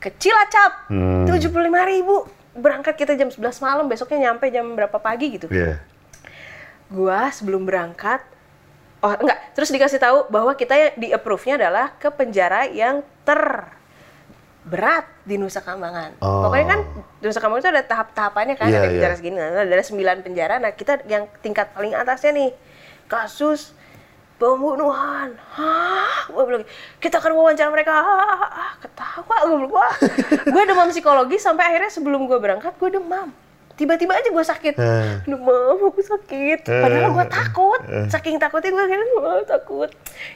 ke 0.00 0.12
Cilacap. 0.16 0.92
Hmm. 0.92 1.24
75.000 1.24 1.84
ribu. 1.88 2.16
berangkat 2.58 2.98
kita 2.98 3.14
jam 3.14 3.30
11 3.30 3.62
malam, 3.62 3.86
besoknya 3.86 4.18
nyampe 4.28 4.50
jam 4.50 4.66
berapa 4.74 4.98
pagi 4.98 5.30
gitu. 5.30 5.46
Iya. 5.46 5.78
Gua 6.90 7.30
sebelum 7.30 7.62
berangkat 7.62 8.18
Oh 8.98 9.14
enggak, 9.14 9.38
terus 9.54 9.70
dikasih 9.70 10.02
tahu 10.02 10.26
bahwa 10.26 10.50
kita 10.58 10.98
di 10.98 11.14
approve-nya 11.14 11.54
adalah 11.54 11.94
ke 12.02 12.10
penjara 12.10 12.66
yang 12.66 13.06
terberat 14.68 15.08
di 15.24 15.40
Nusa 15.40 15.64
Kambangan. 15.64 16.20
Oh. 16.20 16.44
Pokoknya 16.44 16.66
kan 16.76 16.80
di 17.16 17.24
Nusa 17.24 17.40
Kambangan 17.40 17.64
itu 17.64 17.72
ada 17.72 17.84
tahap-tahapannya 17.88 18.54
kan, 18.60 18.68
Iya, 18.68 18.84
ada 18.84 18.88
penjara 18.92 19.08
iya. 19.08 19.16
segini, 19.16 19.36
nah, 19.40 19.64
ada 19.64 19.80
sembilan 19.80 20.16
penjara. 20.20 20.54
Nah 20.60 20.76
kita 20.76 21.08
yang 21.08 21.24
tingkat 21.40 21.72
paling 21.72 21.96
atasnya 21.96 22.36
nih 22.36 22.52
kasus 23.08 23.72
pembunuhan. 24.36 25.32
Hah? 25.56 26.28
Gue 26.28 26.44
bilang, 26.44 26.64
kita 27.00 27.16
akan 27.16 27.32
wawancara 27.32 27.72
mereka. 27.72 27.96
Ah, 27.96 28.44
ah, 28.44 28.72
ketawa 28.76 29.36
gue 29.48 29.56
bilang, 29.56 29.72
wah. 29.72 29.94
gue 30.52 30.62
demam 30.68 30.92
psikologi 30.92 31.40
sampai 31.40 31.64
akhirnya 31.72 31.88
sebelum 31.88 32.28
gue 32.28 32.36
berangkat 32.36 32.76
gue 32.76 32.92
demam. 32.92 33.32
Tiba-tiba 33.78 34.18
aja 34.18 34.26
gue 34.26 34.42
sakit. 34.42 34.74
Eh. 34.74 35.22
Demam, 35.22 35.78
aku 35.78 36.02
sakit. 36.02 36.66
Padahal 36.66 37.14
gue 37.14 37.26
takut. 37.30 37.80
Saking 38.10 38.42
takutnya 38.42 38.74
gue 38.74 38.84
kira 38.90 39.04
gue 39.06 39.46
takut. 39.46 39.90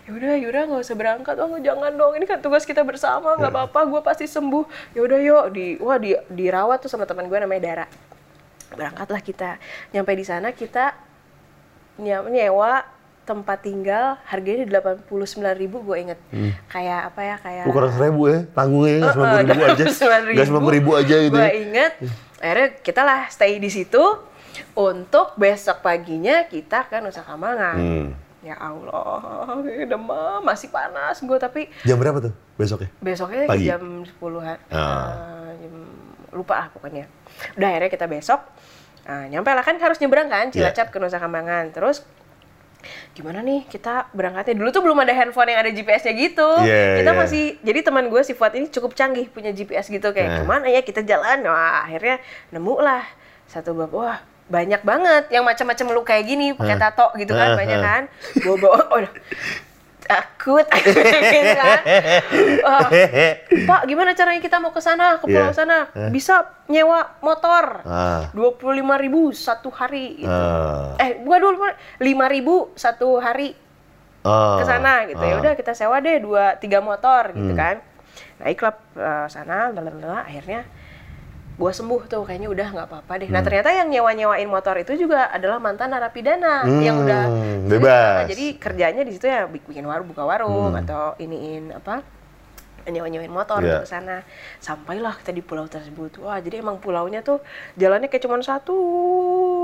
Yaudah, 0.06 0.38
yaudah 0.38 0.62
nggak 0.70 0.82
usah 0.86 0.94
berangkat. 0.94 1.34
Oh 1.42 1.58
jangan 1.58 1.90
dong, 1.98 2.14
ini 2.14 2.22
kan 2.22 2.38
tugas 2.38 2.62
kita 2.62 2.86
bersama. 2.86 3.34
Nggak 3.34 3.50
apa-apa, 3.50 3.80
gue 3.90 4.00
pasti 4.06 4.30
sembuh. 4.30 4.94
Yaudah 4.94 5.18
yuk, 5.18 5.44
di 5.50 5.66
wah 5.82 5.98
di 5.98 6.14
dirawat 6.30 6.86
tuh 6.86 6.88
sama 6.88 7.02
teman 7.02 7.26
gue 7.26 7.34
namanya 7.34 7.62
Dara. 7.66 7.86
Berangkatlah 8.78 9.18
kita. 9.20 9.58
Nyampe 9.90 10.14
di 10.14 10.24
sana 10.24 10.54
kita 10.54 10.94
nye- 11.98 12.30
nyewa 12.30 12.86
tempat 13.22 13.62
tinggal 13.62 14.18
harganya 14.26 14.66
delapan 14.66 14.98
puluh 15.06 15.22
sembilan 15.22 15.54
ribu 15.54 15.78
gue 15.86 15.94
inget 15.94 16.18
kayak 16.66 17.14
apa 17.14 17.20
ya 17.22 17.36
kayak 17.38 17.64
Bukan 17.70 17.82
seribu 17.94 18.22
ya, 18.26 18.38
tanggungnya 18.50 18.94
ya, 18.98 19.06
sembilan 19.14 19.42
ribu 19.46 19.62
aja. 19.62 19.84
Sembilan 19.86 20.72
ribu 20.74 20.90
aja 20.98 21.16
gitu. 21.22 21.36
Gue 21.38 21.46
ya. 21.46 21.52
inget, 21.54 21.92
akhirnya 22.42 22.68
kita 22.76 23.00
lah 23.00 23.30
stay 23.30 23.56
di 23.56 23.70
situ 23.70 24.02
untuk 24.74 25.32
besok 25.34 25.80
paginya 25.80 26.44
kita 26.44 26.84
ke 26.84 26.98
Nusa 26.98 27.22
Kambangan. 27.22 27.78
Hmm. 27.78 28.08
Ya 28.42 28.58
Allah, 28.58 29.54
demam, 29.86 30.42
masih 30.42 30.66
panas 30.66 31.22
gue 31.22 31.38
tapi 31.38 31.70
Jam 31.86 31.94
berapa 31.94 32.18
tuh 32.18 32.34
besoknya? 32.58 32.90
besoknya 32.98 33.46
Pagi? 33.46 33.64
jam 33.64 34.02
10-an. 34.02 34.58
Ah. 34.68 35.14
Eh, 35.48 35.62
jam- 35.62 35.94
lupa 36.32 36.54
lah 36.56 36.68
pokoknya. 36.68 37.06
Udah 37.54 37.68
akhirnya 37.70 37.88
kita 37.88 38.06
besok 38.06 38.42
Nah, 39.02 39.26
nyampe 39.26 39.50
lah 39.50 39.62
kan 39.62 39.74
harus 39.76 39.98
nyebrang 39.98 40.26
kan. 40.26 40.46
Cilacap 40.48 40.90
ke 40.90 40.98
Nusa 40.98 41.18
Kambangan. 41.18 41.74
Terus 41.74 42.06
gimana 43.14 43.40
nih 43.40 43.64
kita 43.70 44.10
berangkatnya 44.12 44.58
dulu 44.58 44.68
tuh 44.74 44.82
belum 44.82 44.98
ada 45.02 45.12
handphone 45.14 45.50
yang 45.54 45.60
ada 45.62 45.70
GPS-nya 45.70 46.12
gitu. 46.18 46.50
Iya, 46.64 47.02
kita 47.02 47.10
iya. 47.14 47.18
masih 47.18 47.44
jadi 47.62 47.80
teman 47.84 48.06
gue 48.10 48.22
si 48.26 48.32
Fuad 48.34 48.52
ini 48.58 48.66
cukup 48.68 48.92
canggih 48.98 49.30
punya 49.30 49.54
GPS 49.54 49.88
gitu 49.88 50.10
kayak 50.10 50.28
Nah. 50.32 50.38
ke 50.40 50.44
mana 50.48 50.66
ya 50.70 50.80
kita 50.80 51.04
jalan. 51.04 51.44
Wah, 51.44 51.84
akhirnya 51.84 52.22
nemu 52.54 52.74
lah 52.80 53.04
satu 53.50 53.76
bab 53.76 53.92
wah 53.92 54.18
banyak 54.48 54.84
banget 54.84 55.32
yang 55.32 55.44
macam-macam 55.48 55.86
lu 55.92 56.02
kayak 56.04 56.24
gini 56.28 56.52
pakai 56.52 56.76
tato 56.76 57.08
gitu 57.16 57.32
kan 57.32 57.56
banyak 57.56 57.80
kan. 57.80 58.02
Bawa-bawa 58.44 58.80
oh, 58.96 59.00
takut 60.02 60.66
gitu 60.78 61.00
kan. 61.54 61.80
Pak, 63.68 63.80
gimana 63.84 64.12
caranya 64.12 64.38
kita 64.38 64.58
mau 64.58 64.70
ke 64.70 64.78
sana, 64.78 65.16
ke 65.16 65.24
pulau 65.24 65.48
Iya. 65.48 65.56
sana? 65.56 65.78
Bisa 66.08 66.42
nyewa 66.66 67.18
motor. 67.18 67.82
Ah. 67.84 68.28
Dua 68.30 68.52
puluh 68.52 68.76
lima 68.76 68.96
ribu 68.96 69.30
satu 69.30 69.68
hari. 69.68 70.18
Gitu. 70.18 70.28
Ah. 70.28 70.94
Eh, 70.98 71.20
bukan 71.20 71.38
dulu 71.40 71.56
lima 71.98 72.26
ribu 72.26 72.54
satu 72.74 73.18
hari 73.18 73.54
Ah. 74.22 74.58
ke 74.58 74.64
sana 74.64 75.06
gitu. 75.06 75.20
Ya 75.20 75.34
Ah. 75.36 75.40
udah 75.40 75.52
kita 75.54 75.72
sewa 75.72 75.98
deh 75.98 76.18
dua 76.18 76.54
tiga 76.56 76.78
motor 76.78 77.32
gitu 77.32 77.52
Hmm. 77.52 77.58
kan. 77.58 77.76
Naiklah 78.38 78.74
eh, 78.94 79.26
sana, 79.28 79.70
lalalala, 79.70 80.22
akhirnya 80.22 80.66
gua 81.52 81.70
sembuh 81.70 82.08
tuh 82.08 82.24
kayaknya 82.24 82.48
udah 82.48 82.68
nggak 82.72 82.86
apa-apa 82.88 83.12
deh. 83.20 83.28
Hmm. 83.28 83.36
Nah 83.36 83.42
ternyata 83.44 83.70
yang 83.70 83.88
nyewa-nyewain 83.88 84.48
motor 84.48 84.74
itu 84.76 84.96
juga 84.96 85.28
adalah 85.28 85.60
mantan 85.60 85.92
narapidana 85.92 86.64
yang 86.80 86.96
Hmm, 86.96 87.04
udah 87.06 87.24
bebas. 87.68 88.24
Nah, 88.24 88.30
jadi 88.32 88.46
kerjanya 88.56 89.02
di 89.04 89.12
situ 89.12 89.26
ya 89.26 89.44
bik- 89.44 89.68
bikin 89.68 89.84
warung 89.84 90.08
buka 90.08 90.24
warung 90.24 90.72
Hmm. 90.72 90.80
atau 90.82 91.14
iniin 91.16 91.76
apa 91.76 92.00
nyewa-nyewain 92.82 93.30
motor 93.30 93.62
untuk 93.62 93.86
ke 93.86 93.90
sana. 93.94 94.26
Sampailah 94.58 95.14
kita 95.14 95.30
di 95.30 95.38
pulau 95.38 95.70
tersebut. 95.70 96.18
Wah, 96.18 96.42
jadi 96.42 96.58
emang 96.58 96.82
pulaunya 96.82 97.22
tuh 97.22 97.38
jalannya 97.78 98.10
kayak 98.10 98.26
cuma 98.26 98.42
satu 98.42 98.74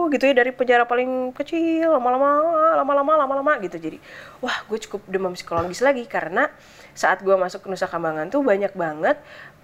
gitu 0.06 0.22
ya 0.22 0.38
dari 0.38 0.54
penjara 0.54 0.86
paling 0.86 1.34
kecil 1.34 1.98
lama-lama 1.98 2.38
lama-lama 2.78 3.18
lama-lama 3.18 3.52
gitu. 3.58 3.74
Jadi, 3.74 3.98
wah, 4.38 4.62
gue 4.70 4.78
cukup 4.78 5.02
demam 5.10 5.34
psikologis 5.34 5.82
lagi 5.82 6.06
karena 6.06 6.46
saat 6.94 7.18
gue 7.18 7.34
masuk 7.34 7.66
ke 7.66 7.70
Nusa 7.70 7.90
Kambangan 7.90 8.30
tuh 8.30 8.38
banyak 8.38 8.70
banget 8.78 9.18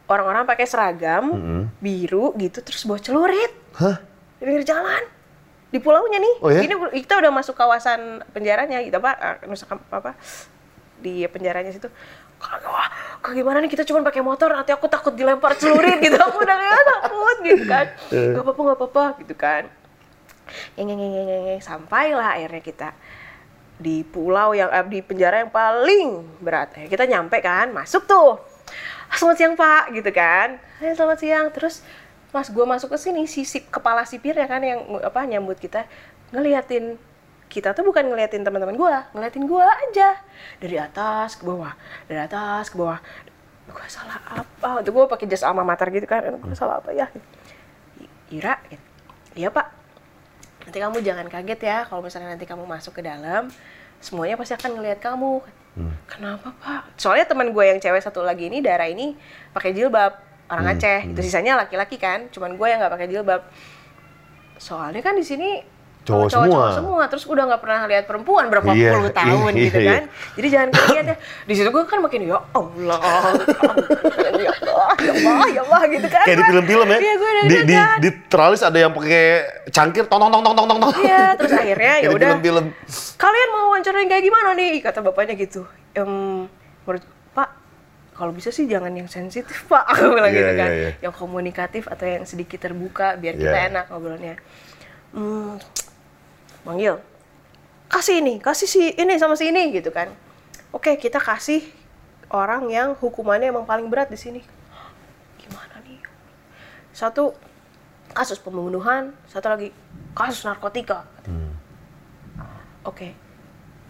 orang-orang 0.05 0.45
pakai 0.45 0.67
seragam 0.67 1.25
Mm-mm. 1.33 1.63
biru 1.81 2.37
gitu 2.37 2.61
terus 2.61 2.85
bawa 2.85 3.01
celurit 3.01 3.53
Hah? 3.77 3.97
di 4.37 4.45
pinggir 4.45 4.65
jalan 4.67 5.03
di 5.69 5.83
pulaunya 5.83 6.23
nih. 6.23 6.35
Oh 6.39 6.55
ya? 6.55 6.63
Ini 6.63 6.71
kita 7.03 7.19
udah 7.19 7.35
masuk 7.35 7.59
kawasan 7.59 8.23
penjaranya 8.31 8.79
gitu 8.79 8.95
apa 8.95 9.11
eh, 9.19 9.51
Nusa 9.51 9.67
Kam- 9.67 9.83
apa 9.91 10.15
di 10.97 11.27
penjaranya 11.27 11.75
situ. 11.75 11.91
Kagak, 12.39 12.69
Wah, 12.69 12.87
kok 13.19 13.33
gimana 13.33 13.59
nih 13.59 13.73
kita 13.73 13.83
cuma 13.83 14.05
pakai 14.05 14.21
motor 14.21 14.53
nanti 14.53 14.71
aku 14.71 14.87
takut 14.87 15.11
dilempar 15.11 15.57
celurit 15.57 15.99
gitu. 15.99 16.15
Aku 16.15 16.39
udah 16.39 16.55
kayak 16.55 16.85
takut 16.87 17.37
gitu 17.43 17.65
kan. 17.65 17.87
Gak 18.07 18.43
apa-apa, 18.45 18.61
gak 18.63 18.79
apa-apa 18.79 19.05
gitu 19.25 19.35
kan. 19.35 19.63
Yang 20.77 20.89
yang 20.95 21.01
yang 21.01 21.13
yang 21.27 21.43
yang 21.51 21.63
sampailah 21.65 22.37
akhirnya 22.37 22.63
kita 22.63 22.89
di 23.75 24.07
pulau 24.07 24.55
yang 24.55 24.71
eh, 24.71 24.85
di 24.87 25.01
penjara 25.01 25.43
yang 25.43 25.51
paling 25.51 26.23
berat. 26.39 26.71
Eh, 26.79 26.87
Kita 26.87 27.03
nyampe 27.03 27.43
kan, 27.43 27.75
masuk 27.75 28.07
tuh. 28.07 28.39
Selamat 29.15 29.39
siang 29.39 29.55
Pak, 29.55 29.95
gitu 29.95 30.11
kan. 30.11 30.59
Hai 30.83 30.91
selamat 30.91 31.19
siang. 31.23 31.47
Terus 31.55 31.87
Mas 32.35 32.51
gue 32.51 32.67
masuk 32.67 32.91
ke 32.91 32.99
sini, 32.99 33.31
si 33.31 33.47
sip- 33.47 33.71
kepala 33.71 34.03
sipirnya 34.03 34.51
kan 34.51 34.59
yang 34.59 34.83
apa 34.99 35.23
nyambut 35.23 35.55
kita 35.55 35.87
ngeliatin 36.35 36.99
kita 37.47 37.71
tuh 37.79 37.87
bukan 37.87 38.11
ngeliatin 38.11 38.43
teman-teman 38.43 38.75
gue, 38.75 38.95
ngeliatin 39.15 39.47
gue 39.47 39.63
aja 39.63 40.19
dari 40.59 40.75
atas 40.83 41.39
ke 41.39 41.47
bawah, 41.47 41.71
dari 42.11 42.27
atas 42.27 42.75
ke 42.75 42.77
bawah. 42.77 42.99
Gue 43.71 43.87
salah 43.87 44.19
apa? 44.19 44.83
Tuh 44.83 44.91
gue 44.91 45.05
pakai 45.07 45.31
jas 45.31 45.47
alma 45.47 45.63
mater 45.63 45.95
gitu 45.95 46.11
kan, 46.11 46.35
gue 46.35 46.57
salah 46.59 46.83
apa 46.83 46.91
ya? 46.91 47.07
Ira, 48.35 48.59
gitu. 48.67 48.83
iya 49.39 49.55
pak. 49.55 49.71
Nanti 50.67 50.79
kamu 50.83 50.99
jangan 51.07 51.31
kaget 51.31 51.61
ya 51.63 51.79
kalau 51.87 52.03
misalnya 52.03 52.35
nanti 52.35 52.51
kamu 52.51 52.67
masuk 52.67 52.99
ke 52.99 53.07
dalam, 53.07 53.47
semuanya 54.03 54.35
pasti 54.35 54.59
akan 54.59 54.75
ngelihat 54.75 54.99
kamu. 54.99 55.39
Kenapa 56.07 56.55
pak? 56.63 56.95
Soalnya 56.95 57.27
teman 57.27 57.51
gue 57.51 57.65
yang 57.67 57.83
cewek 57.83 57.99
satu 57.99 58.23
lagi 58.23 58.47
ini, 58.47 58.63
Dara 58.63 58.87
ini 58.87 59.19
pakai 59.51 59.75
jilbab 59.75 60.15
orang 60.47 60.79
Aceh. 60.79 61.11
Itu 61.11 61.21
sisanya 61.21 61.59
laki-laki 61.59 61.99
kan, 61.99 62.31
cuman 62.31 62.55
gue 62.55 62.67
yang 62.71 62.79
nggak 62.79 62.95
pakai 62.95 63.09
jilbab. 63.11 63.43
Soalnya 64.55 65.03
kan 65.03 65.19
di 65.19 65.27
sini 65.27 65.74
Cowok 66.05 66.29
semua. 66.29 66.65
semua, 66.77 67.03
terus 67.09 67.25
udah 67.25 67.49
nggak 67.49 67.61
pernah 67.61 67.81
lihat 67.89 68.05
perempuan 68.05 68.53
berapa 68.53 68.71
Iya, 68.71 68.93
puluh 68.93 69.09
tahun 69.09 69.53
iya, 69.57 69.65
gitu 69.65 69.79
iya. 69.81 69.89
kan. 69.89 70.03
Jadi 70.37 70.47
jangan 70.53 70.69
kaget 70.71 71.07
ya. 71.09 71.17
Di 71.43 71.55
situ 71.57 71.69
gue 71.69 71.83
kan 71.85 71.99
makin 71.99 72.21
ya 72.23 72.39
Allah, 72.53 72.99
ya 74.37 74.51
Allah, 74.53 74.89
ya 75.01 75.13
Allah, 75.17 75.47
ya 75.49 75.61
Allah 75.65 75.81
gitu 75.89 76.07
kan. 76.07 76.25
Kayak 76.29 76.39
di 76.39 76.45
film-film 76.45 76.87
ya. 76.87 76.99
Iya, 77.01 77.13
gue 77.15 77.31
udah 77.31 77.45
di, 77.45 77.57
di, 77.65 77.75
di 77.99 78.09
teralis 78.29 78.61
ada 78.61 78.77
yang 78.77 78.93
pakai 78.93 79.25
cangkir 79.69 80.05
tong 80.05 80.21
tong 80.21 80.31
tong 80.31 80.45
tong 80.45 80.55
tong 80.55 80.79
tong. 80.79 80.93
Iya, 81.01 81.25
terus 81.35 81.53
akhirnya 81.53 81.95
ya 81.99 82.09
udah. 82.13 82.29
film-film. 82.37 82.65
Kalian 83.17 83.49
mau 83.49 83.63
wawancarain 83.69 84.05
kayak 84.05 84.23
gimana 84.23 84.49
nih? 84.53 84.73
Kata 84.81 85.01
bapaknya 85.01 85.35
gitu. 85.35 85.65
Em, 85.93 86.45
menurut 86.85 87.05
Pak, 87.33 87.49
kalau 88.13 88.31
bisa 88.31 88.53
sih 88.53 88.69
jangan 88.69 88.93
yang 88.93 89.09
sensitif 89.09 89.65
Pak. 89.65 89.89
Aku 89.97 90.13
bilang 90.13 90.29
Iya, 90.29 90.37
gitu 90.37 90.53
kan. 90.53 90.69
iya, 90.69 90.81
iya. 90.85 90.91
Yang 91.01 91.15
komunikatif 91.17 91.89
atau 91.89 92.05
yang 92.05 92.29
sedikit 92.29 92.61
terbuka 92.61 93.17
biar 93.17 93.35
kita 93.35 93.57
Iya. 93.57 93.69
enak 93.73 93.85
ngobrolnya. 93.89 94.37
Hmm, 95.15 95.63
manggil. 96.65 97.01
Kasih 97.89 98.19
ini, 98.25 98.41
kasih 98.43 98.67
si 98.67 98.83
ini 98.97 99.15
sama 99.21 99.37
si 99.39 99.49
ini 99.53 99.71
gitu 99.71 99.93
kan. 99.95 100.11
Oke, 100.75 100.99
kita 100.99 101.23
kasih 101.23 101.63
orang 102.33 102.67
yang 102.73 102.99
hukumannya 102.99 103.55
emang 103.55 103.69
paling 103.69 103.87
berat 103.87 104.11
di 104.11 104.19
sini. 104.19 104.41
Gimana 105.39 105.79
nih? 105.87 106.03
Satu 106.91 107.37
kasus 108.11 108.43
pembunuhan, 108.43 109.15
satu 109.31 109.47
lagi 109.53 109.69
kasus 110.17 110.43
narkotika. 110.43 111.07
Oke, 112.85 113.17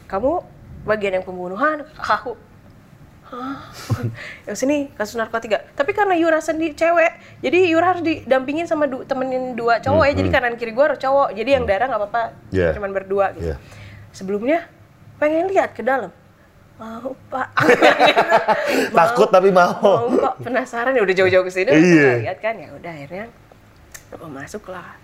kamu 0.06 0.44
bagian 0.84 1.18
yang 1.18 1.26
pembunuhan, 1.26 1.82
aku. 1.98 2.36
Hah? 3.24 3.56
yang 4.44 4.56
sini 4.56 4.92
kasus 4.94 5.16
narkotika. 5.16 5.64
Tapi 5.72 5.96
karena 5.96 6.12
Yura 6.14 6.38
sendiri 6.38 6.76
cewek, 6.76 7.40
jadi 7.40 7.58
Yura 7.72 7.96
harus 7.96 8.04
didampingin 8.04 8.68
sama 8.68 8.84
du- 8.84 9.02
temenin 9.02 9.56
dua 9.56 9.80
cowok 9.80 10.04
ya. 10.06 10.12
Jadi 10.12 10.28
kanan 10.28 10.54
kiri 10.60 10.76
gua 10.76 10.92
harus 10.92 11.00
cowok. 11.00 11.32
Jadi 11.32 11.50
yang 11.56 11.64
darah 11.64 11.88
nggak 11.88 12.00
apa-apa, 12.04 12.22
Yeah. 12.52 12.76
cuman 12.76 12.92
berdua 12.92 13.32
gitu. 13.34 13.56
Yeah. 13.56 13.58
Sebelumnya 14.12 14.68
pengen 15.16 15.48
lihat 15.50 15.72
ke 15.72 15.82
dalam. 15.82 16.12
Mau 16.74 17.14
pak. 17.30 17.48
Takut 18.98 19.28
tapi 19.30 19.54
mau. 19.54 19.78
Mau 19.78 20.10
pak. 20.18 20.42
Penasaran 20.42 20.90
ya 20.94 21.02
udah 21.06 21.14
jauh-jauh 21.14 21.44
ke 21.46 21.52
sini. 21.54 21.70
Iya. 21.70 22.02
udah 22.02 22.22
lihat 22.28 22.38
kan 22.42 22.54
ya 22.58 22.68
udah 22.74 22.90
akhirnya 22.90 23.26
oh, 24.18 24.30
masuk 24.30 24.68
lah. 24.70 24.98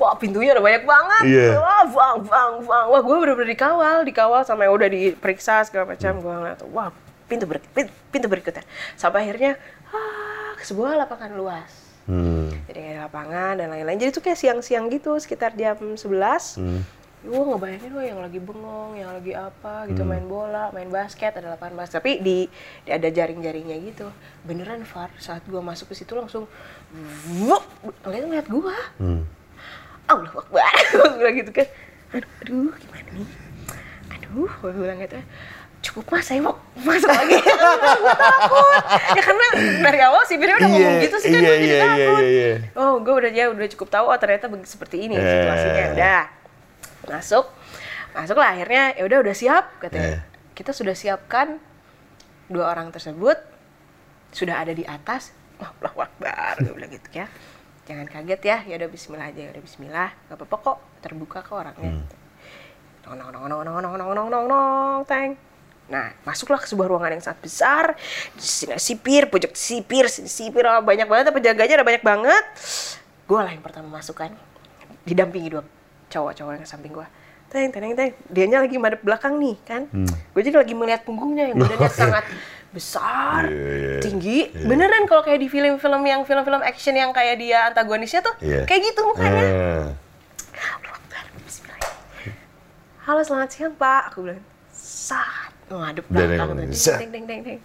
Wah 0.00 0.16
pintunya 0.16 0.56
udah 0.56 0.64
banyak 0.64 0.84
banget. 0.86 1.22
Iya. 1.28 1.60
Wah 1.60 1.84
bang 1.84 2.16
bang 2.24 2.52
bang. 2.64 2.84
Wah 2.88 3.00
gue 3.02 3.16
bener-bener 3.20 3.50
dikawal, 3.52 3.98
dikawal 4.06 4.42
sampai 4.46 4.70
udah 4.70 4.88
diperiksa 4.88 5.66
segala 5.66 5.92
macam. 5.92 6.12
Gue 6.22 6.32
ngeliat, 6.32 6.60
wah 6.72 6.88
pintu 7.30 7.46
ber, 7.46 7.62
pintu, 7.70 7.94
pintu 8.10 8.26
berikutnya. 8.26 8.66
Sampai 8.98 9.22
akhirnya 9.22 9.54
ah, 9.94 10.58
ke 10.58 10.66
sebuah 10.66 10.98
lapangan 10.98 11.30
luas. 11.32 11.70
Hmm. 12.10 12.50
jadi 12.66 12.98
ada 12.98 13.06
lapangan 13.06 13.54
dan 13.54 13.70
lain-lain 13.70 13.94
jadi 13.94 14.10
tuh 14.10 14.24
kayak 14.24 14.34
siang-siang 14.34 14.90
gitu 14.90 15.14
sekitar 15.22 15.54
jam 15.54 15.78
11 15.78 16.58
Hmm. 16.58 16.82
Gue 17.20 17.36
ngebayangin 17.36 17.92
gue 17.92 18.04
yang 18.08 18.20
lagi 18.24 18.40
bengong, 18.40 18.96
yang 18.96 19.12
lagi 19.12 19.36
apa 19.36 19.84
gitu 19.86 20.02
Hmm. 20.02 20.10
main 20.10 20.24
bola, 20.24 20.72
main 20.72 20.88
basket, 20.88 21.36
ada 21.36 21.52
lapangan 21.52 21.84
basket. 21.84 22.00
Tapi 22.00 22.18
di, 22.18 22.48
di 22.82 22.90
ada 22.90 23.04
jaring-jaringnya 23.04 23.76
gitu. 23.84 24.08
Beneran 24.42 24.88
Far, 24.88 25.12
saat 25.20 25.44
gue 25.44 25.60
masuk 25.60 25.92
ke 25.92 26.00
situ 26.00 26.16
langsung 26.16 26.48
Wuk, 27.44 27.60
ngeliat 28.02 28.24
ngeliat 28.24 28.46
gue. 28.48 28.76
Hmm. 28.98 29.22
Allah 30.08 30.32
Akbar. 30.32 30.72
Bilang 31.20 31.36
gitu 31.36 31.50
kan. 31.52 31.68
Aduh, 32.16 32.26
aduh 32.40 32.72
gimana 32.74 33.08
nih? 33.14 33.28
Aduh, 34.16 34.50
gue 34.50 34.72
bilang 34.74 34.98
gitu. 34.98 35.20
Cukup 35.80 36.12
mas, 36.12 36.28
saya 36.28 36.44
mau 36.44 36.60
masuk 36.76 37.08
lagi. 37.08 37.40
gue 37.40 38.14
takut. 38.14 38.74
Ya 39.16 39.22
karena 39.24 39.46
dari 39.80 40.00
awal 40.04 40.22
si 40.28 40.36
Firly 40.36 40.52
udah 40.52 40.68
ngomong 40.68 40.94
Iya, 40.96 41.04
gitu 41.08 41.16
sih 41.16 41.30
kan 41.32 41.40
iya, 41.40 41.48
gue 41.48 41.56
jadi 41.56 41.64
iya, 41.64 41.72
iya, 41.72 41.84
takut. 41.88 42.20
iya, 42.20 42.28
iya. 42.28 42.56
Oh, 42.76 42.94
gue 43.00 43.14
udah 43.16 43.30
ya 43.32 43.44
udah 43.48 43.68
cukup 43.72 43.88
tahu 43.88 44.04
oh 44.06 44.18
ternyata 44.20 44.44
seperti 44.68 44.96
ini 45.08 45.16
Eh. 45.16 45.24
situasinya. 45.24 45.84
Udah. 45.96 46.22
Masuk. 47.08 47.44
Masuk 48.12 48.36
lah 48.36 48.52
akhirnya 48.52 48.92
ya 48.92 49.02
udah 49.08 49.18
udah 49.24 49.34
siap 49.34 49.64
katanya. 49.80 50.20
Eh. 50.20 50.22
Kita 50.52 50.76
sudah 50.76 50.92
siapkan 50.92 51.56
dua 52.52 52.68
orang 52.68 52.92
tersebut 52.92 53.40
sudah 54.30 54.60
ada 54.60 54.76
di 54.76 54.84
atas. 54.84 55.32
Allah 55.60 55.92
Akbar, 55.96 56.60
gue 56.60 56.72
bilang 56.72 56.88
gitu 56.88 57.08
ya. 57.14 57.26
Jangan 57.84 58.06
kaget 58.06 58.40
ya, 58.40 58.58
ya 58.64 58.74
udah 58.76 58.88
bismillah 58.88 59.28
aja, 59.28 59.40
ya 59.44 59.50
udah 59.50 59.60
bismillah. 59.60 60.10
Gak 60.28 60.36
apa-apa 60.36 60.56
kok, 60.60 60.78
terbuka 61.00 61.38
kok 61.40 61.56
orangnya. 61.56 62.00
Nong 63.04 63.16
nong 63.16 63.30
nong 63.32 63.44
nong 63.48 63.60
nong 63.64 63.76
nong 63.80 63.94
nong 63.96 64.10
nong 64.14 64.28
nong 64.30 64.44
nong 64.46 65.00
teng. 65.04 65.36
Nah, 65.90 66.14
masuklah 66.22 66.62
ke 66.62 66.70
sebuah 66.70 66.86
ruangan 66.86 67.18
yang 67.18 67.22
sangat 67.22 67.40
besar. 67.42 67.84
Di 68.32 68.46
sini 68.46 68.78
sipir, 68.78 69.26
pojok 69.26 69.52
sipir, 69.58 70.06
sini 70.06 70.30
sipir, 70.30 70.62
oh, 70.62 70.80
banyak 70.80 71.10
banget, 71.10 71.34
penjaganya 71.34 71.82
ada 71.82 71.86
banyak 71.86 72.04
banget. 72.06 72.44
Gue 73.26 73.40
lah 73.42 73.50
yang 73.50 73.62
pertama 73.62 73.90
masuk 73.98 74.22
kan. 74.22 74.30
Didampingi 75.02 75.50
dua 75.50 75.66
cowok-cowok 76.06 76.62
yang 76.62 76.66
samping 76.66 76.94
gue. 76.94 77.06
Teng, 77.50 77.74
teng, 77.74 77.98
teng. 77.98 78.14
Dianya 78.30 78.62
lagi 78.62 78.78
madep 78.78 79.02
belakang 79.02 79.34
nih 79.42 79.58
kan. 79.66 79.90
Gue 80.30 80.42
jadi 80.46 80.62
lagi 80.62 80.78
melihat 80.78 81.02
punggungnya 81.02 81.50
yang 81.50 81.58
badannya 81.58 81.90
sangat 82.06 82.24
besar, 82.70 83.50
Iya, 83.50 83.98
iya, 83.98 83.98
tinggi. 83.98 84.46
Beneran 84.62 85.02
kalau 85.10 85.26
kayak 85.26 85.42
di 85.42 85.50
film-film 85.50 86.06
yang 86.06 86.22
film-film 86.22 86.62
action 86.62 86.94
yang 86.94 87.10
kayak 87.10 87.42
dia 87.42 87.66
antagonisnya 87.66 88.22
tuh, 88.22 88.30
Iya. 88.38 88.62
kayak 88.62 88.94
gitu 88.94 89.02
mukanya. 89.10 89.42
Akbar, 90.54 90.94
Bismillah. 91.42 91.90
Halo 93.10 93.26
selamat 93.26 93.48
siang 93.50 93.74
pak, 93.74 94.14
aku 94.14 94.22
bilang 94.22 94.38
saat 94.70 95.49
ngadep 95.78 96.06
belakang 96.10 96.48
tadi, 96.58 96.74
deng 96.74 97.10
deng 97.14 97.24
deng 97.30 97.40
deng. 97.46 97.60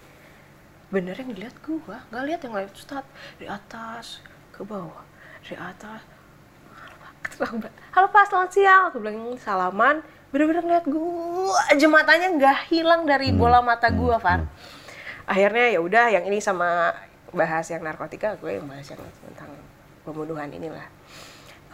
Bener 0.93 1.15
yang 1.17 1.29
dilihat 1.33 1.55
gua, 1.65 2.05
nggak 2.13 2.23
lihat 2.29 2.39
yang 2.45 2.53
lain. 2.53 2.69
Ustad 2.69 3.05
dari 3.41 3.47
atas 3.49 4.21
ke 4.53 4.61
bawah, 4.61 5.01
dari 5.41 5.57
atas. 5.57 6.01
Halo 6.69 6.95
pak, 7.01 7.73
halo 7.97 8.07
pak. 8.13 8.23
Selamat 8.29 8.51
siang, 8.53 8.81
aku 8.93 9.01
bilang 9.01 9.33
salaman. 9.41 10.05
Bener-bener 10.29 10.61
ngeliat 10.61 10.85
gua 10.85 11.57
aja. 11.73 11.87
Matanya 11.89 12.27
nggak 12.37 12.57
hilang 12.69 13.09
dari 13.09 13.33
bola 13.33 13.65
mata 13.65 13.89
gua, 13.89 14.21
Far. 14.21 14.45
Akhirnya 15.25 15.73
ya 15.73 15.79
udah 15.81 16.05
yang 16.13 16.29
ini 16.29 16.37
sama 16.37 16.93
bahas 17.35 17.67
yang 17.67 17.83
narkotika, 17.83 18.39
gue 18.39 18.61
yang 18.61 18.69
bahas 18.69 18.87
yang 18.87 19.01
tentang 19.27 19.51
pembunuhan 20.07 20.47
inilah 20.53 20.87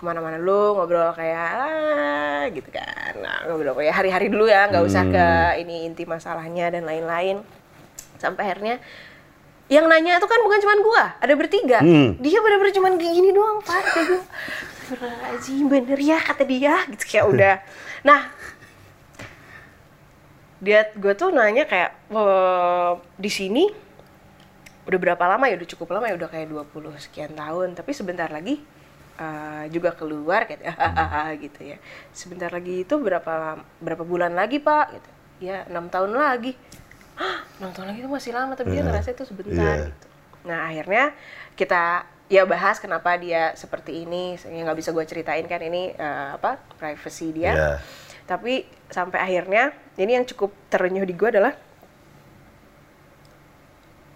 ke 0.01 0.03
mana-mana 0.09 0.41
dulu 0.41 0.81
ngobrol 0.81 1.13
kayak 1.13 1.37
ah, 1.37 2.43
gitu 2.49 2.73
kan. 2.73 3.13
Nah, 3.21 3.45
ngobrol 3.45 3.77
kayak 3.77 3.93
hari-hari 3.93 4.33
dulu 4.33 4.49
ya 4.49 4.65
nggak 4.65 4.81
usah 4.81 5.05
ke 5.05 5.27
ini 5.61 5.85
inti 5.85 6.09
masalahnya 6.09 6.73
dan 6.73 6.89
lain-lain. 6.89 7.45
Sampai 8.17 8.49
akhirnya 8.49 8.81
yang 9.69 9.85
nanya 9.85 10.17
itu 10.17 10.25
kan 10.25 10.41
bukan 10.41 10.59
cuma 10.65 10.75
gua 10.81 11.03
ada 11.21 11.33
bertiga. 11.37 11.79
Hmm. 11.79 12.17
dia 12.17 12.41
bener-bener 12.41 12.73
cuma 12.73 12.89
kayak 12.97 13.13
gini 13.13 13.29
doang 13.29 13.61
pak. 13.61 13.85
Kayak 13.93 14.05
gue 14.09 14.21
Astagfirullahaladzim 14.91 15.65
bener 15.71 15.99
ya 16.01 16.17
kata 16.19 16.43
dia 16.43 16.73
gitu 16.89 17.05
kayak 17.05 17.25
udah. 17.29 17.55
Nah 18.09 18.33
dia 20.57 20.89
gue 20.93 21.13
tuh 21.13 21.29
nanya 21.29 21.69
kayak 21.69 21.93
"Eh, 22.09 22.91
di 23.21 23.29
sini 23.29 23.69
udah 24.89 24.99
berapa 24.99 25.23
lama 25.29 25.45
ya? 25.47 25.55
Udah 25.55 25.69
cukup 25.69 25.93
lama 25.93 26.09
ya? 26.09 26.17
Udah 26.17 26.29
kayak 26.33 26.49
20 26.49 26.97
sekian 26.97 27.37
tahun. 27.37 27.77
Tapi 27.77 27.93
sebentar 27.93 28.27
lagi 28.27 28.59
eh, 29.22 29.64
juga 29.69 29.93
keluar 29.93 30.45
kayak 30.49 30.65
gitu 31.38 31.61
ya. 31.61 31.77
Sebentar 32.10 32.49
lagi 32.49 32.81
itu 32.81 32.95
berapa 32.98 33.61
berapa 33.77 34.02
bulan 34.02 34.34
lagi 34.34 34.57
pak? 34.57 34.98
Gitu. 34.98 35.10
Ya 35.45 35.69
enam 35.69 35.88
tahun 35.88 36.18
lagi. 36.18 36.57
Enam 37.61 37.69
tahun 37.69 37.93
lagi 37.93 37.99
itu 38.02 38.10
masih 38.10 38.31
lama 38.34 38.57
tapi 38.57 38.73
dia 38.73 38.81
Iya. 38.81 38.89
ngerasa 38.89 39.10
itu 39.14 39.23
sebentar 39.23 39.53
Iya. 39.77 39.88
gitu. 39.93 40.07
Nah 40.49 40.60
akhirnya 40.65 41.03
kita 41.53 41.84
ya 42.31 42.48
bahas 42.48 42.81
kenapa 42.81 43.14
dia 43.15 43.53
seperti 43.53 44.03
ini. 44.03 44.34
Yang 44.41 44.64
nggak 44.65 44.80
bisa 44.81 44.89
gue 44.89 45.06
ceritain 45.06 45.45
kan 45.45 45.61
ini 45.61 45.93
eh, 45.93 46.30
apa 46.34 46.57
privacy 46.76 47.30
dia. 47.31 47.53
Iya. 47.53 47.72
tapi 48.22 48.64
sampai 48.88 49.19
akhirnya 49.19 49.76
ini 49.99 50.15
yang 50.15 50.23
cukup 50.23 50.56
terenyuh 50.72 51.03
di 51.03 51.11
gue 51.11 51.35
adalah 51.35 51.52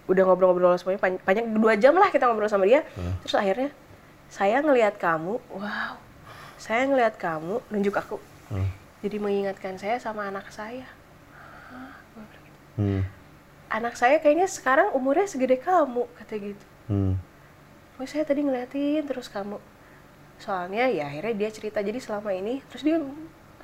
udah 0.06 0.22
ngobrol-ngobrol 0.24 0.72
semuanya 0.78 1.02
panjang, 1.20 1.50
dua 1.52 1.74
jam 1.74 1.92
lah 1.92 2.08
kita 2.08 2.24
ngobrol 2.24 2.48
sama 2.48 2.64
dia. 2.64 2.80
Terus 3.20 3.36
akhirnya 3.36 3.70
saya 4.30 4.60
ngelihat 4.62 4.98
kamu 4.98 5.38
wow 5.54 5.94
saya 6.56 6.88
ngelihat 6.88 7.20
kamu 7.20 7.62
nunjuk 7.70 7.94
aku 7.94 8.18
jadi 9.04 9.22
mengingatkan 9.22 9.76
saya 9.76 10.00
sama 10.00 10.26
anak 10.26 10.48
saya. 10.50 10.88
Hmm. 12.76 13.08
anak 13.72 13.96
saya 13.96 14.20
kayaknya 14.20 14.44
sekarang 14.44 14.92
umurnya 14.92 15.24
segede 15.24 15.56
kamu 15.56 16.04
kata 16.20 16.36
gitu 16.36 16.66
Hmm. 16.86 17.18
Saya 18.06 18.22
tadi 18.22 18.46
ngeliatin 18.46 19.02
terus 19.08 19.26
kamu. 19.26 19.58
Soalnya 20.38 20.86
ya 20.86 21.10
akhirnya 21.10 21.34
dia 21.34 21.50
cerita 21.50 21.82
jadi 21.82 21.98
selama 21.98 22.30
ini 22.30 22.62
terus 22.70 22.86
dia 22.86 23.00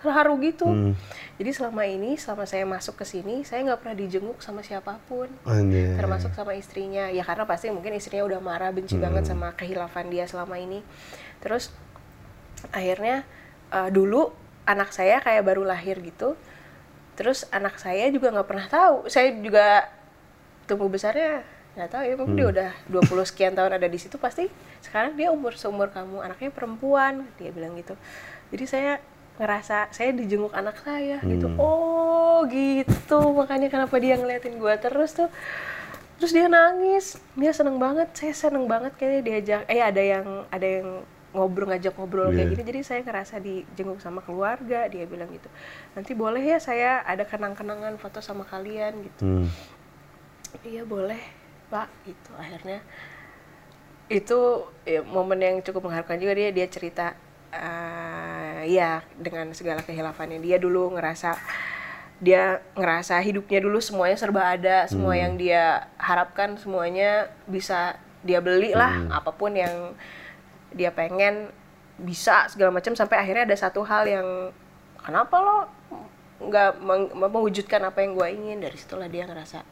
terharu 0.02 0.34
gitu. 0.42 0.66
Hmm. 0.66 0.92
Jadi 1.38 1.50
selama 1.54 1.82
ini 1.86 2.18
selama 2.18 2.44
saya 2.44 2.66
masuk 2.66 2.98
ke 2.98 3.06
sini 3.06 3.46
saya 3.46 3.62
nggak 3.62 3.80
pernah 3.80 3.96
dijenguk 3.96 4.42
sama 4.42 4.60
siapa 4.66 4.98
pun. 5.06 5.30
Anjay. 5.46 5.96
Termasuk 5.96 6.34
sama 6.34 6.52
istrinya. 6.58 7.08
Ya 7.08 7.22
karena 7.22 7.46
pasti 7.46 7.70
mungkin 7.70 7.94
istrinya 7.94 8.26
udah 8.26 8.40
marah 8.42 8.74
benci 8.74 8.98
banget 8.98 9.30
sama 9.30 9.54
kehilafan 9.54 10.10
dia 10.10 10.26
selama 10.26 10.58
ini. 10.58 10.82
Terus 11.38 11.70
akhirnya 12.74 13.22
eh, 13.70 13.88
dulu 13.94 14.34
anak 14.66 14.90
saya 14.90 15.22
kayak 15.22 15.46
baru 15.46 15.62
lahir 15.62 16.02
gitu. 16.02 16.34
Terus 17.14 17.46
anak 17.54 17.78
saya 17.78 18.10
juga 18.10 18.34
nggak 18.34 18.48
pernah 18.50 18.66
tahu. 18.66 19.06
Saya 19.06 19.30
juga 19.38 19.86
tumbuh 20.66 20.90
besarnya 20.90 21.46
nggak 21.72 21.88
tahu 21.88 22.02
ya 22.04 22.14
mungkin 22.20 22.36
dia 22.36 22.48
udah 22.52 22.70
20 22.92 23.30
sekian 23.32 23.52
tahun 23.56 23.80
ada 23.80 23.88
di 23.88 23.96
situ 23.96 24.20
pasti 24.20 24.44
sekarang 24.84 25.16
dia 25.16 25.32
umur 25.32 25.56
seumur 25.56 25.88
kamu 25.88 26.20
anaknya 26.20 26.52
perempuan 26.52 27.24
dia 27.40 27.48
bilang 27.48 27.72
gitu 27.80 27.96
jadi 28.52 28.64
saya 28.68 28.92
ngerasa 29.40 29.88
saya 29.90 30.10
dijenguk 30.12 30.52
anak 30.52 30.76
saya 30.84 31.18
gitu. 31.24 31.48
Oh 31.56 32.44
gitu. 32.48 33.18
Makanya 33.32 33.72
kenapa 33.72 33.96
dia 33.96 34.20
ngeliatin 34.20 34.60
gua 34.60 34.76
terus 34.76 35.16
tuh. 35.16 35.32
Terus 36.20 36.32
dia 36.36 36.46
nangis. 36.46 37.16
Dia 37.34 37.50
seneng 37.50 37.80
banget. 37.80 38.12
Saya 38.14 38.34
seneng 38.36 38.68
banget 38.68 38.92
kayaknya 39.00 39.20
diajak. 39.24 39.60
Eh 39.66 39.80
ada 39.80 40.02
yang 40.02 40.26
ada 40.52 40.68
yang 40.68 40.88
ngobrol 41.32 41.64
ngajak 41.72 41.96
ngobrol 41.96 42.28
kayak 42.28 42.44
Iya. 42.44 42.52
gini. 42.52 42.62
Jadi 42.68 42.80
saya 42.84 43.00
ngerasa 43.02 43.40
dijenguk 43.40 43.98
sama 44.04 44.20
keluarga 44.20 44.84
dia 44.86 45.08
bilang 45.08 45.32
gitu. 45.32 45.48
Nanti 45.96 46.12
boleh 46.12 46.44
ya 46.44 46.60
saya 46.60 47.00
ada 47.02 47.24
kenang-kenangan 47.24 47.96
foto 47.96 48.20
sama 48.20 48.44
kalian 48.44 49.00
gitu. 49.08 49.20
Hmm. 49.24 49.48
iya 50.60 50.84
boleh 50.84 51.18
pak 51.72 51.88
gitu. 52.04 52.30
Akhirnya 52.36 52.84
itu 54.12 54.68
ya, 54.84 55.00
momen 55.00 55.40
yang 55.40 55.56
cukup 55.64 55.88
mengharukan 55.88 56.20
juga. 56.20 56.36
Dia 56.36 56.52
dia 56.52 56.68
cerita 56.68 57.16
eh, 58.62 58.72
ya 58.72 59.02
dengan 59.18 59.50
segala 59.52 59.82
kehilafannya 59.82 60.38
dia 60.38 60.56
dulu 60.56 60.94
ngerasa 60.94 61.34
dia 62.16 62.62
ngerasa 62.72 63.18
hidupnya 63.18 63.58
dulu 63.58 63.82
semuanya 63.82 64.14
serba 64.14 64.46
ada 64.46 64.86
semua 64.86 65.18
yang 65.18 65.34
dia 65.34 65.90
harapkan 65.98 66.54
semuanya 66.54 67.26
bisa 67.44 67.98
dia 68.22 68.38
beli 68.38 68.70
lah 68.72 69.10
apa 69.10 69.34
pun 69.34 69.50
yang 69.52 69.90
dia 70.70 70.88
pengen 70.88 71.50
bisa 71.98 72.46
segala 72.46 72.70
macam 72.72 72.94
sampai 72.94 73.18
akhirnya 73.18 73.44
ada 73.44 73.58
satu 73.58 73.82
hal 73.82 74.06
yang 74.06 74.54
kenapa 74.96 75.34
lo 75.36 75.58
nggak 76.40 76.70
meng- 76.78 77.10
mewujudkan 77.12 77.82
apa 77.82 78.02
yang 78.02 78.14
gue 78.14 78.28
ingin 78.30 78.58
dari 78.58 78.78
situlah 78.78 79.06
dia 79.06 79.26
ngerasa 79.26 79.66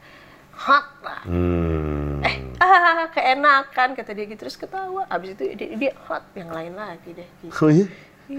hot 0.67 0.87
lah 0.99 1.23
Hmm. 1.23 2.19
eh 2.21 2.35
ah 2.59 3.07
keenakan 3.07 3.95
kata 3.95 4.11
dia 4.11 4.27
gitu 4.27 4.43
terus 4.43 4.55
ketawa 4.55 5.07
abis 5.07 5.33
itu 5.33 5.55
dia, 5.55 5.67
dia 5.73 5.91
hot 6.05 6.21
yang 6.35 6.51
lain 6.51 6.75
lagi 6.75 7.15
deh 7.15 7.29
gitu. 7.41 7.55
Oh 7.57 7.71
iya? 7.71 7.87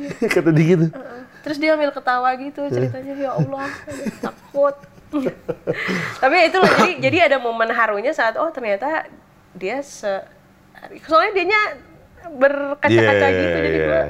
Kata 0.35 0.51
dia 0.51 0.67
gitu. 0.73 0.87
Terus 1.43 1.57
dia 1.59 1.75
ambil 1.75 1.91
ketawa 1.91 2.31
gitu 2.39 2.63
ceritanya 2.71 3.13
ya 3.19 3.31
Allah 3.35 3.67
takut 4.21 4.77
tapi 6.25 6.37
itu 6.49 6.57
loh 6.57 6.71
jadi 6.73 6.93
jadi 6.97 7.19
ada 7.29 7.37
momen 7.37 7.69
harunya 7.69 8.17
saat 8.17 8.41
oh 8.41 8.49
ternyata 8.49 9.05
dia 9.53 9.85
se 9.85 10.09
soalnya 11.05 11.37
dianya 11.37 11.61
berkaca-kaca 12.33 13.27
Iya, 13.29 13.37
gitu 13.37 13.57
jadi 13.61 13.69
iya. 13.69 13.85
gue 13.85 14.03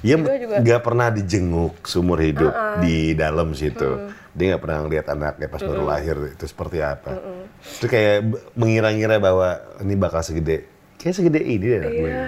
Dia 0.00 0.16
juga- 0.16 0.60
nggak 0.62 0.80
pernah 0.80 1.08
dijenguk 1.10 1.82
seumur 1.84 2.22
hidup 2.22 2.52
di 2.78 3.12
dalam 3.12 3.50
situ. 3.52 4.06
Dia 4.32 4.54
nggak 4.54 4.62
pernah 4.62 4.78
ngeliat 4.86 5.06
anaknya 5.10 5.46
pas 5.50 5.58
baru 5.58 5.82
lahir 5.82 6.16
itu 6.30 6.44
seperti 6.46 6.78
apa. 6.78 7.18
Itu 7.58 7.90
kayak 7.90 8.22
mengira-ngira 8.54 9.18
bahwa 9.18 9.58
ini 9.82 9.98
bakal 9.98 10.22
segede 10.22 10.68
Kayak 10.96 11.14
segede 11.16 11.40
ini 11.42 11.66
deh. 11.66 11.82
Iya. 11.82 12.24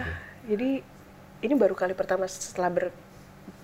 Jadi 0.49 0.71
ini 1.39 1.55
baru 1.55 1.73
kali 1.73 1.93
pertama 1.93 2.25
setelah 2.25 2.69
ber 2.69 2.85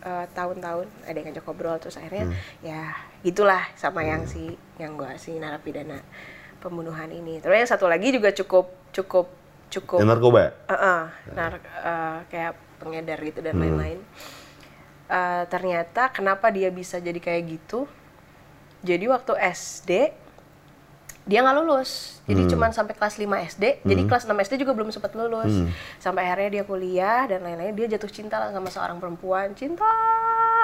eh, 0.00 0.26
tahun-tahun 0.30 0.86
ada 1.02 1.16
yang 1.16 1.26
ngajak 1.28 1.44
ngobrol 1.44 1.76
terus 1.78 1.96
akhirnya 1.96 2.28
Hmm. 2.28 2.36
ya 2.60 2.82
gitulah 3.20 3.64
sama 3.74 4.00
yang 4.00 4.24
si 4.24 4.52
yang 4.76 4.94
gua 4.94 5.16
si 5.16 5.34
narapidana 5.34 5.98
pembunuhan 6.58 7.08
ini. 7.08 7.40
Terus 7.40 7.56
yang 7.56 7.70
satu 7.70 7.84
lagi 7.84 8.08
juga 8.08 8.30
cukup 8.30 8.68
cukup 8.90 9.26
cukup 9.68 9.98
Yang 9.98 10.10
narkoba. 10.10 10.42
Heeh, 10.66 11.02
nar- 11.32 11.60
eh, 11.60 12.18
kayak 12.28 12.52
pengedar 12.78 13.18
gitu 13.18 13.40
dan 13.40 13.54
Hmm. 13.54 13.62
lain-lain. 13.64 13.98
Eh, 15.04 15.44
ternyata 15.46 16.08
kenapa 16.08 16.48
dia 16.48 16.68
bisa 16.68 16.96
jadi 16.96 17.16
kayak 17.16 17.42
gitu? 17.50 17.84
Jadi 18.80 19.04
waktu 19.06 19.32
SD 19.36 19.90
dia 21.24 21.40
nggak 21.40 21.56
lulus, 21.56 22.20
jadi 22.28 22.44
Hmm. 22.44 22.50
cuman 22.52 22.70
sampai 22.70 22.92
kelas 22.92 23.16
5 23.16 23.40
SD. 23.40 23.80
Jadi 23.80 24.02
kelas 24.04 24.28
6 24.28 24.36
SD 24.36 24.60
juga 24.60 24.76
belum 24.76 24.92
sempat 24.92 25.16
lulus. 25.16 25.56
Hmm. 25.56 25.72
Sampai 25.96 26.28
akhirnya 26.28 26.60
dia 26.60 26.64
kuliah 26.64 27.24
dan 27.24 27.40
lain-lain. 27.40 27.72
Dia 27.72 27.96
jatuh 27.96 28.12
cinta 28.12 28.36
lah 28.36 28.52
sama 28.52 28.68
seorang 28.68 29.00
perempuan, 29.00 29.56
cinta 29.56 29.88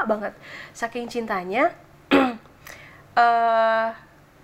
banget. 0.04 0.36
Saking 0.72 1.08
cintanya, 1.08 1.72
eh 3.16 3.88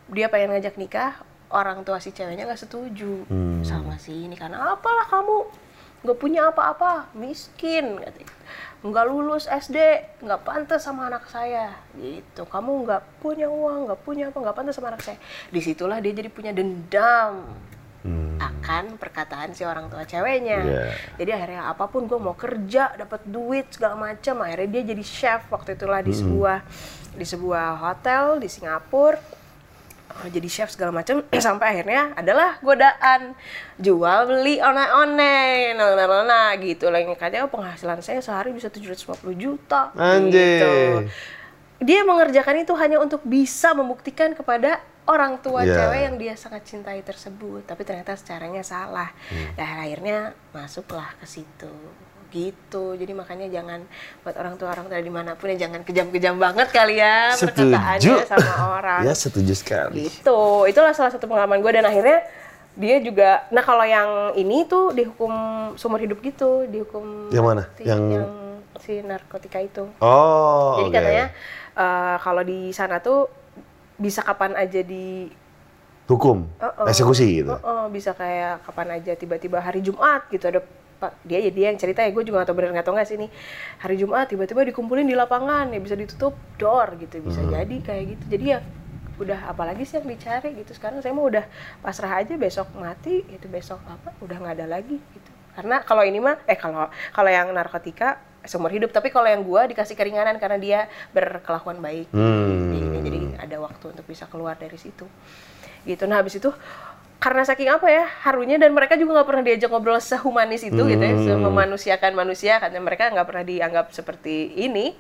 dia 0.07 0.27
pengen 0.31 0.55
ngajak 0.55 0.79
nikah, 0.79 1.21
orang 1.51 1.83
tua 1.83 1.99
si 1.99 2.11
ceweknya 2.11 2.47
nggak 2.47 2.63
setuju 2.63 3.27
Hmm. 3.29 3.61
sama 3.61 3.99
si 3.99 4.25
ini 4.25 4.35
karena 4.35 4.73
apalah 4.73 5.05
kamu 5.05 5.37
nggak 6.01 6.19
punya 6.19 6.49
apa-apa, 6.49 7.11
miskin 7.13 7.99
katanya. 7.99 8.36
Nggak 8.87 9.05
lulus 9.11 9.51
SD, 9.51 9.79
nggak 10.23 10.41
pantas 10.47 10.87
sama 10.87 11.11
anak 11.11 11.27
saya 11.27 11.75
gitu. 11.99 12.47
Kamu 12.47 12.87
nggak 12.87 13.03
punya 13.19 13.51
uang, 13.51 13.91
nggak 13.91 14.01
punya 14.07 14.31
apa, 14.31 14.39
nggak 14.39 14.57
pantas 14.57 14.75
sama 14.79 14.95
anak 14.95 15.03
saya. 15.03 15.19
Di 15.51 15.59
situlah 15.59 15.99
dia 15.99 16.15
jadi 16.15 16.31
punya 16.31 16.55
dendam 16.55 17.43
Hmm. 18.07 18.39
akan 18.39 19.03
perkataan 19.03 19.51
si 19.51 19.67
orang 19.67 19.91
tua 19.91 20.07
ceweknya. 20.07 20.63
Iya. 20.63 20.85
Jadi 21.19 21.31
akhirnya 21.35 21.63
apa 21.67 21.91
pun 21.91 22.07
gue 22.07 22.15
mau 22.15 22.39
kerja, 22.39 22.95
dapat 22.95 23.27
duit 23.27 23.67
segala 23.75 23.99
macam. 23.99 24.47
Akhirnya 24.47 24.79
dia 24.79 24.95
jadi 24.95 25.03
chef 25.03 25.51
waktu 25.51 25.75
itulah 25.75 26.07
di 26.07 26.15
sebuah 26.15 26.63
di 27.19 27.27
sebuah 27.27 27.83
hotel 27.83 28.39
di 28.39 28.47
Singapura. 28.47 29.19
Oh, 30.07 30.31
jadi 30.33 30.49
chef 30.49 30.73
segala 30.73 30.95
macam 30.95 31.21
sampai 31.47 31.67
akhirnya 31.77 32.15
adalah 32.17 32.57
godaan 32.63 33.35
jual 33.77 34.19
beli 34.31 34.63
one-one 34.63 35.13
nah, 35.77 35.93
nah, 35.93 36.07
nah, 36.09 36.23
nah, 36.25 36.49
gitu 36.57 36.89
lah 36.89 37.03
katanya 37.19 37.45
oh, 37.45 37.53
penghasilan 37.53 38.01
saya 38.01 38.23
sehari 38.25 38.55
bisa 38.55 38.73
750 38.73 39.13
juta 39.37 39.93
Anjay. 39.93 40.31
gitu 40.33 40.75
dia 41.77 42.01
mengerjakan 42.09 42.65
itu 42.65 42.73
hanya 42.81 42.97
untuk 42.97 43.21
bisa 43.27 43.77
membuktikan 43.77 44.33
kepada 44.33 44.81
orang 45.05 45.37
tua 45.45 45.63
Iya. 45.63 45.75
cewek 45.87 46.01
yang 46.09 46.17
dia 46.17 46.35
sangat 46.35 46.65
cintai 46.65 47.05
tersebut 47.05 47.69
tapi 47.69 47.85
ternyata 47.85 48.17
caranya 48.17 48.65
salah 48.65 49.13
Hmm. 49.29 49.53
dan 49.55 49.69
akhirnya 49.85 50.19
masuklah 50.57 51.13
ke 51.21 51.27
situ 51.29 51.71
gitu 52.29 52.95
jadi 52.95 53.13
makanya 53.13 53.47
jangan 53.49 53.81
buat 54.21 54.35
orang 54.35 54.55
tua 54.55 54.69
orang 54.71 54.87
tua 54.87 54.99
di 54.99 55.09
mana 55.09 55.33
pun 55.33 55.49
ya 55.49 55.67
jangan 55.67 55.81
kejam-kejam 55.81 56.37
banget 56.37 56.69
kali 56.69 56.97
ya 56.97 57.33
perkataannya 57.33 58.15
sama 58.25 58.53
orang 58.73 59.01
Ya 59.03 59.13
setuju 59.13 59.53
sekali. 59.53 60.07
gitu 60.07 60.65
itulah 60.65 60.91
salah 60.91 61.11
satu 61.11 61.25
pengalaman 61.25 61.59
gue 61.59 61.71
dan 61.71 61.85
akhirnya 61.85 62.25
dia 62.75 62.97
juga 62.99 63.47
nah 63.49 63.61
kalau 63.61 63.83
yang 63.83 64.09
ini 64.35 64.65
tuh 64.65 64.93
dihukum 64.93 65.33
seumur 65.75 65.99
hidup 65.99 66.21
gitu 66.21 66.65
dihukum 66.65 67.31
Yang 67.31 67.45
mana? 67.45 67.63
mati, 67.65 67.83
Yang- 67.83 68.07
yang 68.13 68.29
si 68.77 68.93
narkotika 69.01 69.59
itu 69.59 69.89
Oh, 69.99 70.77
jadi 70.79 70.89
oke. 70.89 70.95
katanya 70.95 71.27
eh, 71.73 72.17
kalau 72.21 72.43
di 72.43 72.71
sana 72.71 73.01
tuh 73.01 73.29
bisa 73.97 74.21
kapan 74.21 74.53
aja 74.55 74.81
di 74.81 75.33
hukum, 76.05 76.47
Uh-uh. 76.61 76.87
eksekusi 76.87 77.43
gitu. 77.43 77.51
uh-uh, 77.51 77.89
bisa 77.89 78.13
kayak 78.13 78.63
kapan 78.63 78.95
aja 78.95 79.13
tiba-tiba 79.13 79.59
hari 79.59 79.81
Jumat 79.81 80.29
gitu 80.29 80.47
ada 80.47 80.61
dia 81.29 81.39
ya 81.45 81.51
dia 81.53 81.67
yang 81.71 81.79
cerita 81.79 82.01
ya 82.01 82.11
gue 82.11 82.25
juga 82.25 82.43
gak 82.43 82.49
tau 82.51 82.57
bener 82.57 82.73
gak 82.73 82.87
tau 82.89 82.95
gak 82.97 83.09
sih 83.09 83.21
nih 83.21 83.31
hari 83.79 84.01
Jumat 84.01 84.27
tiba-tiba 84.33 84.65
dikumpulin 84.73 85.05
di 85.05 85.13
lapangan 85.13 85.69
ya 85.69 85.79
bisa 85.79 85.95
ditutup 85.95 86.33
door 86.57 86.97
gitu 86.97 87.21
bisa 87.21 87.41
Hmm. 87.45 87.53
jadi 87.53 87.77
kayak 87.85 88.05
gitu. 88.17 88.25
Jadi 88.33 88.45
ya 88.57 88.59
udah 89.17 89.49
apalagi 89.49 89.85
sih 89.89 89.97
yang 90.01 90.09
dicari 90.09 90.53
gitu. 90.57 90.73
Sekarang 90.77 91.01
saya 91.01 91.13
mau 91.17 91.25
udah 91.29 91.45
pasrah 91.81 92.21
aja 92.21 92.37
besok 92.37 92.69
mati 92.77 93.25
itu 93.29 93.49
besok 93.49 93.81
apa 93.89 94.13
udah 94.21 94.37
nggak 94.41 94.55
ada 94.61 94.67
lagi 94.69 94.97
gitu. 95.01 95.31
Karena 95.57 95.81
kalau 95.85 96.05
ini 96.05 96.21
mah 96.21 96.37
eh 96.45 96.57
kalau 96.57 96.89
kalau 97.13 97.31
yang 97.33 97.49
narkotika 97.53 98.21
seumur 98.45 98.71
hidup. 98.73 98.93
Tapi 98.93 99.09
kalau 99.09 99.27
yang 99.27 99.41
gua 99.43 99.65
dikasih 99.67 99.97
keringanan 99.97 100.37
karena 100.37 100.59
dia 100.61 100.81
berkelakuan 101.17 101.81
baik. 101.81 102.13
Hmm. 102.13 102.73
jadi, 102.73 102.99
jadi 103.05 103.19
ada 103.41 103.57
waktu 103.61 103.85
untuk 103.97 104.05
bisa 104.05 104.29
keluar 104.29 104.57
dari 104.57 104.77
situ. 104.77 105.09
Gitu. 105.89 106.03
Nah 106.05 106.21
habis 106.21 106.37
itu 106.37 106.53
karena 107.17 107.43
saking 107.49 107.73
apa 107.73 107.89
ya 107.89 108.05
harunya 108.29 108.61
dan 108.61 108.77
mereka 108.77 108.93
juga 108.95 109.21
nggak 109.21 109.29
pernah 109.29 109.45
diajak 109.45 109.73
ngobrol 109.73 109.97
sehumanis 109.97 110.69
itu 110.69 110.83
gitu 110.85 111.01
ya 111.01 111.37
memanusiakan 111.41 112.13
manusia 112.13 112.61
karena 112.61 112.77
mereka 112.85 113.09
nggak 113.09 113.27
pernah 113.27 113.45
dianggap 113.45 113.87
seperti 113.93 114.53
ini. 114.53 114.93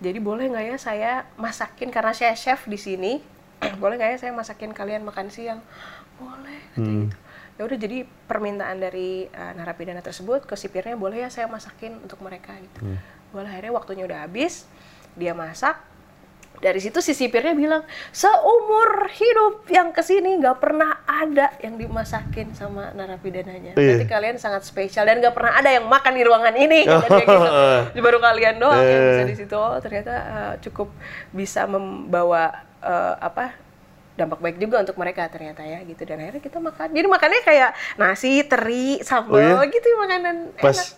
Jadi 0.00 0.16
boleh 0.20 0.48
nggak 0.48 0.64
ya 0.64 0.76
saya 0.80 1.12
masakin 1.36 1.92
karena 1.92 2.12
saya 2.16 2.32
chef 2.36 2.64
di 2.68 2.76
sini 2.76 3.20
boleh 3.82 3.96
nggak 3.96 4.10
ya 4.16 4.18
saya 4.28 4.32
masakin 4.36 4.72
kalian 4.76 5.04
makan 5.04 5.32
siang? 5.32 5.60
Boleh 6.20 6.60
katanya 6.76 7.08
gitu. 7.08 7.16
Ya 7.56 7.62
udah 7.68 7.76
jadi 7.76 7.98
permintaan 8.24 8.80
dari 8.80 9.28
uh, 9.32 9.52
narapidana 9.52 10.00
tersebut 10.00 10.48
ke 10.48 10.56
sipirnya 10.56 10.96
boleh 10.96 11.24
ya 11.24 11.28
saya 11.28 11.48
masakin 11.48 12.00
untuk 12.04 12.20
mereka 12.20 12.56
gitu. 12.56 12.96
Boleh 13.32 13.48
akhirnya 13.48 13.72
waktunya 13.72 14.04
udah 14.04 14.28
habis 14.28 14.68
dia 15.16 15.32
masak 15.32 15.89
dari 16.60 16.76
situ 16.76 17.00
si 17.00 17.10
sipirnya 17.10 17.52
bilang 17.52 17.82
seumur 18.10 19.08
hidup 19.08 19.64
yang 19.66 19.90
ke 19.90 20.00
sini 20.00 20.36
nggak 20.36 20.56
pernah 20.56 21.00
ada 21.02 21.56
yang 21.58 21.74
dimasakin 21.74 22.52
sama 22.52 22.92
narapidananya 22.92 23.72
Iya. 23.72 23.96
berarti 23.96 24.06
kalian 24.06 24.36
sangat 24.36 24.62
spesial 24.62 25.02
dan 25.02 25.18
nggak 25.18 25.32
pernah 25.32 25.56
ada 25.56 25.68
yang 25.68 25.84
makan 25.84 26.12
di 26.12 26.22
ruangan 26.22 26.54
ini 26.54 26.84
dia 26.84 27.00
gitu. 27.00 27.16
Jadi 27.90 28.00
baru 28.00 28.18
kalian 28.18 28.56
doang 28.56 28.76
yang 28.78 29.02
bisa 29.08 29.24
di 29.24 29.36
situ 29.38 29.56
oh, 29.56 29.80
ternyata 29.80 30.12
uh, 30.12 30.54
cukup 30.60 30.92
bisa 31.30 31.64
membawa 31.64 32.52
uh, 32.78 33.16
apa 33.18 33.56
dampak 34.12 34.36
baik 34.38 34.56
juga 34.58 34.84
untuk 34.84 34.94
mereka 34.94 35.24
ternyata 35.26 35.64
ya 35.64 35.80
gitu 35.80 36.04
dan 36.04 36.20
akhirnya 36.20 36.44
kita 36.44 36.60
makan 36.60 36.92
jadi 36.92 37.08
makannya 37.08 37.40
kayak 37.40 37.70
nasi 37.96 38.44
teri 38.44 39.00
sambal 39.00 39.40
Oh, 39.40 39.64
iya? 39.64 39.64
gitu 39.66 39.88
makanan 39.96 40.36
Pas 40.54 40.76
enak. 40.76 40.88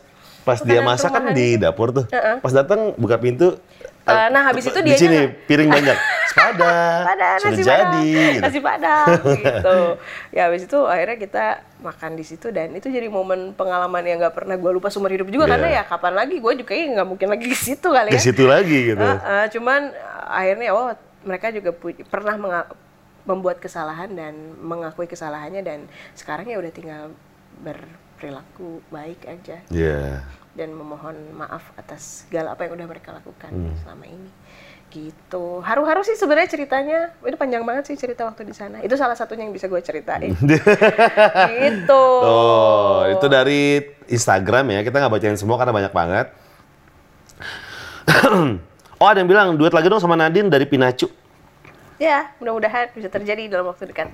pas 0.43 0.59
dia 0.59 0.83
Makanan 0.83 0.91
masak 0.91 1.11
kan 1.13 1.25
di 1.31 1.55
dapur 1.55 1.95
tuh. 1.95 2.11
Heeh. 2.11 2.43
Pas 2.43 2.51
datang 2.51 2.99
buka 2.99 3.15
pintu. 3.15 3.63
Eh, 4.03 4.29
nah, 4.29 4.43
habis 4.45 4.67
itu 4.67 4.75
di 4.77 4.91
dianya 4.91 4.99
sini 4.99 5.19
piring 5.47 5.71
banyak. 5.71 5.99
Sepada. 6.27 6.73
padang 7.13 7.39
Sudah 7.39 7.53
nasi 7.53 7.63
jadi. 7.63 7.79
padang 7.79 8.03
gitu. 8.03 8.41
nasi 8.45 8.59
padang 8.59 9.09
gitu 9.37 9.79
ya 10.31 10.43
habis 10.49 10.63
itu 10.65 10.79
akhirnya 10.83 11.17
kita 11.17 11.45
makan 11.79 12.11
di 12.17 12.25
situ 12.25 12.47
dan 12.49 12.73
itu 12.73 12.89
jadi 12.89 13.07
momen 13.07 13.53
pengalaman 13.53 14.03
yang 14.03 14.19
nggak 14.19 14.35
pernah 14.35 14.57
gue 14.57 14.71
lupa 14.73 14.89
seumur 14.89 15.13
hidup 15.13 15.29
juga 15.29 15.45
Iya. 15.45 15.53
karena 15.55 15.69
ya 15.71 15.83
kapan 15.85 16.15
lagi 16.17 16.37
gue 16.37 16.53
juga 16.57 16.69
kayaknya 16.69 16.89
nggak 16.97 17.09
mungkin 17.09 17.29
lagi 17.31 17.47
ke 17.47 17.55
situ 17.55 17.85
kali 17.87 18.11
Ke 18.11 18.17
ya 18.17 18.23
situ 18.23 18.45
lagi 18.45 18.79
gitu. 18.91 18.99
Heeh, 18.99 19.45
cuman 19.53 19.81
uh, 19.93 20.27
akhirnya 20.35 20.69
oh 20.73 20.87
mereka 21.23 21.47
juga 21.51 21.71
pernah 22.09 22.35
membuat 23.23 23.63
kesalahan 23.63 24.11
dan 24.11 24.35
mengakui 24.59 25.07
kesalahannya 25.07 25.63
dan 25.63 25.87
sekarang 26.13 26.51
ya 26.51 26.59
udah 26.59 26.73
tinggal 26.73 27.03
berperilaku 27.63 28.83
baik 28.89 29.23
aja 29.25 29.63
Iya. 29.69 30.27
Dan 30.53 30.71
memohon 30.71 31.17
maaf 31.33 31.73
atas 31.75 32.25
segala 32.25 32.53
apa 32.53 32.65
yang 32.65 32.75
udah 32.75 32.87
mereka 32.87 33.11
lakukan 33.11 33.49
Hmm. 33.49 33.73
selama 33.79 34.05
ini 34.05 34.31
gitu 34.89 35.61
haru-haru 35.61 36.05
sih 36.05 36.13
sebenarnya 36.13 36.53
ceritanya 36.53 36.99
ini 37.19 37.33
panjang 37.33 37.65
banget 37.65 37.89
sih 37.89 37.97
cerita 37.97 38.29
waktu 38.29 38.45
di 38.45 38.53
sana 38.53 38.77
itu 38.79 38.93
salah 38.93 39.17
satunya 39.17 39.43
yang 39.43 39.51
bisa 39.51 39.65
gue 39.65 39.81
ceritain 39.81 40.37
gitu 41.57 42.05
Oh, 42.21 43.09
itu 43.09 43.25
dari 43.27 43.81
Instagram 44.07 44.69
ya. 44.71 44.81
Kita 44.83 45.01
nggak 45.01 45.11
bacain 45.11 45.35
semua 45.35 45.57
karena 45.57 45.73
banyak 45.73 45.93
banget. 45.93 46.27
oh, 49.01 49.07
ada 49.07 49.19
yang 49.19 49.27
bilang 49.27 49.49
duet 49.55 49.73
lagi 49.73 49.89
dong 49.89 49.99
sama 49.99 50.15
Nadine 50.15 50.49
dari 50.49 50.65
Pinacu. 50.65 51.09
ya 51.97 52.35
mudah-mudahan 52.37 52.91
bisa 52.93 53.07
terjadi 53.07 53.47
dalam 53.47 53.71
waktu 53.71 53.87
dekat 53.87 54.11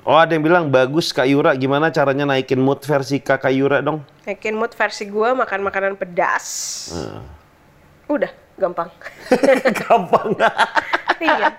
Oh, 0.00 0.16
ada 0.16 0.32
yang 0.32 0.40
bilang 0.40 0.72
bagus 0.72 1.12
Kak 1.12 1.28
Yura, 1.28 1.52
gimana 1.52 1.92
caranya 1.92 2.24
naikin 2.24 2.56
mood 2.56 2.80
versi 2.80 3.20
Kak 3.20 3.44
Yura 3.52 3.84
dong? 3.84 4.00
Naikin 4.24 4.56
mood 4.56 4.72
versi 4.72 5.04
gue 5.04 5.28
makan 5.30 5.60
makanan 5.60 5.94
pedas 5.94 6.46
udah 8.08 8.26
gampang 8.58 8.90
Gampang. 9.86 10.34
iya 11.22 11.54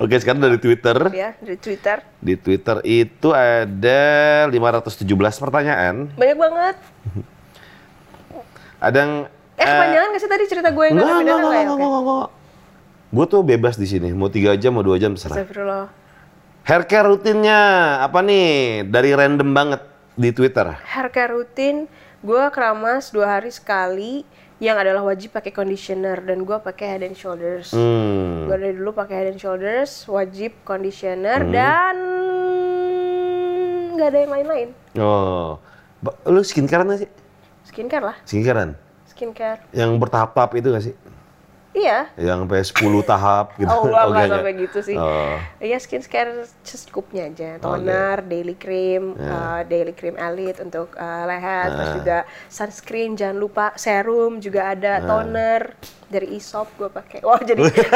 Oke, 0.00 0.16
sekarang 0.16 0.40
dari 0.40 0.56
Twitter. 0.56 0.96
ya 1.12 1.36
dari 1.36 1.58
Twitter 1.58 2.00
Di 2.16 2.34
Twitter 2.34 2.80
itu 2.82 3.28
ada 3.30 4.02
517 4.48 5.04
pertanyaan. 5.36 6.08
banyak 6.16 6.38
banget 6.38 6.76
Ada 8.80 8.96
yang 8.96 9.12
eh 9.52 9.66
kepanjangan 9.68 10.06
nggak 10.10 10.22
sih 10.22 10.30
tadi 10.30 10.44
cerita 10.48 10.68
gue 10.70 10.84
yang 10.86 10.94
enggak, 10.96 11.06
nggak 11.06 11.36
nggak 11.36 11.52
ya 11.52 11.60
enggak, 11.60 11.66
Oke. 11.68 11.82
enggak, 11.82 12.02
enggak. 12.02 12.28
Gue 13.12 13.24
tuh 13.28 13.40
bebas 13.44 13.74
di 13.76 13.84
sini, 13.84 14.08
mau 14.10 14.26
tiga 14.26 14.56
jam, 14.56 14.72
mau 14.72 14.80
dua 14.80 14.96
jam 14.96 15.12
terserah. 15.12 15.36
Astagfirullah 15.36 15.86
Hair 16.62 16.86
care 16.86 17.06
rutinnya 17.06 17.58
apa 18.00 18.22
nih? 18.22 18.86
Dari 18.86 19.10
random 19.12 19.50
banget 19.50 19.82
di 20.12 20.30
Twitter. 20.30 20.68
hair 20.84 21.08
care 21.08 21.32
rutin 21.32 21.88
gue 22.20 22.44
keramas 22.52 23.08
dua 23.08 23.34
hari 23.34 23.48
sekali 23.48 24.22
yang 24.60 24.76
adalah 24.76 25.02
wajib 25.02 25.32
pakai 25.32 25.50
conditioner 25.50 26.20
dan 26.20 26.44
gue 26.44 26.54
pakai 26.54 26.86
head 26.86 27.02
and 27.02 27.16
shoulders 27.16 27.72
Hmm. 27.72 28.46
gue 28.46 28.54
dari 28.54 28.76
dulu 28.76 28.92
pakai 28.92 29.14
head 29.16 29.28
and 29.32 29.40
shoulders 29.40 30.04
wajib 30.06 30.52
conditioner 30.62 31.42
dan 31.48 31.96
nggak 33.92 34.06
ada 34.06 34.18
yang 34.20 34.32
lain-lain. 34.32 34.68
Oh, 35.00 35.56
lu 36.28 36.44
skincarean 36.44 36.86
nggak 36.86 37.00
sih? 37.02 37.10
Skincare 37.64 38.04
lah, 38.04 38.16
Skincarean? 38.22 38.70
skincare. 39.08 39.60
Yang 39.72 39.90
bertahap 39.96 40.36
itu 40.52 40.68
nggak 40.68 40.84
sih? 40.84 40.94
Iya. 41.72 42.12
Yang 42.20 42.38
sampai 42.44 42.60
10 42.68 43.00
tahap 43.08 43.46
gitu? 43.56 43.72
Oh, 43.72 43.88
enggak, 43.88 44.04
enggak 44.08 44.24
enggak, 44.24 44.38
sampai 44.38 44.52
gitu 44.60 44.78
sih. 44.84 44.96
Oh. 45.00 45.36
Iya, 45.56 45.76
skincare 45.80 46.32
secukupnya 46.60 47.32
aja. 47.32 47.50
Toner, 47.58 48.20
daily 48.28 48.56
cream, 48.60 49.16
uh, 49.16 49.64
daily 49.64 49.96
cream 49.96 50.20
elite 50.20 50.60
untuk 50.60 50.92
uh, 51.00 51.24
leher, 51.24 51.72
terus 51.72 51.92
juga 52.04 52.18
sunscreen, 52.52 53.16
jangan 53.16 53.36
lupa 53.40 53.72
serum 53.80 54.36
juga 54.38 54.76
ada, 54.76 55.00
toner 55.00 55.72
dari 56.12 56.36
Aesop 56.36 56.68
gue 56.76 56.92
pakai. 56.92 57.24
Wah, 57.24 57.40
jadi 57.40 57.60
gitu. 57.64 57.88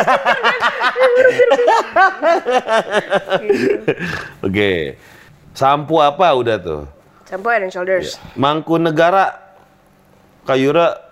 Oke. 4.48 4.96
Sampo 5.52 6.00
apa 6.00 6.32
udah 6.32 6.56
tuh? 6.56 6.82
Shampoo 7.28 7.50
Head 7.52 7.68
and 7.68 7.72
Shoulders. 7.72 8.16
Mangku 8.38 8.80
negara 8.80 9.46
Kayura 10.46 11.10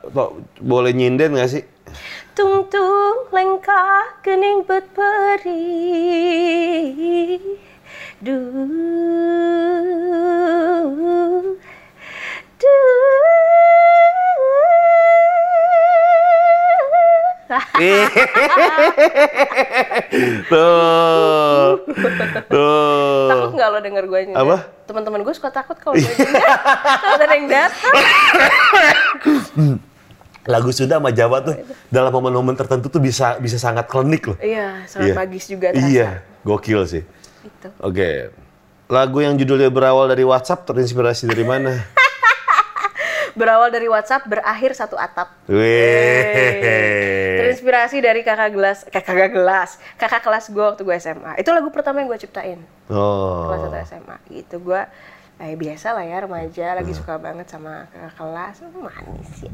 boleh 0.62 0.94
nyinden 0.94 1.34
nggak 1.34 1.50
sih? 1.50 1.64
Tung 2.34 2.66
tung 2.66 3.30
lengkah 3.30 4.18
kening 4.18 4.66
bet 4.66 4.90
peri 4.90 5.70
Du 8.18 8.42
Du 12.58 12.74
Tuh. 20.50 21.86
Tuh. 22.50 23.30
Takut 23.30 23.54
nggak 23.54 23.68
lo 23.70 23.78
denger 23.78 24.10
gue 24.10 24.20
nyanyi? 24.26 24.34
Apa? 24.34 24.74
Teman-teman 24.90 25.22
gue 25.22 25.34
suka 25.38 25.54
takut 25.54 25.78
kalau 25.78 25.94
gue 25.94 26.02
nyanyi. 26.02 26.34
Ada 27.14 27.30
yang 27.30 27.46
datang. 27.46 27.94
Lagu 30.44 30.68
Sunda 30.70 31.00
sama 31.00 31.08
Jawa 31.08 31.40
tuh 31.40 31.56
dalam 31.88 32.12
momen-momen 32.12 32.52
tertentu 32.52 32.92
tuh 32.92 33.00
bisa 33.00 33.40
bisa 33.40 33.56
sangat 33.56 33.88
klinik 33.88 34.28
loh. 34.28 34.36
Iya, 34.36 34.84
sangat 34.84 35.08
Iya. 35.10 35.14
magis 35.16 35.44
juga 35.48 35.72
terasa. 35.72 35.88
Iya, 35.88 36.08
gokil 36.44 36.80
sih. 36.84 37.02
Gitu. 37.40 37.68
Oke. 37.80 38.28
Lagu 38.92 39.18
yang 39.24 39.40
judulnya 39.40 39.72
berawal 39.72 40.12
dari 40.12 40.20
WhatsApp 40.22 40.68
terinspirasi 40.68 41.24
dari 41.32 41.44
mana? 41.44 41.72
Berawal 43.34 43.74
dari 43.74 43.90
WhatsApp, 43.90 44.30
berakhir 44.30 44.78
satu 44.78 44.94
atap. 44.94 45.26
Weh. 45.50 47.34
Terinspirasi 47.42 47.98
dari 47.98 48.22
kakak 48.22 48.54
gelas, 48.54 48.86
kakak 48.86 49.34
gelas, 49.34 49.82
kakak 49.98 50.22
kelas 50.22 50.54
gue 50.54 50.62
waktu 50.62 50.82
gue 50.86 50.96
SMA. 51.02 51.42
Itu 51.42 51.50
lagu 51.50 51.66
pertama 51.74 51.98
yang 51.98 52.14
gue 52.14 52.20
ciptain. 52.22 52.62
Oh. 52.86 53.50
kelas 53.50 53.90
1 53.90 53.90
SMA 53.90 54.16
gitu 54.28 54.60
gue 54.60 54.76
eh 55.34 55.54
biasa 55.54 55.90
lah 55.90 56.02
ya 56.02 56.22
remaja 56.22 56.78
lagi 56.78 56.90
Hmm. 56.90 57.00
suka 57.02 57.14
banget 57.18 57.46
sama 57.46 57.90
kakak 57.90 58.12
kelas. 58.14 58.56
Oh, 58.62 58.80
manis 58.80 59.30
ya. 59.42 59.50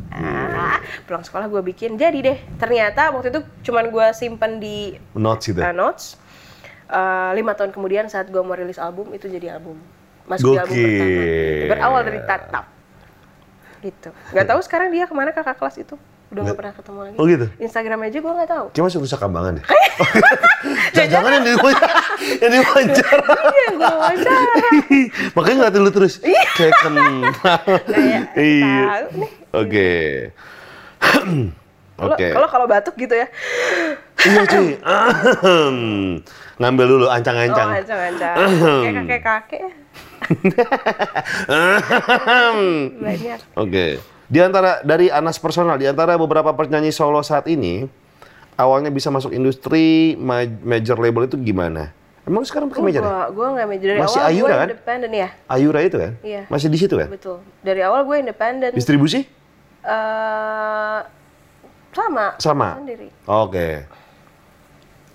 Pulang 1.09 1.25
sekolah 1.25 1.49
gue 1.49 1.63
bikin 1.67 1.97
jadi 1.97 2.19
deh. 2.21 2.39
Ternyata 2.57 3.09
waktu 3.11 3.33
itu 3.33 3.41
cuman 3.65 3.89
gue 3.89 4.07
simpen 4.13 4.61
di 4.61 4.93
Notes 5.15 5.49
gitu. 5.49 5.57
uh, 5.59 5.73
notes. 5.73 6.21
Eh, 6.85 7.31
lima 7.33 7.55
tahun 7.55 7.71
kemudian 7.71 8.07
saat 8.07 8.27
gue 8.27 8.43
mau 8.43 8.53
rilis 8.53 8.77
album 8.77 9.15
itu 9.15 9.25
jadi 9.25 9.57
album. 9.57 9.79
Masuk 10.27 10.53
di 10.53 10.59
album 10.59 10.75
Gokil. 10.75 10.91
pertama. 10.91 11.71
Berawal 11.71 12.01
dari 12.05 12.21
tatap. 12.23 12.65
Gitu. 13.81 14.09
Nggak 14.31 14.47
tahu 14.47 14.61
sekarang 14.61 14.89
dia 14.91 15.07
ke 15.07 15.15
mana 15.15 15.31
kakak 15.31 15.57
kelas 15.57 15.81
itu 15.81 15.97
udah 16.31 16.41
nggak 16.47 16.59
pernah 16.63 16.75
ketemu 16.79 16.99
lagi 17.03 17.17
Oh 17.19 17.25
gitu? 17.27 17.47
Instagram 17.59 17.99
aja 18.07 18.19
gue 18.23 18.33
nggak 18.39 18.51
tahu 18.51 18.67
Kayak 18.71 18.85
masuk 18.87 18.99
Nusa 19.03 19.19
Kambangan 19.19 19.53
deh. 19.59 19.65
Jangan-jangan 20.95 21.31
yang 21.35 21.45
diwawancara. 21.45 21.91
yang 22.39 22.53
diwawancara. 22.55 23.27
Iya, 23.51 23.69
gue 23.75 23.91
wawancara. 23.99 24.55
Makanya 25.35 25.57
ngeliatin 25.59 25.83
lu 25.83 25.91
terus. 25.91 26.15
Kayak 26.55 26.75
kenal. 26.81 27.15
Iya. 28.39 28.85
Oke. 29.51 29.91
Oke. 32.01 32.27
Kalau 32.33 32.49
kalau 32.49 32.67
batuk 32.71 32.95
gitu 32.97 33.13
ya. 33.13 33.27
Iya 34.25 34.41
cuy. 34.47 34.79
Ngambil 36.61 36.87
dulu 36.87 37.07
ancang-ancang. 37.09 37.69
Oh, 37.69 37.77
ancang-ancang. 37.77 38.37
Kayak 38.85 38.95
kakek-kakek. 39.05 39.61
ya. 41.51 42.97
Banyak. 43.01 43.39
Oke. 43.57 43.87
Di 44.31 44.39
antara 44.39 44.79
dari 44.81 45.11
Anas 45.11 45.37
personal, 45.37 45.75
di 45.75 45.85
antara 45.85 46.15
beberapa 46.15 46.55
penyanyi 46.55 46.95
solo 46.95 47.19
saat 47.21 47.51
ini, 47.51 47.91
awalnya 48.55 48.87
bisa 48.89 49.11
masuk 49.11 49.35
industri 49.35 50.15
ma- 50.15 50.47
major 50.63 50.95
label 50.97 51.27
itu 51.27 51.35
gimana? 51.35 51.91
Emang 52.23 52.47
sekarang 52.47 52.71
pakai 52.71 52.85
major? 52.85 53.03
ya? 53.03 53.11
Gua, 53.11 53.21
gua 53.33 53.47
nggak 53.59 53.67
major 53.67 53.89
dari 53.91 54.01
Masih 54.01 54.21
awal. 54.23 54.31
Ayura 54.31 54.47
gue 54.47 54.55
kan? 54.55 54.69
independen 54.71 55.11
ya. 55.11 55.29
Ayura 55.51 55.81
itu 55.83 55.97
kan? 55.99 56.13
Iya. 56.23 56.43
Masih 56.47 56.69
di 56.71 56.79
situ 56.79 56.95
kan? 56.95 57.09
Betul. 57.11 57.43
Dari 57.59 57.81
awal 57.83 58.07
gue 58.07 58.17
independen. 58.23 58.71
Distribusi? 58.71 59.27
Eh, 59.83 60.99
sama. 61.91 62.27
Sama. 62.39 62.79
Sendiri. 62.79 63.11
Oke. 63.27 63.83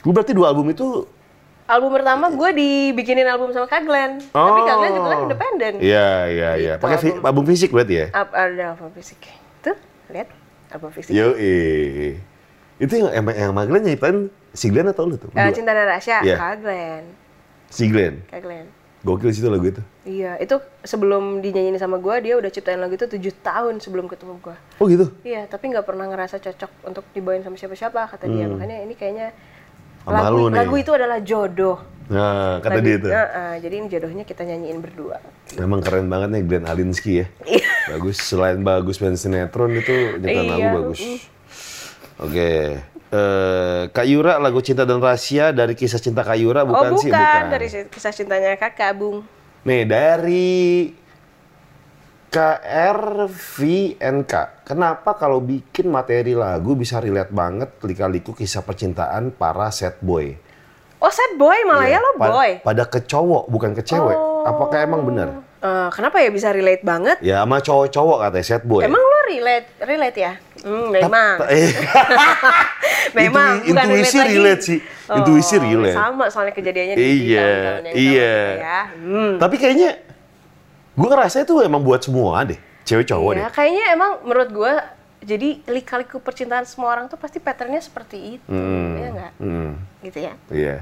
Lu 0.03 0.11
berarti 0.11 0.35
dua 0.35 0.51
album 0.51 0.67
itu 0.69 1.07
Album 1.65 1.89
pertama 1.91 2.29
gue 2.29 2.49
dibikinin 2.53 3.25
album 3.25 3.49
sama 3.49 3.65
Kak 3.65 3.89
Glenn. 3.89 4.21
Tapi 4.21 4.59
Kak 4.61 4.75
Glenn 4.77 4.93
juga 4.93 5.09
kan 5.09 5.19
independen. 5.25 5.73
Iya, 5.81 6.09
iya, 6.29 6.49
iya. 6.53 6.73
Gitu, 6.77 6.83
Pakai 6.85 6.97
album. 7.09 7.25
album 7.25 7.43
fisik 7.49 7.69
berarti 7.73 7.93
ya? 7.97 8.07
Up, 8.13 8.29
ada 8.31 8.63
album 8.77 8.89
fisik. 8.93 9.17
Tuh, 9.59 9.73
lihat 10.13 10.29
album 10.69 10.89
fisik. 10.93 11.09
Yo, 11.09 11.33
Itu 12.75 12.93
yang 12.93 13.09
emang 13.09 13.33
yang 13.33 13.51
Maglen 13.55 13.81
nyiptain 13.81 14.17
si 14.53 14.69
Glenn 14.69 14.85
atau 14.85 15.09
lu 15.09 15.17
tuh? 15.17 15.31
Berdua? 15.31 15.49
Cinta 15.49 15.73
dan 15.73 15.89
Rasya, 15.89 16.21
Iya. 16.21 16.35
Kak 16.37 16.55
Glenn. 16.61 17.03
Si 17.73 17.83
Glenn. 17.89 18.21
Kak 18.29 18.45
Glenn. 18.45 18.67
Gokil 19.01 19.29
sih 19.29 19.41
itu 19.41 19.49
lagu 19.49 19.65
itu. 19.65 19.81
Iya, 20.03 20.37
itu 20.37 20.57
sebelum 20.81 21.37
dinyanyiin 21.39 21.77
sama 21.77 21.97
gue, 21.97 22.15
dia 22.21 22.33
udah 22.35 22.49
ciptain 22.49 22.77
lagu 22.77 22.93
itu 22.93 23.05
tujuh 23.07 23.33
tahun 23.39 23.77
sebelum 23.77 24.05
ketemu 24.05 24.37
gue. 24.39 24.57
Oh 24.77 24.85
gitu? 24.85 25.09
Iya, 25.21 25.45
tapi 25.45 25.69
nggak 25.69 25.85
pernah 25.85 26.05
ngerasa 26.05 26.37
cocok 26.37 26.69
untuk 26.83 27.05
dibawain 27.09 27.41
sama 27.41 27.53
siapa-siapa 27.53 28.05
kata 28.07 28.25
dia. 28.27 28.45
Makanya 28.45 28.81
ini 28.81 28.93
kayaknya 28.93 29.29
Hmm. 29.29 29.54
Lagu, 30.09 30.43
nih. 30.53 30.57
lagu 30.61 30.75
itu 30.77 30.91
adalah 30.93 31.19
jodoh. 31.21 31.77
Nah, 32.05 32.61
kata 32.61 32.77
Lagu- 32.77 32.85
dia 32.85 32.95
itu. 33.01 33.07
Nah, 33.09 33.27
ah, 33.33 33.55
jadi 33.57 33.75
ini 33.81 33.87
jodohnya 33.89 34.23
kita 34.29 34.45
nyanyiin 34.45 34.77
berdua. 34.77 35.17
Memang 35.57 35.81
keren 35.81 36.05
banget 36.05 36.29
nih 36.37 36.41
Glenn 36.45 36.65
Alinsky 36.69 37.25
ya. 37.25 37.27
Iya. 37.49 37.65
Bagus, 37.97 38.17
selain 38.21 38.61
bagus 38.61 39.01
main 39.01 39.17
sinetron 39.17 39.73
itu 39.73 40.21
nyetel 40.21 40.45
lagu 40.45 40.67
bagus. 40.81 40.99
Oke. 42.21 42.77
Eh, 43.15 43.81
Kak 43.89 44.05
Yura, 44.09 44.41
lagu 44.41 44.59
Cinta 44.59 44.83
dan 44.83 44.99
Rahasia 44.99 45.53
dari 45.55 45.77
kisah 45.77 46.01
cinta 46.01 46.25
Kak 46.25 46.35
Yura 46.35 46.67
bukan, 46.67 46.93
oh, 46.93 46.97
bukan, 46.97 47.03
sih? 47.05 47.11
Bukan. 47.13 47.43
dari 47.47 47.67
kisah 47.87 48.11
cintanya 48.11 48.57
kakak 48.59 48.91
Bung. 48.97 49.23
Nih, 49.65 49.87
dari 49.87 50.91
KRVNK. 52.35 54.33
Kenapa 54.67 55.15
kalau 55.15 55.39
bikin 55.39 55.87
materi 55.87 56.35
lagu 56.35 56.75
bisa 56.75 56.99
relate 56.99 57.31
banget 57.31 57.71
lika-liku 57.79 58.35
kisah 58.35 58.59
percintaan 58.59 59.31
para 59.31 59.71
sad 59.71 59.95
boy? 60.03 60.35
Oh, 60.99 61.07
sad 61.07 61.39
boy 61.39 61.55
malah 61.63 61.87
ya 61.87 62.03
lo 62.03 62.19
Pa- 62.19 62.27
boy. 62.27 62.59
Pada 62.59 62.83
ke 62.83 62.99
cowok, 62.99 63.47
bukan 63.47 63.71
ke 63.71 63.87
cewek. 63.87 64.19
Oh. 64.19 64.43
Apakah 64.43 64.83
emang 64.83 65.07
benar? 65.07 65.31
Eh, 65.63 65.89
kenapa 65.89 66.19
ya 66.19 66.27
bisa 66.27 66.51
relate 66.51 66.83
banget? 66.83 67.17
Ya, 67.23 67.41
sama 67.41 67.57
cowok-cowok 67.57 68.17
katanya 68.21 68.45
sad 68.45 68.63
boy. 68.67 68.83
Emang 68.83 68.99
lo 68.99 69.19
relate 69.25 69.67
relate 69.81 70.17
ya? 70.19 70.33
Hmm, 70.61 70.91
memang. 70.91 71.33
Eh, 71.47 71.71
memang 73.19 73.63
Intu- 73.63 73.73
bukan 73.73 73.85
intuisi 73.87 74.17
relate, 74.17 74.29
relate 74.29 74.61
sih. 74.61 74.79
Intuisi 75.09 75.55
relate. 75.55 75.95
Sama 75.95 76.27
soalnya 76.27 76.51
kejadiannya 76.51 76.93
di 76.93 77.01
Iya, 77.01 77.47
iya. 77.95 78.35
ya. 78.59 78.81
Hmm. 78.93 79.39
Tapi 79.39 79.55
kayaknya 79.55 80.04
gue 80.95 81.07
ngerasa 81.07 81.43
itu 81.43 81.59
emang 81.59 81.79
buat 81.79 81.99
semua 81.99 82.43
deh, 82.43 82.55
cewek 82.83 83.05
cowok 83.05 83.31
Iya, 83.31 83.37
deh. 83.37 83.51
kayaknya 83.51 83.85
emang 83.91 84.11
menurut 84.23 84.49
gue 84.49 84.73
jadi 85.21 85.49
lika-liku 85.65 86.17
percintaan 86.17 86.63
semua 86.63 86.91
orang 86.91 87.05
tuh 87.05 87.17
pasti 87.17 87.37
patternnya 87.37 87.79
seperti 87.79 88.37
itu, 88.37 88.47
ya 88.95 89.09
nggak? 89.11 89.31
Hmm, 89.37 89.71
Gitu 90.01 90.19
ya. 90.21 90.33
iya. 90.49 90.75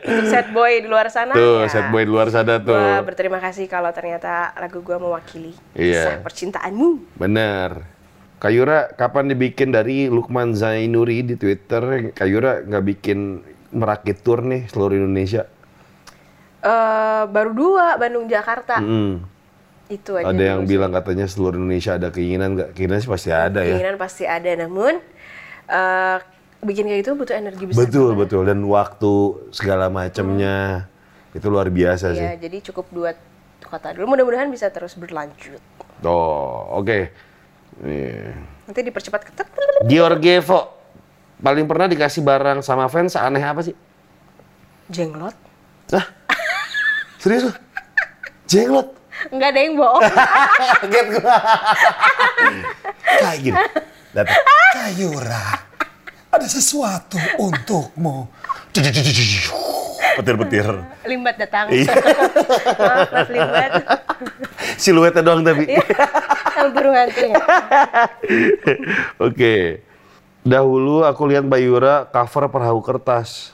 Untuk 0.00 0.26
sad 0.26 0.50
boy 0.50 0.80
di 0.80 0.88
luar 0.88 1.06
sana 1.08 1.32
tuh, 1.32 1.62
ya. 1.62 1.68
sad 1.68 1.86
boy 1.90 2.02
di 2.02 2.10
luar 2.10 2.28
sana 2.28 2.58
tuh. 2.58 2.72
Gue 2.72 3.04
berterima 3.04 3.38
kasih 3.38 3.66
kalau 3.66 3.90
ternyata 3.90 4.50
lagu 4.56 4.80
gue 4.80 4.96
mewakili 4.96 5.52
Iya. 5.72 6.16
kisah 6.16 6.16
percintaanmu. 6.20 6.88
Bener. 7.14 7.84
Kayura 8.40 8.88
kapan 8.90 9.28
dibikin 9.28 9.68
dari 9.68 10.08
Lukman 10.08 10.56
Zainuri 10.56 11.20
di 11.20 11.36
Twitter? 11.36 12.08
Kayura 12.10 12.64
nggak 12.64 12.84
bikin 12.88 13.44
merakit 13.70 14.24
tour 14.24 14.40
nih 14.40 14.64
seluruh 14.66 14.96
Indonesia. 14.96 15.44
Eh 16.60 17.22
baru 17.32 17.50
dua 17.56 17.96
Bandung 17.96 18.28
Jakarta 18.28 18.76
Hmm. 18.76 19.24
itu 19.88 20.12
aja. 20.14 20.28
Ada 20.28 20.42
yang 20.54 20.68
bilang 20.68 20.92
katanya 20.92 21.24
seluruh 21.24 21.56
Indonesia 21.56 21.96
ada 21.96 22.12
keinginan 22.12 22.54
nggak? 22.54 22.76
Keinginan 22.76 23.00
sih 23.00 23.10
pasti 23.10 23.30
ada 23.32 23.64
ya. 23.64 23.74
keinginan 23.74 23.96
pasti 23.96 24.24
ada 24.28 24.50
namun 24.54 25.00
eh 25.66 26.18
bikin 26.60 26.84
kayak 26.84 27.00
gitu 27.00 27.16
butuh 27.16 27.32
energi 27.32 27.64
besar. 27.64 27.88
Betul 27.88 28.12
betul 28.12 28.44
dan 28.44 28.60
waktu 28.68 29.12
segala 29.56 29.88
macamnya 29.88 30.84
itu 31.32 31.46
luar 31.48 31.72
biasa 31.72 32.12
sih. 32.12 32.20
Ya, 32.20 32.36
jadi 32.36 32.60
cukup 32.60 32.92
dua 32.92 33.10
kota 33.64 33.96
dulu. 33.96 34.12
Mudah-mudahan 34.12 34.52
bisa 34.52 34.68
terus 34.68 34.92
berlanjut. 35.00 35.64
Oh 36.04 36.76
oke. 36.76 37.08
Nih. 37.80 38.36
Nanti 38.68 38.80
dipercepat 38.84 39.32
ketat. 39.32 39.48
Giorgevo 39.88 40.76
paling 41.40 41.64
pernah 41.64 41.88
dikasih 41.88 42.20
barang 42.20 42.60
sama 42.60 42.84
fans 42.92 43.16
aneh 43.16 43.40
apa 43.40 43.64
sih? 43.64 43.72
jenglot 44.90 45.32
Hah? 45.94 46.04
Serius 47.20 47.42
lu? 47.46 47.52
Jenglot? 48.46 48.88
nggak 49.20 49.52
ada 49.52 49.60
yang 49.60 49.76
bohong 49.76 50.00
Kaget 50.80 51.06
gua. 51.12 51.36
Kayak 53.04 53.38
gini. 53.38 53.56
Datang. 54.10 54.40
Kayura, 54.72 55.46
ada 56.32 56.46
sesuatu 56.48 57.20
untukmu. 57.36 58.32
Petir-petir. 60.10 60.66
limbat 61.04 61.36
datang 61.36 61.68
Iya. 61.68 61.92
maaf 62.80 63.08
mas 63.12 63.28
limbat 63.28 63.70
Siluetnya 64.76 65.20
doang 65.20 65.44
tapi. 65.44 65.68
Iya, 65.68 65.84
sama 66.50 66.68
burung 66.72 66.96
hantunya 66.96 67.36
Oke. 69.20 69.84
Dahulu 70.40 71.04
aku 71.04 71.28
lihat 71.28 71.44
Mbak 71.44 71.60
Yura 71.60 71.94
cover 72.08 72.48
perahu 72.48 72.80
kertas. 72.80 73.52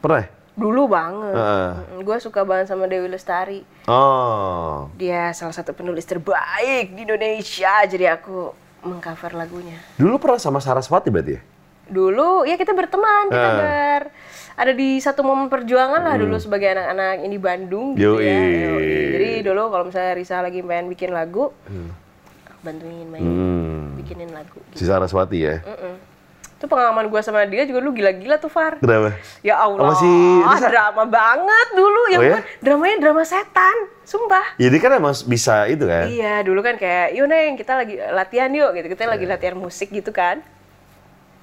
Pernah? 0.00 0.33
Ya? 0.54 0.56
dulu 0.56 0.86
banget 0.86 1.34
Heeh. 1.34 1.70
gue 2.00 2.16
suka 2.18 2.40
banget 2.42 2.66
sama 2.66 2.86
Dewi 2.86 3.06
Lestari 3.06 3.66
Oh. 3.84 4.86
dia 4.94 5.30
salah 5.30 5.50
satu 5.50 5.70
penulis 5.70 6.02
terbaik 6.02 6.90
di 6.90 7.02
Indonesia 7.02 7.82
jadi 7.84 8.14
aku 8.14 8.54
mengcover 8.82 9.34
lagunya 9.34 9.76
Dulu 9.94 10.16
pernah 10.16 10.38
sama 10.38 10.58
Saraswati 10.58 11.08
berarti 11.08 11.32
ya? 11.32 11.42
dulu 11.84 12.42
ya 12.42 12.54
kita 12.54 12.72
berteman 12.72 13.28
kita 13.28 13.44
Ah. 13.44 13.54
ber 13.54 14.02
ada 14.54 14.72
di 14.72 14.96
satu 14.96 15.20
momen 15.20 15.48
perjuangan 15.48 16.00
lah 16.00 16.14
dulu 16.14 16.38
sebagai 16.38 16.70
anak-anak 16.70 17.20
ini 17.20 17.36
Bandung 17.36 17.92
gitu 17.92 18.22
ya 18.22 18.30
Yoi. 18.30 18.54
Yoi. 18.62 18.92
jadi 19.10 19.28
dulu 19.42 19.68
kalau 19.68 19.84
misalnya 19.84 20.14
Risa 20.14 20.38
lagi 20.38 20.62
pengen 20.62 20.86
bikin 20.86 21.10
lagu 21.10 21.50
aku 22.46 22.60
bantuin 22.62 23.04
main 23.04 23.20
Hmm. 23.20 23.98
bikinin 23.98 24.30
lagu 24.30 24.62
Si 24.72 24.86
Saraswati 24.86 25.38
ya? 25.40 25.60
Mm-mm. 25.60 26.13
Itu 26.64 26.72
pengalaman 26.72 27.04
gue 27.06 27.20
sama 27.20 27.44
dia 27.44 27.68
juga 27.68 27.78
lu 27.78 27.92
gila-gila 27.92 28.40
tuh 28.40 28.48
Far 28.48 28.80
Kenapa? 28.80 29.12
ya 29.44 29.60
Allah 29.60 29.92
Sama 29.92 30.00
si 30.00 30.08
Risa? 30.40 30.68
drama 30.72 31.04
banget 31.04 31.68
dulu 31.72 32.02
yang 32.08 32.20
Oh 32.20 32.26
ya? 32.26 32.38
dramanya 32.58 32.96
drama 32.98 33.20
setan 33.20 33.76
sumpah 34.00 34.56
Jadi 34.56 34.76
kan 34.80 34.96
emang 34.96 35.12
bisa 35.24 35.68
itu 35.68 35.84
kan? 35.84 36.08
Iya, 36.08 36.40
dulu 36.40 36.60
kan 36.60 36.76
kayak, 36.76 37.12
yuk 37.12 37.24
Neng, 37.24 37.52
kita 37.54 37.72
lagi 37.74 37.96
latihan 37.96 38.48
yuk, 38.48 38.76
gitu. 38.76 38.92
Kita 38.92 39.04
lagi 39.04 39.24
latihan 39.24 39.56
musik 39.56 39.88
gitu 39.88 40.08
kan. 40.08 40.44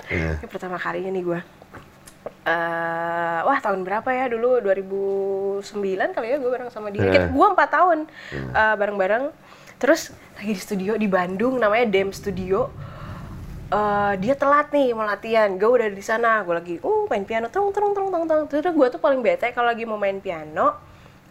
Iya. 0.06 0.38
Ini 0.38 0.46
pertama 0.46 0.78
kalinya 0.78 1.10
nih 1.10 1.24
gue. 1.24 1.40
eh 2.42 3.40
wah 3.42 3.58
tahun 3.58 3.82
berapa 3.82 4.10
ya 4.10 4.26
dulu 4.28 4.62
2009 4.62 5.62
kali 6.12 6.28
ya 6.28 6.38
gue 6.38 6.50
bareng 6.50 6.70
sama 6.70 6.90
dia. 6.90 7.02
Iya. 7.02 7.12
Kita 7.12 7.28
gue 7.30 7.48
empat 7.50 7.70
tahun 7.70 7.98
eh, 8.32 8.76
bareng-bareng. 8.78 9.24
Terus 9.78 10.10
lagi 10.34 10.54
di 10.54 10.62
studio 10.62 10.94
di 10.96 11.06
Bandung 11.06 11.58
namanya 11.58 11.86
Dem 11.88 12.10
Studio. 12.10 12.70
Eh, 13.72 14.14
dia 14.20 14.36
telat 14.36 14.68
nih 14.70 14.92
mau 14.92 15.08
latihan, 15.08 15.48
gue 15.56 15.64
udah 15.64 15.88
di 15.88 16.04
sana, 16.04 16.44
gue 16.44 16.52
lagi 16.52 16.76
uh 16.84 17.08
main 17.08 17.24
piano, 17.24 17.48
tong 17.48 17.72
tong 17.72 17.96
tong 17.96 18.12
tong 18.12 18.28
tong. 18.28 18.42
Terus 18.46 18.68
gue 18.68 18.88
tuh 18.92 19.00
paling 19.00 19.24
bete 19.24 19.48
kalau 19.56 19.72
lagi 19.72 19.88
mau 19.88 19.96
main 19.96 20.20
piano, 20.20 20.76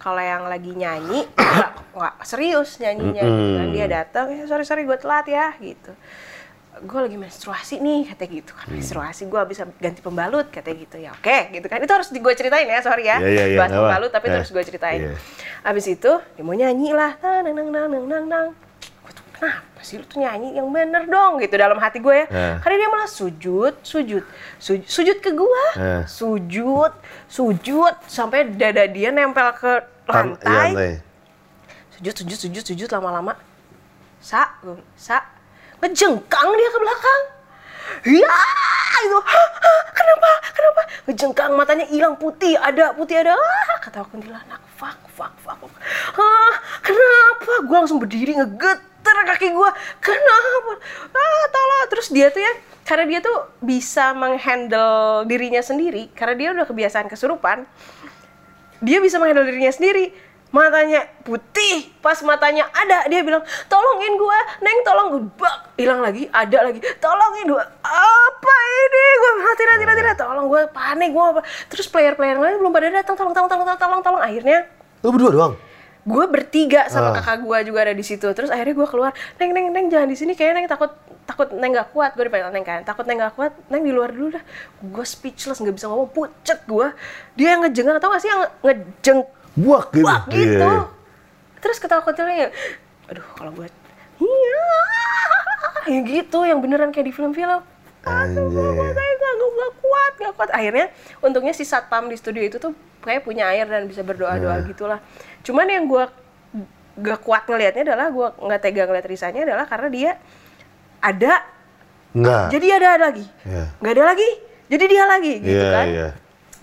kalau 0.01 0.17
yang 0.17 0.49
lagi 0.49 0.73
nyanyi 0.73 1.29
nggak 1.37 1.93
nggak 1.93 2.15
serius 2.25 2.81
nyanyinya 2.81 3.21
gitu 3.21 3.49
kan. 3.61 3.67
Dia 3.77 3.87
datang, 3.87 4.27
ya 4.33 4.49
sorry 4.49 4.65
sorry 4.65 4.89
gue 4.89 4.97
telat 4.97 5.29
ya 5.29 5.53
gitu. 5.61 5.93
Gue 6.81 7.01
lagi 7.05 7.21
menstruasi 7.21 7.77
nih 7.77 8.09
katanya 8.09 8.31
gitu 8.33 8.53
kan. 8.57 8.67
Menstruasi 8.73 9.29
gue 9.29 9.41
bisa 9.45 9.69
ganti 9.77 10.01
pembalut 10.01 10.49
katanya 10.49 10.77
gitu. 10.81 10.97
Ya 10.97 11.13
oke 11.13 11.53
gitu 11.53 11.67
kan. 11.69 11.77
Itu 11.77 11.93
harus 11.93 12.09
gue 12.09 12.33
ceritain 12.33 12.65
ya 12.65 12.81
sorry 12.81 13.05
ya. 13.05 13.21
Iya, 13.21 13.29
iya, 13.29 13.45
iya, 13.53 13.59
bahas 13.61 13.73
pembalut 13.77 14.09
tapi 14.09 14.27
Eh, 14.27 14.41
harus 14.41 14.49
gue 14.49 14.65
ceritain. 14.65 15.01
iya. 15.05 15.13
abis 15.61 15.93
itu 15.93 16.09
dia 16.17 16.41
mau 16.41 16.57
nyanyi 16.57 16.97
lah. 16.97 17.21
Nang 17.21 17.53
nang 17.53 17.69
nang 17.69 18.09
nang 18.09 18.25
nang 18.25 18.47
kenapa 19.41 19.81
sih 19.81 19.97
lu 19.97 20.05
tuh 20.05 20.21
nyanyi 20.21 20.53
yang 20.53 20.69
bener 20.69 21.09
dong 21.09 21.41
gitu 21.41 21.57
dalam 21.57 21.81
hati 21.81 21.97
gue 21.99 22.13
ya? 22.13 22.27
Eh. 22.29 22.55
karena 22.61 22.77
dia 22.77 22.89
malah 22.89 23.09
sujud 23.09 23.73
sujud 23.81 24.21
sujud, 24.61 24.85
sujud 24.85 25.17
ke 25.19 25.33
gue 25.33 25.65
Eh. 25.81 26.03
sujud 26.05 26.93
sujud 27.25 27.95
sampai 28.05 28.53
dada 28.53 28.85
dia 28.85 29.09
nempel 29.09 29.49
ke 29.57 29.73
lantai. 30.05 30.69
Iya, 30.77 31.01
sujud 31.97 32.15
sujud 32.21 32.39
sujud 32.39 32.65
sujud 32.67 32.89
lama-lama. 32.91 33.33
Sa 34.21 34.53
sa. 34.93 35.25
Ngejengkang 35.81 36.49
dia 36.53 36.69
ke 36.69 36.79
belakang. 36.79 37.23
Ya 38.05 38.29
itu 39.01 39.17
"Hah, 39.17 39.49
hah, 39.57 39.81
kenapa 39.97 40.29
kenapa? 40.53 40.81
Ngejengkang 41.09 41.51
matanya 41.57 41.87
hilang 41.89 42.15
putih 42.15 42.53
ada 42.55 42.93
putih 42.93 43.17
ada. 43.25 43.33
Ah, 43.33 43.79
kata 43.81 44.05
kuntilanak. 44.05 44.61
Fuck 44.77 45.01
fuck 45.17 45.33
fuck 45.41 45.57
fuck. 45.57 45.73
Hah, 46.15 46.53
kenapa? 46.85 47.65
Gue 47.65 47.77
langsung 47.81 47.97
berdiri 47.97 48.37
ngegeter 49.01 49.17
kaki 49.33 49.49
gue 49.57 49.71
kenapa? 50.05 50.73
Ah 51.17 51.45
tolong 51.49 51.81
terus 51.89 52.09
dia 52.13 52.29
tuh 52.29 52.45
ya 52.45 52.53
karena 52.85 53.05
dia 53.09 53.21
tuh 53.25 53.49
bisa 53.65 54.13
menghandle 54.13 55.25
dirinya 55.25 55.65
sendiri 55.65 56.13
karena 56.13 56.35
dia 56.37 56.49
udah 56.53 56.67
kebiasaan 56.69 57.09
kesurupan 57.09 57.65
dia 58.81 58.99
bisa 59.01 59.21
menghandle 59.21 59.45
dirinya 59.45 59.73
sendiri. 59.73 60.13
Matanya 60.51 61.07
putih. 61.23 61.95
Pas 62.03 62.19
matanya 62.27 62.67
ada 62.75 63.07
dia 63.07 63.23
bilang 63.23 63.45
tolongin 63.71 64.19
gua 64.19 64.35
neng 64.59 64.83
tolong 64.83 65.07
gua. 65.15 65.23
Bak 65.37 65.57
hilang 65.79 66.01
lagi 66.03 66.27
ada 66.33 66.65
lagi. 66.67 66.81
Tolongin 66.99 67.55
gua. 67.55 67.63
Apa 67.85 68.55
ini? 68.67 69.05
Gua 69.21 69.33
mati 69.47 69.63
mati 69.63 69.85
mati 69.85 70.01
tolong 70.19 70.47
gua 70.51 70.63
panik 70.73 71.13
gua 71.15 71.39
apa? 71.39 71.41
Terus 71.71 71.87
player 71.87 72.19
player 72.19 72.41
lain 72.41 72.59
belum 72.59 72.73
pada 72.73 72.91
datang. 72.91 73.15
Tolong 73.15 73.37
tolong 73.37 73.47
tolong 73.53 73.69
tolong 73.69 73.79
tolong 73.79 74.01
tolong. 74.03 74.23
Akhirnya 74.25 74.67
Lu 75.01 75.13
berdua 75.15 75.31
doang? 75.33 75.55
Gue 76.01 76.25
bertiga 76.33 76.89
sama 76.89 77.13
Ah. 77.13 77.21
kakak 77.21 77.45
gue 77.45 77.59
juga 77.73 77.79
ada 77.85 77.95
di 77.95 78.05
situ 78.05 78.25
terus 78.33 78.49
akhirnya 78.49 78.73
gue 78.73 78.89
keluar 78.89 79.13
neng 79.37 79.53
neng 79.53 79.67
neng 79.69 79.87
jangan 79.93 80.09
di 80.09 80.17
sini 80.17 80.33
kayaknya 80.33 80.65
neng 80.65 80.69
takut 80.71 80.91
takut 81.29 81.53
neng 81.53 81.77
gak 81.77 81.93
kuat 81.93 82.17
gue 82.17 82.25
dipanggil 82.25 82.49
neng 82.51 82.65
kan 82.65 82.81
takut 82.89 83.05
neng 83.05 83.21
gak 83.21 83.37
kuat 83.37 83.53
neng 83.69 83.85
di 83.85 83.93
luar 83.93 84.11
dulu 84.11 84.33
dah 84.33 84.45
gue 84.81 85.05
speechless 85.05 85.61
nggak 85.61 85.77
bisa 85.77 85.87
ngomong 85.93 86.09
pucet 86.09 86.65
gue 86.65 86.89
dia 87.37 87.55
yang 87.55 87.61
ngejengak 87.63 88.01
tau 88.01 88.11
gak 88.11 88.23
sih 88.25 88.33
yang 88.33 88.43
ngejeng 88.65 89.21
Buak 89.59 89.91
gitu? 89.91 90.07
Wah 90.07 90.23
gitu. 90.31 90.63
Iya. 90.63 90.87
Terus 91.61 91.77
ketawa 91.83 92.07
kecilnya, 92.07 92.55
aduh 93.11 93.27
kalau 93.37 93.53
buat 93.53 93.73
iya, 94.23 94.63
yang 95.91 96.05
gitu, 96.07 96.47
yang 96.47 96.63
beneran 96.63 96.95
kayak 96.95 97.11
di 97.11 97.15
film-film. 97.15 97.61
Aduh, 98.01 98.45
gue 98.49 98.65
Anjir. 98.65 98.97
gak, 98.97 99.35
gak 99.37 99.73
kuat, 99.85 100.13
gak 100.17 100.35
kuat. 100.41 100.51
Akhirnya, 100.57 100.89
untungnya 101.21 101.53
si 101.53 101.69
satpam 101.69 102.09
di 102.09 102.17
studio 102.17 102.41
itu 102.41 102.57
tuh 102.57 102.73
kayak 103.05 103.29
punya 103.29 103.53
air 103.53 103.69
dan 103.69 103.85
bisa 103.85 104.01
berdoa-doa 104.01 104.65
gitulah. 104.65 105.05
Cuman 105.43 105.67
yang 105.67 105.85
gue 105.87 106.05
gak 107.01 107.21
kuat 107.25 107.49
ngelihatnya 107.49 107.93
adalah 107.93 108.13
gue 108.13 108.29
nggak 108.37 108.61
tega 108.61 108.83
ngeliat 108.85 109.07
Risanya 109.09 109.41
adalah 109.47 109.65
karena 109.65 109.89
dia 109.89 110.11
ada, 111.01 111.41
Enggak. 112.13 112.53
jadi 112.53 112.67
ada 112.77 112.89
lagi, 113.01 113.25
Iya. 113.47 113.65
nggak 113.81 113.93
ada 113.97 114.05
lagi, 114.05 114.29
jadi 114.69 114.85
dia 114.85 115.05
lagi 115.09 115.33
gitu 115.41 115.65
Iya, 115.65 115.73
kan. 115.73 115.87
iya. 115.89 116.09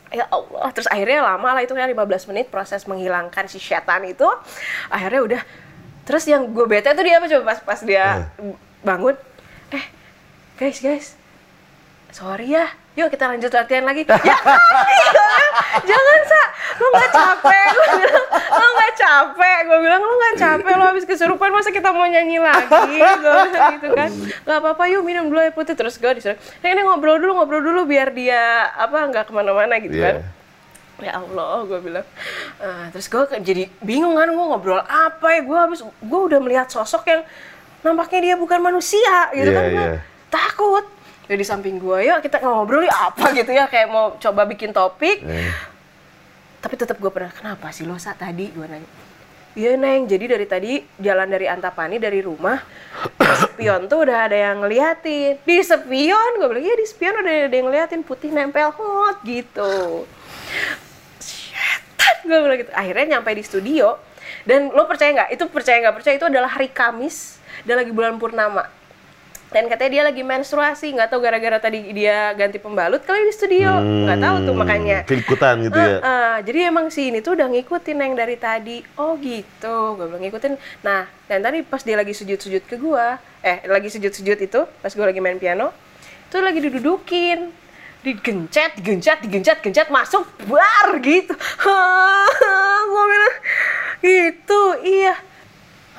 ya 0.07 0.23
Allah 0.31 0.71
terus 0.71 0.87
akhirnya 0.87 1.19
lama 1.19 1.51
lah 1.51 1.59
itu 1.59 1.75
kan 1.75 1.83
15 1.83 2.29
menit 2.31 2.47
proses 2.47 2.87
menghilangkan 2.87 3.43
si 3.51 3.59
setan 3.59 4.07
itu. 4.07 4.23
Akhirnya 4.87 5.19
udah. 5.19 5.41
Terus 6.07 6.23
yang 6.23 6.47
gue 6.47 6.63
bete 6.63 6.87
tuh 6.87 7.03
dia 7.03 7.19
apa 7.19 7.27
coba 7.27 7.43
pas 7.43 7.59
pas 7.59 7.79
dia 7.83 8.31
bangun? 8.79 9.19
Eh 9.75 9.83
guys 10.55 10.79
guys. 10.79 11.07
Sorry 12.15 12.55
ya 12.55 12.71
yuk 12.97 13.07
kita 13.07 13.29
lanjut 13.29 13.47
latihan 13.47 13.85
lagi. 13.85 14.01
Ya 14.27 14.35
kali. 14.35 14.99
Jangan 15.85 16.19
sa. 16.25 16.41
Lo 16.75 16.87
nggak 16.89 17.11
capek. 17.11 17.67
Gue 17.69 17.95
bilang 17.99 18.25
lo 18.51 18.67
nggak 18.67 18.93
capek. 18.95 19.59
Gue 19.63 19.79
bilang 19.79 20.01
lo 20.01 20.13
nggak 20.15 20.35
capek. 20.35 20.73
Lo 20.73 20.83
habis 20.85 21.05
kesurupan 21.05 21.49
masa 21.49 21.69
kita 21.69 21.89
mau 21.89 22.03
nyanyi 22.03 22.37
lagi? 22.37 22.97
Gue 22.97 23.37
bilang 23.47 23.73
gitu 23.75 23.87
kan. 23.93 24.09
Nggak 24.43 24.57
apa-apa 24.57 24.83
yuk 24.87 25.01
minum 25.01 25.25
dulu 25.27 25.39
air 25.39 25.51
putih. 25.51 25.73
Terus 25.73 25.95
gue 25.95 26.11
disuruh 26.11 26.37
"Neng, 26.59 26.71
ini 26.71 26.81
ngobrol 26.81 27.17
dulu 27.17 27.31
ngobrol 27.35 27.61
dulu 27.61 27.85
biar 27.85 28.09
dia 28.11 28.41
apa 28.69 28.97
nggak 29.07 29.25
ke 29.25 29.31
mana-mana 29.31 29.77
gitu 29.77 29.93
Iya. 29.93 30.05
kan 30.11 30.17
ya 30.97 31.13
Allah 31.13 31.61
gue 31.63 31.79
bilang. 31.79 32.05
Ah, 32.57 32.89
terus 32.89 33.05
gue 33.05 33.21
jadi 33.39 33.69
bingung 33.79 34.17
kan 34.17 34.25
gue 34.25 34.45
ngobrol 34.47 34.81
apa 34.81 35.27
ya. 35.31 35.41
Gue 35.41 35.57
habis 35.57 35.79
gue 35.81 36.19
udah 36.23 36.39
melihat 36.41 36.67
sosok 36.67 37.05
yang 37.05 37.21
nampaknya 37.79 38.19
dia 38.23 38.35
bukan 38.35 38.57
manusia 38.59 39.29
gitu 39.31 39.47
Iya, 39.47 39.55
kan 39.55 39.63
gue 39.67 39.85
iya. 39.87 39.99
takut 40.27 40.85
jadi 41.27 41.43
di 41.43 41.47
samping 41.47 41.75
gue 41.75 42.07
yuk 42.07 42.23
kita 42.23 42.39
ngobrol 42.39 42.87
ya 42.87 43.11
apa 43.11 43.35
gitu 43.35 43.51
ya 43.51 43.67
kayak 43.67 43.91
mau 43.91 44.15
coba 44.15 44.47
bikin 44.47 44.71
topik. 44.71 45.19
Eh, 45.27 45.51
tapi 46.63 46.79
tetap 46.79 46.95
gue 46.97 47.11
pernah 47.11 47.29
kenapa 47.29 47.69
sih 47.75 47.83
lo 47.83 47.99
saat 47.99 48.23
tadi 48.23 48.47
gue 48.47 48.63
nanya. 48.63 48.87
Iya 49.57 49.73
neng, 49.73 50.05
jadi 50.05 50.37
dari 50.37 50.45
tadi 50.45 50.71
jalan 51.01 51.33
dari 51.33 51.49
Antapani 51.49 51.97
dari 51.97 52.21
rumah 52.21 52.61
spion 53.17 53.89
tuh 53.89 54.05
udah 54.05 54.29
ada 54.29 54.37
yang 54.37 54.61
ngeliatin. 54.61 55.41
Di 55.41 55.57
spion? 55.65 56.31
Gue 56.37 56.47
bilang 56.47 56.63
iya 56.63 56.75
di 56.77 56.85
spion 56.85 57.25
udah 57.25 57.33
ada 57.49 57.55
yang 57.57 57.67
ngeliatin 57.67 58.01
putih 58.05 58.29
nempel 58.29 58.69
hot 58.69 59.17
gitu. 59.25 60.05
Setan 61.19 62.15
gue 62.23 62.37
bilang 62.37 62.57
gitu. 62.61 62.71
Akhirnya 62.71 63.17
nyampe 63.17 63.33
di 63.33 63.43
studio 63.43 63.97
dan 64.45 64.69
lo 64.71 64.85
percaya 64.85 65.11
nggak? 65.25 65.29
Itu 65.33 65.49
percaya 65.49 65.81
nggak 65.83 65.95
percaya 65.99 66.15
itu 66.21 66.27
adalah 66.29 66.53
hari 66.53 66.69
Kamis 66.69 67.41
dan 67.65 67.81
lagi 67.81 67.89
bulan 67.89 68.21
purnama 68.21 68.69
dan 69.47 69.63
katanya 69.71 69.91
dia 69.91 70.03
lagi 70.11 70.23
menstruasi 70.27 70.91
nggak 70.91 71.07
tahu 71.07 71.23
gara-gara 71.23 71.57
tadi 71.57 71.95
dia 71.95 72.35
ganti 72.35 72.59
pembalut 72.59 72.99
kali 73.07 73.31
di 73.31 73.33
studio 73.33 73.79
nggak 73.79 74.19
tahu 74.19 74.35
tuh 74.43 74.53
hmm, 74.53 74.61
makanya 74.61 74.99
Keikutan 75.07 75.63
gitu 75.63 75.79
ya? 75.79 75.97
Heeh, 76.03 76.35
jadi 76.43 76.59
emang 76.67 76.91
si 76.91 77.07
ini 77.07 77.23
tuh 77.23 77.39
udah 77.39 77.47
ngikutin 77.47 77.95
yang 77.95 78.13
dari 78.19 78.35
tadi. 78.35 78.83
Oh 78.99 79.15
gitu, 79.15 79.95
gue 79.95 80.05
bilang 80.07 80.19
ngikutin. 80.19 80.53
Nah, 80.83 81.07
dan 81.31 81.39
tadi 81.39 81.63
pas 81.63 81.79
dia 81.79 81.95
lagi 81.95 82.11
sujud-sujud 82.11 82.63
ke 82.67 82.75
gua, 82.75 83.23
eh 83.39 83.63
lagi 83.67 83.87
sujud-sujud 83.87 84.35
itu, 84.35 84.61
pas 84.67 84.91
gua 84.91 85.07
lagi 85.07 85.23
main 85.23 85.39
piano, 85.39 85.71
itu 86.27 86.37
lagi 86.43 86.59
didudukin. 86.59 87.69
digencet, 87.97 88.79
digencet, 88.79 89.19
digencet, 89.19 89.59
gencet 89.59 89.87
masuk 89.91 90.23
bar 90.47 90.95
gitu. 91.03 91.35
gue 92.93 93.03
bilang 93.03 93.35
gitu, 93.99 94.61
iya 94.85 95.26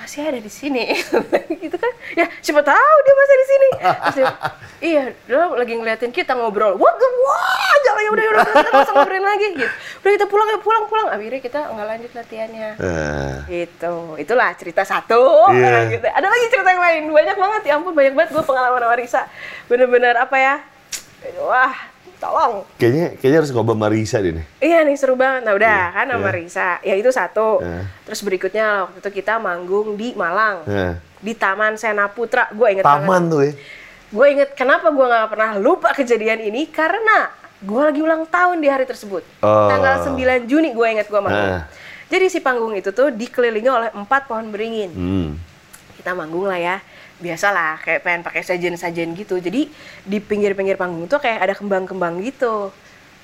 masih 0.08 0.24
ada 0.24 0.40
di 0.40 0.48
sini. 0.48 0.88
Gitu 1.68 1.76
kan? 1.76 1.92
Ya 2.16 2.32
siapa 2.40 2.64
tahu 2.64 2.96
dia 3.04 3.14
masih 3.20 3.36
di 3.36 3.46
sini. 3.46 3.68
Dia, 4.16 4.26
iya 4.96 5.04
dia 5.12 5.44
lagi 5.52 5.76
ngeliatin 5.76 6.08
kita 6.16 6.32
ngobrol. 6.32 6.80
Wah 6.80 6.94
wah 6.96 7.72
jangan 7.84 8.00
ya 8.00 8.10
udah 8.16 8.24
ya 8.24 8.30
udah 8.32 8.44
kita 8.48 8.70
langsung 8.72 8.96
ngobrolin 8.96 9.26
lagi. 9.28 9.46
Gitu. 9.52 9.68
Udah 10.00 10.10
kita 10.16 10.26
pulang 10.32 10.48
ya 10.48 10.58
pulang 10.64 10.84
pulang. 10.88 11.12
Akhirnya 11.12 11.40
kita 11.44 11.60
nggak 11.76 11.86
lanjut 11.92 12.12
latihannya. 12.16 12.70
Eh, 12.80 13.32
gitu. 13.52 14.16
Itulah 14.16 14.56
cerita 14.56 14.80
satu. 14.88 15.52
Iya. 15.52 15.76
gitu. 15.92 16.06
ada 16.08 16.24
lagi 16.24 16.44
cerita 16.48 16.68
yang 16.72 16.80
lain? 16.88 17.02
Banyak 17.12 17.36
banget. 17.36 17.62
Ya 17.68 17.72
ampun 17.76 17.92
banyak 17.92 18.16
banget 18.16 18.30
gue 18.32 18.44
pengalaman 18.48 18.80
sama 18.80 18.96
Risa. 18.96 19.22
Bener-bener 19.68 20.16
apa 20.16 20.36
ya? 20.40 20.54
Wah 21.44 21.76
tolong 22.18 22.66
kayaknya 22.76 23.14
kayaknya 23.16 23.38
harus 23.40 23.50
ngobrol 23.54 23.78
sama 23.78 23.88
Risa 23.88 24.18
deh 24.18 24.34
nih. 24.34 24.44
Iya 24.58 24.78
nih 24.82 24.96
seru 24.98 25.14
banget. 25.14 25.46
Nah 25.46 25.54
udah 25.54 25.70
Iya, 25.70 25.94
kan 25.94 26.06
sama 26.10 26.28
iya. 26.28 26.34
Risa. 26.34 26.68
Ya 26.82 26.94
itu 26.98 27.10
satu. 27.10 27.48
Iya. 27.62 27.80
Terus 28.04 28.20
berikutnya 28.22 28.66
waktu 28.86 28.98
itu 28.98 29.10
kita 29.22 29.38
manggung 29.38 29.94
di 29.94 30.12
Malang. 30.18 30.66
Nah, 30.66 30.94
Di 31.18 31.32
Taman 31.34 31.74
Sena 31.74 32.06
Putra. 32.06 32.50
Gue 32.50 32.74
inget 32.74 32.84
banget. 32.86 33.06
taman 33.06 33.22
tuh 33.26 33.40
ya. 33.42 33.52
Gue 34.08 34.26
inget 34.30 34.50
kenapa 34.54 34.90
gue 34.90 35.06
nggak 35.06 35.28
pernah 35.30 35.50
lupa 35.58 35.94
kejadian 35.94 36.42
ini. 36.42 36.66
Karena 36.66 37.30
gue 37.58 37.82
lagi 37.82 38.00
ulang 38.02 38.26
tahun 38.26 38.58
di 38.58 38.68
hari 38.70 38.86
tersebut. 38.86 39.22
Oh. 39.42 39.66
Tanggal 39.66 40.06
9 40.06 40.18
Juni 40.46 40.74
gue 40.74 40.86
inget 40.90 41.06
gue 41.06 41.20
manggung. 41.22 41.54
Nah. 41.54 41.66
Jadi 42.08 42.26
si 42.26 42.38
panggung 42.40 42.72
itu 42.72 42.90
tuh 42.90 43.10
dikelilingi 43.10 43.68
oleh 43.68 43.90
empat 43.92 44.26
pohon 44.26 44.48
beringin. 44.48 44.90
Hmm. 44.90 45.28
Kita 45.98 46.14
manggung 46.14 46.46
lah 46.46 46.56
ya. 46.56 46.76
Biasalah 47.18 47.82
kayak 47.82 48.00
pengen 48.06 48.22
pakai 48.22 48.42
sajen-sajen 48.46 49.14
gitu. 49.18 49.42
Jadi 49.42 49.70
di 50.06 50.18
pinggir-pinggir 50.22 50.78
panggung 50.78 51.10
tuh 51.10 51.18
kayak 51.18 51.50
ada 51.50 51.54
kembang-kembang 51.58 52.22
gitu. 52.22 52.70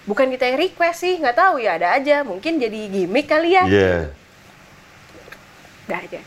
Bukan 0.04 0.28
kita 0.34 0.50
yang 0.50 0.58
request 0.60 0.98
sih, 1.00 1.14
nggak 1.16 1.36
tahu 1.38 1.62
ya 1.62 1.80
ada 1.80 1.96
aja. 1.96 2.26
Mungkin 2.26 2.60
jadi 2.60 2.80
gimmick 2.90 3.30
kali 3.30 3.56
ya. 3.56 3.64
Iya. 3.64 3.94
Udah 5.88 6.00
aja. 6.00 6.20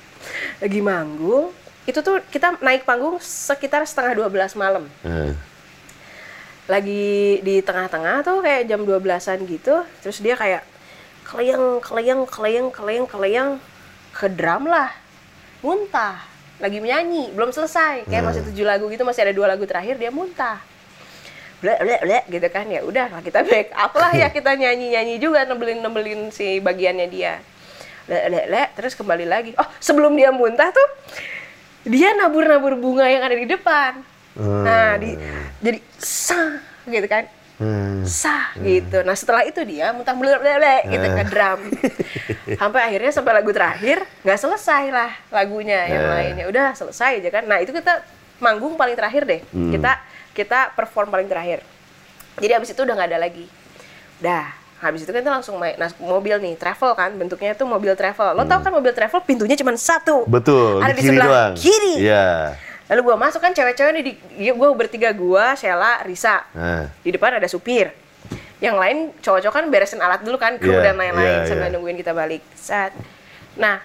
Lagi 0.58 0.80
manggung, 0.82 1.54
itu 1.88 2.00
tuh 2.04 2.20
kita 2.28 2.60
naik 2.60 2.84
panggung 2.84 3.16
sekitar 3.24 3.88
setengah 3.88 4.28
12 4.28 4.60
malam. 4.60 4.92
Eh, 5.08 5.32
Lagi 6.68 7.40
di 7.48 7.64
tengah-tengah 7.64 8.28
tuh 8.28 8.44
kayak 8.44 8.68
jam 8.68 8.84
12-an 8.84 9.40
gitu, 9.48 9.88
terus 10.04 10.20
dia 10.20 10.36
kayak 10.36 10.68
keleyang, 11.24 11.80
keleyang, 11.80 12.22
keleyang, 12.28 12.68
keleyang, 12.76 13.08
keleyang 13.08 13.50
ke 14.12 14.28
drum 14.28 14.68
lah. 14.68 14.92
Muntah. 15.64 16.37
Lagi 16.58 16.78
menyanyi, 16.82 17.34
belum 17.38 17.54
selesai. 17.54 18.10
Kayak 18.10 18.24
masih 18.34 18.42
tujuh 18.50 18.66
lagu 18.66 18.90
gitu, 18.90 19.06
masih 19.06 19.30
ada 19.30 19.34
dua 19.34 19.46
lagu 19.50 19.64
terakhir 19.70 20.02
dia 20.02 20.10
muntah. 20.10 20.58
Blek, 21.58 21.80
blek, 21.82 22.02
blek 22.06 22.24
gitu 22.30 22.48
kan. 22.50 22.66
Ya 22.70 22.82
udah 22.86 23.08
lah 23.10 23.22
kita 23.22 23.42
back 23.46 23.74
up 23.74 23.94
lah 23.98 24.14
ya 24.14 24.28
kita 24.36 24.54
nyanyi 24.58 24.94
nyanyi 24.94 25.16
juga 25.18 25.46
nebelin 25.46 25.82
nebelin 25.82 26.34
si 26.34 26.62
bagiannya 26.62 27.08
dia. 27.10 27.42
Lek 28.10 28.26
lek 28.30 28.46
lek 28.50 28.70
terus 28.78 28.94
kembali 28.94 29.26
lagi. 29.26 29.52
Oh 29.58 29.68
sebelum 29.82 30.14
dia 30.18 30.30
muntah 30.30 30.70
tuh 30.70 30.90
dia 31.86 32.14
nabur 32.14 32.46
nabur 32.46 32.78
bunga 32.78 33.10
yang 33.10 33.26
ada 33.26 33.34
di 33.38 33.46
depan. 33.50 34.02
Nah 34.38 35.02
di 35.02 35.18
jadi 35.62 35.80
sah 35.98 36.62
gitu 36.86 37.10
kan 37.10 37.26
hmm. 37.58 38.02
sah 38.04 38.54
gitu. 38.58 39.02
Nah 39.02 39.14
setelah 39.14 39.44
itu 39.44 39.62
dia 39.62 39.92
muntah 39.92 40.14
blek 40.14 40.38
blek 40.38 40.82
gitu 40.88 41.08
ke 41.08 41.24
drum. 41.28 41.60
Sampai 42.60 42.82
akhirnya 42.84 43.12
sampai 43.12 43.34
lagu 43.34 43.52
terakhir 43.52 44.02
nggak 44.22 44.40
selesai 44.40 44.84
lah 44.90 45.12
lagunya 45.30 45.84
yang 45.86 46.04
Eh. 46.04 46.10
lainnya. 46.10 46.46
Udah 46.46 46.72
selesai 46.72 47.20
aja 47.20 47.30
kan. 47.30 47.44
Nah 47.44 47.60
itu 47.60 47.70
kita 47.70 48.02
manggung 48.38 48.76
paling 48.76 48.96
terakhir 48.96 49.26
deh. 49.26 49.42
Kita 49.44 50.00
kita 50.32 50.72
perform 50.74 51.10
paling 51.10 51.28
terakhir. 51.28 51.62
Jadi 52.38 52.54
abis 52.54 52.70
itu 52.72 52.82
udah 52.82 52.94
nggak 52.94 53.10
ada 53.12 53.20
lagi. 53.20 53.46
Dah 54.18 54.48
habis 54.78 55.02
itu 55.02 55.10
kan 55.10 55.26
kita 55.26 55.34
langsung 55.34 55.58
main. 55.58 55.74
Nah, 55.74 55.90
mobil 55.98 56.38
nih 56.38 56.54
travel 56.54 56.94
kan. 56.94 57.10
Bentuknya 57.18 57.58
itu 57.58 57.66
mobil 57.66 57.98
travel. 57.98 58.38
Lo 58.38 58.46
tau 58.46 58.62
kan 58.62 58.70
mobil 58.70 58.94
travel 58.94 59.26
pintunya 59.26 59.58
cuma 59.58 59.74
satu? 59.74 60.30
Betul, 60.30 60.86
ada 60.86 60.94
di 60.94 61.02
sebelah 61.02 61.26
doang. 61.26 61.54
kiri. 61.58 62.06
Iya. 62.06 62.54
Lalu 62.88 63.02
gua 63.04 63.16
masuk 63.20 63.44
kan 63.44 63.52
cewek-cewek 63.52 63.92
nih 64.00 64.04
di 64.04 64.14
gue 64.48 64.70
bertiga 64.72 65.12
gua 65.12 65.54
Sheila 65.54 66.00
Risa. 66.08 66.48
Nah, 66.56 66.88
di 67.04 67.12
depan 67.12 67.36
ada 67.36 67.48
supir. 67.48 67.92
Yang 68.58 68.76
lain 68.80 68.98
cowok-cowok 69.22 69.54
kan 69.54 69.66
beresin 69.70 70.02
alat 70.02 70.26
dulu 70.26 70.40
kan 70.40 70.58
kru 70.58 70.74
Iya, 70.74 70.92
dan 70.92 70.96
lain-lain 70.98 71.44
iya, 71.44 71.46
sambil 71.46 71.70
iya. 71.70 71.74
nungguin 71.78 71.98
kita 72.00 72.16
balik. 72.16 72.42
Saat 72.56 72.96
nah 73.58 73.78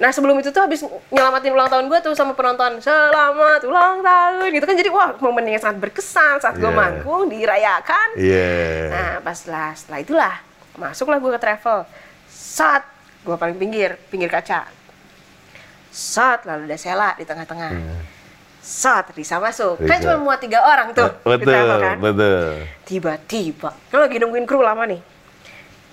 nah 0.00 0.08
sebelum 0.08 0.40
itu 0.40 0.48
tuh 0.48 0.64
habis 0.64 0.80
nyelamatin 1.12 1.52
ulang 1.52 1.68
tahun 1.68 1.84
gue 1.92 1.98
tuh 2.00 2.16
sama 2.16 2.32
penonton 2.32 2.80
selamat 2.80 3.68
ulang 3.68 4.00
tahun 4.00 4.48
gitu 4.48 4.64
kan. 4.64 4.76
Jadi 4.80 4.88
wah 4.88 5.12
momen 5.20 5.44
yang 5.44 5.60
sangat 5.60 5.84
berkesan 5.84 6.40
saat 6.40 6.56
gue 6.56 6.64
Iya. 6.64 6.78
manggung 6.78 7.28
dirayakan. 7.28 8.08
Iya. 8.16 8.48
nah 8.88 9.12
pas 9.20 9.36
lah 9.44 9.76
setelah 9.76 10.00
itulah 10.00 10.34
masuklah 10.78 11.20
gue 11.20 11.30
ke 11.36 11.40
travel. 11.42 11.84
Saat 12.32 12.88
gue 13.22 13.36
paling 13.36 13.60
pinggir 13.60 14.00
pinggir 14.08 14.32
kaca. 14.32 14.64
Saat 15.92 16.48
lalu 16.48 16.72
ada 16.72 16.78
Sela 16.80 17.12
di 17.20 17.28
tengah-tengah 17.28 17.70
saat 18.62 19.10
Risa 19.12 19.42
masuk. 19.42 19.82
Kan 19.82 19.98
Risa. 19.98 20.14
cuma 20.14 20.16
muat 20.30 20.38
tiga 20.38 20.62
orang 20.62 20.94
tuh 20.94 21.10
di 21.10 21.42
betul, 21.42 21.66
kan? 21.82 21.96
betul. 21.98 22.50
tiba-tiba 22.86 23.70
kan 23.90 23.98
lagi 24.06 24.16
nungguin 24.22 24.46
kru 24.46 24.62
lama 24.62 24.86
nih. 24.86 25.02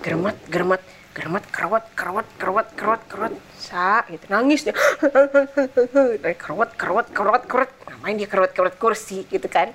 Germet 0.00 0.38
germet 0.46 0.82
germet 1.10 1.44
kerawat 1.50 1.84
kerawat 1.98 2.26
kerawat 2.38 2.66
kerawat 2.78 3.00
kerawat 3.10 3.34
sa 3.58 4.06
gitu. 4.06 4.24
Nangis 4.30 4.62
dia. 4.62 4.72
Kerawat 6.40 6.70
kerawat 6.78 7.06
kerawat 7.10 7.42
kerawat 7.44 7.70
ngapain 7.90 8.16
dia 8.16 8.28
kerawat 8.30 8.50
kerawat 8.54 8.74
kursi 8.78 9.26
gitu 9.28 9.50
kan 9.50 9.74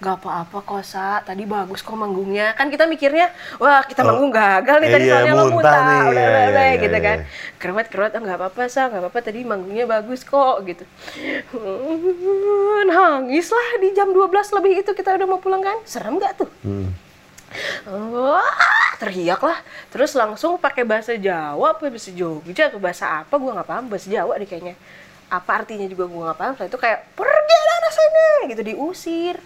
Gak 0.00 0.16
apa-apa 0.24 0.64
kok, 0.64 0.80
Sa. 0.80 1.20
Tadi 1.20 1.44
bagus 1.44 1.84
kok 1.84 1.92
manggungnya. 1.92 2.56
Kan 2.56 2.72
kita 2.72 2.88
mikirnya, 2.88 3.28
wah 3.60 3.84
kita 3.84 4.00
Oh, 4.00 4.08
manggung 4.08 4.32
gagal 4.32 4.80
nih 4.80 4.88
tadi 4.88 5.04
iya, 5.04 5.12
soalnya 5.12 5.32
lo 5.36 5.44
muntah 5.52 5.80
nih. 5.84 6.00
Udah, 6.00 6.00
Iya, 6.00 6.08
udah, 6.10 6.24
iya, 6.24 6.48
udah, 6.48 6.64
iya, 6.64 6.80
gitu 6.80 6.96
iya. 6.96 7.04
kan. 7.04 7.18
Kerawat-kerawat, 7.60 8.12
oh, 8.16 8.20
nggak 8.24 8.38
apa-apa, 8.40 8.62
Sa. 8.72 8.82
Nggak 8.88 9.00
apa-apa, 9.04 9.18
tadi 9.20 9.40
manggungnya 9.44 9.84
bagus 9.84 10.20
kok, 10.24 10.56
gitu. 10.64 10.84
Nangis 12.88 13.46
lah 13.52 13.68
di 13.78 13.88
jam 13.92 14.08
12 14.08 14.56
lebih 14.56 14.72
itu 14.80 14.90
kita 14.96 15.14
udah 15.20 15.26
mau 15.28 15.40
pulang 15.40 15.60
kan. 15.60 15.76
Serem 15.84 16.16
gak 16.16 16.40
tuh? 16.40 16.48
Hmm. 16.64 16.96
Wah, 17.90 18.94
teriak 19.02 19.42
lah. 19.42 19.58
Terus 19.90 20.14
langsung 20.14 20.54
pakai 20.56 20.86
bahasa 20.86 21.18
Jawa 21.18 21.74
apa 21.74 21.90
bahasa 21.90 22.14
Jogja 22.14 22.70
atau 22.70 22.78
bahasa 22.78 23.26
apa 23.26 23.34
gue 23.34 23.50
nggak 23.50 23.66
paham 23.68 23.84
bahasa 23.90 24.06
Jawa 24.06 24.38
deh 24.38 24.46
kayaknya. 24.46 24.78
Apa 25.26 25.62
artinya 25.62 25.86
juga 25.90 26.06
gue 26.06 26.22
nggak 26.30 26.38
paham. 26.38 26.52
Setelah 26.54 26.70
itu 26.70 26.78
kayak 26.78 26.98
pergi 27.18 27.58
dari 27.66 27.90
sana 27.90 28.26
gitu 28.54 28.62
diusir. 28.62 29.36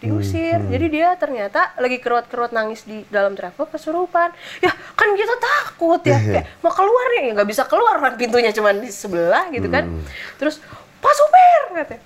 Diusir. 0.00 0.60
Jadi 0.68 0.86
dia 0.92 1.16
ternyata 1.16 1.72
lagi 1.80 1.96
keruat-keruat 2.00 2.52
nangis 2.52 2.84
di 2.84 3.02
dalam 3.08 3.32
travel 3.32 3.64
kesurupan. 3.68 4.32
Ya 4.60 4.70
kan 4.70 5.08
kita 5.16 5.34
takut 5.40 6.00
ya. 6.04 6.18
Kayak 6.20 6.46
mau 6.60 6.72
keluar 6.72 7.06
ya 7.16 7.32
nggak 7.32 7.48
bisa 7.48 7.64
keluar 7.64 7.96
kan 8.00 8.12
pintunya 8.20 8.52
cuma 8.52 8.76
di 8.76 8.92
sebelah 8.92 9.48
gitu 9.52 9.68
kan. 9.72 9.88
Terus 10.36 10.60
Pak 11.00 11.12
Supir 11.16 11.62
katanya. 11.80 12.02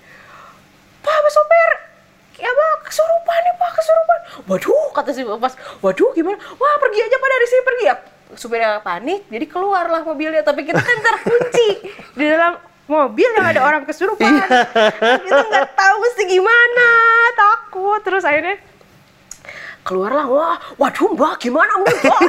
Pak, 1.01 1.17
Pak 1.17 1.33
Supir, 1.33 1.71
ya 2.41 2.51
pak 2.51 2.89
kesurupan 2.89 3.41
nih 3.45 3.55
pak 3.61 3.71
kesurupan 3.77 4.19
waduh 4.49 4.89
kata 4.97 5.11
si 5.13 5.23
pas 5.29 5.55
waduh 5.85 6.11
gimana 6.17 6.41
wah 6.57 6.75
pergi 6.81 7.01
aja 7.05 7.17
pak 7.21 7.29
dari 7.29 7.47
sini 7.47 7.63
pergi 7.63 7.85
ya 7.85 7.95
supirnya 8.35 8.71
panik 8.81 9.21
jadi 9.29 9.47
keluarlah 9.47 10.01
mobilnya 10.07 10.41
tapi 10.41 10.65
kita 10.65 10.81
kan 10.81 10.99
terkunci 11.05 11.69
di 12.17 12.25
dalam 12.25 12.57
mobil 12.91 13.29
yang 13.39 13.47
ada 13.47 13.63
orang 13.63 13.87
kesurupan. 13.87 14.43
Kita 15.23 15.41
nggak 15.47 15.69
tahu 15.79 15.95
mesti 16.03 16.23
gimana 16.27 16.89
takut. 17.39 18.03
Terus 18.03 18.27
akhirnya 18.27 18.59
keluarlah. 19.87 20.27
Wah 20.27 20.59
waduh 20.75 21.15
mbak 21.15 21.39
gimana 21.39 21.71
mbak? 21.79 21.95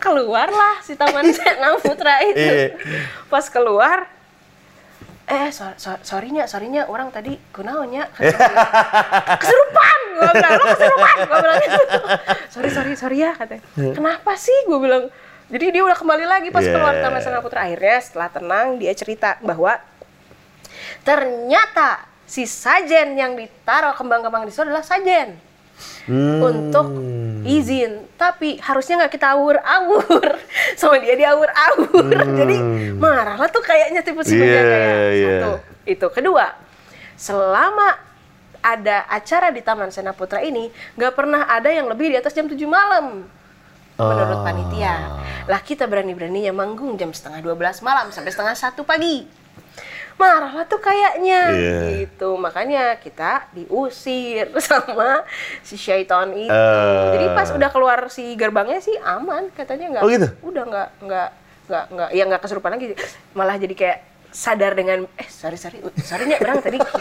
Keluarlah 0.00 0.80
si 0.80 0.96
taman 0.96 1.28
Senang 1.28 1.76
Putra 1.84 2.24
itu. 2.24 2.40
Iya. 2.40 2.72
pas 3.28 3.44
keluar 3.52 4.08
eh 5.30 5.54
so, 5.54 5.62
so, 5.78 5.94
sorrynya 6.02 6.50
sorrynya 6.50 6.90
orang 6.90 7.14
tadi 7.14 7.38
kunaonnya 7.54 8.10
kesurupan! 9.40 9.98
Gue 10.18 10.30
bilang 10.34 10.52
lo 10.58 10.64
kesurupan! 10.74 11.14
Gue 11.22 11.38
bilang 11.38 11.58
gitu. 11.62 11.80
Sorry 12.58 12.70
sorry 12.74 12.92
sorry 12.98 13.22
ya 13.22 13.30
katanya. 13.38 13.62
Kenapa 13.94 14.34
sih? 14.34 14.66
Gue 14.66 14.82
bilang 14.82 15.06
jadi 15.50 15.66
dia 15.70 15.82
udah 15.82 15.98
kembali 15.98 16.24
lagi 16.24 16.48
pas 16.48 16.62
Yeah. 16.62 16.74
keluar 16.74 16.94
Taman 16.96 17.20
Senang 17.20 17.42
Putra. 17.42 17.66
Akhirnya 17.66 17.98
setelah 17.98 18.28
tenang 18.30 18.78
dia 18.78 18.94
cerita 18.94 19.34
bahwa 19.42 19.76
ternyata 21.02 22.06
si 22.24 22.46
sajen 22.46 23.18
yang 23.18 23.34
ditaruh 23.34 23.94
kembang-kembang 23.94 24.46
di 24.46 24.50
situ 24.50 24.64
adalah 24.64 24.82
sajen. 24.82 25.36
Hmm. 26.04 26.44
untuk 26.44 26.92
izin. 27.40 28.04
Tapi 28.20 28.60
harusnya 28.60 29.00
nggak 29.00 29.16
kita 29.16 29.32
awur-awur. 29.32 30.36
Sama 30.80 31.00
dia 31.00 31.16
diawur-awur. 31.16 32.04
Jadi 32.36 32.56
marah 33.00 33.40
lah 33.40 33.48
tuh 33.48 33.64
kayaknya 33.64 34.04
tipe 34.04 34.20
si 34.20 34.36
Hmm. 34.36 34.44
Iya, 34.44 34.60
kayak. 34.60 34.92
Iya. 35.16 35.30
satu 35.40 35.52
itu. 35.88 36.06
Kedua 36.12 36.52
selama 37.16 37.96
ada 38.60 39.08
acara 39.08 39.48
di 39.48 39.64
Taman 39.64 39.88
Sena 39.88 40.12
Putra 40.12 40.44
ini 40.44 40.68
nggak 41.00 41.16
pernah 41.16 41.48
ada 41.48 41.72
yang 41.72 41.88
lebih 41.88 42.12
di 42.12 42.16
atas 42.20 42.36
jam 42.36 42.44
7 42.44 42.60
malam 42.68 43.24
menurut 44.02 44.36
Ah. 44.36 44.42
panitia 44.42 44.94
lah 45.46 45.60
kita 45.60 45.84
berani-beraninya 45.84 46.52
manggung 46.52 46.94
jam 46.94 47.10
setengah 47.10 47.40
12 47.40 47.56
malam 47.80 48.08
sampai 48.08 48.30
setengah 48.30 48.54
satu 48.54 48.82
pagi 48.82 49.24
marah 50.14 50.52
lah 50.52 50.64
tuh 50.64 50.76
kayaknya 50.78 51.40
Iya. 51.48 51.80
gitu 52.04 52.36
makanya 52.36 52.96
kita 52.96 53.48
diusir 53.50 54.52
sama 54.60 55.24
si 55.60 55.74
syaitan 55.74 56.28
itu 56.30 56.44
Eh. 56.46 57.08
jadi 57.14 57.26
pas 57.32 57.48
udah 57.48 57.68
keluar 57.68 57.98
si 58.08 58.34
gerbangnya 58.34 58.78
sih 58.78 58.96
aman 58.98 59.48
katanya 59.50 59.96
nggak 59.96 60.02
Oh, 60.02 60.08
gitu? 60.08 60.28
udah 60.42 60.62
nggak 60.62 60.88
nggak 61.00 61.28
nggak 61.66 61.84
nggak 61.88 62.08
ya 62.10 62.22
nggak 62.26 62.40
kesurupan 62.40 62.70
lagi 62.74 62.92
malah 63.32 63.56
jadi 63.56 63.72
kayak 63.72 63.98
sadar 64.30 64.74
dengan 64.74 65.08
eh 65.16 65.26
sorry 65.26 65.56
sorry 65.56 65.80
uh, 65.80 65.90
sorry 65.98 66.22
nya 66.24 66.36
berang 66.36 66.60
tadi 66.60 66.78
gitu 66.78 66.92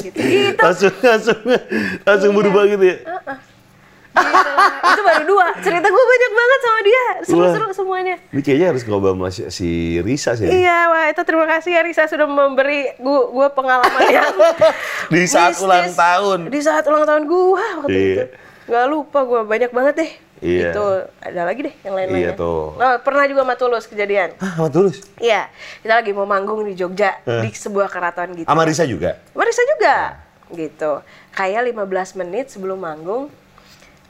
gitu 0.00 0.16
gitu 0.16 0.60
Langsung, 0.64 0.94
langsung, 1.02 1.38
langsung 2.00 2.32
berubah 2.32 2.64
gitu 2.66 2.84
ya. 2.86 2.96
Gitu. 4.10 4.50
itu 4.90 5.02
baru 5.02 5.22
dua 5.24 5.46
cerita 5.56 5.86
gue 5.86 6.04
banyak 6.04 6.32
banget 6.32 6.60
sama 6.60 6.80
dia 6.80 7.04
seru-seru 7.22 7.68
semuanya 7.72 8.16
Ini 8.28 8.40
kayaknya 8.40 8.66
harus 8.68 8.82
ngobrol 8.82 9.14
sama 9.14 9.28
si- 9.28 9.48
si 9.48 9.68
Risa 9.98 10.34
sih. 10.34 10.46
Iya, 10.46 10.78
wah 10.86 11.06
itu 11.06 11.20
terima 11.20 11.46
kasih 11.46 11.70
ya 11.72 11.80
Risa 11.80 12.04
sudah 12.04 12.24
memberi 12.24 12.90
gue 12.92 13.20
gue 13.28 13.46
pengalaman 13.50 14.02
yang 14.04 14.34
Di 15.12 15.24
saat 15.24 15.54
mistis. 15.54 15.62
ulang 15.62 15.88
tahun. 15.92 16.38
Di 16.48 16.60
saat 16.60 16.84
ulang 16.84 17.04
tahun 17.04 17.22
gue 17.24 17.42
waktu 17.54 17.88
Iya. 17.88 18.14
itu. 18.16 18.24
Gak 18.66 18.86
lupa 18.86 19.18
gue 19.22 19.40
banyak 19.42 19.70
banget 19.70 19.94
deh. 19.96 20.10
Iya. 20.40 20.70
Itu 20.70 20.84
ada 21.20 21.40
lagi 21.44 21.60
deh 21.62 21.74
yang 21.80 21.94
lain-lainnya. 21.94 22.26
Iya, 22.26 22.32
tuh. 22.34 22.72
Oh, 22.72 22.96
pernah 22.98 23.24
juga 23.24 23.42
sama 23.42 23.54
Tulus 23.54 23.84
kejadian. 23.84 24.34
Hah, 24.36 24.52
sama 24.56 24.68
Tulus? 24.68 24.96
Iya, 25.16 25.46
kita 25.80 25.94
lagi 25.96 26.10
mau 26.10 26.24
manggung 26.24 26.62
di 26.62 26.72
Jogja 26.72 27.18
Eh. 27.22 27.42
di 27.42 27.50
sebuah 27.52 27.86
keraton 27.86 28.34
gitu. 28.34 28.46
Sama 28.46 28.62
Risa 28.62 28.84
juga? 28.84 29.20
Sama 29.28 29.44
Risa 29.44 29.62
juga. 29.68 29.96
Gitu. 30.48 30.92
Kayak 31.30 31.62
15 31.68 31.86
menit 32.16 32.46
sebelum 32.48 32.78
manggung 32.78 33.30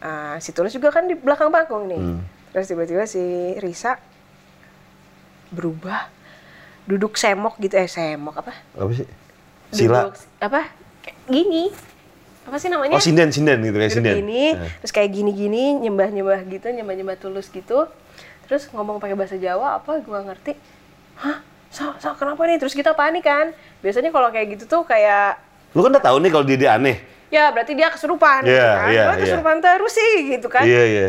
eh, 0.01 0.37
si 0.41 0.51
Tulus 0.51 0.73
juga 0.73 0.91
kan 0.91 1.07
di 1.07 1.15
belakang 1.15 1.49
panggung 1.49 1.89
nih. 1.89 2.01
Hmm. 2.01 2.21
Terus 2.51 2.67
tiba-tiba 2.67 3.05
si 3.07 3.23
Risa 3.63 3.97
berubah 5.51 6.11
duduk 6.87 7.15
semok 7.15 7.59
gitu 7.59 7.79
eh 7.79 7.87
semok 7.87 8.43
apa? 8.43 8.53
Apa 8.75 8.91
sih? 8.95 9.07
Sila. 9.71 10.11
Duduk, 10.11 10.15
apa? 10.43 10.61
Kayak 11.03 11.19
gini. 11.31 11.65
Apa 12.51 12.57
sih 12.59 12.67
namanya? 12.67 12.99
Oh, 12.99 13.03
sinden, 13.03 13.31
sinden 13.31 13.63
gitu 13.63 13.77
kayak 13.79 13.93
sinden. 13.95 14.17
gini, 14.25 14.57
Eh. 14.59 14.71
terus 14.83 14.91
kayak 14.91 15.11
gini-gini, 15.15 15.79
nyembah-nyembah 15.79 16.41
gitu, 16.51 16.67
nyembah-nyembah 16.73 17.17
tulus 17.21 17.47
gitu. 17.53 17.87
Terus 18.51 18.67
ngomong 18.75 18.99
pakai 18.99 19.15
bahasa 19.15 19.39
Jawa 19.39 19.79
apa 19.79 20.03
gua 20.03 20.27
ngerti. 20.27 20.59
Hah? 21.23 21.47
So, 21.71 21.95
so, 22.03 22.11
kenapa 22.19 22.43
nih? 22.51 22.59
Terus 22.59 22.75
kita 22.75 22.99
panik 22.99 23.23
kan. 23.23 23.55
Biasanya 23.79 24.11
kalau 24.11 24.35
kayak 24.35 24.59
gitu 24.59 24.67
tuh 24.67 24.83
kayak 24.83 25.39
Lu 25.71 25.87
kan 25.87 25.95
udah 25.95 26.03
tahu 26.03 26.19
nih 26.19 26.31
kalau 26.35 26.43
dia, 26.43 26.59
dia 26.59 26.71
aneh. 26.75 26.99
Ya 27.31 27.49
berarti 27.55 27.73
dia 27.73 27.89
kesurupan 27.89 28.43
gitu 28.43 28.59
Iya, 28.59 28.71
kan. 28.75 28.91
Gua 28.91 29.15
iya. 29.15 29.23
kesurupan 29.23 29.57
terus 29.63 29.93
sih 29.95 30.15
gitu 30.35 30.47
kan. 30.51 30.67
Iya, 30.67 30.83
iya. 30.85 31.09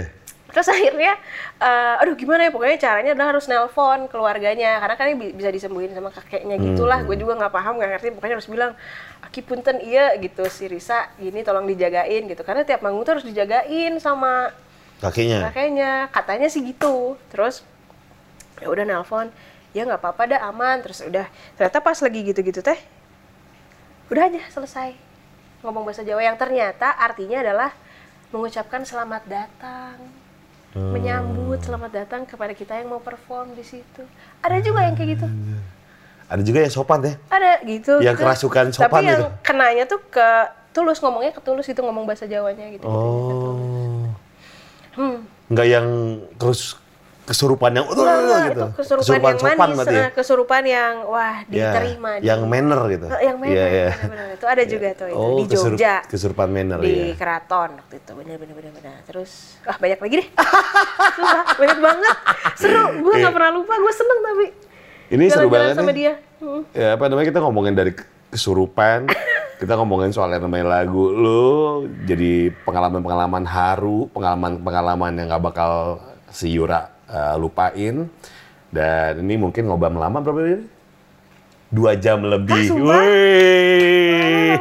Terus 0.51 0.67
akhirnya, 0.67 1.15
eh, 1.57 2.01
aduh 2.03 2.11
gimana 2.13 2.43
ya, 2.43 2.51
pokoknya 2.51 2.75
caranya 2.75 3.11
adalah 3.15 3.33
harus 3.33 3.47
nelpon 3.47 4.11
keluarganya. 4.11 4.83
Karena 4.83 4.95
kan 4.99 5.05
ini 5.07 5.15
bi- 5.15 5.33
bisa 5.33 5.47
disembuhin 5.47 5.95
sama 5.95 6.11
kakeknya 6.11 6.59
gitulah. 6.59 6.99
Hmm. 6.99 7.07
Gue 7.07 7.15
juga 7.15 7.39
nggak 7.39 7.53
paham, 7.55 7.79
nggak 7.79 7.89
ngerti. 7.95 8.07
Pokoknya 8.13 8.35
harus 8.35 8.49
bilang, 8.51 8.71
Aki 9.23 9.47
punten 9.47 9.79
iya 9.79 10.11
gitu, 10.19 10.43
si 10.51 10.67
Risa 10.67 11.07
gini 11.15 11.39
tolong 11.41 11.63
dijagain 11.63 12.27
gitu. 12.27 12.43
Karena 12.43 12.67
tiap 12.67 12.83
manggung 12.83 13.07
tuh 13.07 13.15
harus 13.15 13.23
dijagain 13.23 13.95
sama 14.03 14.51
Kakinya. 14.99 15.47
kakeknya. 15.49 16.11
Katanya 16.11 16.51
sih 16.51 16.59
gitu. 16.67 17.15
Terus, 17.31 17.63
ya 18.59 18.67
udah 18.67 18.83
nelpon, 18.83 19.31
ya 19.71 19.87
nggak 19.87 20.03
apa-apa 20.03 20.35
dah 20.35 20.51
aman. 20.51 20.83
Terus 20.83 20.99
udah, 21.07 21.31
ternyata 21.55 21.79
pas 21.79 21.95
lagi 21.95 22.19
gitu-gitu 22.27 22.59
teh, 22.59 22.75
udah 24.11 24.27
aja 24.27 24.43
selesai. 24.51 24.99
Ngomong 25.61 25.83
bahasa 25.85 26.01
Jawa 26.01 26.21
yang 26.25 26.37
ternyata 26.37 26.97
artinya 26.97 27.41
adalah 27.41 27.69
mengucapkan 28.33 28.81
selamat 28.85 29.23
datang 29.29 30.21
menyambut 30.71 31.59
selamat 31.59 31.91
datang 31.91 32.23
kepada 32.23 32.55
kita 32.55 32.79
yang 32.79 32.95
mau 32.95 33.03
perform 33.03 33.51
di 33.59 33.63
situ. 33.63 34.07
Ada 34.39 34.63
juga 34.63 34.87
yang 34.87 34.95
kayak 34.95 35.19
gitu. 35.19 35.27
Ada 36.31 36.41
juga 36.47 36.59
yang 36.63 36.71
sopan 36.71 36.99
ya. 37.03 37.13
Ada 37.27 37.51
gitu. 37.67 37.93
Yang 37.99 38.15
gitu. 38.15 38.23
kerasukan 38.23 38.65
sopan 38.71 38.87
Tapi 38.87 39.03
yang 39.11 39.19
gitu. 39.19 39.27
kenanya 39.43 39.83
tuh 39.83 39.99
ke 40.07 40.27
tulus 40.71 41.03
ngomongnya 41.03 41.35
ke 41.35 41.43
tulus 41.43 41.67
itu 41.67 41.83
ngomong 41.83 42.07
bahasa 42.07 42.23
Jawanya 42.23 42.71
gitu. 42.71 42.87
Oh. 42.87 44.07
Hmm. 44.95 45.27
Enggak 45.51 45.67
yang 45.67 45.87
terus 46.39 46.79
kesurupan 47.31 47.71
yang 47.71 47.87
enggak, 47.87 48.11
gitu. 48.45 48.59
itu 48.59 48.65
kesurupan, 48.75 49.15
yang 49.23 49.39
sopan 49.39 49.69
manis, 49.71 49.87
ya. 49.87 49.95
eh, 49.97 50.09
kesurupan 50.11 50.63
yang 50.63 50.93
wah 51.05 51.35
Ya, 51.47 51.71
diterima. 51.71 52.11
di- 52.13 52.27
yang 52.27 52.41
manner 52.43 52.81
gitu. 52.89 53.07
Eh, 53.09 53.21
yang 53.23 53.37
manner, 53.37 53.55
Iya, 53.55 53.65
iya. 53.65 53.89
benar-benar. 53.93 54.27
Itu 54.31 54.45
ada 54.45 54.63
juga 54.65 54.87
tuh 54.93 55.07
itu 55.07 55.15
Oh, 55.17 55.37
di 55.37 55.43
kesurup- 55.47 55.79
Jogja. 55.79 55.95
kesurupan 56.05 56.47
manner 56.47 56.77
di 56.77 56.91
ya. 56.91 57.15
keraton 57.15 57.69
waktu 57.77 57.95
itu 57.97 58.11
bener 58.13 58.35
bener 58.35 58.53
bener 58.53 58.71
bener 58.73 58.95
terus 59.03 59.55
ah 59.63 59.75
banyak 59.75 59.95
lagi 59.97 60.15
deh 60.17 60.27
Sumpah, 61.15 61.43
banyak 61.55 61.79
banget 61.79 62.15
seru 62.53 62.83
gue 62.97 63.13
nggak 63.13 63.23
Iya. 63.23 63.29
pernah 63.31 63.51
lupa 63.51 63.73
gue 63.73 63.93
seneng 63.93 64.19
tapi 64.21 64.45
Ini 65.09 65.23
seru 65.27 65.47
banget 65.47 65.73
sama 65.73 65.89
nih. 65.89 65.97
dia 65.97 66.13
Hmm. 66.37 66.61
Ya 66.71 66.93
apa 66.93 67.05
namanya 67.05 67.27
kita 67.27 67.39
ngomongin 67.39 67.71
dari 67.71 67.93
kesurupan, 68.27 69.05
kita 69.61 69.73
ngomongin 69.75 70.09
soal 70.09 70.27
yang 70.27 70.41
namanya 70.41 70.73
lagu 70.73 71.07
lu, 71.07 71.53
jadi 72.01 72.49
pengalaman-pengalaman 72.65 73.43
haru, 73.43 74.09
pengalaman-pengalaman 74.09 75.11
yang 75.13 75.27
nggak 75.27 75.43
bakal 75.43 75.71
si 76.27 76.49
Yura 76.49 76.90
uh, 77.11 77.35
lupain. 77.35 78.07
Dan 78.71 79.11
ini 79.27 79.35
mungkin 79.35 79.67
ngobam 79.67 79.99
lama 79.99 80.23
berapa 80.23 80.39
ini? 80.47 80.63
Dua 81.71 81.95
jam 81.99 82.23
lebih. 82.23 82.71
Ah? 82.71 82.79
Wih. 82.79 84.55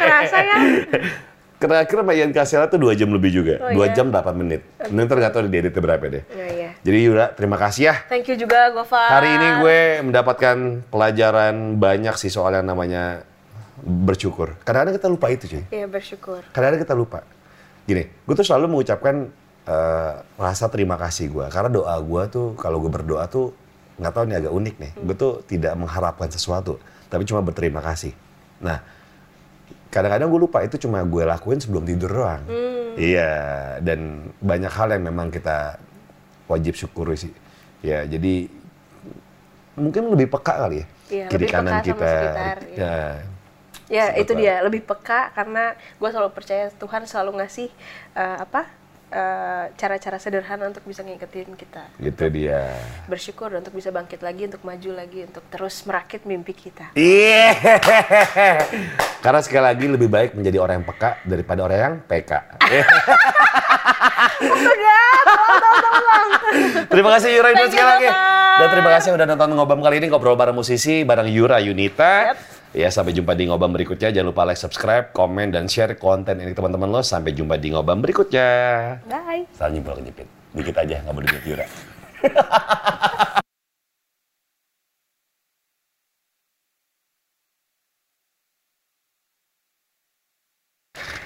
kerasa 0.00 0.38
ya. 0.40 0.56
Terakhir 1.60 2.00
sama 2.00 2.16
Ian 2.16 2.32
Kasela 2.32 2.72
tuh 2.72 2.80
dua 2.80 2.96
jam 2.96 3.12
lebih 3.12 3.28
juga. 3.36 3.60
Oh, 3.60 3.76
Dua 3.76 3.92
iya? 3.92 4.00
jam 4.00 4.08
8 4.08 4.32
menit. 4.32 4.64
Ini 4.80 4.96
ntar 5.04 5.20
nggak 5.20 5.32
tahu 5.36 5.44
di 5.44 5.60
editnya 5.60 5.82
berapa 5.84 6.04
deh. 6.08 6.24
Iya, 6.32 6.48
iya. 6.56 6.70
Jadi 6.80 6.98
Yura, 7.04 7.36
terima 7.36 7.60
kasih 7.60 7.92
ya. 7.92 7.94
Thank 8.08 8.32
you 8.32 8.36
juga 8.40 8.72
Gofar. 8.72 9.20
Hari 9.20 9.28
ini 9.36 9.48
gue 9.60 9.78
mendapatkan 10.08 10.56
pelajaran 10.88 11.76
banyak 11.76 12.16
sih 12.16 12.32
soal 12.32 12.56
yang 12.56 12.64
namanya 12.64 13.28
bersyukur. 13.84 14.56
Kadang-kadang 14.64 14.96
kita 14.96 15.08
lupa 15.12 15.26
itu 15.28 15.44
cuy. 15.52 15.64
Iya 15.68 15.84
bersyukur. 15.84 16.40
Kadang-kadang 16.48 16.80
kita 16.80 16.94
lupa. 16.96 17.28
Gini, 17.84 18.08
gue 18.08 18.34
tuh 18.40 18.46
selalu 18.48 18.80
mengucapkan 18.80 19.28
eh, 19.70 20.12
rasa 20.34 20.66
terima 20.66 20.98
kasih 20.98 21.30
gue. 21.30 21.46
Karena 21.46 21.70
doa 21.70 21.94
gue 22.02 22.22
tuh, 22.26 22.46
kalau 22.58 22.82
gue 22.82 22.90
berdoa 22.90 23.30
tuh, 23.30 23.54
nggak 24.02 24.12
tahu 24.12 24.24
nih 24.26 24.36
agak 24.42 24.52
unik 24.52 24.74
nih. 24.82 24.92
Gue 25.06 25.16
tuh 25.16 25.32
tidak 25.46 25.78
mengharapkan 25.78 26.26
sesuatu, 26.26 26.82
tapi 27.06 27.22
cuma 27.22 27.38
berterima 27.40 27.78
kasih. 27.78 28.10
Nah, 28.58 28.82
kadang-kadang 29.94 30.26
gue 30.26 30.40
lupa 30.42 30.66
itu 30.66 30.76
cuma 30.82 30.98
gue 31.06 31.22
lakuin 31.22 31.62
sebelum 31.62 31.86
tidur 31.86 32.10
doang. 32.10 32.42
Iya, 32.98 33.32
dan 33.86 34.32
banyak 34.42 34.72
hal 34.74 34.88
yang 34.98 35.06
memang 35.06 35.30
kita 35.30 35.78
wajib 36.50 36.74
syukuri 36.74 37.14
sih. 37.14 37.32
Ya, 37.80 38.02
jadi 38.04 38.50
mungkin 39.78 40.10
lebih 40.12 40.28
peka 40.28 40.66
kali 40.66 40.82
ya. 40.82 40.86
Iya, 41.10 41.26
Kiri 41.30 41.46
kanan 41.50 41.82
kita. 41.82 42.10
sekitar, 42.10 42.58
iya. 42.70 42.78
Ya. 42.78 43.04
Ya 43.90 44.14
itu 44.14 44.38
dia 44.38 44.62
lebih 44.62 44.86
peka 44.86 45.34
karena 45.34 45.74
gue 45.74 46.08
selalu 46.14 46.30
percaya 46.30 46.70
Tuhan 46.78 47.10
selalu 47.10 47.42
ngasih 47.42 47.74
eh, 48.14 48.38
apa 48.38 48.70
eh, 49.10 49.64
cara-cara 49.74 50.16
sederhana 50.22 50.70
untuk 50.70 50.86
bisa 50.86 51.02
ngikutin 51.02 51.58
kita. 51.58 51.82
Gitu 51.98 52.24
dia. 52.30 52.70
Bersyukur 53.10 53.50
untuk 53.52 53.74
bisa 53.74 53.90
bangkit 53.90 54.22
lagi, 54.22 54.46
untuk 54.46 54.62
maju 54.62 54.90
lagi, 54.94 55.26
untuk 55.26 55.44
terus 55.50 55.82
merakit 55.84 56.22
mimpi 56.24 56.54
kita. 56.54 56.94
Iya. 56.94 57.58
Karena 59.24 59.40
sekali 59.42 59.64
lagi 59.66 59.86
lebih 59.90 60.08
baik 60.08 60.38
menjadi 60.38 60.58
orang 60.62 60.80
yang 60.80 60.86
peka 60.88 61.10
daripada 61.26 61.60
orang 61.66 61.78
yang 61.78 61.94
PK. 62.06 62.32
Terima 66.90 67.10
kasih 67.14 67.28
Yura 67.36 67.48
Yunita 67.54 67.70
sekali 67.70 67.88
lagi. 67.88 68.08
Dan 68.60 68.66
terima 68.74 68.90
kasih 68.98 69.10
udah 69.14 69.26
nonton 69.26 69.50
ngobam 69.54 69.80
kali 69.80 69.96
ini 70.02 70.06
ngobrol 70.10 70.36
bareng 70.36 70.56
musisi 70.56 71.02
bareng 71.06 71.28
Yura 71.30 71.58
Yunita. 71.62 72.34
Yep. 72.34 72.59
Ya 72.70 72.86
sampai 72.86 73.10
jumpa 73.10 73.34
di 73.34 73.50
ngobam 73.50 73.74
berikutnya. 73.74 74.14
Jangan 74.14 74.30
lupa 74.30 74.46
like, 74.46 74.54
subscribe, 74.54 75.10
komen 75.10 75.50
dan 75.50 75.66
share 75.66 75.98
konten 75.98 76.38
ini 76.38 76.54
ke 76.54 76.56
teman-teman 76.58 76.86
lo. 76.86 77.02
Sampai 77.02 77.34
jumpa 77.34 77.58
di 77.58 77.74
ngobam 77.74 77.98
berikutnya. 77.98 78.48
Bye. 79.10 79.50
Salah 79.50 79.74
nyimpul 79.74 79.98
kejepit. 79.98 80.30
Dikit 80.54 80.76
aja 80.78 81.02
nggak 81.02 81.14
mau 81.14 81.22
dikit 81.22 81.42
Yura. 81.46 81.66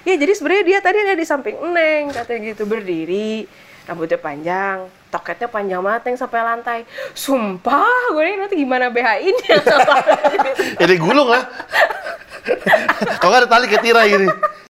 Ya 0.05 0.21
jadi 0.21 0.37
sebenarnya 0.37 0.65
dia 0.69 0.79
tadi 0.85 1.01
ada 1.01 1.16
di 1.16 1.25
samping 1.25 1.57
Neng 1.73 2.12
katanya 2.12 2.53
gitu 2.53 2.69
berdiri 2.69 3.49
rambutnya 3.89 4.21
panjang, 4.21 4.85
toketnya 5.15 5.47
panjang 5.47 5.78
banget 5.78 6.03
Neng 6.11 6.16
sampai 6.19 6.41
lantai. 6.43 6.78
Sumpah, 7.15 8.11
gue 8.11 8.23
ini 8.27 8.36
nanti 8.43 8.59
gimana 8.59 8.91
BH-nya? 8.91 9.57
Jadi 10.82 10.95
gulung 10.99 11.31
lah. 11.31 11.47
Nggak 13.23 13.39
ada 13.39 13.49
tali 13.49 13.70
kayak 13.70 13.82
tirai 13.86 14.11
gini. 14.11 14.28